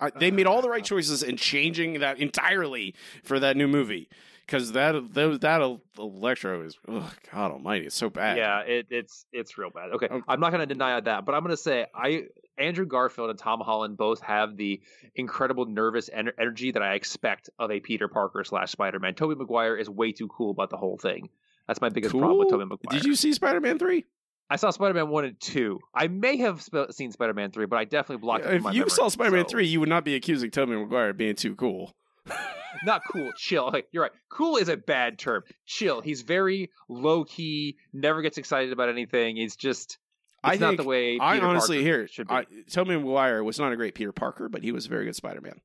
I, 0.00 0.10
they 0.10 0.30
made 0.30 0.46
all 0.46 0.60
the 0.60 0.68
right 0.68 0.84
choices 0.84 1.22
in 1.22 1.36
changing 1.36 2.00
that 2.00 2.18
entirely 2.18 2.94
for 3.24 3.40
that 3.40 3.56
new 3.56 3.68
movie 3.68 4.08
because 4.46 4.72
that 4.72 4.92
that 5.14 5.40
that 5.40 5.78
Electro 5.98 6.62
is 6.62 6.78
oh 6.88 7.12
God 7.32 7.52
Almighty, 7.52 7.86
it's 7.86 7.96
so 7.96 8.08
bad. 8.10 8.36
yeah, 8.38 8.60
it, 8.60 8.86
it's 8.90 9.26
it's 9.32 9.58
real 9.58 9.70
bad. 9.70 9.90
Okay, 9.92 10.08
um, 10.08 10.24
I'm 10.28 10.40
not 10.40 10.52
gonna 10.52 10.66
deny 10.66 10.98
that, 11.00 11.24
but 11.24 11.34
I'm 11.34 11.42
gonna 11.42 11.56
say 11.56 11.86
I 11.94 12.24
Andrew 12.58 12.86
Garfield 12.86 13.28
and 13.30 13.38
Tom 13.38 13.60
Holland 13.60 13.96
both 13.98 14.20
have 14.22 14.56
the 14.56 14.80
incredible 15.14 15.66
nervous 15.66 16.08
ener- 16.08 16.32
energy 16.38 16.72
that 16.72 16.82
I 16.82 16.94
expect 16.94 17.50
of 17.58 17.70
a 17.70 17.80
Peter 17.80 18.08
Parker 18.08 18.44
slash 18.44 18.70
Spider 18.72 18.98
Man. 18.98 19.14
Tobey 19.14 19.34
Maguire 19.34 19.76
is 19.76 19.90
way 19.90 20.12
too 20.12 20.28
cool 20.28 20.50
about 20.52 20.70
the 20.70 20.76
whole 20.78 20.96
thing. 20.96 21.28
That's 21.66 21.80
my 21.80 21.88
biggest 21.90 22.12
problem 22.12 22.38
with 22.38 22.48
Cool. 22.48 22.60
Tobey 22.60 22.68
Maguire. 22.70 22.98
Did 23.00 23.04
you 23.06 23.14
see 23.14 23.32
Spider 23.32 23.60
Man 23.60 23.78
three? 23.78 24.04
I 24.48 24.54
saw 24.56 24.70
Spider 24.70 24.94
Man 24.94 25.08
one 25.08 25.24
and 25.24 25.40
two. 25.40 25.80
I 25.92 26.06
may 26.06 26.36
have 26.38 26.62
sp- 26.62 26.92
seen 26.92 27.10
Spider 27.10 27.34
Man 27.34 27.50
three, 27.50 27.66
but 27.66 27.76
I 27.80 27.84
definitely 27.84 28.22
blocked 28.22 28.44
it 28.44 28.48
from 28.48 28.56
If 28.56 28.62
my 28.62 28.70
you 28.70 28.78
memory, 28.82 28.90
saw 28.90 29.08
Spider 29.08 29.32
Man 29.32 29.44
so- 29.44 29.48
three, 29.50 29.66
you 29.66 29.80
would 29.80 29.88
not 29.88 30.04
be 30.04 30.14
accusing 30.14 30.50
Tobey 30.52 30.76
Maguire 30.76 31.10
of 31.10 31.16
being 31.16 31.34
too 31.34 31.56
cool. 31.56 31.94
not 32.84 33.02
cool, 33.10 33.32
chill. 33.36 33.70
Like, 33.72 33.88
you're 33.92 34.02
right. 34.02 34.12
Cool 34.28 34.56
is 34.56 34.68
a 34.68 34.76
bad 34.76 35.18
term. 35.18 35.42
Chill. 35.66 36.00
He's 36.00 36.22
very 36.22 36.70
low 36.88 37.24
key, 37.24 37.76
never 37.92 38.22
gets 38.22 38.38
excited 38.38 38.72
about 38.72 38.88
anything. 38.88 39.36
He's 39.36 39.56
just 39.56 39.98
it's 40.44 40.54
I 40.54 40.56
not 40.56 40.68
think 40.68 40.80
the 40.82 40.86
way 40.86 41.18
I 41.18 41.40
honestly 41.40 41.78
Parker 41.78 41.88
here 41.88 42.08
should 42.08 42.28
be. 42.28 42.34
I, 42.34 42.46
Tobey 42.70 42.96
Maguire 42.96 43.42
was 43.42 43.58
not 43.58 43.72
a 43.72 43.76
great 43.76 43.94
Peter 43.94 44.12
Parker, 44.12 44.48
but 44.48 44.62
he 44.62 44.72
was 44.72 44.86
a 44.86 44.88
very 44.88 45.04
good 45.04 45.16
Spider 45.16 45.40
Man. 45.40 45.60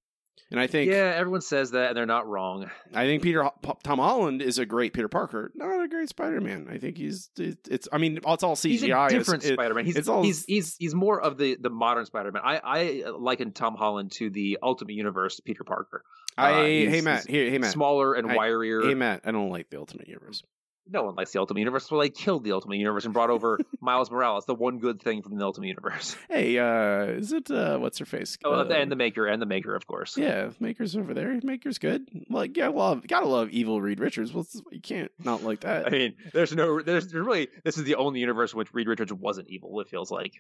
And 0.52 0.60
I 0.60 0.68
think 0.68 0.92
yeah, 0.92 1.14
everyone 1.16 1.40
says 1.40 1.72
that, 1.72 1.90
and 1.90 1.98
they're 1.98 2.06
not 2.06 2.28
wrong. 2.28 2.70
I 2.94 3.06
think 3.06 3.24
Peter 3.24 3.50
Tom 3.84 4.00
Holland 4.00 4.42
is 4.42 4.60
a 4.60 4.66
great 4.66 4.92
Peter 4.92 5.08
Parker, 5.08 5.50
not 5.56 5.82
a 5.82 5.88
great 5.88 6.10
Spider 6.10 6.42
Man. 6.42 6.68
I 6.70 6.78
think 6.78 6.98
he's 6.98 7.30
it's. 7.38 7.88
I 7.92 7.98
mean, 7.98 8.20
it's 8.28 8.44
all 8.44 8.58
CGI. 8.58 8.70
He's 8.70 8.84
a 8.84 9.10
different 9.10 9.44
Spider-Man. 9.44 9.86
He's, 9.86 9.96
it's 9.96 10.10
all 10.10 10.24
he's 10.24 10.44
he's 10.44 10.76
he's 10.78 10.94
more 10.94 11.22
of 11.22 11.38
the 11.38 11.56
the 11.58 11.70
modern 11.70 12.06
Spider-Man. 12.06 12.42
I 12.44 12.58
I 12.64 13.10
liken 13.18 13.54
Tom 13.54 13.76
Holland 13.76 14.12
to 14.14 14.30
the 14.30 14.60
Ultimate 14.62 14.94
Universe 14.94 15.40
Peter 15.40 15.64
Parker. 15.64 16.04
I 16.38 16.52
Uh, 16.52 16.64
hey 16.64 17.02
Matt, 17.02 17.26
he's 17.26 17.26
here, 17.28 17.50
hey 17.50 17.58
Matt, 17.58 17.72
smaller 17.72 18.14
and 18.14 18.30
I- 18.30 18.36
wirier. 18.36 18.86
Hey 18.86 18.94
Matt, 18.94 19.22
I 19.24 19.32
don't 19.32 19.50
like 19.50 19.70
the 19.70 19.78
Ultimate 19.80 20.10
Universe. 20.10 20.44
No 20.90 21.04
one 21.04 21.16
likes 21.16 21.32
the 21.32 21.40
Ultimate 21.40 21.60
Universe. 21.60 21.90
Well, 21.90 22.02
they 22.02 22.10
killed 22.10 22.44
the 22.44 22.52
Ultimate 22.54 22.78
Universe 22.78 23.06
and 23.06 23.14
brought 23.14 23.30
over 23.30 23.60
Miles 23.82 24.10
Morales, 24.12 24.46
the 24.46 24.56
one 24.56 24.80
good 24.80 25.02
thing 25.02 25.22
from 25.22 25.38
the 25.38 25.46
Ultimate 25.46 25.68
Universe. 25.68 26.18
Hey, 26.30 26.58
uh, 26.58 27.04
is 27.06 27.32
it 27.32 27.50
uh, 27.52 27.78
what's 27.78 28.00
her 28.00 28.06
face? 28.06 28.38
Oh, 28.44 28.54
Uh, 28.54 28.66
and 28.66 28.92
the 28.92 28.96
Maker, 28.96 29.28
and 29.28 29.42
the 29.42 29.46
Maker, 29.46 29.76
of 29.76 29.86
course. 29.88 30.18
yeah, 30.18 30.50
Maker's 30.60 30.96
over 30.96 31.14
there. 31.14 31.40
Maker's 31.44 31.78
good. 31.78 32.08
Like, 32.30 32.58
yeah, 32.58 32.70
love, 32.70 33.08
gotta 33.08 33.28
love 33.28 33.50
evil 33.50 33.82
Reed 33.82 34.00
Richards. 34.00 34.34
Well, 34.34 34.46
you 34.72 34.82
can't 34.82 35.12
not 35.24 35.44
like 35.44 35.60
that. 35.62 35.88
I 35.88 35.90
mean, 35.92 36.16
there's 36.34 36.54
no, 36.54 36.82
there's, 36.82 37.08
there's 37.08 37.26
really, 37.26 37.48
this 37.64 37.78
is 37.78 37.84
the 37.84 37.96
only 37.96 38.20
universe 38.20 38.54
in 38.54 38.58
which 38.60 38.74
Reed 38.74 38.88
Richards 38.88 39.14
wasn't 39.14 39.50
evil. 39.50 39.80
It 39.82 39.88
feels 39.90 40.12
like. 40.12 40.34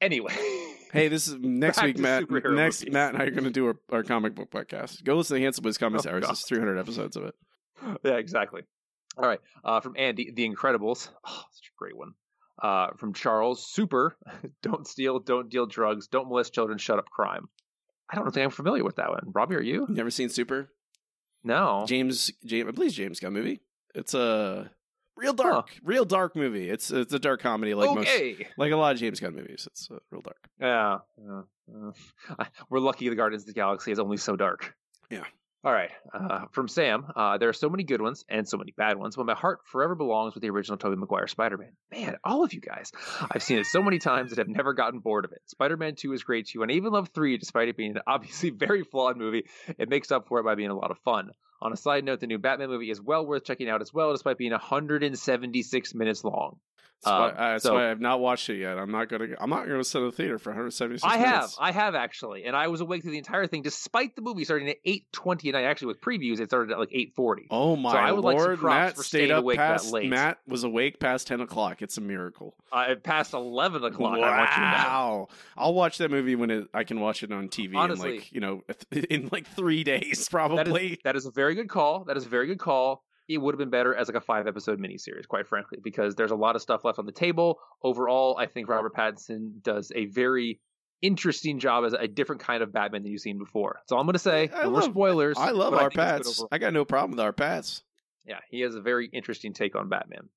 Anyway, 0.00 0.34
Hey, 0.92 1.08
this 1.08 1.28
is 1.28 1.34
next 1.40 1.76
Back 1.78 1.86
week, 1.86 1.98
Matt. 1.98 2.30
Next, 2.30 2.80
movies. 2.82 2.92
Matt 2.92 3.14
and 3.14 3.22
I 3.22 3.26
are 3.26 3.30
going 3.30 3.44
to 3.44 3.50
do 3.50 3.66
our, 3.66 3.76
our 3.90 4.02
comic 4.02 4.34
book 4.34 4.50
podcast. 4.50 5.02
Go 5.04 5.16
listen 5.16 5.36
to 5.36 5.42
Handsome 5.42 5.64
Wiz 5.64 5.78
Commentaries. 5.78 6.22
God. 6.22 6.28
There's 6.30 6.46
300 6.46 6.78
episodes 6.78 7.16
of 7.16 7.24
it. 7.24 7.34
yeah, 8.04 8.12
exactly. 8.14 8.62
All 9.16 9.28
right, 9.28 9.40
uh, 9.64 9.80
from 9.80 9.94
Andy, 9.96 10.30
The 10.32 10.48
Incredibles. 10.48 11.08
Oh, 11.26 11.42
such 11.52 11.68
a 11.68 11.76
great 11.78 11.96
one. 11.96 12.14
Uh, 12.60 12.88
from 12.98 13.12
Charles, 13.14 13.66
Super. 13.66 14.16
don't 14.62 14.86
steal, 14.86 15.18
don't 15.18 15.48
deal 15.48 15.66
drugs, 15.66 16.06
don't 16.08 16.28
molest 16.28 16.52
children, 16.52 16.78
shut 16.78 16.98
up 16.98 17.08
crime. 17.10 17.48
I 18.10 18.16
don't 18.16 18.32
think 18.32 18.44
I'm 18.44 18.50
familiar 18.50 18.84
with 18.84 18.96
that 18.96 19.10
one. 19.10 19.32
Robbie, 19.32 19.56
are 19.56 19.62
you? 19.62 19.86
Never 19.88 20.10
seen 20.10 20.28
Super? 20.28 20.70
No. 21.42 21.84
James, 21.86 22.30
James, 22.44 22.68
I 22.68 22.70
believe 22.72 22.92
James 22.92 23.20
Gunn 23.20 23.32
movie. 23.32 23.60
It's 23.94 24.14
a 24.14 24.70
real 25.16 25.32
dark, 25.32 25.70
real 25.82 26.04
dark 26.04 26.34
movie. 26.36 26.68
It's 26.68 26.90
it's 26.90 27.12
a 27.12 27.18
dark 27.18 27.40
comedy, 27.40 27.74
like 27.74 27.90
Okay. 27.90 28.36
most, 28.38 28.50
like 28.58 28.72
a 28.72 28.76
lot 28.76 28.94
of 28.94 29.00
James 29.00 29.20
Gunn 29.20 29.34
movies. 29.34 29.68
It's 29.70 29.88
uh, 29.90 29.98
real 30.10 30.22
dark. 30.22 30.48
Yeah. 30.60 30.98
yeah, 31.18 31.42
yeah. 32.38 32.46
We're 32.70 32.80
lucky 32.80 33.08
the 33.08 33.14
Guardians 33.14 33.42
of 33.44 33.46
the 33.48 33.52
Galaxy 33.52 33.92
is 33.92 33.98
only 33.98 34.16
so 34.16 34.36
dark. 34.36 34.74
Yeah. 35.10 35.24
All 35.64 35.72
right. 35.72 35.90
Uh, 36.12 36.44
from 36.52 36.68
Sam, 36.68 37.06
uh, 37.16 37.38
there 37.38 37.48
are 37.48 37.54
so 37.54 37.70
many 37.70 37.84
good 37.84 38.02
ones 38.02 38.22
and 38.28 38.46
so 38.46 38.58
many 38.58 38.74
bad 38.76 38.98
ones, 38.98 39.16
but 39.16 39.24
my 39.24 39.34
heart 39.34 39.60
forever 39.64 39.94
belongs 39.94 40.34
with 40.34 40.42
the 40.42 40.50
original 40.50 40.76
Tobey 40.76 40.96
Maguire 40.96 41.26
Spider-Man. 41.26 41.72
Man, 41.90 42.16
all 42.22 42.44
of 42.44 42.52
you 42.52 42.60
guys. 42.60 42.92
I've 43.30 43.42
seen 43.42 43.56
it 43.58 43.64
so 43.64 43.82
many 43.82 43.98
times 43.98 44.30
that 44.30 44.38
I've 44.38 44.48
never 44.48 44.74
gotten 44.74 45.00
bored 45.00 45.24
of 45.24 45.32
it. 45.32 45.40
Spider-Man 45.46 45.94
2 45.94 46.12
is 46.12 46.22
great 46.22 46.48
too, 46.48 46.62
and 46.62 46.70
I 46.70 46.74
even 46.74 46.92
love 46.92 47.08
3 47.14 47.38
despite 47.38 47.68
it 47.68 47.78
being 47.78 47.92
an 47.92 48.02
obviously 48.06 48.50
very 48.50 48.82
flawed 48.82 49.16
movie. 49.16 49.46
It 49.78 49.88
makes 49.88 50.12
up 50.12 50.28
for 50.28 50.38
it 50.38 50.44
by 50.44 50.54
being 50.54 50.68
a 50.68 50.76
lot 50.76 50.90
of 50.90 50.98
fun. 50.98 51.30
On 51.62 51.72
a 51.72 51.76
side 51.76 52.04
note, 52.04 52.20
the 52.20 52.26
new 52.26 52.38
Batman 52.38 52.68
movie 52.68 52.90
is 52.90 53.00
well 53.00 53.24
worth 53.24 53.44
checking 53.44 53.70
out 53.70 53.80
as 53.80 53.90
well, 53.90 54.12
despite 54.12 54.36
being 54.36 54.52
176 54.52 55.94
minutes 55.94 56.24
long. 56.24 56.58
That's, 57.04 57.10
why, 57.10 57.28
Uh, 57.28 57.28
uh, 57.28 57.52
that's 57.52 57.62
so- 57.64 57.74
why 57.74 57.90
I've 57.90 58.00
not 58.00 58.20
watched 58.20 58.48
it 58.50 58.56
yet. 58.58 58.78
I'm 58.78 58.90
not 58.90 59.08
gonna. 59.08 59.28
I'm 59.38 59.50
not 59.50 59.66
gonna 59.68 59.84
sit 59.84 59.98
in 59.98 60.06
the 60.06 60.12
theater 60.12 60.38
for 60.38 60.50
176. 60.50 61.04
I 61.04 61.18
have. 61.18 61.50
I 61.58 61.72
have 61.72 61.94
actually, 61.94 62.44
and 62.44 62.56
I 62.56 62.68
was 62.68 62.80
awake 62.80 63.02
through 63.02 63.12
the 63.12 63.18
entire 63.18 63.46
thing, 63.46 63.62
despite 63.62 64.16
the 64.16 64.22
movie 64.22 64.44
starting 64.44 64.68
at 64.68 64.76
eight 64.84 65.12
twenty, 65.12 65.48
and 65.48 65.56
I 65.56 65.62
actually 65.62 65.88
with 65.88 66.00
previews 66.00 66.40
it 66.40 66.48
started 66.50 66.72
at 66.72 66.78
like 66.78 66.90
eight 66.92 67.12
forty. 67.14 67.46
Oh 67.50 67.76
my 67.76 67.92
So 67.92 67.98
I 67.98 68.12
would 68.12 68.24
lord! 68.24 68.58
props 68.58 68.62
Matt 68.62 68.96
for 68.96 69.02
stayed 69.02 69.30
up 69.30 69.40
awake 69.42 69.58
past. 69.58 69.86
that 69.86 69.92
late. 69.92 70.08
Matt 70.10 70.38
was 70.46 70.64
awake 70.64 70.98
past 71.00 71.26
10 71.26 71.40
o'clock. 71.40 71.82
It's 71.82 71.96
a 71.98 72.00
miracle. 72.00 72.54
Uh, 72.72 72.94
past 73.02 73.34
eleven 73.34 73.84
o'clock. 73.84 74.18
I 74.18 74.38
want 74.38 74.50
you 74.50 74.56
to. 74.56 74.60
Wow! 74.62 75.28
I'll 75.56 75.74
watch 75.74 75.98
that 75.98 76.10
movie 76.10 76.34
when 76.36 76.50
it, 76.50 76.68
I 76.74 76.84
can 76.84 77.00
watch 77.00 77.22
it 77.22 77.30
on 77.32 77.48
TV. 77.48 77.76
Honestly. 77.76 78.10
in 78.10 78.16
like 78.16 78.32
you 78.32 78.40
know, 78.40 78.62
in 79.10 79.28
like 79.30 79.46
three 79.48 79.84
days 79.84 80.28
probably. 80.30 80.92
is, 80.92 80.98
that 81.04 81.16
is 81.16 81.26
a 81.26 81.30
very 81.30 81.54
good 81.54 81.68
call. 81.68 82.04
That 82.04 82.16
is 82.16 82.26
a 82.26 82.28
very 82.28 82.46
good 82.46 82.58
call. 82.58 83.02
It 83.28 83.38
would 83.38 83.54
have 83.54 83.58
been 83.58 83.70
better 83.70 83.94
as 83.94 84.08
like 84.08 84.16
a 84.16 84.20
five 84.20 84.46
episode 84.46 84.78
miniseries, 84.78 85.26
quite 85.26 85.46
frankly, 85.46 85.78
because 85.82 86.14
there's 86.14 86.30
a 86.30 86.36
lot 86.36 86.56
of 86.56 86.62
stuff 86.62 86.84
left 86.84 86.98
on 86.98 87.06
the 87.06 87.12
table. 87.12 87.58
Overall, 87.82 88.36
I 88.38 88.46
think 88.46 88.68
Robert 88.68 88.94
Pattinson 88.94 89.62
does 89.62 89.90
a 89.94 90.04
very 90.06 90.60
interesting 91.00 91.58
job 91.58 91.84
as 91.84 91.92
a 91.92 92.06
different 92.08 92.42
kind 92.42 92.62
of 92.62 92.72
Batman 92.72 93.02
than 93.02 93.12
you've 93.12 93.20
seen 93.20 93.38
before. 93.38 93.76
That's 93.80 93.92
all 93.92 94.00
I'm 94.00 94.06
going 94.06 94.12
to 94.14 94.18
say. 94.18 94.50
I 94.54 94.64
No 94.64 94.70
love- 94.70 94.84
spoilers. 94.84 95.36
I 95.38 95.50
love 95.50 95.74
our 95.74 95.88
good 95.88 95.96
Pats. 95.96 96.42
I 96.52 96.58
got 96.58 96.72
no 96.72 96.84
problem 96.84 97.12
with 97.12 97.20
our 97.20 97.32
Pats. 97.32 97.82
Yeah, 98.26 98.38
he 98.50 98.60
has 98.60 98.74
a 98.74 98.80
very 98.80 99.08
interesting 99.12 99.52
take 99.52 99.76
on 99.76 99.88
Batman. 99.88 100.28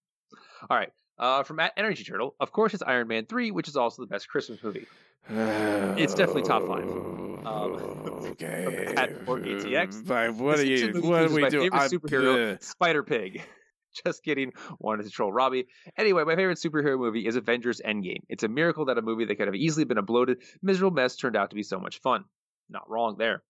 All 0.69 0.77
right. 0.77 0.91
Uh, 1.19 1.43
from 1.43 1.59
at 1.59 1.73
Energy 1.77 2.03
Turtle, 2.03 2.35
of 2.39 2.51
course, 2.51 2.73
it's 2.73 2.83
Iron 2.83 3.07
Man 3.07 3.25
3, 3.25 3.51
which 3.51 3.67
is 3.67 3.75
also 3.75 4.03
the 4.03 4.07
best 4.07 4.27
Christmas 4.29 4.61
movie. 4.63 4.85
It's 5.29 6.13
definitely 6.13 6.43
top 6.43 6.65
five. 6.67 6.83
Um, 6.83 7.45
okay. 8.31 8.93
At 8.95 9.11
or 9.27 9.39
ATX. 9.39 10.35
What 10.37 10.57
This 10.57 10.61
are 10.61 10.65
you? 10.65 11.01
What 11.01 11.23
are 11.23 11.29
we 11.29 11.41
my 11.41 11.49
doing? 11.49 11.71
favorite 11.71 11.81
I- 11.81 11.87
superhero, 11.89 12.53
ugh. 12.53 12.63
Spider 12.63 13.03
Pig. 13.03 13.41
Just 14.05 14.23
kidding. 14.23 14.53
Wanted 14.79 15.03
to 15.03 15.09
troll 15.09 15.33
Robbie. 15.33 15.65
Anyway, 15.97 16.23
my 16.23 16.35
favorite 16.35 16.59
superhero 16.59 16.99
movie 16.99 17.25
is 17.25 17.35
Avengers 17.35 17.81
Endgame. 17.83 18.21
It's 18.29 18.43
a 18.43 18.47
miracle 18.47 18.85
that 18.85 18.97
a 18.99 19.01
movie 19.01 19.25
that 19.25 19.35
could 19.35 19.47
have 19.47 19.55
easily 19.55 19.85
been 19.85 19.97
a 19.97 20.03
bloated, 20.03 20.37
miserable 20.61 20.95
mess 20.95 21.15
turned 21.15 21.35
out 21.35 21.49
to 21.49 21.55
be 21.55 21.63
so 21.63 21.79
much 21.79 21.99
fun. 22.01 22.23
Not 22.69 22.87
wrong 22.89 23.15
there. 23.17 23.41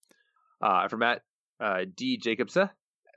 Uh, 0.61 0.88
from 0.88 0.99
Matt 0.99 1.22
uh, 1.60 1.81
D. 1.95 2.18
Jacobsa, 2.18 2.69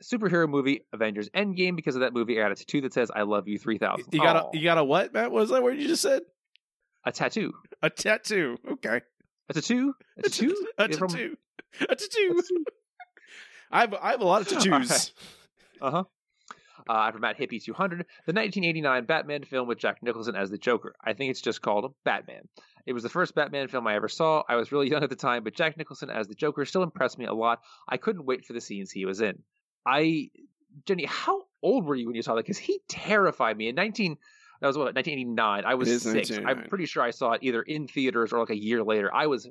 superhero 0.03 0.49
movie 0.49 0.87
Avengers 0.93 1.29
Endgame. 1.31 1.77
Because 1.77 1.95
of 1.95 2.01
that 2.03 2.13
movie, 2.13 2.39
I 2.39 2.43
got 2.43 2.53
a 2.53 2.55
tattoo 2.57 2.81
that 2.83 2.93
says 2.93 3.11
"I 3.15 3.23
love 3.23 3.49
you 3.49 3.59
3000." 3.59 4.07
You 4.13 4.21
got 4.21 4.37
Aw. 4.37 4.51
a 4.53 4.57
you 4.57 4.65
got 4.65 4.79
a 4.79 4.85
what, 4.85 5.13
Matt? 5.13 5.31
What 5.31 5.41
was 5.41 5.51
that 5.51 5.63
word 5.63 5.79
you 5.81 5.89
just 5.89 6.03
said? 6.03 6.23
a 7.05 7.13
tattoo. 7.13 7.53
A 7.83 7.89
tattoo. 7.89 8.59
Okay. 8.73 9.01
A 9.49 9.53
tattoo. 9.55 9.95
A 10.19 10.23
tattoo. 10.25 10.67
A 10.79 10.85
It's 10.85 10.99
from- 10.99 11.09
tattoo. 11.09 11.37
A 11.89 11.95
tattoo. 11.97 12.41
I 13.71 13.81
have 13.81 13.95
I 13.95 14.11
have 14.11 14.21
a 14.21 14.25
lot 14.25 14.43
of 14.43 14.49
tattoos. 14.63 15.13
Uh 15.81 15.91
huh. 15.91 16.05
Uh, 16.89 17.13
from 17.13 17.21
Matt 17.21 17.39
Hippie 17.39 17.63
200, 17.63 17.99
the 17.99 18.33
1989 18.33 19.05
Batman 19.05 19.45
film 19.45 19.69
with 19.69 19.79
Jack 19.79 20.03
Nicholson 20.03 20.35
as 20.35 20.51
the 20.51 20.59
Joker. 20.59 20.93
I 21.05 21.13
think 21.13 21.31
it's 21.31 21.41
just 21.41 21.63
called 21.63 21.95
Batman. 22.05 22.49
It 22.85 22.95
was 22.95 23.05
the 23.05 23.09
first 23.09 23.35
Batman 23.37 23.69
film 23.69 23.87
I 23.87 23.95
ever 23.95 24.09
saw. 24.09 24.43
I 24.49 24.57
was 24.57 24.73
really 24.73 24.91
young 24.91 25.05
at 25.05 25.11
the 25.11 25.15
time, 25.15 25.45
but 25.45 25.55
Jack 25.55 25.77
Nicholson 25.77 26.11
as 26.11 26.27
the 26.27 26.35
Joker 26.35 26.65
still 26.65 26.83
impressed 26.83 27.17
me 27.19 27.27
a 27.27 27.33
lot. 27.35 27.61
I 27.89 27.97
couldn't 27.97 28.25
wait 28.25 28.45
for 28.45 28.55
the 28.55 28.61
scenes 28.61 28.91
he 28.91 29.05
was 29.05 29.21
in. 29.21 29.41
I, 29.87 30.31
Jenny, 30.87 31.05
how 31.07 31.43
old 31.63 31.85
were 31.87 31.95
you 31.95 32.07
when 32.07 32.15
you 32.15 32.23
saw 32.23 32.35
that? 32.35 32.45
Because 32.45 32.59
he 32.59 32.81
terrified 32.89 33.57
me 33.57 33.69
in 33.69 33.75
19. 33.75 34.17
That 34.61 34.67
was 34.67 34.77
what 34.77 34.95
1989. 34.95 35.65
I 35.65 35.75
was 35.75 36.03
six. 36.03 36.31
I'm 36.31 36.69
pretty 36.69 36.87
sure 36.87 37.03
I 37.03 37.11
saw 37.11 37.33
it 37.33 37.43
either 37.43 37.63
in 37.63 37.89
theaters 37.89 38.33
or 38.33 38.41
like 38.41 38.51
a 38.51 38.59
year 38.59 38.85
later. 38.85 39.13
I 39.15 39.27
was 39.27 39.49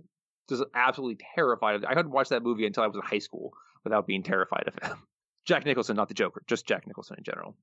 just 0.47 0.63
absolutely 0.75 1.23
terrified 1.35 1.75
of. 1.75 1.85
I 1.85 1.95
couldn't 1.95 2.11
watch 2.11 2.29
that 2.29 2.43
movie 2.43 2.65
until 2.65 2.83
I 2.83 2.87
was 2.87 2.95
in 2.95 3.01
high 3.01 3.19
school 3.19 3.53
without 3.83 4.05
being 4.05 4.23
terrified 4.23 4.65
of 4.67 4.75
him. 4.83 4.97
Jack 5.45 5.65
Nicholson, 5.65 5.95
not 5.95 6.09
the 6.09 6.13
Joker, 6.13 6.43
just 6.47 6.67
Jack 6.67 6.85
Nicholson 6.85 7.15
in 7.17 7.23
general. 7.23 7.55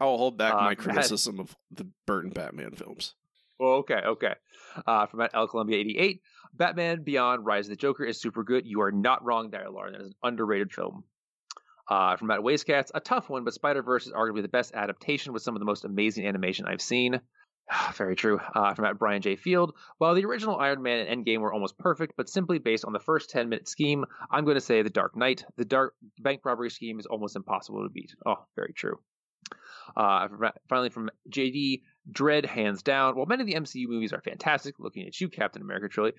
I'll 0.00 0.16
hold 0.16 0.38
back 0.38 0.54
Uh, 0.54 0.62
my 0.62 0.74
criticism 0.76 1.38
of 1.38 1.54
the 1.70 1.86
Burton 2.06 2.30
Batman 2.30 2.70
films. 2.72 3.14
Okay, 3.60 4.00
okay. 4.06 4.34
Uh, 4.86 5.06
from 5.06 5.20
at 5.20 5.30
L 5.34 5.48
Columbia 5.48 5.78
88, 5.78 6.20
Batman 6.54 7.02
Beyond 7.02 7.44
Rise 7.44 7.66
of 7.66 7.70
the 7.70 7.76
Joker 7.76 8.04
is 8.04 8.20
super 8.20 8.42
good. 8.42 8.66
You 8.66 8.80
are 8.82 8.92
not 8.92 9.24
wrong 9.24 9.50
there, 9.50 9.68
Lauren. 9.70 9.92
That 9.92 10.00
is 10.02 10.08
an 10.08 10.14
underrated 10.22 10.72
film. 10.72 11.04
Uh, 11.88 12.16
from 12.16 12.28
Matt 12.28 12.40
Wastecats, 12.40 12.90
a 12.94 13.00
tough 13.00 13.28
one, 13.28 13.44
but 13.44 13.54
Spider 13.54 13.82
Verse 13.82 14.06
is 14.06 14.12
arguably 14.12 14.42
the 14.42 14.48
best 14.48 14.74
adaptation 14.74 15.32
with 15.32 15.42
some 15.42 15.54
of 15.54 15.60
the 15.60 15.66
most 15.66 15.84
amazing 15.84 16.26
animation 16.26 16.66
I've 16.66 16.82
seen. 16.82 17.20
Very 17.94 18.16
true. 18.16 18.40
Uh, 18.54 18.74
from 18.74 18.84
at 18.84 18.98
Brian 18.98 19.22
J. 19.22 19.36
Field, 19.36 19.72
while 19.98 20.14
the 20.14 20.24
original 20.24 20.56
Iron 20.56 20.82
Man 20.82 21.06
and 21.06 21.24
Endgame 21.24 21.40
were 21.40 21.52
almost 21.52 21.78
perfect, 21.78 22.14
but 22.16 22.28
simply 22.28 22.58
based 22.58 22.84
on 22.84 22.92
the 22.92 23.00
first 23.00 23.30
10 23.30 23.48
minute 23.48 23.68
scheme, 23.68 24.04
I'm 24.30 24.44
going 24.44 24.56
to 24.56 24.60
say 24.60 24.82
The 24.82 24.90
Dark 24.90 25.16
Knight. 25.16 25.44
The 25.56 25.64
dark 25.64 25.94
bank 26.18 26.40
robbery 26.44 26.70
scheme 26.70 26.98
is 26.98 27.06
almost 27.06 27.36
impossible 27.36 27.82
to 27.84 27.90
beat. 27.90 28.14
Oh, 28.24 28.44
very 28.56 28.72
true. 28.72 28.98
Uh, 29.96 30.28
finally, 30.68 30.90
from 30.90 31.10
JD, 31.30 31.82
Dredd, 32.10 32.44
hands 32.44 32.82
down. 32.82 33.16
While 33.16 33.26
many 33.26 33.42
of 33.42 33.46
the 33.46 33.54
MCU 33.54 33.86
movies 33.86 34.12
are 34.12 34.20
fantastic, 34.20 34.74
looking 34.78 35.06
at 35.06 35.20
you, 35.20 35.28
Captain 35.28 35.62
America 35.62 35.88
trilogy, 35.88 36.16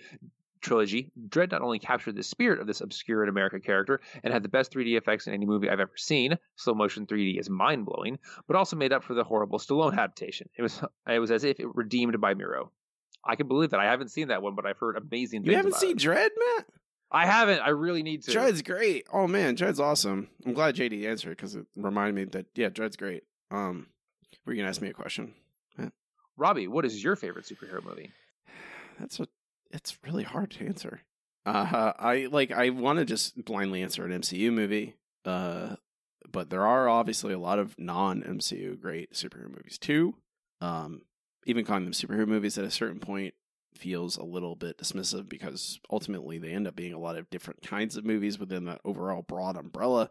trilogy, 0.62 1.12
Dredd 1.30 1.52
not 1.52 1.62
only 1.62 1.80
captured 1.80 2.16
the 2.16 2.24
spirit 2.24 2.60
of 2.60 2.68
this 2.68 2.82
obscure 2.82 3.24
in 3.24 3.30
America 3.30 3.60
character 3.60 4.02
and 4.24 4.34
had 4.34 4.44
the 4.44 4.50
best 4.50 4.72
3D 4.72 4.98
effects 4.98 5.28
in 5.28 5.34
any 5.34 5.46
movie 5.46 5.70
I've 5.70 5.80
ever 5.80 5.96
seen. 5.96 6.38
Slow 6.56 6.74
motion 6.74 7.08
3D 7.08 7.40
is 7.40 7.50
mind 7.50 7.86
blowing, 7.86 8.20
but 8.48 8.56
also 8.56 8.76
made 8.76 8.94
up 8.94 9.04
for 9.04 9.14
the 9.14 9.24
horrible 9.24 9.60
Stallone 9.60 9.94
adaptation. 9.94 10.50
It 10.58 10.62
was 10.62 10.82
it 11.08 11.20
was 11.20 11.32
as 11.32 11.44
if 11.44 11.60
it 11.60 11.68
redeemed 11.74 12.20
by 12.20 12.34
Miro. 12.34 12.72
I 13.24 13.36
can 13.36 13.48
believe 13.48 13.72
that. 13.72 13.80
I 13.80 13.86
haven't 13.86 14.10
seen 14.10 14.30
that 14.30 14.42
one, 14.42 14.56
but 14.56 14.66
I've 14.66 14.78
heard 14.78 14.96
amazing 14.96 15.42
things. 15.42 15.52
You 15.52 15.58
haven't 15.58 15.76
seen 15.76 15.92
it. 15.92 15.98
Dredd, 15.98 16.30
Matt? 16.38 16.66
I 17.12 17.26
haven't. 17.26 17.60
I 17.60 17.70
really 17.70 18.04
need 18.04 18.24
to. 18.24 18.32
Dredd's 18.32 18.62
great. 18.62 19.06
Oh 19.12 19.28
man, 19.28 19.56
Dredd's 19.56 19.80
awesome. 19.80 20.30
I'm 20.46 20.54
glad 20.54 20.76
JD 20.76 21.06
answered 21.08 21.38
because 21.38 21.56
it 21.56 21.66
reminded 21.76 22.16
me 22.16 22.24
that 22.32 22.48
yeah, 22.56 22.70
Dredd's 22.70 22.98
great. 22.98 23.24
Um, 23.50 23.88
were 24.46 24.54
you 24.54 24.60
gonna 24.60 24.70
ask 24.70 24.82
me 24.82 24.90
a 24.90 24.94
question? 24.94 25.34
Matt? 25.78 25.94
Robbie, 26.36 26.68
what 26.68 26.86
is 26.86 27.02
your 27.02 27.16
favorite 27.16 27.46
superhero 27.46 27.84
movie? 27.84 28.12
That's 29.00 29.20
a. 29.20 29.28
It's 29.72 29.98
really 30.04 30.24
hard 30.24 30.52
to 30.52 30.66
answer. 30.66 31.02
Uh, 31.46 31.94
I 31.98 32.28
like. 32.32 32.52
I 32.52 32.70
want 32.72 33.00
to 33.00 33.06
just 33.06 33.44
blindly 33.46 33.82
answer 33.82 34.06
an 34.06 34.22
MCU 34.22 34.52
movie. 34.52 34.96
Uh, 35.26 35.76
but 36.32 36.50
there 36.50 36.66
are 36.66 36.90
obviously 36.90 37.34
a 37.34 37.40
lot 37.40 37.60
of 37.60 37.78
non 37.80 38.22
MCU 38.22 38.80
great 38.80 39.14
superhero 39.14 39.50
movies 39.50 39.78
too. 39.78 40.16
Um, 40.62 41.02
even 41.46 41.66
calling 41.66 41.86
them 41.86 41.94
superhero 41.94 42.28
movies 42.28 42.58
at 42.58 42.66
a 42.66 42.72
certain 42.72 43.00
point 43.00 43.34
feels 43.76 44.18
a 44.18 44.24
little 44.24 44.56
bit 44.56 44.78
dismissive 44.78 45.30
because 45.30 45.80
ultimately 45.90 46.38
they 46.40 46.52
end 46.52 46.68
up 46.68 46.76
being 46.76 46.94
a 46.94 47.00
lot 47.00 47.18
of 47.18 47.30
different 47.30 47.62
kinds 47.62 47.96
of 47.96 48.06
movies 48.06 48.40
within 48.40 48.66
that 48.66 48.82
overall 48.84 49.22
broad 49.22 49.56
umbrella. 49.56 50.10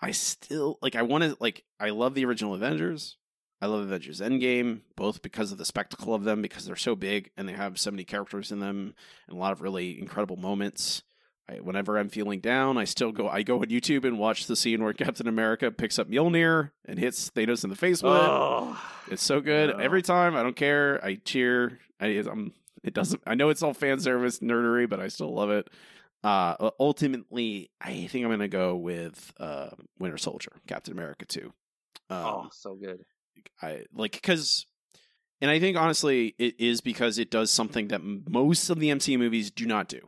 I 0.00 0.12
still 0.12 0.78
like 0.80 0.94
I 0.96 1.02
want 1.02 1.24
to 1.24 1.36
like 1.40 1.64
I 1.80 1.90
love 1.90 2.14
the 2.14 2.24
original 2.24 2.54
Avengers. 2.54 3.16
I 3.60 3.66
love 3.66 3.80
Avengers 3.80 4.20
Endgame 4.20 4.80
both 4.96 5.20
because 5.22 5.50
of 5.52 5.58
the 5.58 5.64
spectacle 5.64 6.14
of 6.14 6.24
them 6.24 6.42
because 6.42 6.64
they're 6.64 6.76
so 6.76 6.94
big 6.94 7.30
and 7.36 7.48
they 7.48 7.52
have 7.54 7.78
so 7.78 7.90
many 7.90 8.04
characters 8.04 8.52
in 8.52 8.60
them 8.60 8.94
and 9.28 9.36
a 9.36 9.40
lot 9.40 9.52
of 9.52 9.60
really 9.62 9.98
incredible 10.00 10.36
moments. 10.36 11.02
I, 11.50 11.54
whenever 11.56 11.96
I'm 11.98 12.08
feeling 12.10 12.40
down, 12.40 12.76
I 12.78 12.84
still 12.84 13.10
go. 13.10 13.26
I 13.28 13.42
go 13.42 13.56
on 13.60 13.66
YouTube 13.66 14.04
and 14.04 14.18
watch 14.18 14.46
the 14.46 14.54
scene 14.54 14.84
where 14.84 14.92
Captain 14.94 15.26
America 15.26 15.70
picks 15.70 15.98
up 15.98 16.08
Mjolnir 16.08 16.70
and 16.84 16.98
hits 16.98 17.30
Thanos 17.30 17.64
in 17.64 17.70
the 17.70 17.76
face 17.76 18.02
with 18.02 18.12
Oh. 18.12 18.78
it. 19.06 19.14
It's 19.14 19.24
so 19.24 19.40
good 19.40 19.70
Oh. 19.70 19.78
every 19.78 20.02
time. 20.02 20.36
I 20.36 20.42
don't 20.42 20.54
care. 20.56 21.02
I 21.04 21.14
cheer. 21.16 21.78
I, 22.00 22.06
I'm. 22.30 22.52
It 22.84 22.92
doesn't. 22.94 23.22
I 23.26 23.34
know 23.34 23.48
it's 23.48 23.62
all 23.62 23.74
fan 23.74 23.98
service 23.98 24.38
nerdery, 24.40 24.88
but 24.88 25.00
I 25.00 25.08
still 25.08 25.34
love 25.34 25.50
it. 25.50 25.68
Uh, 26.22 26.70
ultimately, 26.78 27.70
I 27.80 28.06
think 28.06 28.24
I'm 28.24 28.30
gonna 28.30 28.46
go 28.48 28.76
with 28.76 29.32
uh, 29.40 29.70
Winter 29.98 30.18
Soldier, 30.18 30.52
Captain 30.66 30.92
America 30.92 31.24
Two. 31.24 31.52
Um, 32.10 32.24
oh, 32.24 32.48
so 32.52 32.74
good. 32.74 33.00
I 33.62 33.84
like 33.94 34.12
because, 34.12 34.66
and 35.40 35.50
I 35.50 35.58
think 35.58 35.76
honestly, 35.76 36.34
it 36.38 36.58
is 36.58 36.80
because 36.80 37.18
it 37.18 37.30
does 37.30 37.50
something 37.50 37.88
that 37.88 38.02
most 38.02 38.70
of 38.70 38.78
the 38.80 38.88
MCU 38.88 39.18
movies 39.18 39.50
do 39.50 39.66
not 39.66 39.88
do. 39.88 40.00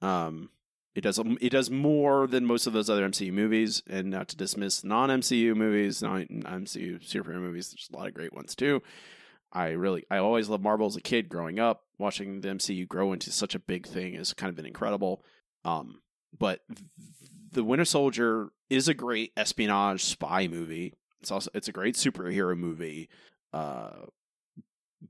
Um, 0.00 0.50
it 0.94 1.02
does 1.02 1.20
it 1.40 1.50
does 1.50 1.70
more 1.70 2.26
than 2.26 2.46
most 2.46 2.66
of 2.66 2.72
those 2.72 2.88
other 2.88 3.06
MCU 3.06 3.32
movies, 3.32 3.82
and 3.88 4.10
not 4.10 4.28
to 4.28 4.36
dismiss 4.36 4.82
non 4.82 5.10
MCU 5.10 5.54
movies, 5.54 6.02
non 6.02 6.26
MCU 6.26 7.06
superhero 7.06 7.40
movies. 7.40 7.70
There's 7.70 7.90
a 7.92 7.96
lot 7.96 8.08
of 8.08 8.14
great 8.14 8.32
ones 8.32 8.54
too. 8.54 8.82
I 9.52 9.68
really, 9.70 10.04
I 10.10 10.18
always 10.18 10.48
loved 10.48 10.62
Marvel 10.62 10.86
as 10.86 10.96
a 10.96 11.00
kid 11.00 11.28
growing 11.28 11.58
up. 11.58 11.82
Watching 11.98 12.40
the 12.40 12.48
MCU 12.48 12.86
grow 12.86 13.12
into 13.12 13.30
such 13.30 13.54
a 13.54 13.58
big 13.58 13.86
thing 13.86 14.14
has 14.14 14.34
kind 14.34 14.50
of 14.50 14.56
been 14.56 14.66
incredible. 14.66 15.22
Um, 15.64 16.00
but 16.38 16.60
the 17.52 17.64
Winter 17.64 17.84
Soldier 17.84 18.50
is 18.68 18.88
a 18.88 18.94
great 18.94 19.32
espionage 19.36 20.04
spy 20.04 20.48
movie. 20.48 20.94
It's 21.20 21.30
also 21.30 21.50
it's 21.54 21.68
a 21.68 21.72
great 21.72 21.94
superhero 21.94 22.56
movie. 22.56 23.08
Uh, 23.52 24.06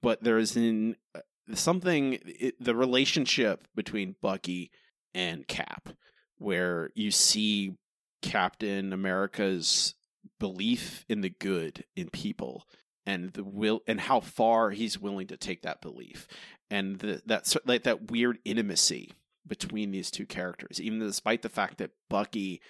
but 0.03 0.23
there 0.23 0.39
is 0.39 0.57
in 0.57 0.97
uh, 1.15 1.21
something 1.55 2.19
it, 2.25 2.55
the 2.63 2.75
relationship 2.75 3.67
between 3.75 4.17
Bucky 4.21 4.71
and 5.15 5.47
Cap, 5.47 5.91
where 6.39 6.91
you 6.95 7.11
see 7.11 7.77
Captain 8.23 8.93
America's 8.93 9.95
belief 10.39 11.05
in 11.09 11.21
the 11.21 11.31
good 11.31 11.85
in 11.95 12.09
people 12.11 12.65
and 13.07 13.33
the 13.33 13.45
will 13.45 13.81
and 13.87 14.01
how 14.01 14.21
far 14.21 14.71
he's 14.71 15.01
willing 15.01 15.29
to 15.29 15.37
take 15.37 15.63
that 15.63 15.81
belief 15.81 16.27
and 16.71 16.99
the, 16.99 17.23
that 17.27 17.55
like 17.65 17.85
that 17.85 18.11
weird 18.11 18.39
intimacy 18.45 19.13
between 19.47 19.93
these 19.93 20.11
two 20.11 20.27
characters 20.27 20.81
even 20.81 20.99
despite 20.99 21.43
the 21.43 21.49
fact 21.49 21.79
that 21.79 21.93
Bucky 22.11 22.61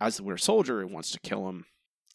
as 0.00 0.16
the 0.16 0.24
Winter 0.24 0.38
Soldier 0.38 0.84
wants 0.86 1.10
to 1.12 1.20
kill 1.20 1.48
him 1.48 1.66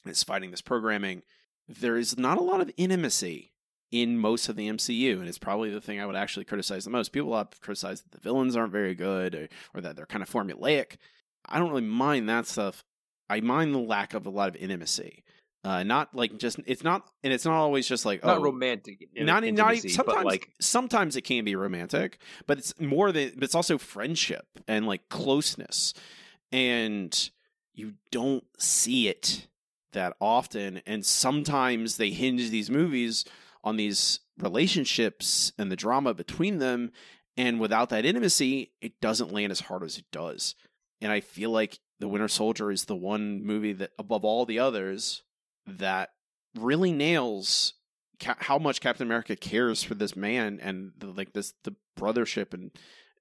is 0.10 0.24
fighting 0.24 0.52
this 0.52 0.62
programming 0.62 1.24
there 1.68 1.98
is 1.98 2.18
not 2.18 2.38
a 2.38 2.44
lot 2.44 2.62
of 2.62 2.72
intimacy 2.78 3.54
in 3.92 4.18
most 4.18 4.50
of 4.50 4.56
the 4.56 4.68
MCU, 4.68 5.20
and 5.20 5.28
it's 5.28 5.38
probably 5.38 5.70
the 5.70 5.82
thing 5.82 6.00
I 6.00 6.06
would 6.06 6.16
actually 6.16 6.46
criticize 6.46 6.84
the 6.84 6.90
most. 6.90 7.10
People 7.10 7.36
have 7.38 7.60
criticized 7.62 8.06
that 8.06 8.12
the 8.12 8.22
villains 8.22 8.56
aren't 8.56 8.72
very 8.72 8.96
good 8.96 9.36
or, 9.36 9.48
or 9.74 9.82
that 9.82 9.96
they're 9.96 10.06
kind 10.06 10.24
of 10.24 10.30
formulaic. 10.30 10.98
I 11.46 11.60
don't 11.60 11.70
really 11.70 11.82
mind 11.84 12.28
that 12.30 12.48
stuff. 12.48 12.84
I 13.30 13.40
mind 13.42 13.74
the 13.74 13.80
lack 13.80 14.14
of 14.14 14.26
a 14.26 14.30
lot 14.30 14.50
of 14.50 14.56
intimacy. 14.58 15.24
Uh, 15.64 15.84
not 15.84 16.16
like 16.16 16.38
just 16.38 16.60
it's 16.66 16.84
not, 16.84 17.10
and 17.24 17.34
it's 17.34 17.44
not 17.44 17.56
always 17.56 17.88
just 17.88 18.06
like 18.06 18.24
Not 18.24 18.38
oh, 18.38 18.42
romantic. 18.42 19.10
not 19.16 19.26
not 19.26 19.44
intimacy, 19.44 19.90
sometimes 19.90 20.24
like 20.24 20.50
sometimes 20.62 21.16
it 21.16 21.24
can 21.24 21.44
be 21.44 21.56
romantic, 21.56 22.20
but 22.46 22.58
it's 22.58 22.80
more 22.80 23.12
than 23.12 23.32
but 23.36 23.44
it's 23.44 23.56
also 23.56 23.78
friendship 23.78 24.46
and 24.68 24.86
like 24.86 25.10
closeness, 25.10 25.94
and 26.54 27.32
you 27.74 27.96
don't 28.12 28.46
see 28.58 29.10
it 29.10 29.48
that 29.98 30.16
often. 30.22 30.82
And 30.86 31.06
sometimes 31.06 31.98
they 31.98 32.12
hinge 32.12 32.50
these 32.50 32.70
movies 32.70 33.26
on 33.64 33.76
these 33.76 34.22
relationships 34.38 35.52
and 35.58 35.72
the 35.72 35.76
drama 35.76 36.14
between 36.14 36.60
them, 36.60 36.92
and 37.36 37.60
without 37.60 37.90
that 37.90 38.06
intimacy, 38.06 38.72
it 38.82 39.02
doesn't 39.02 39.34
land 39.34 39.52
as 39.52 39.62
hard 39.62 39.84
as 39.84 39.98
it 39.98 40.06
does. 40.12 40.56
And 41.02 41.12
I 41.12 41.20
feel 41.20 41.52
like 41.52 41.80
The 42.00 42.08
Winter 42.08 42.28
Soldier 42.28 42.72
is 42.72 42.86
the 42.86 42.96
one 42.96 43.44
movie 43.44 43.74
that, 43.74 43.92
above 44.00 44.24
all 44.24 44.46
the 44.46 44.60
others, 44.60 45.24
that 45.66 46.12
really 46.56 46.92
nails 46.92 47.74
ca- 48.20 48.38
how 48.40 48.58
much 48.58 48.82
Captain 48.82 49.06
America 49.06 49.36
cares 49.36 49.84
for 49.84 49.96
this 49.96 50.16
man 50.16 50.60
and 50.62 50.92
the, 50.98 51.08
like 51.08 51.34
this 51.34 51.54
the 51.64 51.76
brothership 52.00 52.54
and 52.54 52.72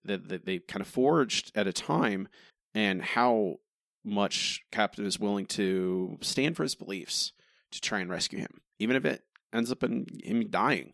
that 0.04 0.28
that 0.28 0.46
they 0.46 0.58
kind 0.58 0.80
of 0.80 0.86
forged 0.86 1.50
at 1.54 1.66
a 1.66 1.72
time, 1.72 2.28
and 2.74 3.02
how 3.02 3.56
much 4.06 4.62
Captain 4.70 5.04
is 5.04 5.18
willing 5.18 5.46
to 5.46 6.16
stand 6.22 6.56
for 6.56 6.62
his 6.62 6.74
beliefs 6.74 7.32
to 7.72 7.80
try 7.80 7.98
and 7.98 8.08
rescue 8.08 8.38
him, 8.38 8.60
even 8.78 8.96
if 8.96 9.04
it 9.04 9.22
ends 9.52 9.72
up 9.72 9.82
in 9.82 10.06
him 10.22 10.48
dying. 10.48 10.92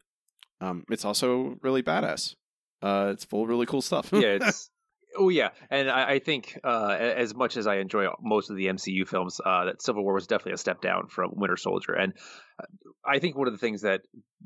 Um, 0.60 0.84
it's 0.90 1.04
also 1.04 1.56
really 1.62 1.82
badass. 1.82 2.36
Uh, 2.80 3.10
it's 3.12 3.24
full 3.24 3.42
of 3.42 3.48
really 3.48 3.66
cool 3.66 3.82
stuff. 3.82 4.10
yeah, 4.12 4.20
it's 4.40 4.70
oh 5.16 5.28
yeah, 5.28 5.50
and 5.70 5.90
I, 5.90 6.12
I 6.12 6.18
think 6.18 6.58
uh, 6.64 6.96
as 6.98 7.34
much 7.34 7.56
as 7.56 7.66
I 7.66 7.76
enjoy 7.76 8.08
most 8.20 8.50
of 8.50 8.56
the 8.56 8.66
MCU 8.66 9.06
films, 9.06 9.40
uh, 9.44 9.66
that 9.66 9.82
Civil 9.82 10.04
War 10.04 10.14
was 10.14 10.26
definitely 10.26 10.52
a 10.52 10.58
step 10.58 10.80
down 10.80 11.08
from 11.08 11.32
Winter 11.34 11.56
Soldier, 11.56 11.92
and 11.92 12.14
uh, 12.58 12.64
I 13.04 13.18
think 13.18 13.36
one 13.36 13.46
of 13.46 13.52
the 13.52 13.58
things 13.58 13.82
that 13.82 14.02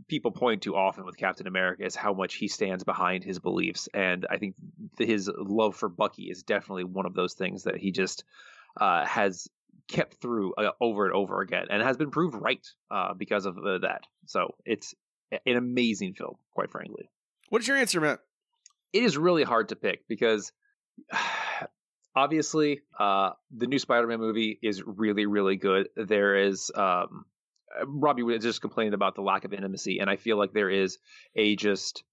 people 0.09 0.30
point 0.30 0.62
to 0.62 0.76
often 0.76 1.05
with 1.05 1.16
Captain 1.16 1.47
America 1.47 1.84
is 1.84 1.94
how 1.94 2.12
much 2.12 2.34
he 2.34 2.48
stands 2.48 2.84
behind 2.84 3.24
his 3.24 3.38
beliefs, 3.38 3.88
and 3.94 4.26
I 4.28 4.38
think 4.38 4.56
his 4.98 5.30
love 5.36 5.76
for 5.76 5.88
Bucky 5.88 6.24
is 6.24 6.43
definitely 6.43 6.84
one 6.84 7.06
of 7.06 7.14
those 7.14 7.34
things 7.34 7.64
that 7.64 7.76
he 7.76 7.93
just 7.93 8.24
uh, 8.81 9.05
has 9.05 9.48
kept 9.89 10.20
through 10.20 10.55
uh, 10.55 10.70
over 10.81 11.07
and 11.07 11.15
over 11.15 11.40
again, 11.40 11.66
and 11.70 11.82
has 11.82 11.97
been 11.97 12.11
proved 12.11 12.35
right 12.35 12.66
uh, 12.90 13.15
because 13.15 13.47
of 13.47 13.57
uh, 13.59 13.78
that. 13.78 14.03
So 14.27 14.55
it's 14.65 14.94
an 15.31 15.57
amazing 15.57 16.15
film, 16.15 16.36
quite 16.53 16.70
frankly. 16.70 17.11
What's 17.51 17.69
your 17.69 17.77
answer, 17.77 18.01
Matt? 18.01 18.20
It 18.93 19.03
is 19.03 19.16
really 19.16 19.44
hard 19.44 19.69
to 19.70 19.77
pick 19.77 20.07
because 20.09 20.53
obviously 22.16 22.81
uh, 22.98 23.31
the 23.55 23.66
new 23.66 23.78
Spider-Man 23.78 24.19
movie 24.19 24.59
is 24.62 24.82
really, 24.85 25.27
really 25.27 25.57
good. 25.57 25.89
There 25.97 26.36
is 26.36 26.70
um, 26.74 27.24
Robbie 27.85 28.23
was 28.23 28.43
just 28.43 28.61
complaining 28.61 28.94
about 28.94 29.15
the 29.15 29.23
lack 29.23 29.44
of 29.44 29.53
intimacy, 29.53 29.98
and 29.98 30.09
I 30.09 30.16
feel 30.16 30.39
like 30.39 30.53
there 30.53 30.70
is 30.70 30.98
a 31.35 31.57
just 31.57 32.05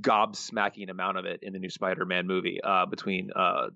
gobsmacking 0.00 0.90
amount 0.90 1.18
of 1.18 1.24
it 1.24 1.40
in 1.42 1.52
the 1.52 1.58
new 1.58 1.70
Spider-Man 1.70 2.26
movie 2.26 2.60
uh, 2.62 2.86
between 2.86 3.30
uh, 3.34 3.68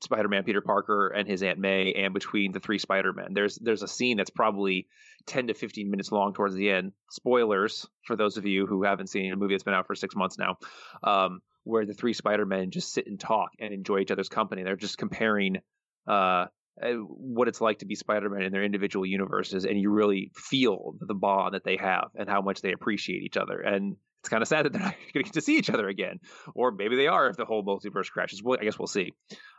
Spider-Man 0.00 0.44
Peter 0.44 0.60
Parker 0.60 1.08
and 1.08 1.28
his 1.28 1.42
Aunt 1.42 1.58
May, 1.58 1.92
and 1.92 2.14
between 2.14 2.52
the 2.52 2.60
three 2.60 2.78
Spider-Men. 2.78 3.34
There's 3.34 3.56
there's 3.56 3.82
a 3.82 3.88
scene 3.88 4.16
that's 4.16 4.30
probably 4.30 4.86
ten 5.26 5.46
to 5.48 5.54
fifteen 5.54 5.90
minutes 5.90 6.12
long 6.12 6.34
towards 6.34 6.54
the 6.54 6.70
end. 6.70 6.92
Spoilers 7.10 7.86
for 8.06 8.16
those 8.16 8.36
of 8.36 8.46
you 8.46 8.66
who 8.66 8.84
haven't 8.84 9.08
seen 9.08 9.32
a 9.32 9.36
movie 9.36 9.54
that's 9.54 9.64
been 9.64 9.74
out 9.74 9.86
for 9.86 9.94
six 9.94 10.14
months 10.14 10.38
now, 10.38 10.56
um, 11.02 11.40
where 11.64 11.86
the 11.86 11.94
three 11.94 12.12
Spider-Men 12.12 12.70
just 12.70 12.92
sit 12.92 13.06
and 13.06 13.18
talk 13.18 13.50
and 13.58 13.72
enjoy 13.72 13.98
each 13.98 14.10
other's 14.10 14.28
company. 14.28 14.62
They're 14.62 14.76
just 14.76 14.98
comparing 14.98 15.58
uh, 16.06 16.46
uh, 16.82 16.92
what 17.06 17.48
it's 17.48 17.60
like 17.60 17.80
to 17.80 17.86
be 17.86 17.94
Spider-Man 17.94 18.42
in 18.42 18.52
their 18.52 18.64
individual 18.64 19.06
universes, 19.06 19.64
and 19.64 19.78
you 19.78 19.90
really 19.90 20.32
feel 20.34 20.94
the 21.00 21.14
bond 21.14 21.54
that 21.54 21.64
they 21.64 21.76
have 21.76 22.08
and 22.16 22.28
how 22.28 22.40
much 22.40 22.60
they 22.60 22.72
appreciate 22.72 23.22
each 23.22 23.36
other. 23.36 23.60
And 23.60 23.96
it's 24.22 24.28
kind 24.28 24.40
of 24.42 24.48
sad 24.48 24.66
that 24.66 24.72
they're 24.72 24.82
not 24.82 24.94
going 25.12 25.24
to 25.24 25.30
get 25.30 25.32
to 25.32 25.40
see 25.40 25.56
each 25.56 25.68
other 25.68 25.88
again, 25.88 26.20
or 26.54 26.70
maybe 26.70 26.94
they 26.94 27.08
are 27.08 27.28
if 27.28 27.36
the 27.36 27.44
whole 27.44 27.64
multiverse 27.64 28.10
crashes. 28.10 28.42
Well, 28.42 28.58
I 28.60 28.64
guess 28.64 28.78
we'll 28.78 28.86
see. 28.86 29.14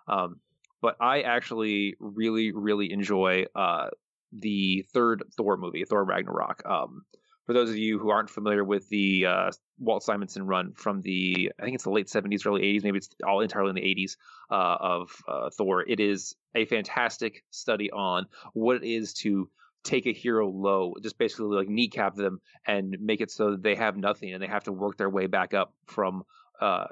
Um, 0.08 0.40
but 0.82 0.96
I 1.02 1.22
actually 1.22 1.96
really, 2.00 2.52
really 2.54 2.92
enjoy 2.92 3.46
uh, 3.56 3.88
the 4.32 4.86
third 4.94 5.24
Thor 5.36 5.58
movie, 5.58 5.84
Thor 5.84 6.04
Ragnarok. 6.04 6.66
Um, 6.66 7.04
for 7.46 7.52
those 7.52 7.70
of 7.70 7.76
you 7.76 8.00
who 8.00 8.10
aren't 8.10 8.30
familiar 8.30 8.64
with 8.64 8.88
the 8.88 9.26
uh, 9.26 9.52
Walt 9.78 10.04
Simonson 10.04 10.46
run 10.46 10.72
from 10.74 11.02
the, 11.02 11.52
I 11.60 11.64
think 11.64 11.76
it's 11.76 11.84
the 11.84 11.90
late 11.90 12.08
70s, 12.08 12.46
early 12.46 12.62
80s, 12.62 12.84
maybe 12.84 12.98
it's 12.98 13.10
all 13.26 13.42
entirely 13.42 13.70
in 13.70 13.76
the 13.76 13.82
80s 13.82 14.16
uh, 14.50 14.78
of 14.80 15.12
uh, 15.28 15.50
Thor, 15.50 15.84
it 15.86 16.00
is 16.00 16.36
a 16.56 16.66
fantastic 16.66 17.44
study 17.50 17.92
on 17.92 18.28
what 18.54 18.78
it 18.78 18.84
is 18.84 19.14
to 19.16 19.50
take 19.84 20.06
a 20.06 20.14
hero 20.14 20.50
low, 20.50 20.94
just 21.02 21.18
basically 21.18 21.56
like 21.56 21.68
kneecap 21.68 22.16
them 22.16 22.42
and 22.66 22.98
make 23.00 23.22
it 23.22 23.32
so 23.32 23.56
they 23.56 23.76
have 23.76 23.98
nothing 23.98 24.34
and 24.34 24.42
they 24.42 24.48
have 24.48 24.64
to 24.64 24.72
work 24.72 24.98
their 24.98 25.10
way 25.10 25.28
back 25.28 25.54
up 25.54 25.74
from 25.86 26.24
uh, 26.62 26.86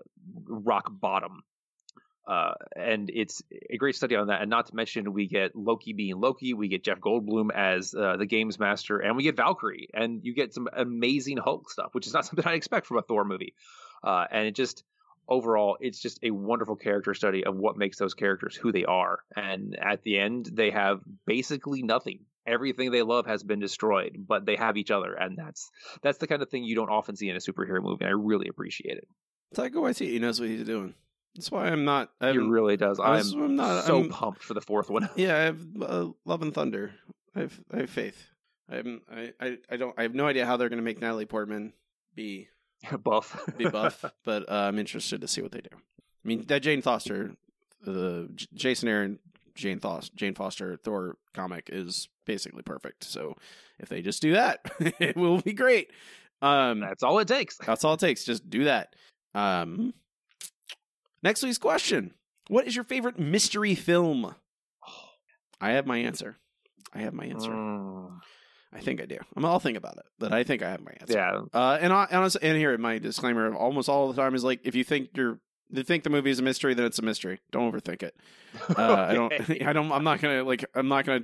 rock 0.47 0.89
bottom. 0.91 1.43
Uh, 2.27 2.53
and 2.75 3.09
it's 3.13 3.41
a 3.69 3.77
great 3.77 3.95
study 3.95 4.15
on 4.15 4.27
that. 4.27 4.41
And 4.41 4.49
not 4.49 4.67
to 4.67 4.75
mention, 4.75 5.11
we 5.11 5.27
get 5.27 5.55
Loki 5.55 5.93
being 5.93 6.19
Loki, 6.19 6.53
we 6.53 6.67
get 6.67 6.83
Jeff 6.83 6.99
Goldblum 6.99 7.49
as 7.53 7.95
uh, 7.95 8.15
the 8.17 8.25
games 8.25 8.59
master, 8.59 8.99
and 8.99 9.17
we 9.17 9.23
get 9.23 9.35
Valkyrie, 9.35 9.89
and 9.93 10.21
you 10.23 10.33
get 10.33 10.53
some 10.53 10.69
amazing 10.71 11.37
Hulk 11.37 11.69
stuff, 11.69 11.89
which 11.93 12.07
is 12.07 12.13
not 12.13 12.25
something 12.27 12.45
I 12.45 12.53
expect 12.53 12.87
from 12.87 12.97
a 12.97 13.01
Thor 13.01 13.25
movie. 13.25 13.55
Uh, 14.03 14.25
and 14.31 14.47
it 14.47 14.55
just 14.55 14.83
overall, 15.27 15.77
it's 15.79 15.99
just 15.99 16.19
a 16.23 16.31
wonderful 16.31 16.75
character 16.75 17.13
study 17.13 17.45
of 17.45 17.55
what 17.55 17.77
makes 17.77 17.97
those 17.97 18.13
characters 18.13 18.55
who 18.55 18.71
they 18.71 18.85
are. 18.85 19.19
And 19.35 19.77
at 19.79 20.03
the 20.03 20.19
end, 20.19 20.49
they 20.51 20.71
have 20.71 21.01
basically 21.25 21.81
nothing. 21.83 22.19
Everything 22.47 22.91
they 22.91 23.03
love 23.03 23.27
has 23.27 23.43
been 23.43 23.59
destroyed, 23.59 24.15
but 24.27 24.45
they 24.45 24.55
have 24.55 24.77
each 24.77 24.89
other, 24.91 25.13
and 25.13 25.37
that's 25.37 25.69
that's 26.01 26.17
the 26.17 26.27
kind 26.27 26.41
of 26.41 26.49
thing 26.49 26.63
you 26.63 26.75
don't 26.75 26.89
often 26.89 27.15
see 27.15 27.29
in 27.29 27.35
a 27.35 27.39
superhero 27.39 27.81
movie. 27.81 28.03
And 28.03 28.09
I 28.09 28.13
really 28.17 28.47
appreciate 28.47 28.97
it. 28.97 29.07
Taika 29.55 29.73
Waititi 29.75 30.19
knows 30.19 30.39
what 30.39 30.49
he's 30.49 30.63
doing. 30.63 30.95
That's 31.35 31.51
why 31.51 31.67
I'm 31.67 31.85
not. 31.85 32.09
I 32.19 32.31
He 32.31 32.37
really 32.39 32.77
does. 32.77 32.99
I'm, 32.99 33.25
I'm 33.33 33.55
not 33.55 33.85
so 33.85 33.99
I'm- 33.99 34.09
pumped 34.09 34.43
for 34.43 34.53
the 34.53 34.61
fourth 34.61 34.89
one. 34.89 35.09
Yeah, 35.15 35.35
I 35.37 35.39
have 35.41 35.59
uh, 35.81 36.07
Love 36.25 36.41
and 36.41 36.53
Thunder. 36.53 36.93
I 37.35 37.41
have 37.41 37.59
I 37.71 37.77
have 37.81 37.89
faith. 37.89 38.27
I'm 38.69 39.01
I, 39.13 39.33
I 39.39 39.57
I 39.69 39.77
don't 39.77 39.93
I 39.97 40.03
have 40.03 40.15
no 40.15 40.25
idea 40.27 40.45
how 40.45 40.57
they're 40.57 40.69
going 40.69 40.77
to 40.79 40.83
make 40.83 40.99
Natalie 40.99 41.25
Portman 41.25 41.73
be 42.15 42.47
buff. 43.03 43.39
be 43.57 43.67
buff, 43.69 44.03
but 44.25 44.49
uh, 44.49 44.53
I'm 44.67 44.79
interested 44.79 45.21
to 45.21 45.27
see 45.27 45.41
what 45.41 45.51
they 45.51 45.61
do. 45.61 45.69
I 45.73 46.27
mean, 46.27 46.45
that 46.47 46.61
Jane 46.63 46.81
Foster, 46.81 47.35
the 47.83 48.29
J- 48.35 48.47
Jason 48.53 48.89
Aaron, 48.89 49.19
Jane 49.61 49.79
Foster, 49.79 50.15
Jane 50.15 50.35
Foster 50.35 50.77
Thor 50.77 51.17
comic 51.33 51.69
is 51.71 52.09
basically 52.25 52.63
perfect. 52.63 53.03
So 53.03 53.35
if 53.79 53.89
they 53.89 54.01
just 54.01 54.21
do 54.21 54.33
that, 54.33 54.59
it 54.99 55.15
will 55.15 55.39
be 55.41 55.53
great. 55.53 55.91
Um, 56.41 56.79
that's 56.79 57.03
all 57.03 57.19
it 57.19 57.27
takes. 57.27 57.57
That's 57.65 57.83
all 57.83 57.93
it 57.93 57.99
takes. 57.99 58.23
Just 58.23 58.49
do 58.49 58.63
that. 58.63 58.95
Um, 59.35 59.93
next 61.21 61.43
week's 61.43 61.59
question: 61.59 62.15
What 62.47 62.65
is 62.65 62.75
your 62.75 62.83
favorite 62.83 63.19
mystery 63.19 63.75
film? 63.75 64.33
I 65.59 65.71
have 65.71 65.85
my 65.85 65.97
answer. 65.97 66.37
I 66.93 67.01
have 67.01 67.13
my 67.13 67.25
answer. 67.25 67.53
I 68.73 68.79
think 68.79 69.01
I 69.01 69.05
do. 69.05 69.17
I'm. 69.35 69.45
I'll 69.45 69.59
think 69.59 69.77
about 69.77 69.97
it, 69.97 70.05
but 70.17 70.33
I 70.33 70.43
think 70.43 70.63
I 70.63 70.71
have 70.71 70.81
my 70.81 70.93
answer. 70.99 71.13
Yeah. 71.13 71.41
Uh, 71.53 71.77
and 71.79 71.93
I, 71.93 72.07
and, 72.09 72.35
and 72.41 72.57
here 72.57 72.75
my 72.79 72.97
disclaimer 72.97 73.45
of 73.45 73.55
almost 73.55 73.87
all 73.87 74.11
the 74.11 74.19
time 74.19 74.33
is 74.33 74.43
like 74.43 74.61
if 74.63 74.73
you 74.73 74.83
think 74.83 75.09
you're 75.13 75.39
you 75.73 75.83
think 75.83 76.03
the 76.03 76.09
movie 76.09 76.29
is 76.29 76.39
a 76.39 76.43
mystery, 76.43 76.73
then 76.73 76.85
it's 76.85 76.99
a 76.99 77.03
mystery. 77.03 77.39
Don't 77.51 77.71
overthink 77.71 78.03
it. 78.03 78.15
Uh, 78.77 79.07
I 79.09 79.13
don't. 79.13 79.33
I 79.65 79.71
don't. 79.71 79.89
I'm 79.93 80.03
not 80.03 80.19
gonna 80.19 80.43
like. 80.43 80.65
I'm 80.75 80.89
not 80.89 81.05
gonna 81.05 81.23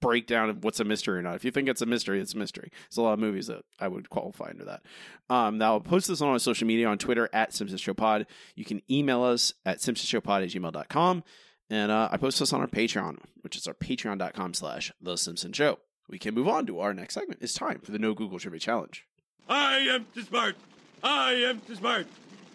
break 0.00 0.26
down 0.26 0.60
what's 0.60 0.80
a 0.80 0.84
mystery 0.84 1.18
or 1.18 1.22
not. 1.22 1.36
If 1.36 1.44
you 1.44 1.52
think 1.52 1.68
it's 1.68 1.82
a 1.82 1.86
mystery, 1.86 2.20
it's 2.20 2.34
a 2.34 2.36
mystery. 2.36 2.70
There's 2.88 2.96
a 2.96 3.02
lot 3.02 3.12
of 3.12 3.20
movies 3.20 3.46
that 3.46 3.64
I 3.78 3.86
would 3.86 4.10
qualify 4.10 4.50
under 4.50 4.64
that. 4.64 4.82
Um, 5.30 5.58
now 5.58 5.74
I'll 5.74 5.80
post 5.80 6.08
this 6.08 6.20
on 6.20 6.28
our 6.28 6.38
social 6.40 6.66
media 6.66 6.88
on 6.88 6.98
Twitter 6.98 7.28
at 7.32 7.52
Simpsons 7.52 7.80
Show 7.80 7.94
Pod. 7.94 8.26
You 8.56 8.64
can 8.64 8.82
email 8.90 9.22
us 9.22 9.52
at 9.64 9.78
simpsonshowpod 9.78 10.42
at 10.42 10.50
gmail.com. 10.50 11.24
And 11.70 11.92
uh, 11.92 12.08
I 12.10 12.16
post 12.16 12.38
this 12.38 12.52
on 12.52 12.60
our 12.60 12.66
Patreon, 12.66 13.18
which 13.42 13.56
is 13.56 13.68
our 13.68 13.74
patreon.com 13.74 14.54
slash 14.54 14.92
The 15.00 15.16
Simpson 15.16 15.52
Show. 15.52 15.78
We 16.08 16.18
can 16.18 16.34
move 16.34 16.48
on 16.48 16.66
to 16.66 16.80
our 16.80 16.94
next 16.94 17.14
segment. 17.14 17.40
It's 17.42 17.54
time 17.54 17.80
for 17.80 17.92
the 17.92 17.98
No 17.98 18.14
Google 18.14 18.38
Trivia 18.38 18.60
Challenge. 18.60 19.06
I 19.48 19.78
am 19.78 20.06
too 20.14 20.22
smart. 20.22 20.56
I 21.02 21.32
am 21.34 21.60
too 21.60 21.74
smart. 21.74 22.06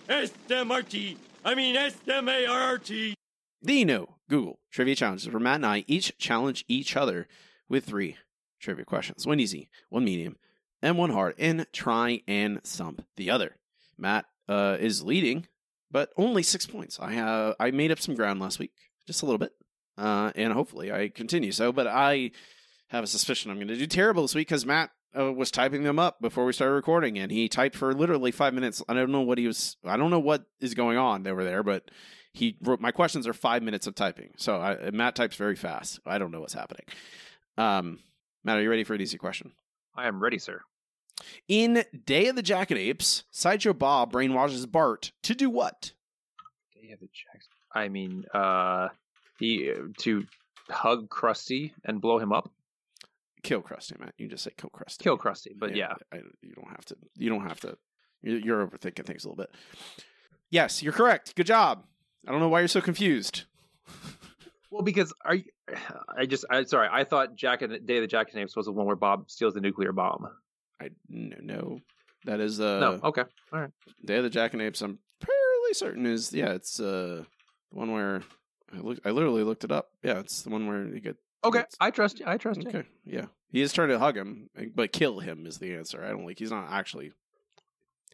S-M-R-T. 0.10 1.18
I 1.46 1.56
mean 1.56 1.76
S-M-A-R-R-T. 1.76 3.16
The 3.62 3.86
No 3.86 4.16
Google 4.30 4.60
Trivia 4.72 4.96
Challenges, 4.96 5.32
where 5.32 5.40
Matt 5.40 5.56
and 5.56 5.66
I 5.66 5.84
each 5.88 6.18
challenge 6.18 6.66
each 6.68 6.96
other 6.98 7.28
with 7.70 7.86
three 7.86 8.18
trivia 8.60 8.86
questions. 8.86 9.28
One 9.28 9.40
easy, 9.40 9.70
one 9.90 10.06
medium, 10.06 10.38
and 10.82 10.98
one 10.98 11.12
hard, 11.12 11.36
and 11.38 11.66
try 11.72 12.22
and 12.28 12.60
stump 12.64 13.06
the 13.16 13.30
other. 13.30 13.58
Matt 13.98 14.26
uh, 14.50 14.78
is 14.80 15.04
leading, 15.04 15.48
but 15.92 16.12
only 16.18 16.44
six 16.44 16.66
points. 16.66 17.00
I 17.00 17.12
have 17.14 17.56
I 17.60 17.72
made 17.72 17.92
up 17.92 18.00
some 18.00 18.16
ground 18.16 18.40
last 18.40 18.60
week, 18.60 18.72
just 19.08 19.22
a 19.22 19.26
little 19.26 19.40
bit, 19.40 19.54
uh, 19.98 20.32
and 20.36 20.52
hopefully 20.54 20.92
I 20.92 21.10
continue 21.10 21.52
so. 21.52 21.72
But 21.72 21.88
I 21.88 22.32
have 22.88 23.04
a 23.04 23.08
suspicion 23.08 23.52
I'm 23.52 23.58
going 23.58 23.68
to 23.68 23.78
do 23.78 23.88
terrible 23.88 24.24
this 24.24 24.36
week 24.36 24.48
because 24.48 24.66
Matt 24.66 24.92
uh, 25.18 25.32
was 25.32 25.52
typing 25.52 25.84
them 25.84 26.00
up 26.00 26.22
before 26.22 26.46
we 26.46 26.54
started 26.54 26.74
recording, 26.74 27.18
and 27.18 27.32
he 27.32 27.48
typed 27.48 27.76
for 27.76 27.94
literally 27.94 28.32
five 28.32 28.54
minutes. 28.54 28.82
I 28.88 28.94
don't 28.94 29.12
know 29.12 29.22
what 29.22 29.38
he 29.38 29.48
was. 29.48 29.78
I 29.86 29.98
don't 29.98 30.12
know 30.12 30.20
what 30.20 30.46
is 30.60 30.74
going 30.74 30.98
on 30.98 31.28
over 31.28 31.44
there, 31.44 31.64
but 31.64 31.90
he 32.34 32.58
wrote 32.62 32.80
my 32.80 32.92
questions 32.92 33.28
are 33.28 33.34
five 33.34 33.64
minutes 33.64 33.88
of 33.88 33.96
typing. 33.96 34.32
So 34.38 34.58
I, 34.58 34.92
Matt 34.92 35.16
types 35.16 35.36
very 35.36 35.56
fast. 35.56 36.00
I 36.06 36.18
don't 36.18 36.32
know 36.32 36.42
what's 36.42 36.54
happening. 36.54 36.86
Um, 37.58 38.00
Matt, 38.44 38.58
are 38.58 38.62
you 38.62 38.70
ready 38.70 38.84
for 38.84 38.94
an 38.94 39.02
easy 39.02 39.18
question? 39.18 39.52
I 39.96 40.08
am 40.08 40.22
ready, 40.22 40.40
sir. 40.40 40.62
In 41.48 41.86
Day 42.06 42.28
of 42.28 42.36
the 42.36 42.44
Jackanapes, 42.44 43.24
Sideshow 43.32 43.74
Bob 43.74 44.12
brainwashes 44.12 44.70
Bart 44.70 45.12
to 45.24 45.36
do 45.36 45.50
what? 45.50 45.94
Day 46.74 46.92
of 46.92 47.00
the 47.00 47.08
Jacks. 47.08 47.48
I 47.74 47.88
mean, 47.88 48.26
uh, 48.34 48.90
he 49.40 49.72
to 50.00 50.26
hug 50.70 51.10
Krusty 51.10 51.72
and 51.86 52.02
blow 52.02 52.18
him 52.18 52.32
up. 52.32 52.52
Kill 53.44 53.62
Krusty, 53.62 54.00
Matt. 54.00 54.14
You 54.18 54.28
just 54.28 54.44
say 54.44 54.52
kill 54.58 54.70
Krusty. 54.70 55.00
Kill 55.00 55.18
Krusty, 55.18 55.52
but 55.56 55.76
yeah, 55.76 55.94
I, 56.12 56.18
you 56.42 56.54
don't 56.56 56.70
have 56.70 56.86
to. 56.86 56.96
You 57.18 57.30
don't 57.30 57.48
have 57.48 57.60
to. 57.62 57.78
You're, 58.22 58.40
you're 58.40 58.68
overthinking 58.68 59.06
things 59.06 59.26
a 59.26 59.30
little 59.30 59.44
bit. 59.44 59.52
Yes, 60.50 60.82
you're 60.82 60.94
correct. 60.94 61.36
Good 61.36 61.48
job. 61.48 61.84
I 62.28 62.32
don't 62.32 62.40
know 62.40 62.48
why 62.48 62.60
you're 62.60 62.68
so 62.68 62.82
confused. 62.82 63.44
Well, 64.74 64.82
because 64.82 65.14
are 65.24 65.36
you, 65.36 65.44
I 66.18 66.26
just 66.26 66.46
I 66.50 66.64
sorry 66.64 66.90
I 66.92 67.04
thought 67.04 67.36
Jack 67.36 67.62
and 67.62 67.86
Day 67.86 67.98
of 67.98 68.10
the 68.10 68.16
Jackanapes 68.16 68.56
was 68.56 68.66
the 68.66 68.72
one 68.72 68.88
where 68.88 68.96
Bob 68.96 69.30
steals 69.30 69.54
the 69.54 69.62
nuclear 69.62 69.92
bomb. 69.92 70.28
I 70.82 70.90
no, 71.08 71.38
no. 71.42 71.82
that 72.26 72.40
is 72.40 72.60
uh 72.60 72.80
no, 72.80 73.00
okay, 73.04 73.22
all 73.54 73.60
right. 73.60 73.70
Day 74.04 74.18
of 74.18 74.24
the 74.24 74.32
Jackanapes. 74.32 74.82
I'm 74.82 74.98
fairly 75.22 75.74
certain 75.74 76.08
is 76.08 76.34
yeah. 76.34 76.54
It's 76.54 76.80
uh 76.80 77.24
the 77.72 77.78
one 77.78 77.92
where 77.92 78.24
I 78.76 78.80
look. 78.80 79.00
I 79.06 79.12
literally 79.12 79.44
looked 79.44 79.64
it 79.64 79.72
up. 79.72 79.92
Yeah, 80.02 80.20
it's 80.20 80.42
the 80.42 80.50
one 80.50 80.66
where 80.66 80.88
you 80.88 81.00
get. 81.00 81.18
Okay, 81.44 81.64
I 81.80 81.92
trust 81.92 82.20
you. 82.20 82.26
I 82.28 82.38
trust 82.38 82.62
you. 82.64 82.70
Okay, 82.70 82.84
yeah. 83.06 83.26
He 83.50 83.62
is 83.62 83.74
trying 83.74 83.90
to 83.90 84.00
hug 84.00 84.18
him, 84.18 84.50
but 84.74 84.92
kill 84.92 85.20
him 85.20 85.46
is 85.46 85.58
the 85.60 85.76
answer. 85.76 86.04
I 86.04 86.10
don't 86.10 86.26
like. 86.26 86.40
He's 86.40 86.52
not 86.52 86.72
actually. 86.72 87.12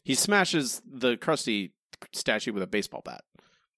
He 0.04 0.14
smashes 0.14 0.82
the 0.86 1.16
Krusty 1.16 1.70
statue 2.12 2.52
with 2.52 2.62
a 2.62 2.66
baseball 2.66 3.02
bat. 3.04 3.22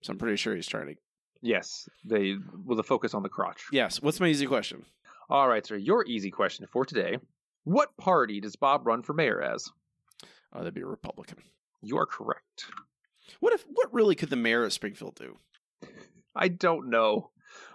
So 0.03 0.13
I'm 0.13 0.19
pretty 0.19 0.37
sure 0.37 0.55
he's 0.55 0.67
trying 0.67 0.89
to. 0.89 0.95
Yes, 1.41 1.89
they 2.05 2.37
with 2.65 2.79
a 2.79 2.85
focus 2.85 3.15
on 3.15 3.23
the 3.23 3.29
crotch. 3.29 3.65
Yes. 3.73 4.01
What's 4.01 4.21
my 4.21 4.29
easy 4.29 4.47
question? 4.47 4.85
All 5.29 5.49
right, 5.49 5.65
sir. 5.67 5.77
Your 5.77 6.05
easy 6.07 6.31
question 6.31 6.67
for 6.73 6.85
today: 6.85 7.19
What 7.65 7.97
party 7.97 8.41
does 8.41 8.57
Bob 8.57 8.87
run 8.87 9.03
for 9.03 9.13
mayor 9.13 9.43
as? 9.43 9.69
Uh, 10.53 10.59
that'd 10.59 10.75
be 10.75 10.83
a 10.83 10.87
Republican. 10.87 11.39
You 11.81 11.99
are 11.99 12.07
correct. 12.07 12.67
What 13.41 13.53
if? 13.53 13.65
What 13.69 13.93
really 13.93 14.15
could 14.15 14.31
the 14.31 14.37
mayor 14.37 14.65
of 14.65 14.73
Springfield 14.73 15.17
do? 15.17 15.39
I 16.35 16.49
don't 16.49 16.91
know, 16.91 17.31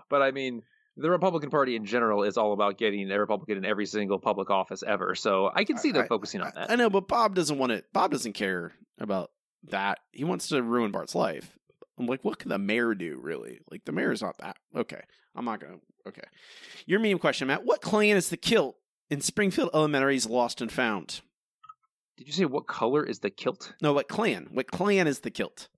but 0.10 0.22
I 0.22 0.32
mean, 0.32 0.64
the 0.98 1.10
Republican 1.10 1.50
Party 1.50 1.76
in 1.76 1.86
general 1.86 2.24
is 2.24 2.38
all 2.38 2.54
about 2.54 2.78
getting 2.78 3.10
a 3.12 3.20
Republican 3.20 3.58
in 3.58 3.66
every 3.66 3.86
single 3.86 4.20
public 4.20 4.50
office 4.50 4.84
ever. 4.86 5.16
So 5.16 5.52
I 5.54 5.64
can 5.64 5.78
see 5.78 5.92
them 5.92 6.04
I- 6.04 6.08
focusing 6.08 6.42
on 6.42 6.52
that. 6.56 6.72
I 6.72 6.76
know, 6.76 6.90
but 6.90 7.08
Bob 7.08 7.36
doesn't 7.36 7.58
want 7.58 7.72
it. 7.72 7.86
Bob 7.94 8.12
doesn't 8.12 8.34
care 8.34 8.74
about 9.00 9.32
that. 9.70 10.00
He 10.12 10.24
wants 10.24 10.48
to 10.50 10.62
ruin 10.62 10.92
Bart's 10.92 11.16
life. 11.16 11.58
I'm 12.00 12.06
like, 12.08 12.24
what 12.24 12.40
can 12.40 12.50
the 12.50 12.60
mayor 12.60 12.94
do, 12.94 13.20
really? 13.22 13.60
Like, 13.72 13.86
the 13.86 13.92
mayor's 13.92 14.22
not 14.22 14.38
that. 14.40 14.58
Okay. 14.76 15.02
I'm 15.36 15.46
not 15.46 15.60
going 15.60 15.74
to. 15.74 15.80
Okay. 16.10 16.22
Your 16.86 17.00
meme 17.00 17.20
question, 17.20 17.48
Matt. 17.48 17.66
What 17.66 17.82
clan 17.82 18.16
is 18.18 18.30
the 18.30 18.38
kilt 18.38 18.76
in 19.10 19.22
Springfield 19.22 19.72
Elementary's 19.74 20.26
Lost 20.28 20.62
and 20.62 20.72
Found? 20.72 21.22
Did 22.18 22.28
you 22.28 22.34
say 22.34 22.46
what 22.46 22.66
color 22.68 23.04
is 23.04 23.20
the 23.20 23.30
kilt? 23.30 23.74
No, 23.82 23.94
what 23.94 24.08
clan? 24.08 24.48
What 24.52 24.72
clan 24.72 25.06
is 25.08 25.20
the 25.20 25.30
kilt? 25.32 25.70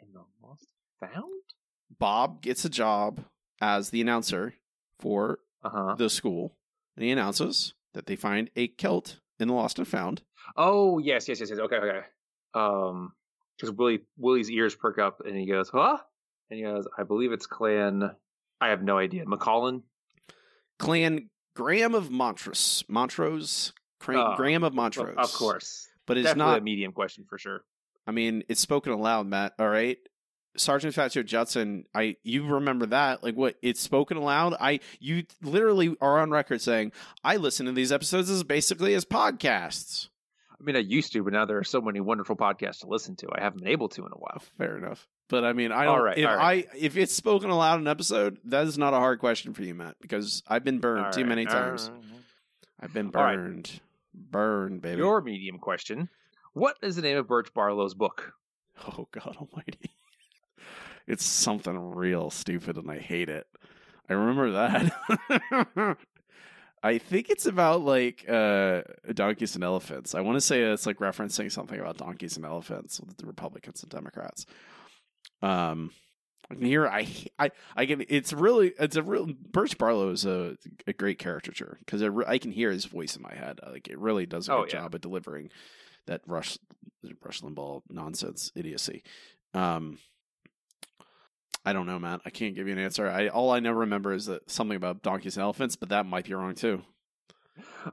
In 0.00 0.12
the 0.12 0.22
Lost 0.42 0.66
and 1.02 1.10
Found? 1.12 1.32
Bob 1.98 2.40
gets 2.42 2.64
a 2.64 2.68
job 2.68 3.24
as 3.60 3.90
the 3.90 4.00
announcer 4.00 4.54
for 5.00 5.40
Uh-huh. 5.62 5.94
the 5.96 6.08
school, 6.10 6.56
and 6.96 7.04
he 7.04 7.10
announces 7.10 7.74
that 7.94 8.06
they 8.06 8.16
find 8.16 8.50
a 8.56 8.68
kilt 8.68 9.20
in 9.40 9.48
the 9.48 9.54
Lost 9.54 9.78
and 9.78 9.88
Found. 9.88 10.22
Oh 10.56 10.98
yes, 10.98 11.28
yes, 11.28 11.40
yes, 11.40 11.50
yes. 11.50 11.58
Okay, 11.58 11.76
okay. 11.76 12.00
Um, 12.54 13.12
because 13.56 13.72
Willie 13.74 14.00
Willie's 14.16 14.50
ears 14.50 14.74
perk 14.74 14.98
up 14.98 15.20
and 15.26 15.36
he 15.36 15.46
goes, 15.46 15.68
"Huh?" 15.68 15.98
And 16.50 16.58
he 16.58 16.64
goes, 16.64 16.86
"I 16.96 17.02
believe 17.02 17.32
it's 17.32 17.46
Clan." 17.46 18.14
I 18.60 18.68
have 18.68 18.82
no 18.82 18.98
idea. 18.98 19.24
McCollin. 19.26 19.82
Clan 20.78 21.30
Graham 21.54 21.94
of 21.94 22.10
Montrose. 22.10 22.84
Montrose? 22.88 23.72
Oh, 24.08 24.34
Graham 24.36 24.62
of 24.62 24.68
Of- 24.68 24.74
Montrose. 24.74 25.14
Of 25.16 25.32
course, 25.32 25.88
But 26.06 26.16
it's 26.18 26.26
Definitely 26.26 26.52
not 26.52 26.58
a 26.58 26.62
medium 26.62 26.92
question 26.92 27.24
for 27.28 27.36
sure. 27.38 27.64
I 28.06 28.10
mean, 28.12 28.42
it's 28.48 28.60
spoken 28.60 28.92
aloud, 28.92 29.26
Matt. 29.26 29.54
All 29.58 29.68
right, 29.68 29.98
Sergeant 30.56 30.94
Fat 30.94 31.12
Joe 31.12 31.22
Judson. 31.22 31.84
I 31.94 32.16
you 32.22 32.46
remember 32.46 32.86
that? 32.86 33.22
Like 33.22 33.34
what? 33.36 33.56
It's 33.62 33.80
spoken 33.80 34.16
aloud. 34.16 34.54
I 34.60 34.80
you 34.98 35.24
literally 35.42 35.96
are 36.00 36.18
on 36.18 36.30
record 36.30 36.60
saying 36.60 36.92
I 37.22 37.36
listen 37.36 37.66
to 37.66 37.72
these 37.72 37.92
episodes 37.92 38.30
as 38.30 38.42
basically 38.44 38.94
as 38.94 39.04
podcasts. 39.04 40.08
I 40.60 40.64
mean, 40.64 40.74
I 40.74 40.80
used 40.80 41.12
to, 41.12 41.22
but 41.22 41.32
now 41.32 41.44
there 41.44 41.58
are 41.58 41.64
so 41.64 41.80
many 41.80 42.00
wonderful 42.00 42.34
podcasts 42.34 42.80
to 42.80 42.88
listen 42.88 43.14
to. 43.16 43.28
I 43.32 43.40
haven't 43.42 43.60
been 43.60 43.70
able 43.70 43.88
to 43.90 44.04
in 44.04 44.10
a 44.12 44.16
while. 44.16 44.38
Oh, 44.40 44.44
fair 44.58 44.76
enough. 44.76 45.06
But 45.28 45.44
I 45.44 45.52
mean, 45.52 45.70
I 45.70 45.84
don't. 45.84 46.02
right, 46.02 46.18
if 46.18 46.26
all 46.26 46.36
right. 46.36 46.66
I 46.72 46.76
if 46.76 46.96
it's 46.96 47.14
spoken 47.14 47.50
aloud 47.50 47.74
in 47.76 47.82
an 47.82 47.88
episode, 47.88 48.38
that 48.46 48.66
is 48.66 48.76
not 48.76 48.94
a 48.94 48.96
hard 48.98 49.20
question 49.20 49.54
for 49.54 49.62
you, 49.62 49.74
Matt, 49.74 49.96
because 50.00 50.42
I've 50.48 50.64
been 50.64 50.80
burned 50.80 51.06
All 51.06 51.12
too 51.12 51.20
right, 51.20 51.28
many 51.28 51.44
times. 51.44 51.90
right. 51.92 52.02
I've 52.80 52.92
been 52.92 53.06
All 53.06 53.12
burned, 53.12 53.80
burned, 54.14 54.80
baby. 54.82 54.98
Your 54.98 55.20
medium 55.20 55.58
question: 55.58 56.08
What 56.54 56.76
is 56.82 56.96
the 56.96 57.02
name 57.02 57.18
of 57.18 57.28
Birch 57.28 57.52
Barlow's 57.54 57.94
book? 57.94 58.32
Oh 58.86 59.06
God 59.12 59.36
Almighty! 59.36 59.90
It's 61.08 61.24
something 61.24 61.94
real 61.94 62.30
stupid, 62.30 62.76
and 62.76 62.90
I 62.90 62.98
hate 62.98 63.28
it. 63.28 63.46
I 64.08 64.12
remember 64.12 64.52
that. 64.52 65.96
I 66.82 66.98
think 66.98 67.28
it's 67.28 67.46
about 67.46 67.80
like 67.82 68.24
uh, 68.28 68.82
donkeys 69.12 69.56
and 69.56 69.64
elephants. 69.64 70.14
I 70.14 70.20
want 70.20 70.36
to 70.36 70.40
say 70.40 70.62
it's 70.62 70.86
like 70.86 70.98
referencing 70.98 71.50
something 71.50 71.80
about 71.80 71.96
donkeys 71.96 72.36
and 72.36 72.46
elephants 72.46 73.00
with 73.00 73.16
the 73.16 73.26
Republicans 73.26 73.82
and 73.82 73.90
Democrats. 73.90 74.46
Um, 75.42 75.90
I 76.50 76.54
can 76.54 76.78
I 76.86 77.08
I 77.38 77.50
I 77.76 77.86
can. 77.86 78.04
It's 78.08 78.32
really 78.32 78.72
it's 78.78 78.96
a 78.96 79.02
real 79.02 79.26
Birch 79.50 79.76
Barlow 79.76 80.10
is 80.10 80.24
a 80.24 80.56
a 80.86 80.92
great 80.92 81.18
caricature 81.18 81.78
because 81.80 82.02
I 82.26 82.38
can 82.38 82.52
hear 82.52 82.70
his 82.70 82.84
voice 82.84 83.16
in 83.16 83.22
my 83.22 83.34
head. 83.34 83.60
Like 83.66 83.88
it 83.88 83.98
really 83.98 84.26
does 84.26 84.48
a 84.48 84.52
Oh, 84.54 84.60
good 84.64 84.72
yeah. 84.72 84.80
job 84.80 84.94
at 84.94 85.00
delivering 85.00 85.50
that 86.06 86.20
Rush 86.26 86.58
Rush 87.24 87.40
Limbaugh 87.42 87.82
nonsense 87.90 88.52
idiocy. 88.54 89.02
Um, 89.52 89.98
I 91.68 91.74
don't 91.74 91.84
know, 91.86 91.98
Matt. 91.98 92.22
I 92.24 92.30
can't 92.30 92.54
give 92.54 92.66
you 92.66 92.72
an 92.72 92.78
answer. 92.78 93.06
I 93.10 93.28
all 93.28 93.50
I 93.50 93.60
know 93.60 93.72
remember 93.72 94.14
is 94.14 94.24
that 94.24 94.50
something 94.50 94.74
about 94.76 95.02
donkeys 95.02 95.36
and 95.36 95.42
elephants, 95.42 95.76
but 95.76 95.90
that 95.90 96.06
might 96.06 96.24
be 96.24 96.32
wrong 96.32 96.54
too. 96.54 96.80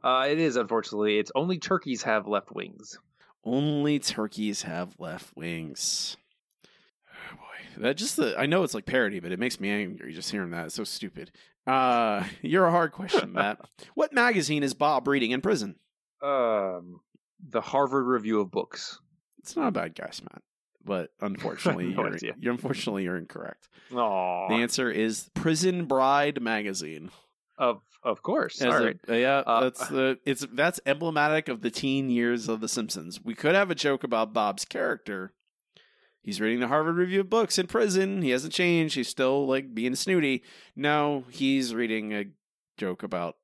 Uh, 0.02 0.28
it 0.30 0.40
is 0.40 0.56
unfortunately. 0.56 1.20
It's 1.20 1.32
only 1.36 1.58
turkeys 1.58 2.04
have 2.04 2.26
left 2.26 2.52
wings. 2.52 2.98
Only 3.44 4.00
turkeys 4.00 4.62
have 4.62 4.96
left 4.98 5.36
wings. 5.36 6.16
Oh 7.34 7.36
boy, 7.36 7.84
that 7.84 7.98
just 7.98 8.16
the 8.16 8.40
I 8.40 8.46
know 8.46 8.64
it's 8.64 8.74
like 8.74 8.86
parody, 8.86 9.20
but 9.20 9.34
it 9.34 9.40
makes 9.40 9.60
me 9.60 9.70
angry 9.70 10.14
just 10.14 10.32
hearing 10.32 10.52
that. 10.52 10.68
It's 10.68 10.76
so 10.76 10.86
stupid. 10.86 11.32
Uh, 11.68 12.24
you're 12.42 12.66
a 12.68 12.72
hard 12.72 12.94
question, 12.94 13.34
Matt. 13.34 13.60
what 13.94 14.14
magazine 14.14 14.64
is 14.64 14.74
Bob 14.74 15.06
reading 15.06 15.32
in 15.32 15.42
prison? 15.42 15.76
Um, 16.24 17.02
the 17.46 17.60
Harvard 17.60 18.06
Review 18.06 18.40
of 18.40 18.52
Books. 18.52 19.00
It's 19.40 19.58
not 19.58 19.68
a 19.68 19.72
bad 19.72 19.96
guess, 19.96 20.22
Matt, 20.22 20.42
but 20.86 21.10
unfortunately, 21.22 21.88
No 21.94 22.04
you're, 22.08 22.18
you're 22.40 22.54
unfortunately 22.54 23.04
you're 23.04 23.18
incorrect. 23.18 23.68
Aww. 23.92 24.50
The 24.50 24.56
answer 24.56 24.90
is 24.90 25.30
Prison 25.34 25.86
Bride 25.86 26.42
magazine. 26.42 27.12
Of 27.58 27.82
of 28.04 28.22
course. 28.22 28.62
As 28.62 28.74
All 28.74 28.82
a- 28.82 28.86
right. 28.86 28.98
yeah, 29.08 29.44
Uh, 29.46 29.62
that's 29.62 29.88
the 29.88 30.20
it's 30.26 30.46
that's 30.54 30.80
emblematic 30.86 31.48
of 31.48 31.62
the 31.62 31.72
teen 31.72 32.10
years 32.10 32.48
of 32.50 32.62
The 32.62 32.68
Simpsons. 32.70 33.20
We 33.24 33.34
could 33.34 33.56
have 33.56 33.72
a 33.72 33.76
joke 33.76 34.04
about 34.04 34.34
Bob's 34.34 34.66
character. 34.66 35.34
He's 36.22 36.42
reading 36.42 36.60
the 36.60 36.68
Harvard 36.68 36.96
Review 36.98 37.20
of 37.22 37.30
Books 37.30 37.60
in 37.60 37.68
prison. 37.68 38.22
He 38.24 38.32
hasn't 38.32 38.52
changed. 38.54 38.96
He's 38.96 39.08
still 39.08 39.46
like 39.48 39.74
being 39.76 39.96
snooty. 39.96 40.44
No, 40.76 41.24
he's 41.30 41.74
reading 41.76 42.14
a 42.14 42.26
joke 42.78 43.04
about 43.04 43.38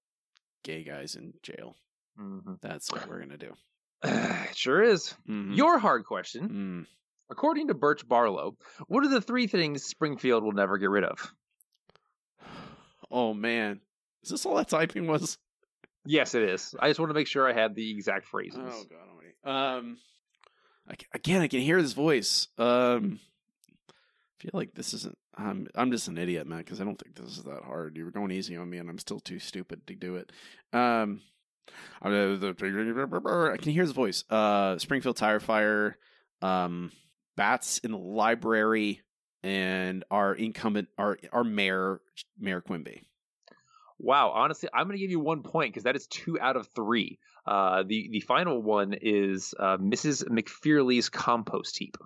gay 0.63 0.83
guys 0.83 1.15
in 1.15 1.33
jail. 1.43 1.75
Mhm. 2.19 2.59
That's 2.61 2.91
what 2.91 3.07
we're 3.07 3.19
gonna 3.19 3.37
do. 3.37 3.53
it 4.03 4.57
sure 4.57 4.81
is. 4.83 5.13
Mhm. 5.29 5.55
Your 5.55 5.77
hard 5.79 6.05
question. 6.05 6.49
Mm. 6.49 6.87
According 7.31 7.69
to 7.69 7.73
Birch 7.73 8.05
Barlow, 8.07 8.57
what 8.87 9.05
are 9.05 9.09
the 9.09 9.21
three 9.21 9.47
things 9.47 9.83
Springfield 9.83 10.43
will 10.43 10.51
never 10.51 10.77
get 10.77 10.89
rid 10.89 11.05
of? 11.05 11.33
Oh 13.09 13.33
man, 13.33 13.79
is 14.23 14.29
this 14.29 14.45
all 14.45 14.55
that 14.55 14.67
typing 14.67 15.07
was? 15.07 15.37
Yes, 16.05 16.35
it 16.35 16.43
is. 16.43 16.75
I 16.79 16.89
just 16.89 16.99
want 16.99 17.09
to 17.09 17.13
make 17.13 17.27
sure 17.27 17.49
I 17.49 17.53
had 17.53 17.73
the 17.73 17.91
exact 17.91 18.25
phrases. 18.25 18.59
Oh 18.59 18.83
god 18.89 18.99
almighty. 19.09 19.87
Um, 19.89 19.97
I 20.89 20.95
again, 21.13 21.41
I 21.41 21.47
can 21.47 21.61
hear 21.61 21.77
his 21.77 21.93
voice. 21.93 22.47
Um, 22.57 23.19
I 23.89 24.41
feel 24.41 24.51
like 24.53 24.73
this 24.73 24.93
isn't. 24.93 25.17
I'm 25.35 25.67
I'm 25.73 25.91
just 25.91 26.07
an 26.09 26.17
idiot, 26.17 26.47
man, 26.47 26.59
because 26.59 26.81
I 26.81 26.83
don't 26.83 26.99
think 26.99 27.15
this 27.15 27.37
is 27.37 27.43
that 27.43 27.63
hard. 27.63 27.95
You 27.95 28.05
were 28.05 28.11
going 28.11 28.31
easy 28.31 28.57
on 28.57 28.69
me, 28.69 28.77
and 28.77 28.89
I'm 28.89 28.99
still 28.99 29.19
too 29.19 29.39
stupid 29.39 29.87
to 29.87 29.95
do 29.95 30.15
it. 30.15 30.31
Um, 30.73 31.21
I 32.01 32.09
I 32.09 33.57
can 33.57 33.71
hear 33.71 33.83
his 33.83 33.91
voice. 33.91 34.25
Uh, 34.29 34.77
Springfield 34.77 35.15
Tire 35.15 35.39
Fire, 35.39 35.97
um, 36.41 36.91
bats 37.35 37.79
in 37.79 37.91
the 37.91 37.97
library, 37.97 39.01
and 39.43 40.03
our 40.11 40.33
incumbent, 40.33 40.89
our 40.97 41.17
our 41.31 41.43
mayor, 41.43 42.01
Mayor 42.39 42.61
Quimby. 42.61 43.03
Wow, 43.99 44.31
honestly, 44.31 44.67
I'm 44.73 44.87
going 44.87 44.97
to 44.97 45.01
give 45.01 45.11
you 45.11 45.19
one 45.19 45.43
point 45.43 45.71
because 45.71 45.83
that 45.83 45.95
is 45.95 46.07
two 46.07 46.39
out 46.39 46.55
of 46.55 46.67
three. 46.75 47.19
Uh, 47.45 47.83
the 47.83 48.09
the 48.11 48.21
final 48.21 48.61
one 48.61 48.95
is 48.99 49.53
uh, 49.59 49.77
Mrs. 49.77 50.23
McFearley's 50.27 51.09
compost 51.09 51.77
heap. 51.77 51.97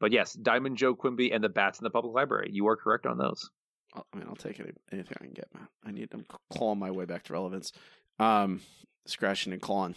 But 0.00 0.12
yes, 0.12 0.32
Diamond 0.34 0.76
Joe 0.76 0.94
Quimby 0.94 1.32
and 1.32 1.42
the 1.42 1.48
bats 1.48 1.80
in 1.80 1.84
the 1.84 1.90
public 1.90 2.14
library. 2.14 2.50
You 2.52 2.68
are 2.68 2.76
correct 2.76 3.06
on 3.06 3.18
those. 3.18 3.50
I 3.94 4.16
mean, 4.16 4.26
I'll 4.28 4.36
take 4.36 4.60
any, 4.60 4.70
anything 4.92 5.16
I 5.20 5.24
can 5.24 5.32
get, 5.32 5.52
man. 5.54 5.66
I 5.84 5.90
need 5.90 6.10
them 6.10 6.24
clawing 6.52 6.78
my 6.78 6.90
way 6.90 7.04
back 7.04 7.24
to 7.24 7.32
relevance. 7.32 7.72
Um, 8.18 8.60
scratching 9.06 9.52
and 9.52 9.62
clawing. 9.62 9.94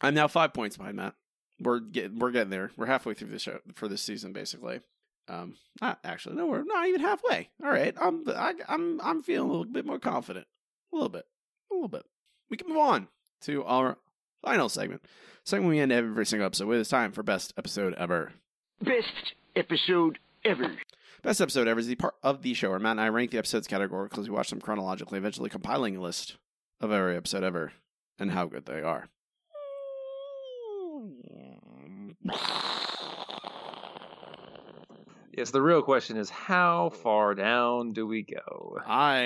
I'm 0.00 0.14
now 0.14 0.28
five 0.28 0.52
points 0.52 0.76
behind 0.76 0.96
Matt. 0.96 1.14
We're 1.60 1.80
getting 1.80 2.18
we're 2.18 2.30
getting 2.30 2.50
there. 2.50 2.70
We're 2.76 2.86
halfway 2.86 3.14
through 3.14 3.28
the 3.28 3.38
show 3.38 3.60
for 3.74 3.88
this 3.88 4.02
season, 4.02 4.32
basically. 4.32 4.80
Um, 5.28 5.54
not 5.80 5.98
actually, 6.04 6.36
no, 6.36 6.46
we're 6.46 6.62
not 6.62 6.86
even 6.86 7.00
halfway. 7.00 7.48
All 7.64 7.70
right, 7.70 7.94
I'm 8.00 8.24
I, 8.28 8.54
I'm 8.68 9.00
I'm 9.00 9.22
feeling 9.22 9.48
a 9.48 9.52
little 9.52 9.64
bit 9.64 9.86
more 9.86 9.98
confident, 9.98 10.46
a 10.92 10.96
little 10.96 11.08
bit, 11.08 11.26
a 11.70 11.74
little 11.74 11.88
bit. 11.88 12.04
We 12.50 12.56
can 12.56 12.68
move 12.68 12.78
on 12.78 13.08
to 13.42 13.64
our 13.64 13.96
final 14.42 14.68
segment. 14.68 15.02
Segment 15.44 15.70
we 15.70 15.80
end 15.80 15.92
every 15.92 16.26
single 16.26 16.46
episode 16.46 16.66
with. 16.68 16.80
It's 16.80 16.90
time 16.90 17.12
for 17.12 17.22
best 17.22 17.54
episode 17.56 17.94
ever. 17.94 18.32
Best 18.80 19.34
episode 19.54 20.18
ever. 20.44 20.76
Best 21.22 21.40
episode 21.40 21.66
ever 21.66 21.80
is 21.80 21.86
the 21.86 21.94
part 21.96 22.14
of 22.22 22.42
the 22.42 22.54
show 22.54 22.70
where 22.70 22.78
Matt 22.78 22.92
and 22.92 23.00
I 23.00 23.08
rank 23.08 23.30
the 23.30 23.38
episodes 23.38 23.66
categorically 23.66 24.22
as 24.22 24.28
we 24.28 24.34
watch 24.34 24.50
them 24.50 24.60
chronologically, 24.60 25.18
eventually 25.18 25.50
compiling 25.50 25.96
a 25.96 26.00
list 26.00 26.36
of 26.80 26.92
every 26.92 27.16
episode 27.16 27.42
ever 27.42 27.72
and 28.18 28.30
how 28.30 28.46
good 28.46 28.66
they 28.66 28.82
are. 28.82 29.08
Yes, 35.36 35.50
the 35.50 35.60
real 35.60 35.82
question 35.82 36.16
is 36.16 36.30
how 36.30 36.88
far 36.88 37.34
down 37.34 37.92
do 37.92 38.06
we 38.06 38.22
go? 38.22 38.78
I 38.86 39.18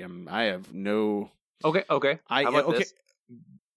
am. 0.00 0.28
I 0.30 0.44
have 0.44 0.72
no. 0.72 1.28
Okay, 1.64 1.82
okay. 1.90 2.20
I 2.30 2.44
okay. 2.44 2.78
this? 2.78 2.94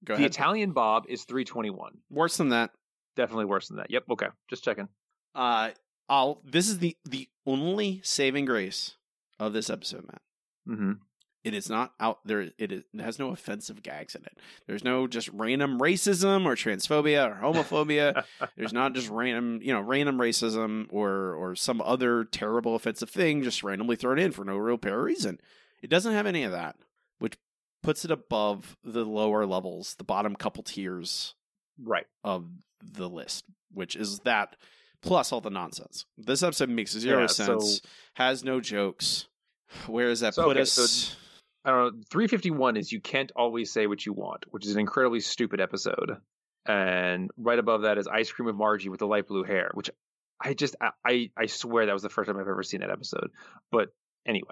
Go 0.04 0.14
the 0.14 0.20
ahead. 0.20 0.32
Italian 0.32 0.72
Bob 0.72 1.06
is 1.10 1.24
321. 1.24 1.98
Worse 2.12 2.38
than 2.38 2.50
that. 2.50 2.70
Definitely 3.16 3.46
worse 3.46 3.70
than 3.70 3.78
that. 3.78 3.90
Yep. 3.90 4.04
Okay. 4.12 4.28
Just 4.52 4.64
checking. 4.64 4.88
Uh, 5.34 5.72
I'll. 6.08 6.42
This 6.44 6.70
is 6.70 6.78
the 6.78 6.96
the 7.06 7.28
only 7.48 8.02
saving 8.04 8.46
grace 8.46 8.96
of 9.40 9.52
this 9.54 9.72
episode, 9.72 10.06
Matt. 10.06 10.22
Mm-hmm. 10.70 10.92
It 11.46 11.54
is 11.54 11.70
not 11.70 11.94
out 12.00 12.20
there. 12.26 12.50
It, 12.58 12.72
is, 12.72 12.84
it 12.92 13.00
has 13.02 13.20
no 13.20 13.30
offensive 13.30 13.84
gags 13.84 14.16
in 14.16 14.24
it. 14.24 14.38
There's 14.66 14.84
no 14.84 15.06
just 15.06 15.30
random 15.30 15.80
racism 15.80 16.46
or 16.46 16.56
transphobia 16.56 17.30
or 17.32 17.40
homophobia. 17.40 18.24
There's 18.58 18.74
not 18.74 18.94
just 18.94 19.10
random, 19.10 19.60
you 19.62 19.72
know, 19.72 19.80
random 19.80 20.18
racism 20.18 20.88
or 20.90 21.36
or 21.36 21.56
some 21.56 21.82
other 21.82 22.24
terrible 22.26 22.76
offensive 22.76 23.12
thing 23.12 23.44
just 23.44 23.64
randomly 23.64 23.96
thrown 23.96 24.18
in 24.18 24.32
for 24.32 24.44
no 24.44 24.58
real 24.58 24.80
pair 24.80 25.00
reason. 25.02 25.40
It 25.84 25.90
doesn't 25.92 26.14
have 26.14 26.26
any 26.26 26.42
of 26.44 26.52
that, 26.52 26.78
which 27.20 27.38
puts 27.84 28.04
it 28.04 28.10
above 28.10 28.76
the 28.84 29.06
lower 29.06 29.46
levels, 29.46 29.94
the 30.00 30.04
bottom 30.04 30.36
couple 30.36 30.64
tiers 30.64 31.36
Right. 31.80 32.08
of 32.24 32.48
the 32.82 33.08
list, 33.08 33.46
which 33.72 33.96
is 33.96 34.20
that 34.22 34.56
plus 35.04 35.32
all 35.32 35.42
the 35.42 35.52
nonsense. 35.52 36.06
This 36.18 36.42
episode 36.42 36.70
makes 36.70 36.92
zero 36.94 37.22
Yeah, 37.22 37.28
so- 37.28 37.60
sense, 37.60 37.82
has 38.16 38.44
no 38.44 38.60
jokes. 38.62 39.28
Where 39.86 40.08
does 40.08 40.22
that 40.22 40.34
So, 40.34 40.46
put 40.46 40.58
okay, 40.58 40.62
us? 40.62 40.72
so- 40.72 41.16
I 41.66 41.72
don't 41.72 41.96
know. 41.98 42.02
351 42.12 42.78
is 42.78 42.92
you 42.92 43.02
can't 43.02 43.32
always 43.36 43.72
say 43.72 43.88
what 43.88 44.06
you 44.06 44.14
want, 44.14 44.46
which 44.52 44.66
is 44.66 44.74
an 44.74 44.80
incredibly 44.80 45.20
stupid 45.20 45.60
episode. 45.60 46.18
And 46.68 47.32
right 47.38 47.60
above 47.60 47.82
that 47.84 47.98
is 47.98 48.08
Ice 48.08 48.32
Cream 48.32 48.46
with 48.46 48.56
Margie 48.56 48.90
with 48.90 49.00
the 49.00 49.08
light 49.08 49.28
blue 49.28 49.44
hair, 49.44 49.72
which 49.74 49.90
I 50.40 50.54
just 50.54 50.76
I 51.04 51.32
I, 51.36 51.46
swear 51.48 51.86
that 51.86 51.94
was 51.94 52.04
the 52.04 52.10
first 52.10 52.28
time 52.28 52.38
I've 52.38 52.48
ever 52.48 52.64
seen 52.64 52.82
that 52.82 52.92
episode. 52.92 53.32
But 53.72 53.90
anyway, 54.28 54.50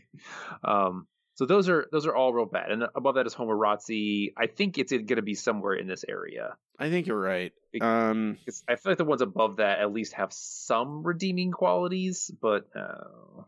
um, 0.64 1.06
so 1.34 1.46
those 1.46 1.68
are 1.68 1.86
those 1.92 2.06
are 2.06 2.14
all 2.14 2.32
real 2.32 2.46
bad. 2.46 2.70
And 2.70 2.84
above 2.94 3.14
that 3.16 3.26
is 3.26 3.34
Homerazzi. 3.34 4.32
I 4.36 4.46
think 4.46 4.78
it's 4.78 4.92
going 4.92 5.06
to 5.06 5.22
be 5.22 5.34
somewhere 5.34 5.74
in 5.74 5.86
this 5.86 6.04
area. 6.08 6.56
I 6.78 6.90
think 6.90 7.06
you're 7.06 7.20
right. 7.20 7.52
Um, 7.80 8.38
I 8.68 8.76
feel 8.76 8.92
like 8.92 8.98
the 8.98 9.04
ones 9.04 9.22
above 9.22 9.56
that 9.56 9.80
at 9.80 9.92
least 9.92 10.14
have 10.14 10.32
some 10.32 11.02
redeeming 11.02 11.50
qualities, 11.50 12.30
but 12.40 12.66
Uh, 12.74 13.42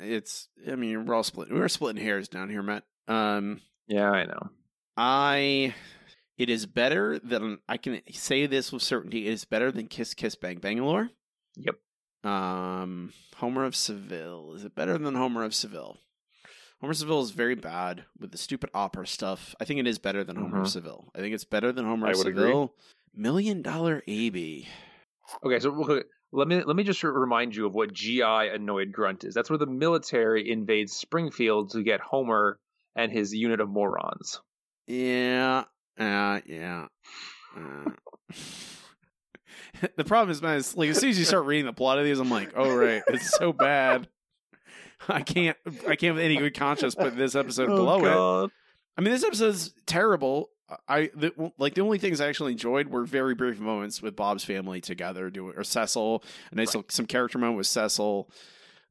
it's 0.00 0.48
i 0.70 0.74
mean 0.74 1.06
we're 1.06 1.14
all 1.14 1.22
splitting 1.22 1.54
we're 1.54 1.68
splitting 1.68 2.02
hairs 2.02 2.28
down 2.28 2.48
here 2.50 2.62
matt. 2.62 2.84
Um 3.06 3.60
yeah 3.86 4.10
i 4.10 4.24
know. 4.24 4.50
I 4.96 5.74
it 6.36 6.50
is 6.50 6.66
better 6.66 7.18
than 7.18 7.58
i 7.68 7.76
can 7.76 8.00
say 8.12 8.46
this 8.46 8.72
with 8.72 8.82
certainty 8.82 9.26
it 9.28 9.32
is 9.32 9.44
better 9.44 9.70
than 9.72 9.86
kiss 9.86 10.14
kiss 10.14 10.34
bang 10.34 10.58
bangalore. 10.58 11.10
Yep. 11.56 11.76
Um 12.24 13.12
homer 13.36 13.64
of 13.64 13.76
seville 13.76 14.54
is 14.54 14.64
it 14.64 14.74
better 14.74 14.98
than 14.98 15.14
homer 15.14 15.44
of 15.44 15.54
seville? 15.54 15.98
Homer 16.80 16.90
of 16.92 16.96
seville 16.96 17.22
is 17.22 17.30
very 17.30 17.54
bad 17.54 18.04
with 18.18 18.30
the 18.32 18.38
stupid 18.38 18.70
opera 18.74 19.06
stuff. 19.06 19.54
I 19.60 19.64
think 19.64 19.80
it 19.80 19.86
is 19.86 19.98
better 19.98 20.22
than 20.24 20.36
homer 20.36 20.60
of 20.60 20.66
Mhm. 20.66 20.70
seville. 20.70 21.10
I 21.14 21.18
think 21.18 21.34
it's 21.34 21.44
better 21.44 21.72
than 21.72 21.84
homer 21.84 22.06
I 22.08 22.10
of 22.12 22.18
would 22.18 22.26
agree. 22.28 22.42
seville. 22.42 22.74
Million 23.14 23.62
dollar 23.62 24.02
ab 24.08 24.36
Okay, 25.44 25.58
so 25.60 25.72
quick, 25.72 26.06
let 26.32 26.48
me 26.48 26.62
let 26.62 26.76
me 26.76 26.84
just 26.84 27.02
remind 27.02 27.56
you 27.56 27.66
of 27.66 27.74
what 27.74 27.92
GI 27.92 28.22
annoyed 28.22 28.92
grunt 28.92 29.24
is. 29.24 29.34
That's 29.34 29.50
where 29.50 29.58
the 29.58 29.66
military 29.66 30.50
invades 30.50 30.92
Springfield 30.92 31.70
to 31.70 31.82
get 31.82 32.00
Homer 32.00 32.58
and 32.94 33.10
his 33.10 33.34
unit 33.34 33.60
of 33.60 33.68
morons. 33.68 34.40
Yeah, 34.86 35.64
uh, 35.98 36.40
yeah. 36.46 36.86
Uh. 37.56 37.90
the 39.96 40.04
problem 40.04 40.30
is, 40.30 40.42
man, 40.42 40.56
is 40.56 40.76
like 40.76 40.90
as 40.90 40.98
soon 40.98 41.10
as 41.10 41.18
you 41.18 41.24
start 41.24 41.46
reading 41.46 41.66
the 41.66 41.72
plot 41.72 41.98
of 41.98 42.04
these, 42.04 42.18
I'm 42.18 42.30
like, 42.30 42.52
oh 42.56 42.74
right, 42.74 43.02
it's 43.08 43.30
so 43.36 43.52
bad. 43.52 44.08
I 45.08 45.22
can't, 45.22 45.56
I 45.86 45.96
can't 45.96 46.16
with 46.16 46.24
any 46.24 46.36
good 46.36 46.54
conscience 46.54 46.94
put 46.94 47.16
this 47.16 47.34
episode 47.34 47.70
Oh, 47.70 47.76
below 47.76 48.44
it. 48.44 48.50
I 48.96 49.00
mean, 49.00 49.12
this 49.12 49.24
episode's 49.24 49.72
terrible. 49.86 50.50
I 50.86 51.10
the, 51.14 51.52
like 51.58 51.74
the 51.74 51.80
only 51.80 51.98
things 51.98 52.20
I 52.20 52.28
actually 52.28 52.52
enjoyed 52.52 52.88
were 52.88 53.04
very 53.04 53.34
brief 53.34 53.58
moments 53.58 54.02
with 54.02 54.16
Bob's 54.16 54.44
family 54.44 54.80
together, 54.80 55.30
doing 55.30 55.54
or 55.56 55.64
Cecil, 55.64 56.22
a 56.52 56.54
nice 56.54 56.68
little, 56.68 56.84
some 56.88 57.06
character 57.06 57.38
moment 57.38 57.56
with 57.56 57.66
Cecil. 57.66 58.28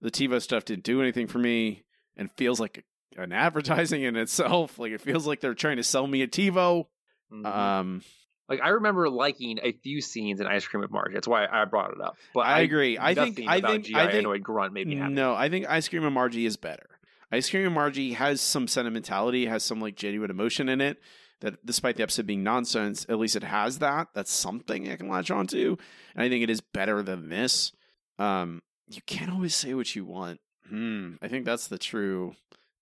The 0.01 0.11
TiVo 0.11 0.41
stuff 0.41 0.65
didn't 0.65 0.83
do 0.83 1.01
anything 1.01 1.27
for 1.27 1.39
me, 1.39 1.83
and 2.15 2.31
feels 2.31 2.59
like 2.59 2.83
an 3.15 3.31
advertising 3.33 4.03
in 4.03 4.15
itself. 4.15 4.79
Like 4.79 4.91
it 4.91 5.01
feels 5.01 5.27
like 5.27 5.39
they're 5.39 5.53
trying 5.53 5.77
to 5.77 5.83
sell 5.83 6.07
me 6.07 6.21
a 6.23 6.27
TiVo. 6.27 6.85
Mm-hmm. 7.31 7.45
Um, 7.45 8.01
Like 8.49 8.61
I 8.61 8.69
remember 8.69 9.09
liking 9.09 9.59
a 9.61 9.73
few 9.73 10.01
scenes 10.01 10.39
in 10.39 10.47
Ice 10.47 10.65
Cream 10.65 10.81
with 10.81 10.91
Margie. 10.91 11.13
That's 11.13 11.27
why 11.27 11.45
I 11.45 11.65
brought 11.65 11.91
it 11.91 12.01
up. 12.01 12.17
But 12.33 12.47
I 12.47 12.61
agree. 12.61 12.97
I 12.97 13.13
think 13.13 13.39
I 13.47 13.61
think 13.61 13.85
GI 13.85 13.95
I 13.95 14.05
think 14.07 14.19
Annoyed 14.19 14.43
Grunt 14.43 14.73
made 14.73 14.87
me 14.87 14.95
happy. 14.95 15.13
No, 15.13 15.35
I 15.35 15.49
think 15.49 15.67
Ice 15.69 15.87
Cream 15.87 16.05
and 16.05 16.13
Margie 16.13 16.45
is 16.45 16.57
better. 16.57 16.87
Ice 17.31 17.49
Cream 17.49 17.65
and 17.65 17.75
Margie 17.75 18.13
has 18.13 18.39
some 18.39 18.67
sentimentality, 18.67 19.45
has 19.45 19.63
some 19.63 19.81
like 19.81 19.95
genuine 19.95 20.31
emotion 20.31 20.69
in 20.69 20.79
it. 20.81 20.97
That 21.41 21.63
despite 21.65 21.97
the 21.97 22.03
episode 22.03 22.25
being 22.25 22.43
nonsense, 22.43 23.05
at 23.09 23.19
least 23.19 23.35
it 23.35 23.43
has 23.43 23.79
that. 23.79 24.07
That's 24.13 24.31
something 24.31 24.91
I 24.91 24.95
can 24.95 25.07
latch 25.07 25.29
onto, 25.29 25.77
and 26.15 26.23
I 26.23 26.29
think 26.29 26.43
it 26.43 26.49
is 26.49 26.61
better 26.61 27.03
than 27.03 27.29
this. 27.29 27.71
Um, 28.17 28.63
you 28.87 29.01
can't 29.05 29.31
always 29.31 29.55
say 29.55 29.73
what 29.73 29.95
you 29.95 30.03
want. 30.03 30.39
Hmm. 30.67 31.13
I 31.21 31.27
think 31.27 31.45
that's 31.45 31.67
the 31.67 31.77
true 31.77 32.35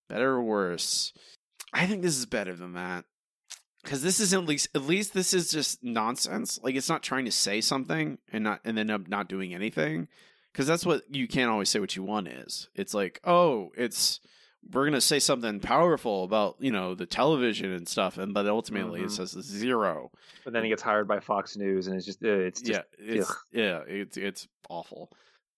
better 0.07 0.31
or 0.31 0.43
worse. 0.43 1.13
I 1.73 1.85
think 1.85 2.01
this 2.01 2.17
is 2.17 2.25
better 2.25 2.55
than 2.55 2.73
that 2.73 3.05
because 3.83 4.01
this 4.01 4.19
is 4.19 4.33
at 4.33 4.45
least 4.45 4.69
at 4.75 4.81
least 4.83 5.13
this 5.13 5.33
is 5.33 5.51
just 5.51 5.83
nonsense. 5.83 6.59
Like 6.61 6.75
it's 6.75 6.89
not 6.89 7.03
trying 7.03 7.25
to 7.25 7.31
say 7.31 7.61
something 7.61 8.17
and 8.33 8.43
not 8.43 8.61
and 8.65 8.77
then 8.77 8.89
up 8.89 9.07
not 9.07 9.29
doing 9.29 9.53
anything. 9.53 10.07
Because 10.51 10.67
that's 10.67 10.85
what 10.85 11.03
you 11.13 11.27
can't 11.27 11.51
always 11.51 11.69
say 11.69 11.79
what 11.79 11.95
you 11.95 12.03
want 12.03 12.27
is. 12.27 12.69
It's 12.75 12.93
like 12.93 13.19
oh, 13.23 13.71
it's 13.77 14.19
we're 14.71 14.85
gonna 14.85 15.01
say 15.01 15.19
something 15.19 15.59
powerful 15.59 16.23
about 16.23 16.55
you 16.59 16.71
know 16.71 16.95
the 16.95 17.05
television 17.05 17.71
and 17.71 17.87
stuff, 17.87 18.17
and 18.17 18.33
but 18.33 18.47
ultimately 18.47 19.01
it 19.01 19.07
Mhm. 19.07 19.11
says 19.11 19.31
zero. 19.31 20.11
But 20.43 20.53
then 20.53 20.63
he 20.63 20.69
gets 20.69 20.81
hired 20.81 21.07
by 21.07 21.19
Fox 21.19 21.55
News, 21.57 21.87
and 21.87 21.95
it's 21.95 22.05
just 22.05 22.23
uh, 22.23 22.27
it's 22.29 22.61
just 22.61 22.71
yeah, 22.99 23.05
it's 23.15 23.29
ugh. 23.29 23.37
yeah, 23.51 23.79
it's 23.87 24.17
it's 24.17 24.47
awful. 24.69 25.11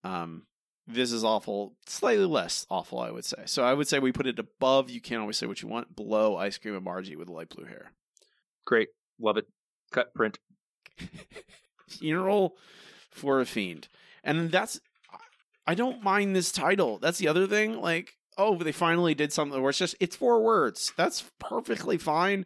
Um, 0.04 0.44
this 0.88 1.12
is 1.12 1.24
awful, 1.24 1.76
slightly 1.86 2.26
less 2.26 2.66
awful, 2.70 3.00
I 3.00 3.12
would 3.12 3.26
say. 3.26 3.44
So 3.46 3.64
I 3.64 3.74
would 3.74 3.88
say 3.88 4.00
we 4.00 4.12
put 4.12 4.28
it 4.28 4.40
above. 4.40 4.90
You 4.90 5.02
can't 5.02 5.22
always 5.22 5.38
say 5.38 5.46
what 5.46 5.62
you 5.62 5.68
want. 5.68 5.96
Below 5.96 6.36
ice 6.38 6.58
cream 6.58 6.76
and 6.76 6.84
Margie 6.84 7.16
with 7.16 7.30
light 7.30 7.50
blue 7.50 7.66
hair. 7.66 7.92
great, 8.66 8.90
love 9.20 9.38
it. 9.38 9.48
Cut 9.92 10.14
print. 10.14 10.40
Funeral 11.88 12.58
for 13.10 13.40
a 13.40 13.46
fiend, 13.46 13.88
and 14.24 14.52
that's 14.52 14.80
I 15.66 15.74
don't 15.76 16.04
mind 16.04 16.36
this 16.36 16.52
title. 16.52 16.98
That's 17.00 17.18
the 17.18 17.28
other 17.30 17.48
thing. 17.48 17.80
Like, 17.82 18.14
oh, 18.38 18.58
they 18.58 18.72
finally 18.72 19.16
did 19.16 19.34
something 19.34 19.62
where 19.62 19.70
it's 19.70 19.80
just 19.80 19.96
it's 20.00 20.16
four 20.16 20.42
words. 20.42 20.94
That's 20.96 21.26
perfectly 21.40 21.98
fine. 21.98 22.46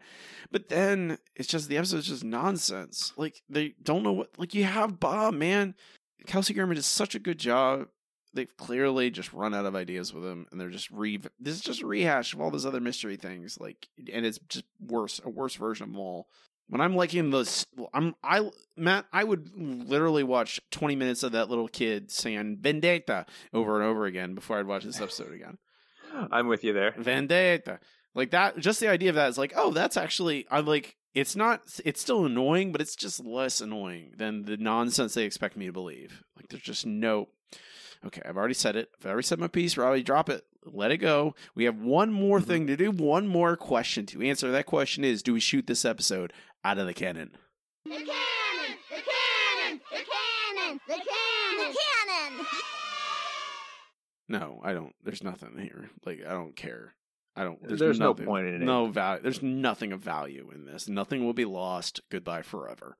But 0.51 0.69
then 0.69 1.17
it's 1.35 1.47
just 1.47 1.69
the 1.69 1.77
episode's 1.77 2.07
just 2.07 2.23
nonsense. 2.23 3.13
Like 3.17 3.41
they 3.49 3.75
don't 3.81 4.03
know 4.03 4.13
what 4.13 4.29
like 4.37 4.53
you 4.53 4.63
have 4.63 4.99
Bob, 4.99 5.33
man. 5.33 5.75
Kelsey 6.27 6.53
Grammer 6.53 6.73
does 6.73 6.85
such 6.85 7.15
a 7.15 7.19
good 7.19 7.39
job. 7.39 7.87
They've 8.33 8.55
clearly 8.55 9.09
just 9.09 9.33
run 9.33 9.53
out 9.53 9.65
of 9.65 9.75
ideas 9.75 10.13
with 10.13 10.23
him, 10.23 10.47
and 10.51 10.61
they're 10.61 10.69
just 10.69 10.89
re. 10.89 11.19
This 11.39 11.55
is 11.55 11.61
just 11.61 11.81
a 11.81 11.87
rehash 11.87 12.33
of 12.33 12.39
all 12.39 12.51
those 12.51 12.65
other 12.65 12.79
mystery 12.79 13.17
things, 13.17 13.57
like, 13.59 13.89
and 14.11 14.25
it's 14.25 14.39
just 14.47 14.63
worse, 14.79 15.19
a 15.25 15.29
worse 15.29 15.55
version 15.55 15.83
of 15.83 15.89
them 15.89 15.99
all. 15.99 16.27
When 16.69 16.79
I'm 16.79 16.95
liking 16.95 17.31
those, 17.31 17.65
I'm 17.93 18.15
I 18.23 18.49
Matt, 18.77 19.05
I 19.11 19.25
would 19.25 19.51
literally 19.57 20.23
watch 20.23 20.61
20 20.71 20.95
minutes 20.95 21.23
of 21.23 21.33
that 21.33 21.49
little 21.49 21.67
kid 21.67 22.09
saying 22.09 22.59
"Vendetta" 22.61 23.25
over 23.53 23.75
and 23.75 23.83
over 23.83 24.05
again 24.05 24.33
before 24.33 24.57
I'd 24.57 24.67
watch 24.67 24.85
this 24.85 25.01
episode 25.01 25.33
again. 25.33 25.57
I'm 26.31 26.47
with 26.47 26.63
you 26.63 26.73
there. 26.73 26.93
Vendetta. 26.97 27.79
Like 28.13 28.31
that 28.31 28.57
just 28.57 28.79
the 28.79 28.89
idea 28.89 29.09
of 29.09 29.15
that 29.15 29.29
is 29.29 29.37
like, 29.37 29.53
oh, 29.55 29.71
that's 29.71 29.97
actually 29.97 30.45
I'm 30.51 30.65
like 30.65 30.95
it's 31.13 31.35
not 31.35 31.61
it's 31.85 32.01
still 32.01 32.25
annoying, 32.25 32.71
but 32.71 32.81
it's 32.81 32.95
just 32.95 33.23
less 33.25 33.61
annoying 33.61 34.13
than 34.17 34.43
the 34.43 34.57
nonsense 34.57 35.13
they 35.13 35.23
expect 35.25 35.55
me 35.57 35.65
to 35.67 35.71
believe. 35.73 36.23
Like 36.35 36.47
there's 36.49 36.63
just 36.63 36.85
no 36.85 37.29
Okay, 38.03 38.21
I've 38.25 38.35
already 38.37 38.55
said 38.55 38.75
it. 38.75 38.89
I've 38.99 39.11
already 39.11 39.25
said 39.27 39.39
my 39.39 39.47
piece. 39.47 39.77
Robbie, 39.77 40.01
drop 40.01 40.27
it. 40.27 40.43
Let 40.65 40.89
it 40.91 40.97
go. 40.97 41.35
We 41.53 41.65
have 41.65 41.77
one 41.79 42.11
more 42.11 42.39
Mm-hmm. 42.39 42.47
thing 42.47 42.67
to 42.67 42.75
do, 42.75 42.89
one 42.91 43.27
more 43.27 43.55
question 43.55 44.05
to 44.07 44.21
answer. 44.23 44.51
That 44.51 44.65
question 44.65 45.03
is 45.03 45.21
Do 45.23 45.33
we 45.33 45.39
shoot 45.39 45.67
this 45.67 45.85
episode 45.85 46.33
out 46.65 46.77
of 46.79 46.87
the 46.87 46.93
cannon? 46.93 47.31
The 47.85 47.91
cannon! 47.91 48.07
The 48.89 48.95
cannon! 48.95 49.81
The 49.91 49.97
cannon! 49.97 50.79
The 50.87 50.93
cannon! 50.93 51.57
The 51.57 51.77
cannon! 51.77 52.45
No, 54.31 54.61
I 54.63 54.71
don't. 54.71 54.95
There's 55.03 55.23
nothing 55.23 55.57
here. 55.59 55.89
Like 56.05 56.21
I 56.25 56.31
don't 56.31 56.55
care. 56.55 56.93
I 57.35 57.43
don't. 57.43 57.61
There's, 57.67 57.79
There's 57.79 57.99
no 57.99 58.13
point 58.13 58.47
in 58.47 58.55
it. 58.55 58.61
No 58.61 58.87
value. 58.87 59.21
There's 59.21 59.41
nothing 59.43 59.91
of 59.91 59.99
value 59.99 60.49
in 60.55 60.65
this. 60.65 60.87
Nothing 60.87 61.25
will 61.25 61.33
be 61.33 61.43
lost. 61.45 61.99
Goodbye 62.09 62.41
forever. 62.43 62.97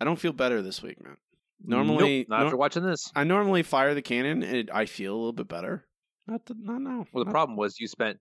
I 0.00 0.04
don't 0.04 0.18
feel 0.18 0.32
better 0.32 0.60
this 0.62 0.82
week, 0.82 1.02
man. 1.02 1.16
Normally, 1.64 2.18
Nope, 2.20 2.28
not 2.28 2.42
after 2.46 2.56
watching 2.56 2.82
this. 2.82 3.10
I 3.14 3.24
normally 3.24 3.62
fire 3.62 3.94
the 3.94 4.02
cannon, 4.02 4.42
and 4.42 4.70
I 4.70 4.84
feel 4.86 5.14
a 5.14 5.16
little 5.16 5.32
bit 5.32 5.48
better. 5.48 5.86
Not, 6.26 6.42
not 6.58 6.80
now. 6.82 7.06
Well, 7.12 7.24
the 7.24 7.28
Not- 7.28 7.32
problem 7.32 7.56
was 7.56 7.78
you 7.80 7.86
spent 7.88 8.18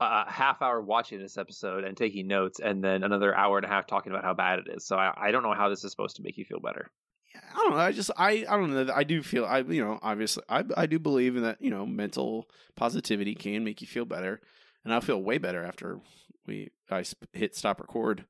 a 0.00 0.30
half 0.30 0.62
hour 0.62 0.80
watching 0.80 1.18
this 1.18 1.36
episode 1.36 1.84
and 1.84 1.96
taking 1.96 2.26
notes, 2.26 2.60
and 2.60 2.82
then 2.82 3.02
another 3.02 3.34
hour 3.34 3.58
and 3.58 3.66
a 3.66 3.68
half 3.68 3.86
talking 3.86 4.12
about 4.12 4.24
how 4.24 4.34
bad 4.34 4.60
it 4.60 4.66
is. 4.74 4.86
So 4.86 4.96
I, 4.96 5.12
I 5.16 5.30
don't 5.30 5.42
know 5.42 5.54
how 5.54 5.68
this 5.68 5.84
is 5.84 5.90
supposed 5.90 6.16
to 6.16 6.22
make 6.22 6.38
you 6.38 6.44
feel 6.44 6.60
better. 6.60 6.90
I 7.34 7.56
don't 7.56 7.70
know. 7.70 7.76
I 7.78 7.92
just 7.92 8.10
I 8.16 8.44
I 8.48 8.56
don't 8.56 8.72
know. 8.72 8.92
I 8.94 9.04
do 9.04 9.22
feel 9.22 9.44
I 9.44 9.58
you 9.60 9.84
know 9.84 9.98
obviously 10.02 10.42
I 10.48 10.64
I 10.76 10.86
do 10.86 10.98
believe 10.98 11.36
in 11.36 11.42
that 11.42 11.60
you 11.60 11.70
know 11.70 11.86
mental 11.86 12.48
positivity 12.76 13.34
can 13.34 13.64
make 13.64 13.80
you 13.80 13.86
feel 13.86 14.04
better, 14.04 14.40
and 14.84 14.92
I 14.92 15.00
feel 15.00 15.22
way 15.22 15.38
better 15.38 15.64
after 15.64 16.00
we 16.46 16.70
I 16.90 17.04
hit 17.32 17.56
stop 17.56 17.80
record 17.80 18.24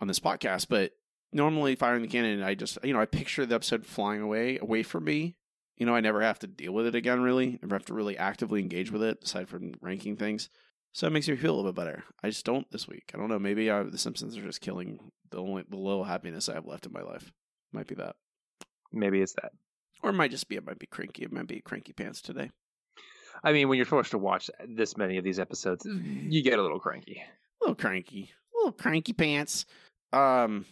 on 0.00 0.08
this 0.08 0.20
podcast. 0.20 0.68
But 0.68 0.92
normally 1.32 1.76
firing 1.76 2.02
the 2.02 2.08
cannon, 2.08 2.42
I 2.42 2.54
just 2.54 2.78
you 2.82 2.92
know 2.92 3.00
I 3.00 3.06
picture 3.06 3.44
the 3.44 3.54
episode 3.54 3.86
flying 3.86 4.22
away 4.22 4.58
away 4.58 4.82
from 4.82 5.04
me. 5.04 5.36
You 5.76 5.86
know 5.86 5.94
I 5.94 6.00
never 6.00 6.22
have 6.22 6.38
to 6.40 6.46
deal 6.46 6.72
with 6.72 6.86
it 6.86 6.94
again. 6.94 7.20
Really, 7.20 7.58
never 7.62 7.74
have 7.74 7.86
to 7.86 7.94
really 7.94 8.16
actively 8.16 8.60
engage 8.60 8.90
with 8.90 9.02
it 9.02 9.18
aside 9.22 9.48
from 9.48 9.74
ranking 9.80 10.16
things. 10.16 10.48
So 10.92 11.06
it 11.06 11.12
makes 11.12 11.28
me 11.28 11.36
feel 11.36 11.54
a 11.54 11.56
little 11.56 11.72
bit 11.72 11.76
better. 11.76 12.04
I 12.22 12.28
just 12.28 12.44
don't 12.44 12.70
this 12.70 12.86
week. 12.86 13.10
I 13.14 13.18
don't 13.18 13.28
know. 13.28 13.38
Maybe 13.38 13.70
I, 13.70 13.82
the 13.82 13.96
Simpsons 13.98 14.36
are 14.36 14.42
just 14.42 14.60
killing 14.60 14.98
the 15.30 15.38
only 15.38 15.64
the 15.68 15.76
little 15.76 16.04
happiness 16.04 16.48
I 16.48 16.54
have 16.54 16.66
left 16.66 16.86
in 16.86 16.92
my 16.92 17.00
life. 17.00 17.32
Might 17.72 17.86
be 17.86 17.94
that. 17.94 18.16
Maybe 18.92 19.22
it's 19.22 19.32
that. 19.34 19.52
Or 20.02 20.10
it 20.10 20.14
might 20.14 20.30
just 20.30 20.48
be 20.48 20.56
it 20.56 20.66
might 20.66 20.78
be 20.78 20.86
cranky. 20.86 21.22
It 21.22 21.32
might 21.32 21.46
be 21.46 21.60
cranky 21.60 21.92
pants 21.94 22.20
today. 22.20 22.50
I 23.42 23.52
mean, 23.52 23.68
when 23.68 23.78
you're 23.78 23.86
forced 23.86 24.10
to 24.10 24.18
watch 24.18 24.50
this 24.68 24.96
many 24.96 25.16
of 25.16 25.24
these 25.24 25.40
episodes, 25.40 25.86
you 25.86 26.42
get 26.42 26.58
a 26.58 26.62
little 26.62 26.78
cranky. 26.78 27.22
A 27.22 27.64
little 27.64 27.74
cranky. 27.74 28.30
A 28.54 28.58
little 28.58 28.72
cranky 28.72 29.14
pants. 29.14 29.64
Um 30.12 30.66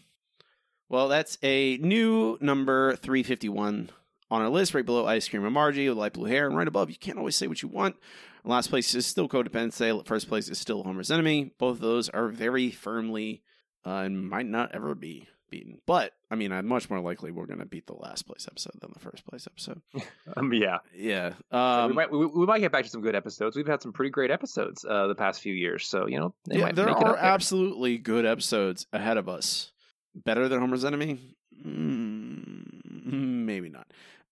well 0.91 1.09
that's 1.09 1.39
a 1.43 1.79
new 1.79 2.37
number 2.43 2.95
three 2.97 3.23
fifty 3.23 3.49
one 3.49 3.91
on 4.31 4.43
our 4.43 4.49
list, 4.49 4.75
right 4.75 4.87
below 4.87 5.07
Ice 5.07 5.29
Cream 5.29 5.45
and 5.45 5.55
Margie 5.55 5.89
with 5.89 5.99
light 5.99 6.13
blue 6.13 6.27
hair, 6.27 6.47
and 6.47 6.57
right 6.57 6.69
above 6.69 6.91
you 6.91 6.97
can't 6.97 7.19
always 7.19 7.37
say 7.37 7.47
what 7.47 7.63
you 7.63 7.69
want. 7.69 7.97
Last 8.45 8.69
place 8.69 8.95
is 8.95 9.05
still 9.07 9.29
Codependence. 9.29 10.07
First 10.07 10.29
place 10.29 10.49
is 10.49 10.59
still 10.59 10.83
Homer's 10.83 11.11
Enemy. 11.11 11.53
Both 11.59 11.77
of 11.77 11.81
those 11.81 12.09
are 12.09 12.29
very 12.29 12.71
firmly 12.71 13.43
uh, 13.85 13.91
and 14.05 14.29
might 14.29 14.47
not 14.47 14.75
ever 14.75 14.95
be 14.95 15.27
beaten. 15.51 15.81
But 15.85 16.13
I 16.31 16.37
mean, 16.37 16.53
I'm 16.53 16.67
much 16.67 16.89
more 16.89 17.01
likely 17.01 17.33
we're 17.33 17.47
going 17.47 17.59
to 17.59 17.67
beat 17.67 17.87
the 17.87 17.95
last 17.95 18.27
place 18.27 18.47
episode 18.51 18.81
than 18.81 18.93
the 18.95 19.01
first 19.01 19.27
place 19.27 19.47
episode. 19.47 19.83
Um, 20.37 20.53
yeah, 20.55 20.79
yeah. 20.95 21.33
we 21.51 21.59
Um, 21.59 21.95
might 21.97 22.13
we, 22.13 22.25
we 22.25 22.47
might 22.47 22.61
get 22.61 22.71
back 22.71 22.85
to 22.85 22.91
some 22.91 23.01
good 23.03 23.17
episodes. 23.17 23.57
We've 23.57 23.67
had 23.67 23.83
some 23.83 23.93
pretty 23.93 24.11
great 24.11 24.31
episodes 24.31 24.85
uh, 24.89 25.09
the 25.09 25.15
past 25.17 25.41
few 25.41 25.53
years, 25.53 25.89
so 25.89 26.07
you 26.07 26.21
know 26.21 26.35
yeah, 26.47 26.71
there 26.71 26.89
are 26.89 27.15
there. 27.15 27.17
absolutely 27.17 27.99
good 27.99 28.25
episodes 28.25 28.87
ahead 28.93 29.17
of 29.17 29.29
us. 29.29 29.73
Better 30.15 30.49
than 30.49 30.61
Homer's 30.61 30.85
Enemy? 30.85 31.19
Mm, 31.67 33.45
maybe 33.45 33.69
not. 33.69 33.87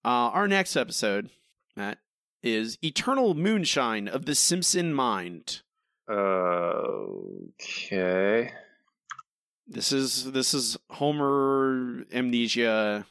Uh, 0.04 0.30
our 0.32 0.46
next 0.48 0.76
episode, 0.76 1.30
Matt, 1.76 1.98
is 2.42 2.78
Eternal 2.82 3.34
Moonshine 3.34 4.08
of 4.08 4.26
the 4.26 4.34
Simpson 4.34 4.94
Mind. 4.94 5.62
Okay. 7.58 8.52
This 9.66 9.92
is 9.92 10.32
this 10.32 10.54
is 10.54 10.78
Homer 10.88 12.04
amnesia, 12.12 13.04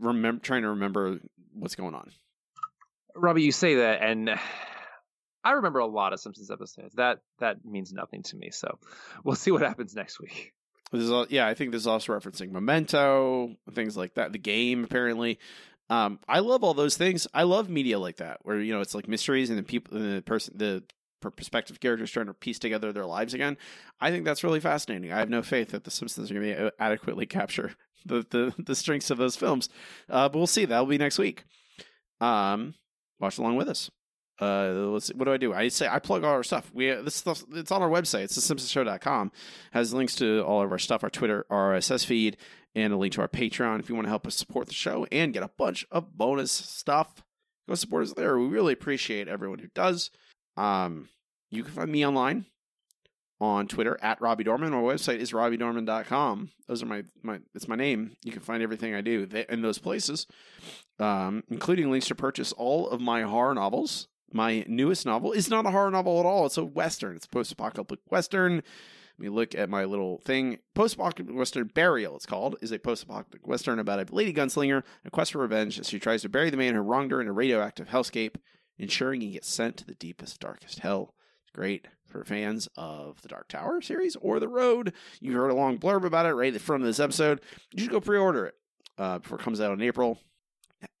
remember 0.00 0.42
trying 0.42 0.62
to 0.62 0.70
remember 0.70 1.20
what's 1.52 1.76
going 1.76 1.94
on. 1.94 2.10
Robbie, 3.14 3.42
you 3.42 3.52
say 3.52 3.76
that, 3.76 4.02
and 4.02 4.30
I 5.44 5.52
remember 5.52 5.78
a 5.78 5.86
lot 5.86 6.12
of 6.12 6.18
Simpsons 6.18 6.50
episodes. 6.50 6.94
That 6.96 7.20
that 7.38 7.64
means 7.64 7.92
nothing 7.92 8.24
to 8.24 8.36
me. 8.36 8.50
So 8.50 8.78
we'll 9.22 9.36
see 9.36 9.52
what 9.52 9.62
happens 9.62 9.94
next 9.94 10.18
week. 10.18 10.52
This 10.92 11.02
is 11.02 11.10
all, 11.10 11.26
yeah, 11.28 11.46
I 11.46 11.54
think 11.54 11.72
this 11.72 11.82
is 11.82 11.86
also 11.86 12.12
referencing 12.12 12.52
Memento, 12.52 13.56
things 13.72 13.96
like 13.96 14.14
that. 14.14 14.32
The 14.32 14.38
game, 14.38 14.84
apparently. 14.84 15.38
Um, 15.88 16.18
I 16.28 16.40
love 16.40 16.64
all 16.64 16.74
those 16.74 16.96
things. 16.96 17.26
I 17.32 17.44
love 17.44 17.68
media 17.68 17.98
like 17.98 18.16
that, 18.16 18.38
where 18.42 18.60
you 18.60 18.72
know 18.72 18.80
it's 18.80 18.94
like 18.94 19.08
mysteries 19.08 19.50
and 19.50 19.58
the 19.58 19.62
people, 19.62 19.98
the 19.98 20.22
person, 20.22 20.54
the 20.56 20.82
perspective 21.20 21.80
characters 21.80 22.10
trying 22.10 22.26
to 22.26 22.34
piece 22.34 22.58
together 22.58 22.92
their 22.92 23.06
lives 23.06 23.34
again. 23.34 23.56
I 24.00 24.10
think 24.10 24.24
that's 24.24 24.44
really 24.44 24.60
fascinating. 24.60 25.12
I 25.12 25.18
have 25.18 25.30
no 25.30 25.42
faith 25.42 25.70
that 25.70 25.84
the 25.84 25.90
Simpsons 25.90 26.30
are 26.30 26.34
going 26.34 26.54
to 26.54 26.72
adequately 26.78 27.26
capture 27.26 27.74
the, 28.06 28.26
the 28.30 28.54
the 28.62 28.74
strengths 28.74 29.10
of 29.10 29.18
those 29.18 29.36
films, 29.36 29.68
uh, 30.10 30.28
but 30.28 30.38
we'll 30.38 30.46
see. 30.46 30.64
That'll 30.64 30.86
be 30.86 30.98
next 30.98 31.18
week. 31.18 31.44
Um, 32.20 32.74
watch 33.20 33.38
along 33.38 33.56
with 33.56 33.68
us. 33.68 33.90
Uh, 34.40 34.68
let's 34.92 35.08
what 35.14 35.24
do 35.24 35.32
I 35.32 35.36
do? 35.38 35.54
I 35.54 35.68
say 35.68 35.88
I 35.88 35.98
plug 35.98 36.24
all 36.24 36.32
our 36.32 36.42
stuff. 36.42 36.70
We 36.74 36.90
this 36.90 37.14
stuff 37.14 37.42
it's 37.52 37.72
on 37.72 37.82
our 37.82 37.88
website. 37.88 38.24
It's 38.24 38.38
thesimpsonshow.com. 38.38 39.32
Has 39.72 39.94
links 39.94 40.14
to 40.16 40.42
all 40.42 40.62
of 40.62 40.72
our 40.72 40.78
stuff, 40.78 41.02
our 41.02 41.10
Twitter, 41.10 41.46
our 41.48 41.72
RSS 41.72 42.04
feed, 42.04 42.36
and 42.74 42.92
a 42.92 42.96
link 42.96 43.14
to 43.14 43.22
our 43.22 43.28
Patreon 43.28 43.80
if 43.80 43.88
you 43.88 43.94
want 43.94 44.06
to 44.06 44.10
help 44.10 44.26
us 44.26 44.34
support 44.34 44.68
the 44.68 44.74
show 44.74 45.06
and 45.10 45.32
get 45.32 45.42
a 45.42 45.50
bunch 45.56 45.86
of 45.90 46.16
bonus 46.16 46.52
stuff. 46.52 47.24
Go 47.68 47.74
support 47.74 48.04
us 48.04 48.12
there. 48.12 48.38
We 48.38 48.46
really 48.46 48.74
appreciate 48.74 49.26
everyone 49.26 49.58
who 49.58 49.68
does. 49.74 50.10
Um, 50.56 51.08
you 51.50 51.64
can 51.64 51.72
find 51.72 51.90
me 51.90 52.06
online 52.06 52.44
on 53.40 53.66
Twitter 53.66 53.98
at 54.02 54.20
Robbie 54.20 54.44
Dorman. 54.44 54.70
My 54.70 54.78
website 54.78 55.18
is 55.18 55.32
robbiedorman.com. 55.32 56.50
Those 56.68 56.82
are 56.82 56.86
my, 56.86 57.04
my 57.22 57.40
it's 57.54 57.68
my 57.68 57.76
name. 57.76 58.16
You 58.24 58.32
can 58.32 58.42
find 58.42 58.62
everything 58.62 58.94
I 58.94 59.00
do 59.00 59.28
in 59.48 59.62
those 59.62 59.78
places, 59.78 60.26
um, 60.98 61.44
including 61.50 61.90
links 61.90 62.08
to 62.08 62.14
purchase 62.14 62.52
all 62.52 62.88
of 62.88 63.00
my 63.00 63.22
horror 63.22 63.54
novels. 63.54 64.08
My 64.32 64.64
newest 64.66 65.06
novel 65.06 65.32
is 65.32 65.48
not 65.48 65.66
a 65.66 65.70
horror 65.70 65.90
novel 65.90 66.18
at 66.20 66.26
all. 66.26 66.46
It's 66.46 66.56
a 66.56 66.64
western. 66.64 67.16
It's 67.16 67.26
a 67.26 67.30
post-apocalyptic 67.30 68.00
western. 68.10 68.56
Let 68.56 68.64
me 69.18 69.28
look 69.28 69.54
at 69.54 69.70
my 69.70 69.84
little 69.84 70.18
thing. 70.18 70.58
Post-apocalyptic 70.74 71.36
western 71.36 71.68
Burial. 71.68 72.16
It's 72.16 72.26
called 72.26 72.56
is 72.60 72.72
a 72.72 72.78
post-apocalyptic 72.78 73.46
western 73.46 73.78
about 73.78 74.00
a 74.00 74.14
lady 74.14 74.32
gunslinger, 74.32 74.82
a 75.04 75.10
quest 75.10 75.32
for 75.32 75.38
revenge 75.38 75.78
as 75.80 75.88
she 75.88 75.98
tries 75.98 76.22
to 76.22 76.28
bury 76.28 76.50
the 76.50 76.56
man 76.56 76.74
who 76.74 76.80
wronged 76.80 77.12
her 77.12 77.20
in 77.20 77.28
a 77.28 77.32
radioactive 77.32 77.88
hellscape, 77.88 78.36
ensuring 78.78 79.20
he 79.20 79.30
gets 79.30 79.48
sent 79.48 79.76
to 79.78 79.86
the 79.86 79.94
deepest, 79.94 80.40
darkest 80.40 80.80
hell. 80.80 81.14
It's 81.44 81.52
great 81.52 81.88
for 82.04 82.24
fans 82.24 82.68
of 82.76 83.22
the 83.22 83.28
Dark 83.28 83.48
Tower 83.48 83.80
series 83.80 84.16
or 84.16 84.38
The 84.38 84.48
Road. 84.48 84.92
You 85.20 85.32
heard 85.32 85.50
a 85.50 85.54
long 85.54 85.78
blurb 85.78 86.04
about 86.04 86.26
it 86.26 86.34
right 86.34 86.48
at 86.48 86.54
the 86.54 86.60
front 86.60 86.82
of 86.82 86.86
this 86.86 87.00
episode. 87.00 87.40
You 87.72 87.82
should 87.82 87.92
go 87.92 88.00
pre-order 88.00 88.46
it 88.46 88.54
uh, 88.98 89.18
before 89.20 89.38
it 89.38 89.42
comes 89.42 89.60
out 89.60 89.72
in 89.72 89.82
April. 89.82 90.18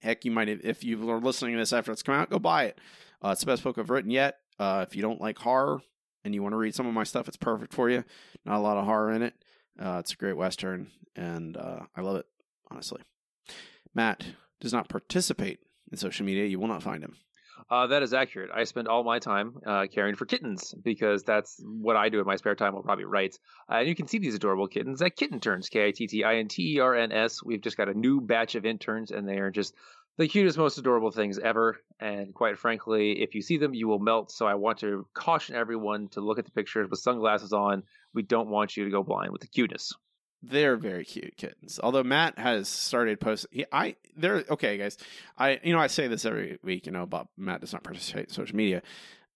Heck, 0.00 0.24
you 0.24 0.30
might 0.30 0.48
if 0.48 0.84
you 0.84 1.10
are 1.10 1.20
listening 1.20 1.52
to 1.52 1.58
this 1.58 1.72
after 1.72 1.92
it's 1.92 2.02
come 2.02 2.14
out, 2.14 2.30
go 2.30 2.38
buy 2.38 2.64
it. 2.64 2.80
Uh, 3.26 3.32
it's 3.32 3.40
the 3.40 3.46
best 3.46 3.64
book 3.64 3.76
I've 3.76 3.90
written 3.90 4.10
yet. 4.12 4.36
Uh, 4.56 4.84
if 4.86 4.94
you 4.94 5.02
don't 5.02 5.20
like 5.20 5.36
horror 5.36 5.80
and 6.24 6.32
you 6.32 6.44
want 6.44 6.52
to 6.52 6.58
read 6.58 6.76
some 6.76 6.86
of 6.86 6.94
my 6.94 7.02
stuff, 7.02 7.26
it's 7.26 7.36
perfect 7.36 7.74
for 7.74 7.90
you. 7.90 8.04
Not 8.44 8.58
a 8.58 8.60
lot 8.60 8.76
of 8.76 8.84
horror 8.84 9.10
in 9.10 9.22
it. 9.22 9.34
Uh, 9.80 9.96
it's 9.98 10.12
a 10.12 10.16
great 10.16 10.36
western, 10.36 10.92
and 11.16 11.56
uh, 11.56 11.80
I 11.96 12.02
love 12.02 12.16
it 12.16 12.26
honestly. 12.70 13.02
Matt 13.96 14.24
does 14.60 14.72
not 14.72 14.88
participate 14.88 15.58
in 15.90 15.98
social 15.98 16.24
media. 16.24 16.44
You 16.44 16.60
will 16.60 16.68
not 16.68 16.84
find 16.84 17.02
him. 17.02 17.16
Uh, 17.68 17.88
that 17.88 18.04
is 18.04 18.14
accurate. 18.14 18.50
I 18.54 18.62
spend 18.62 18.86
all 18.86 19.02
my 19.02 19.18
time 19.18 19.56
uh, 19.66 19.86
caring 19.92 20.14
for 20.14 20.24
kittens 20.24 20.72
because 20.84 21.24
that's 21.24 21.60
what 21.64 21.96
I 21.96 22.10
do 22.10 22.20
in 22.20 22.26
my 22.26 22.36
spare 22.36 22.54
time 22.54 22.74
while 22.74 22.82
Robbie 22.82 23.04
writes. 23.04 23.40
Uh, 23.68 23.76
and 23.78 23.88
you 23.88 23.96
can 23.96 24.06
see 24.06 24.18
these 24.18 24.36
adorable 24.36 24.68
kittens 24.68 25.02
at 25.02 25.16
Kittinterns, 25.16 25.68
K 25.68 25.88
I 25.88 25.90
T 25.90 26.06
T 26.06 26.22
I 26.22 26.36
N 26.36 26.46
T 26.46 26.76
E 26.76 26.78
R 26.78 26.94
N 26.94 27.10
S. 27.10 27.42
We've 27.42 27.60
just 27.60 27.76
got 27.76 27.88
a 27.88 27.94
new 27.94 28.20
batch 28.20 28.54
of 28.54 28.64
interns, 28.64 29.10
and 29.10 29.28
they 29.28 29.38
are 29.38 29.50
just 29.50 29.74
the 30.16 30.28
cutest, 30.28 30.58
most 30.58 30.78
adorable 30.78 31.10
things 31.10 31.38
ever. 31.38 31.78
And 32.00 32.34
quite 32.34 32.58
frankly, 32.58 33.22
if 33.22 33.34
you 33.34 33.42
see 33.42 33.58
them, 33.58 33.74
you 33.74 33.88
will 33.88 33.98
melt. 33.98 34.30
So 34.30 34.46
I 34.46 34.54
want 34.54 34.78
to 34.80 35.06
caution 35.14 35.54
everyone 35.54 36.08
to 36.10 36.20
look 36.20 36.38
at 36.38 36.44
the 36.44 36.50
pictures 36.50 36.88
with 36.90 37.00
sunglasses 37.00 37.52
on. 37.52 37.82
We 38.14 38.22
don't 38.22 38.48
want 38.48 38.76
you 38.76 38.84
to 38.84 38.90
go 38.90 39.02
blind 39.02 39.32
with 39.32 39.42
the 39.42 39.48
cuteness. 39.48 39.92
They're 40.42 40.76
very 40.76 41.04
cute 41.04 41.36
kittens. 41.36 41.80
Although 41.82 42.04
Matt 42.04 42.38
has 42.38 42.68
started 42.68 43.20
posting, 43.20 43.64
I 43.72 43.96
they're 44.16 44.44
okay, 44.50 44.76
guys. 44.76 44.96
I 45.36 45.58
you 45.62 45.72
know 45.72 45.80
I 45.80 45.86
say 45.86 46.08
this 46.08 46.24
every 46.24 46.58
week. 46.62 46.86
You 46.86 46.92
know 46.92 47.02
about 47.02 47.28
Matt 47.36 47.62
does 47.62 47.72
not 47.72 47.82
participate 47.82 48.28
in 48.28 48.34
social 48.34 48.54
media, 48.54 48.82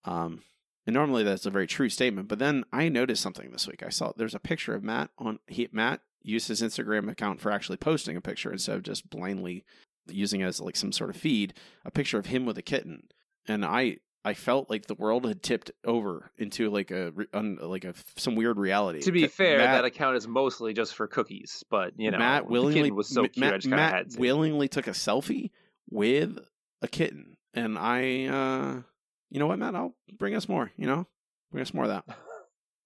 um, 0.05 0.43
and 0.87 0.95
normally 0.95 1.25
that's 1.25 1.47
a 1.47 1.51
very 1.51 1.67
true 1.67 1.89
statement. 1.89 2.29
But 2.29 2.39
then 2.39 2.65
I 2.71 2.91
noticed 2.91 3.23
something 3.23 3.51
this 3.51 3.67
week. 3.67 3.83
I 3.83 3.89
saw 3.89 4.13
there's 4.15 4.35
a 4.35 4.41
picture 4.41 4.75
of 4.75 4.85
Matt 4.85 5.11
on 5.19 5.39
he 5.49 5.69
Matt 5.73 6.01
used 6.23 6.49
his 6.49 6.63
Instagram 6.63 7.11
account 7.11 7.41
for 7.41 7.51
actually 7.51 7.79
posting 7.79 8.17
a 8.17 8.21
picture 8.21 8.53
instead 8.53 8.77
of 8.77 8.83
just 8.83 9.09
blindly 9.09 9.65
using 10.09 10.41
it 10.41 10.47
as 10.47 10.61
like 10.61 10.77
some 10.77 10.93
sort 10.93 11.11
of 11.11 11.17
feed. 11.17 11.55
A 11.85 11.91
picture 11.91 12.19
of 12.19 12.27
him 12.27 12.47
with 12.47 12.59
a 12.59 12.63
kitten, 12.63 13.05
and 13.47 13.65
I 13.65 13.99
I 14.25 14.35
felt 14.35 14.69
like 14.69 14.87
the 14.87 14.95
world 14.95 15.25
had 15.27 15.43
tipped 15.43 15.71
over 15.85 16.31
into 16.37 16.69
like 16.71 16.91
a 16.91 17.13
un, 17.33 17.59
like 17.61 17.85
a 17.85 17.95
some 18.17 18.35
weird 18.37 18.59
reality. 18.59 19.01
To 19.03 19.13
be 19.13 19.23
That 19.23 19.33
fair, 19.33 19.59
Matt, 19.59 19.79
that 19.79 19.85
account 19.87 20.17
is 20.17 20.29
mostly 20.29 20.75
just 20.75 20.95
for 20.95 21.07
cookies, 21.07 21.65
but 21.71 21.95
you 21.97 22.11
know, 22.11 22.19
Matt 22.19 22.47
willingly 22.49 22.91
was 22.91 23.09
so 23.09 23.23
cute. 23.23 23.39
Matt, 23.39 23.65
Matt 23.67 24.07
willingly 24.19 24.69
took 24.69 24.87
a 24.87 24.91
selfie 24.91 25.51
with 25.89 26.39
a 26.83 26.89
kitten, 26.89 27.37
and 27.55 27.79
I, 27.79 28.27
uh 28.27 28.83
you 29.31 29.39
know 29.39 29.47
what, 29.47 29.59
Matt, 29.59 29.75
I'll 29.75 29.95
bring 30.19 30.35
us 30.35 30.49
more. 30.49 30.71
You 30.77 30.87
know, 30.87 31.07
bring 31.53 31.63
us 31.63 31.73
more 31.73 31.85
of 31.85 31.91
that. 31.91 32.05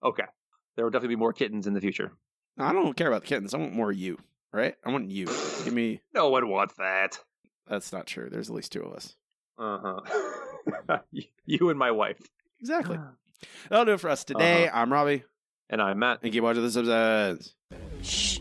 Okay, 0.02 0.24
there 0.76 0.84
will 0.84 0.90
definitely 0.90 1.16
be 1.16 1.18
more 1.18 1.32
kittens 1.32 1.66
in 1.66 1.72
the 1.72 1.80
future. 1.80 2.12
I 2.58 2.74
don't 2.74 2.94
care 2.94 3.08
about 3.08 3.22
the 3.22 3.26
kittens. 3.26 3.54
I 3.54 3.56
want 3.56 3.72
more 3.72 3.90
of 3.90 3.96
you. 3.96 4.18
Right? 4.54 4.76
I 4.86 4.90
want 4.92 5.10
you. 5.10 5.26
Give 5.26 5.72
me. 5.74 6.00
No 6.14 6.30
one 6.30 6.48
wants 6.48 6.74
that. 6.76 7.18
That's 7.66 7.92
not 7.92 8.06
true. 8.06 8.28
There's 8.30 8.48
at 8.48 8.54
least 8.54 8.72
two 8.72 8.82
of 8.82 8.92
us. 8.92 9.14
Uh 9.56 10.00
huh. 10.88 10.98
you 11.46 11.70
and 11.70 11.78
my 11.78 11.92
wife. 11.92 12.18
Exactly. 12.58 12.98
That'll 13.68 13.84
do 13.84 13.92
it 13.92 14.00
for 14.00 14.10
us 14.10 14.24
today. 14.24 14.66
Uh-huh. 14.66 14.80
I'm 14.80 14.92
Robbie. 14.92 15.22
And 15.70 15.80
I'm 15.80 16.00
Matt. 16.00 16.20
And 16.24 16.32
keep 16.32 16.42
watching 16.42 16.62
the 16.66 16.68
episode. 16.68 17.46
Shh. 18.02 18.40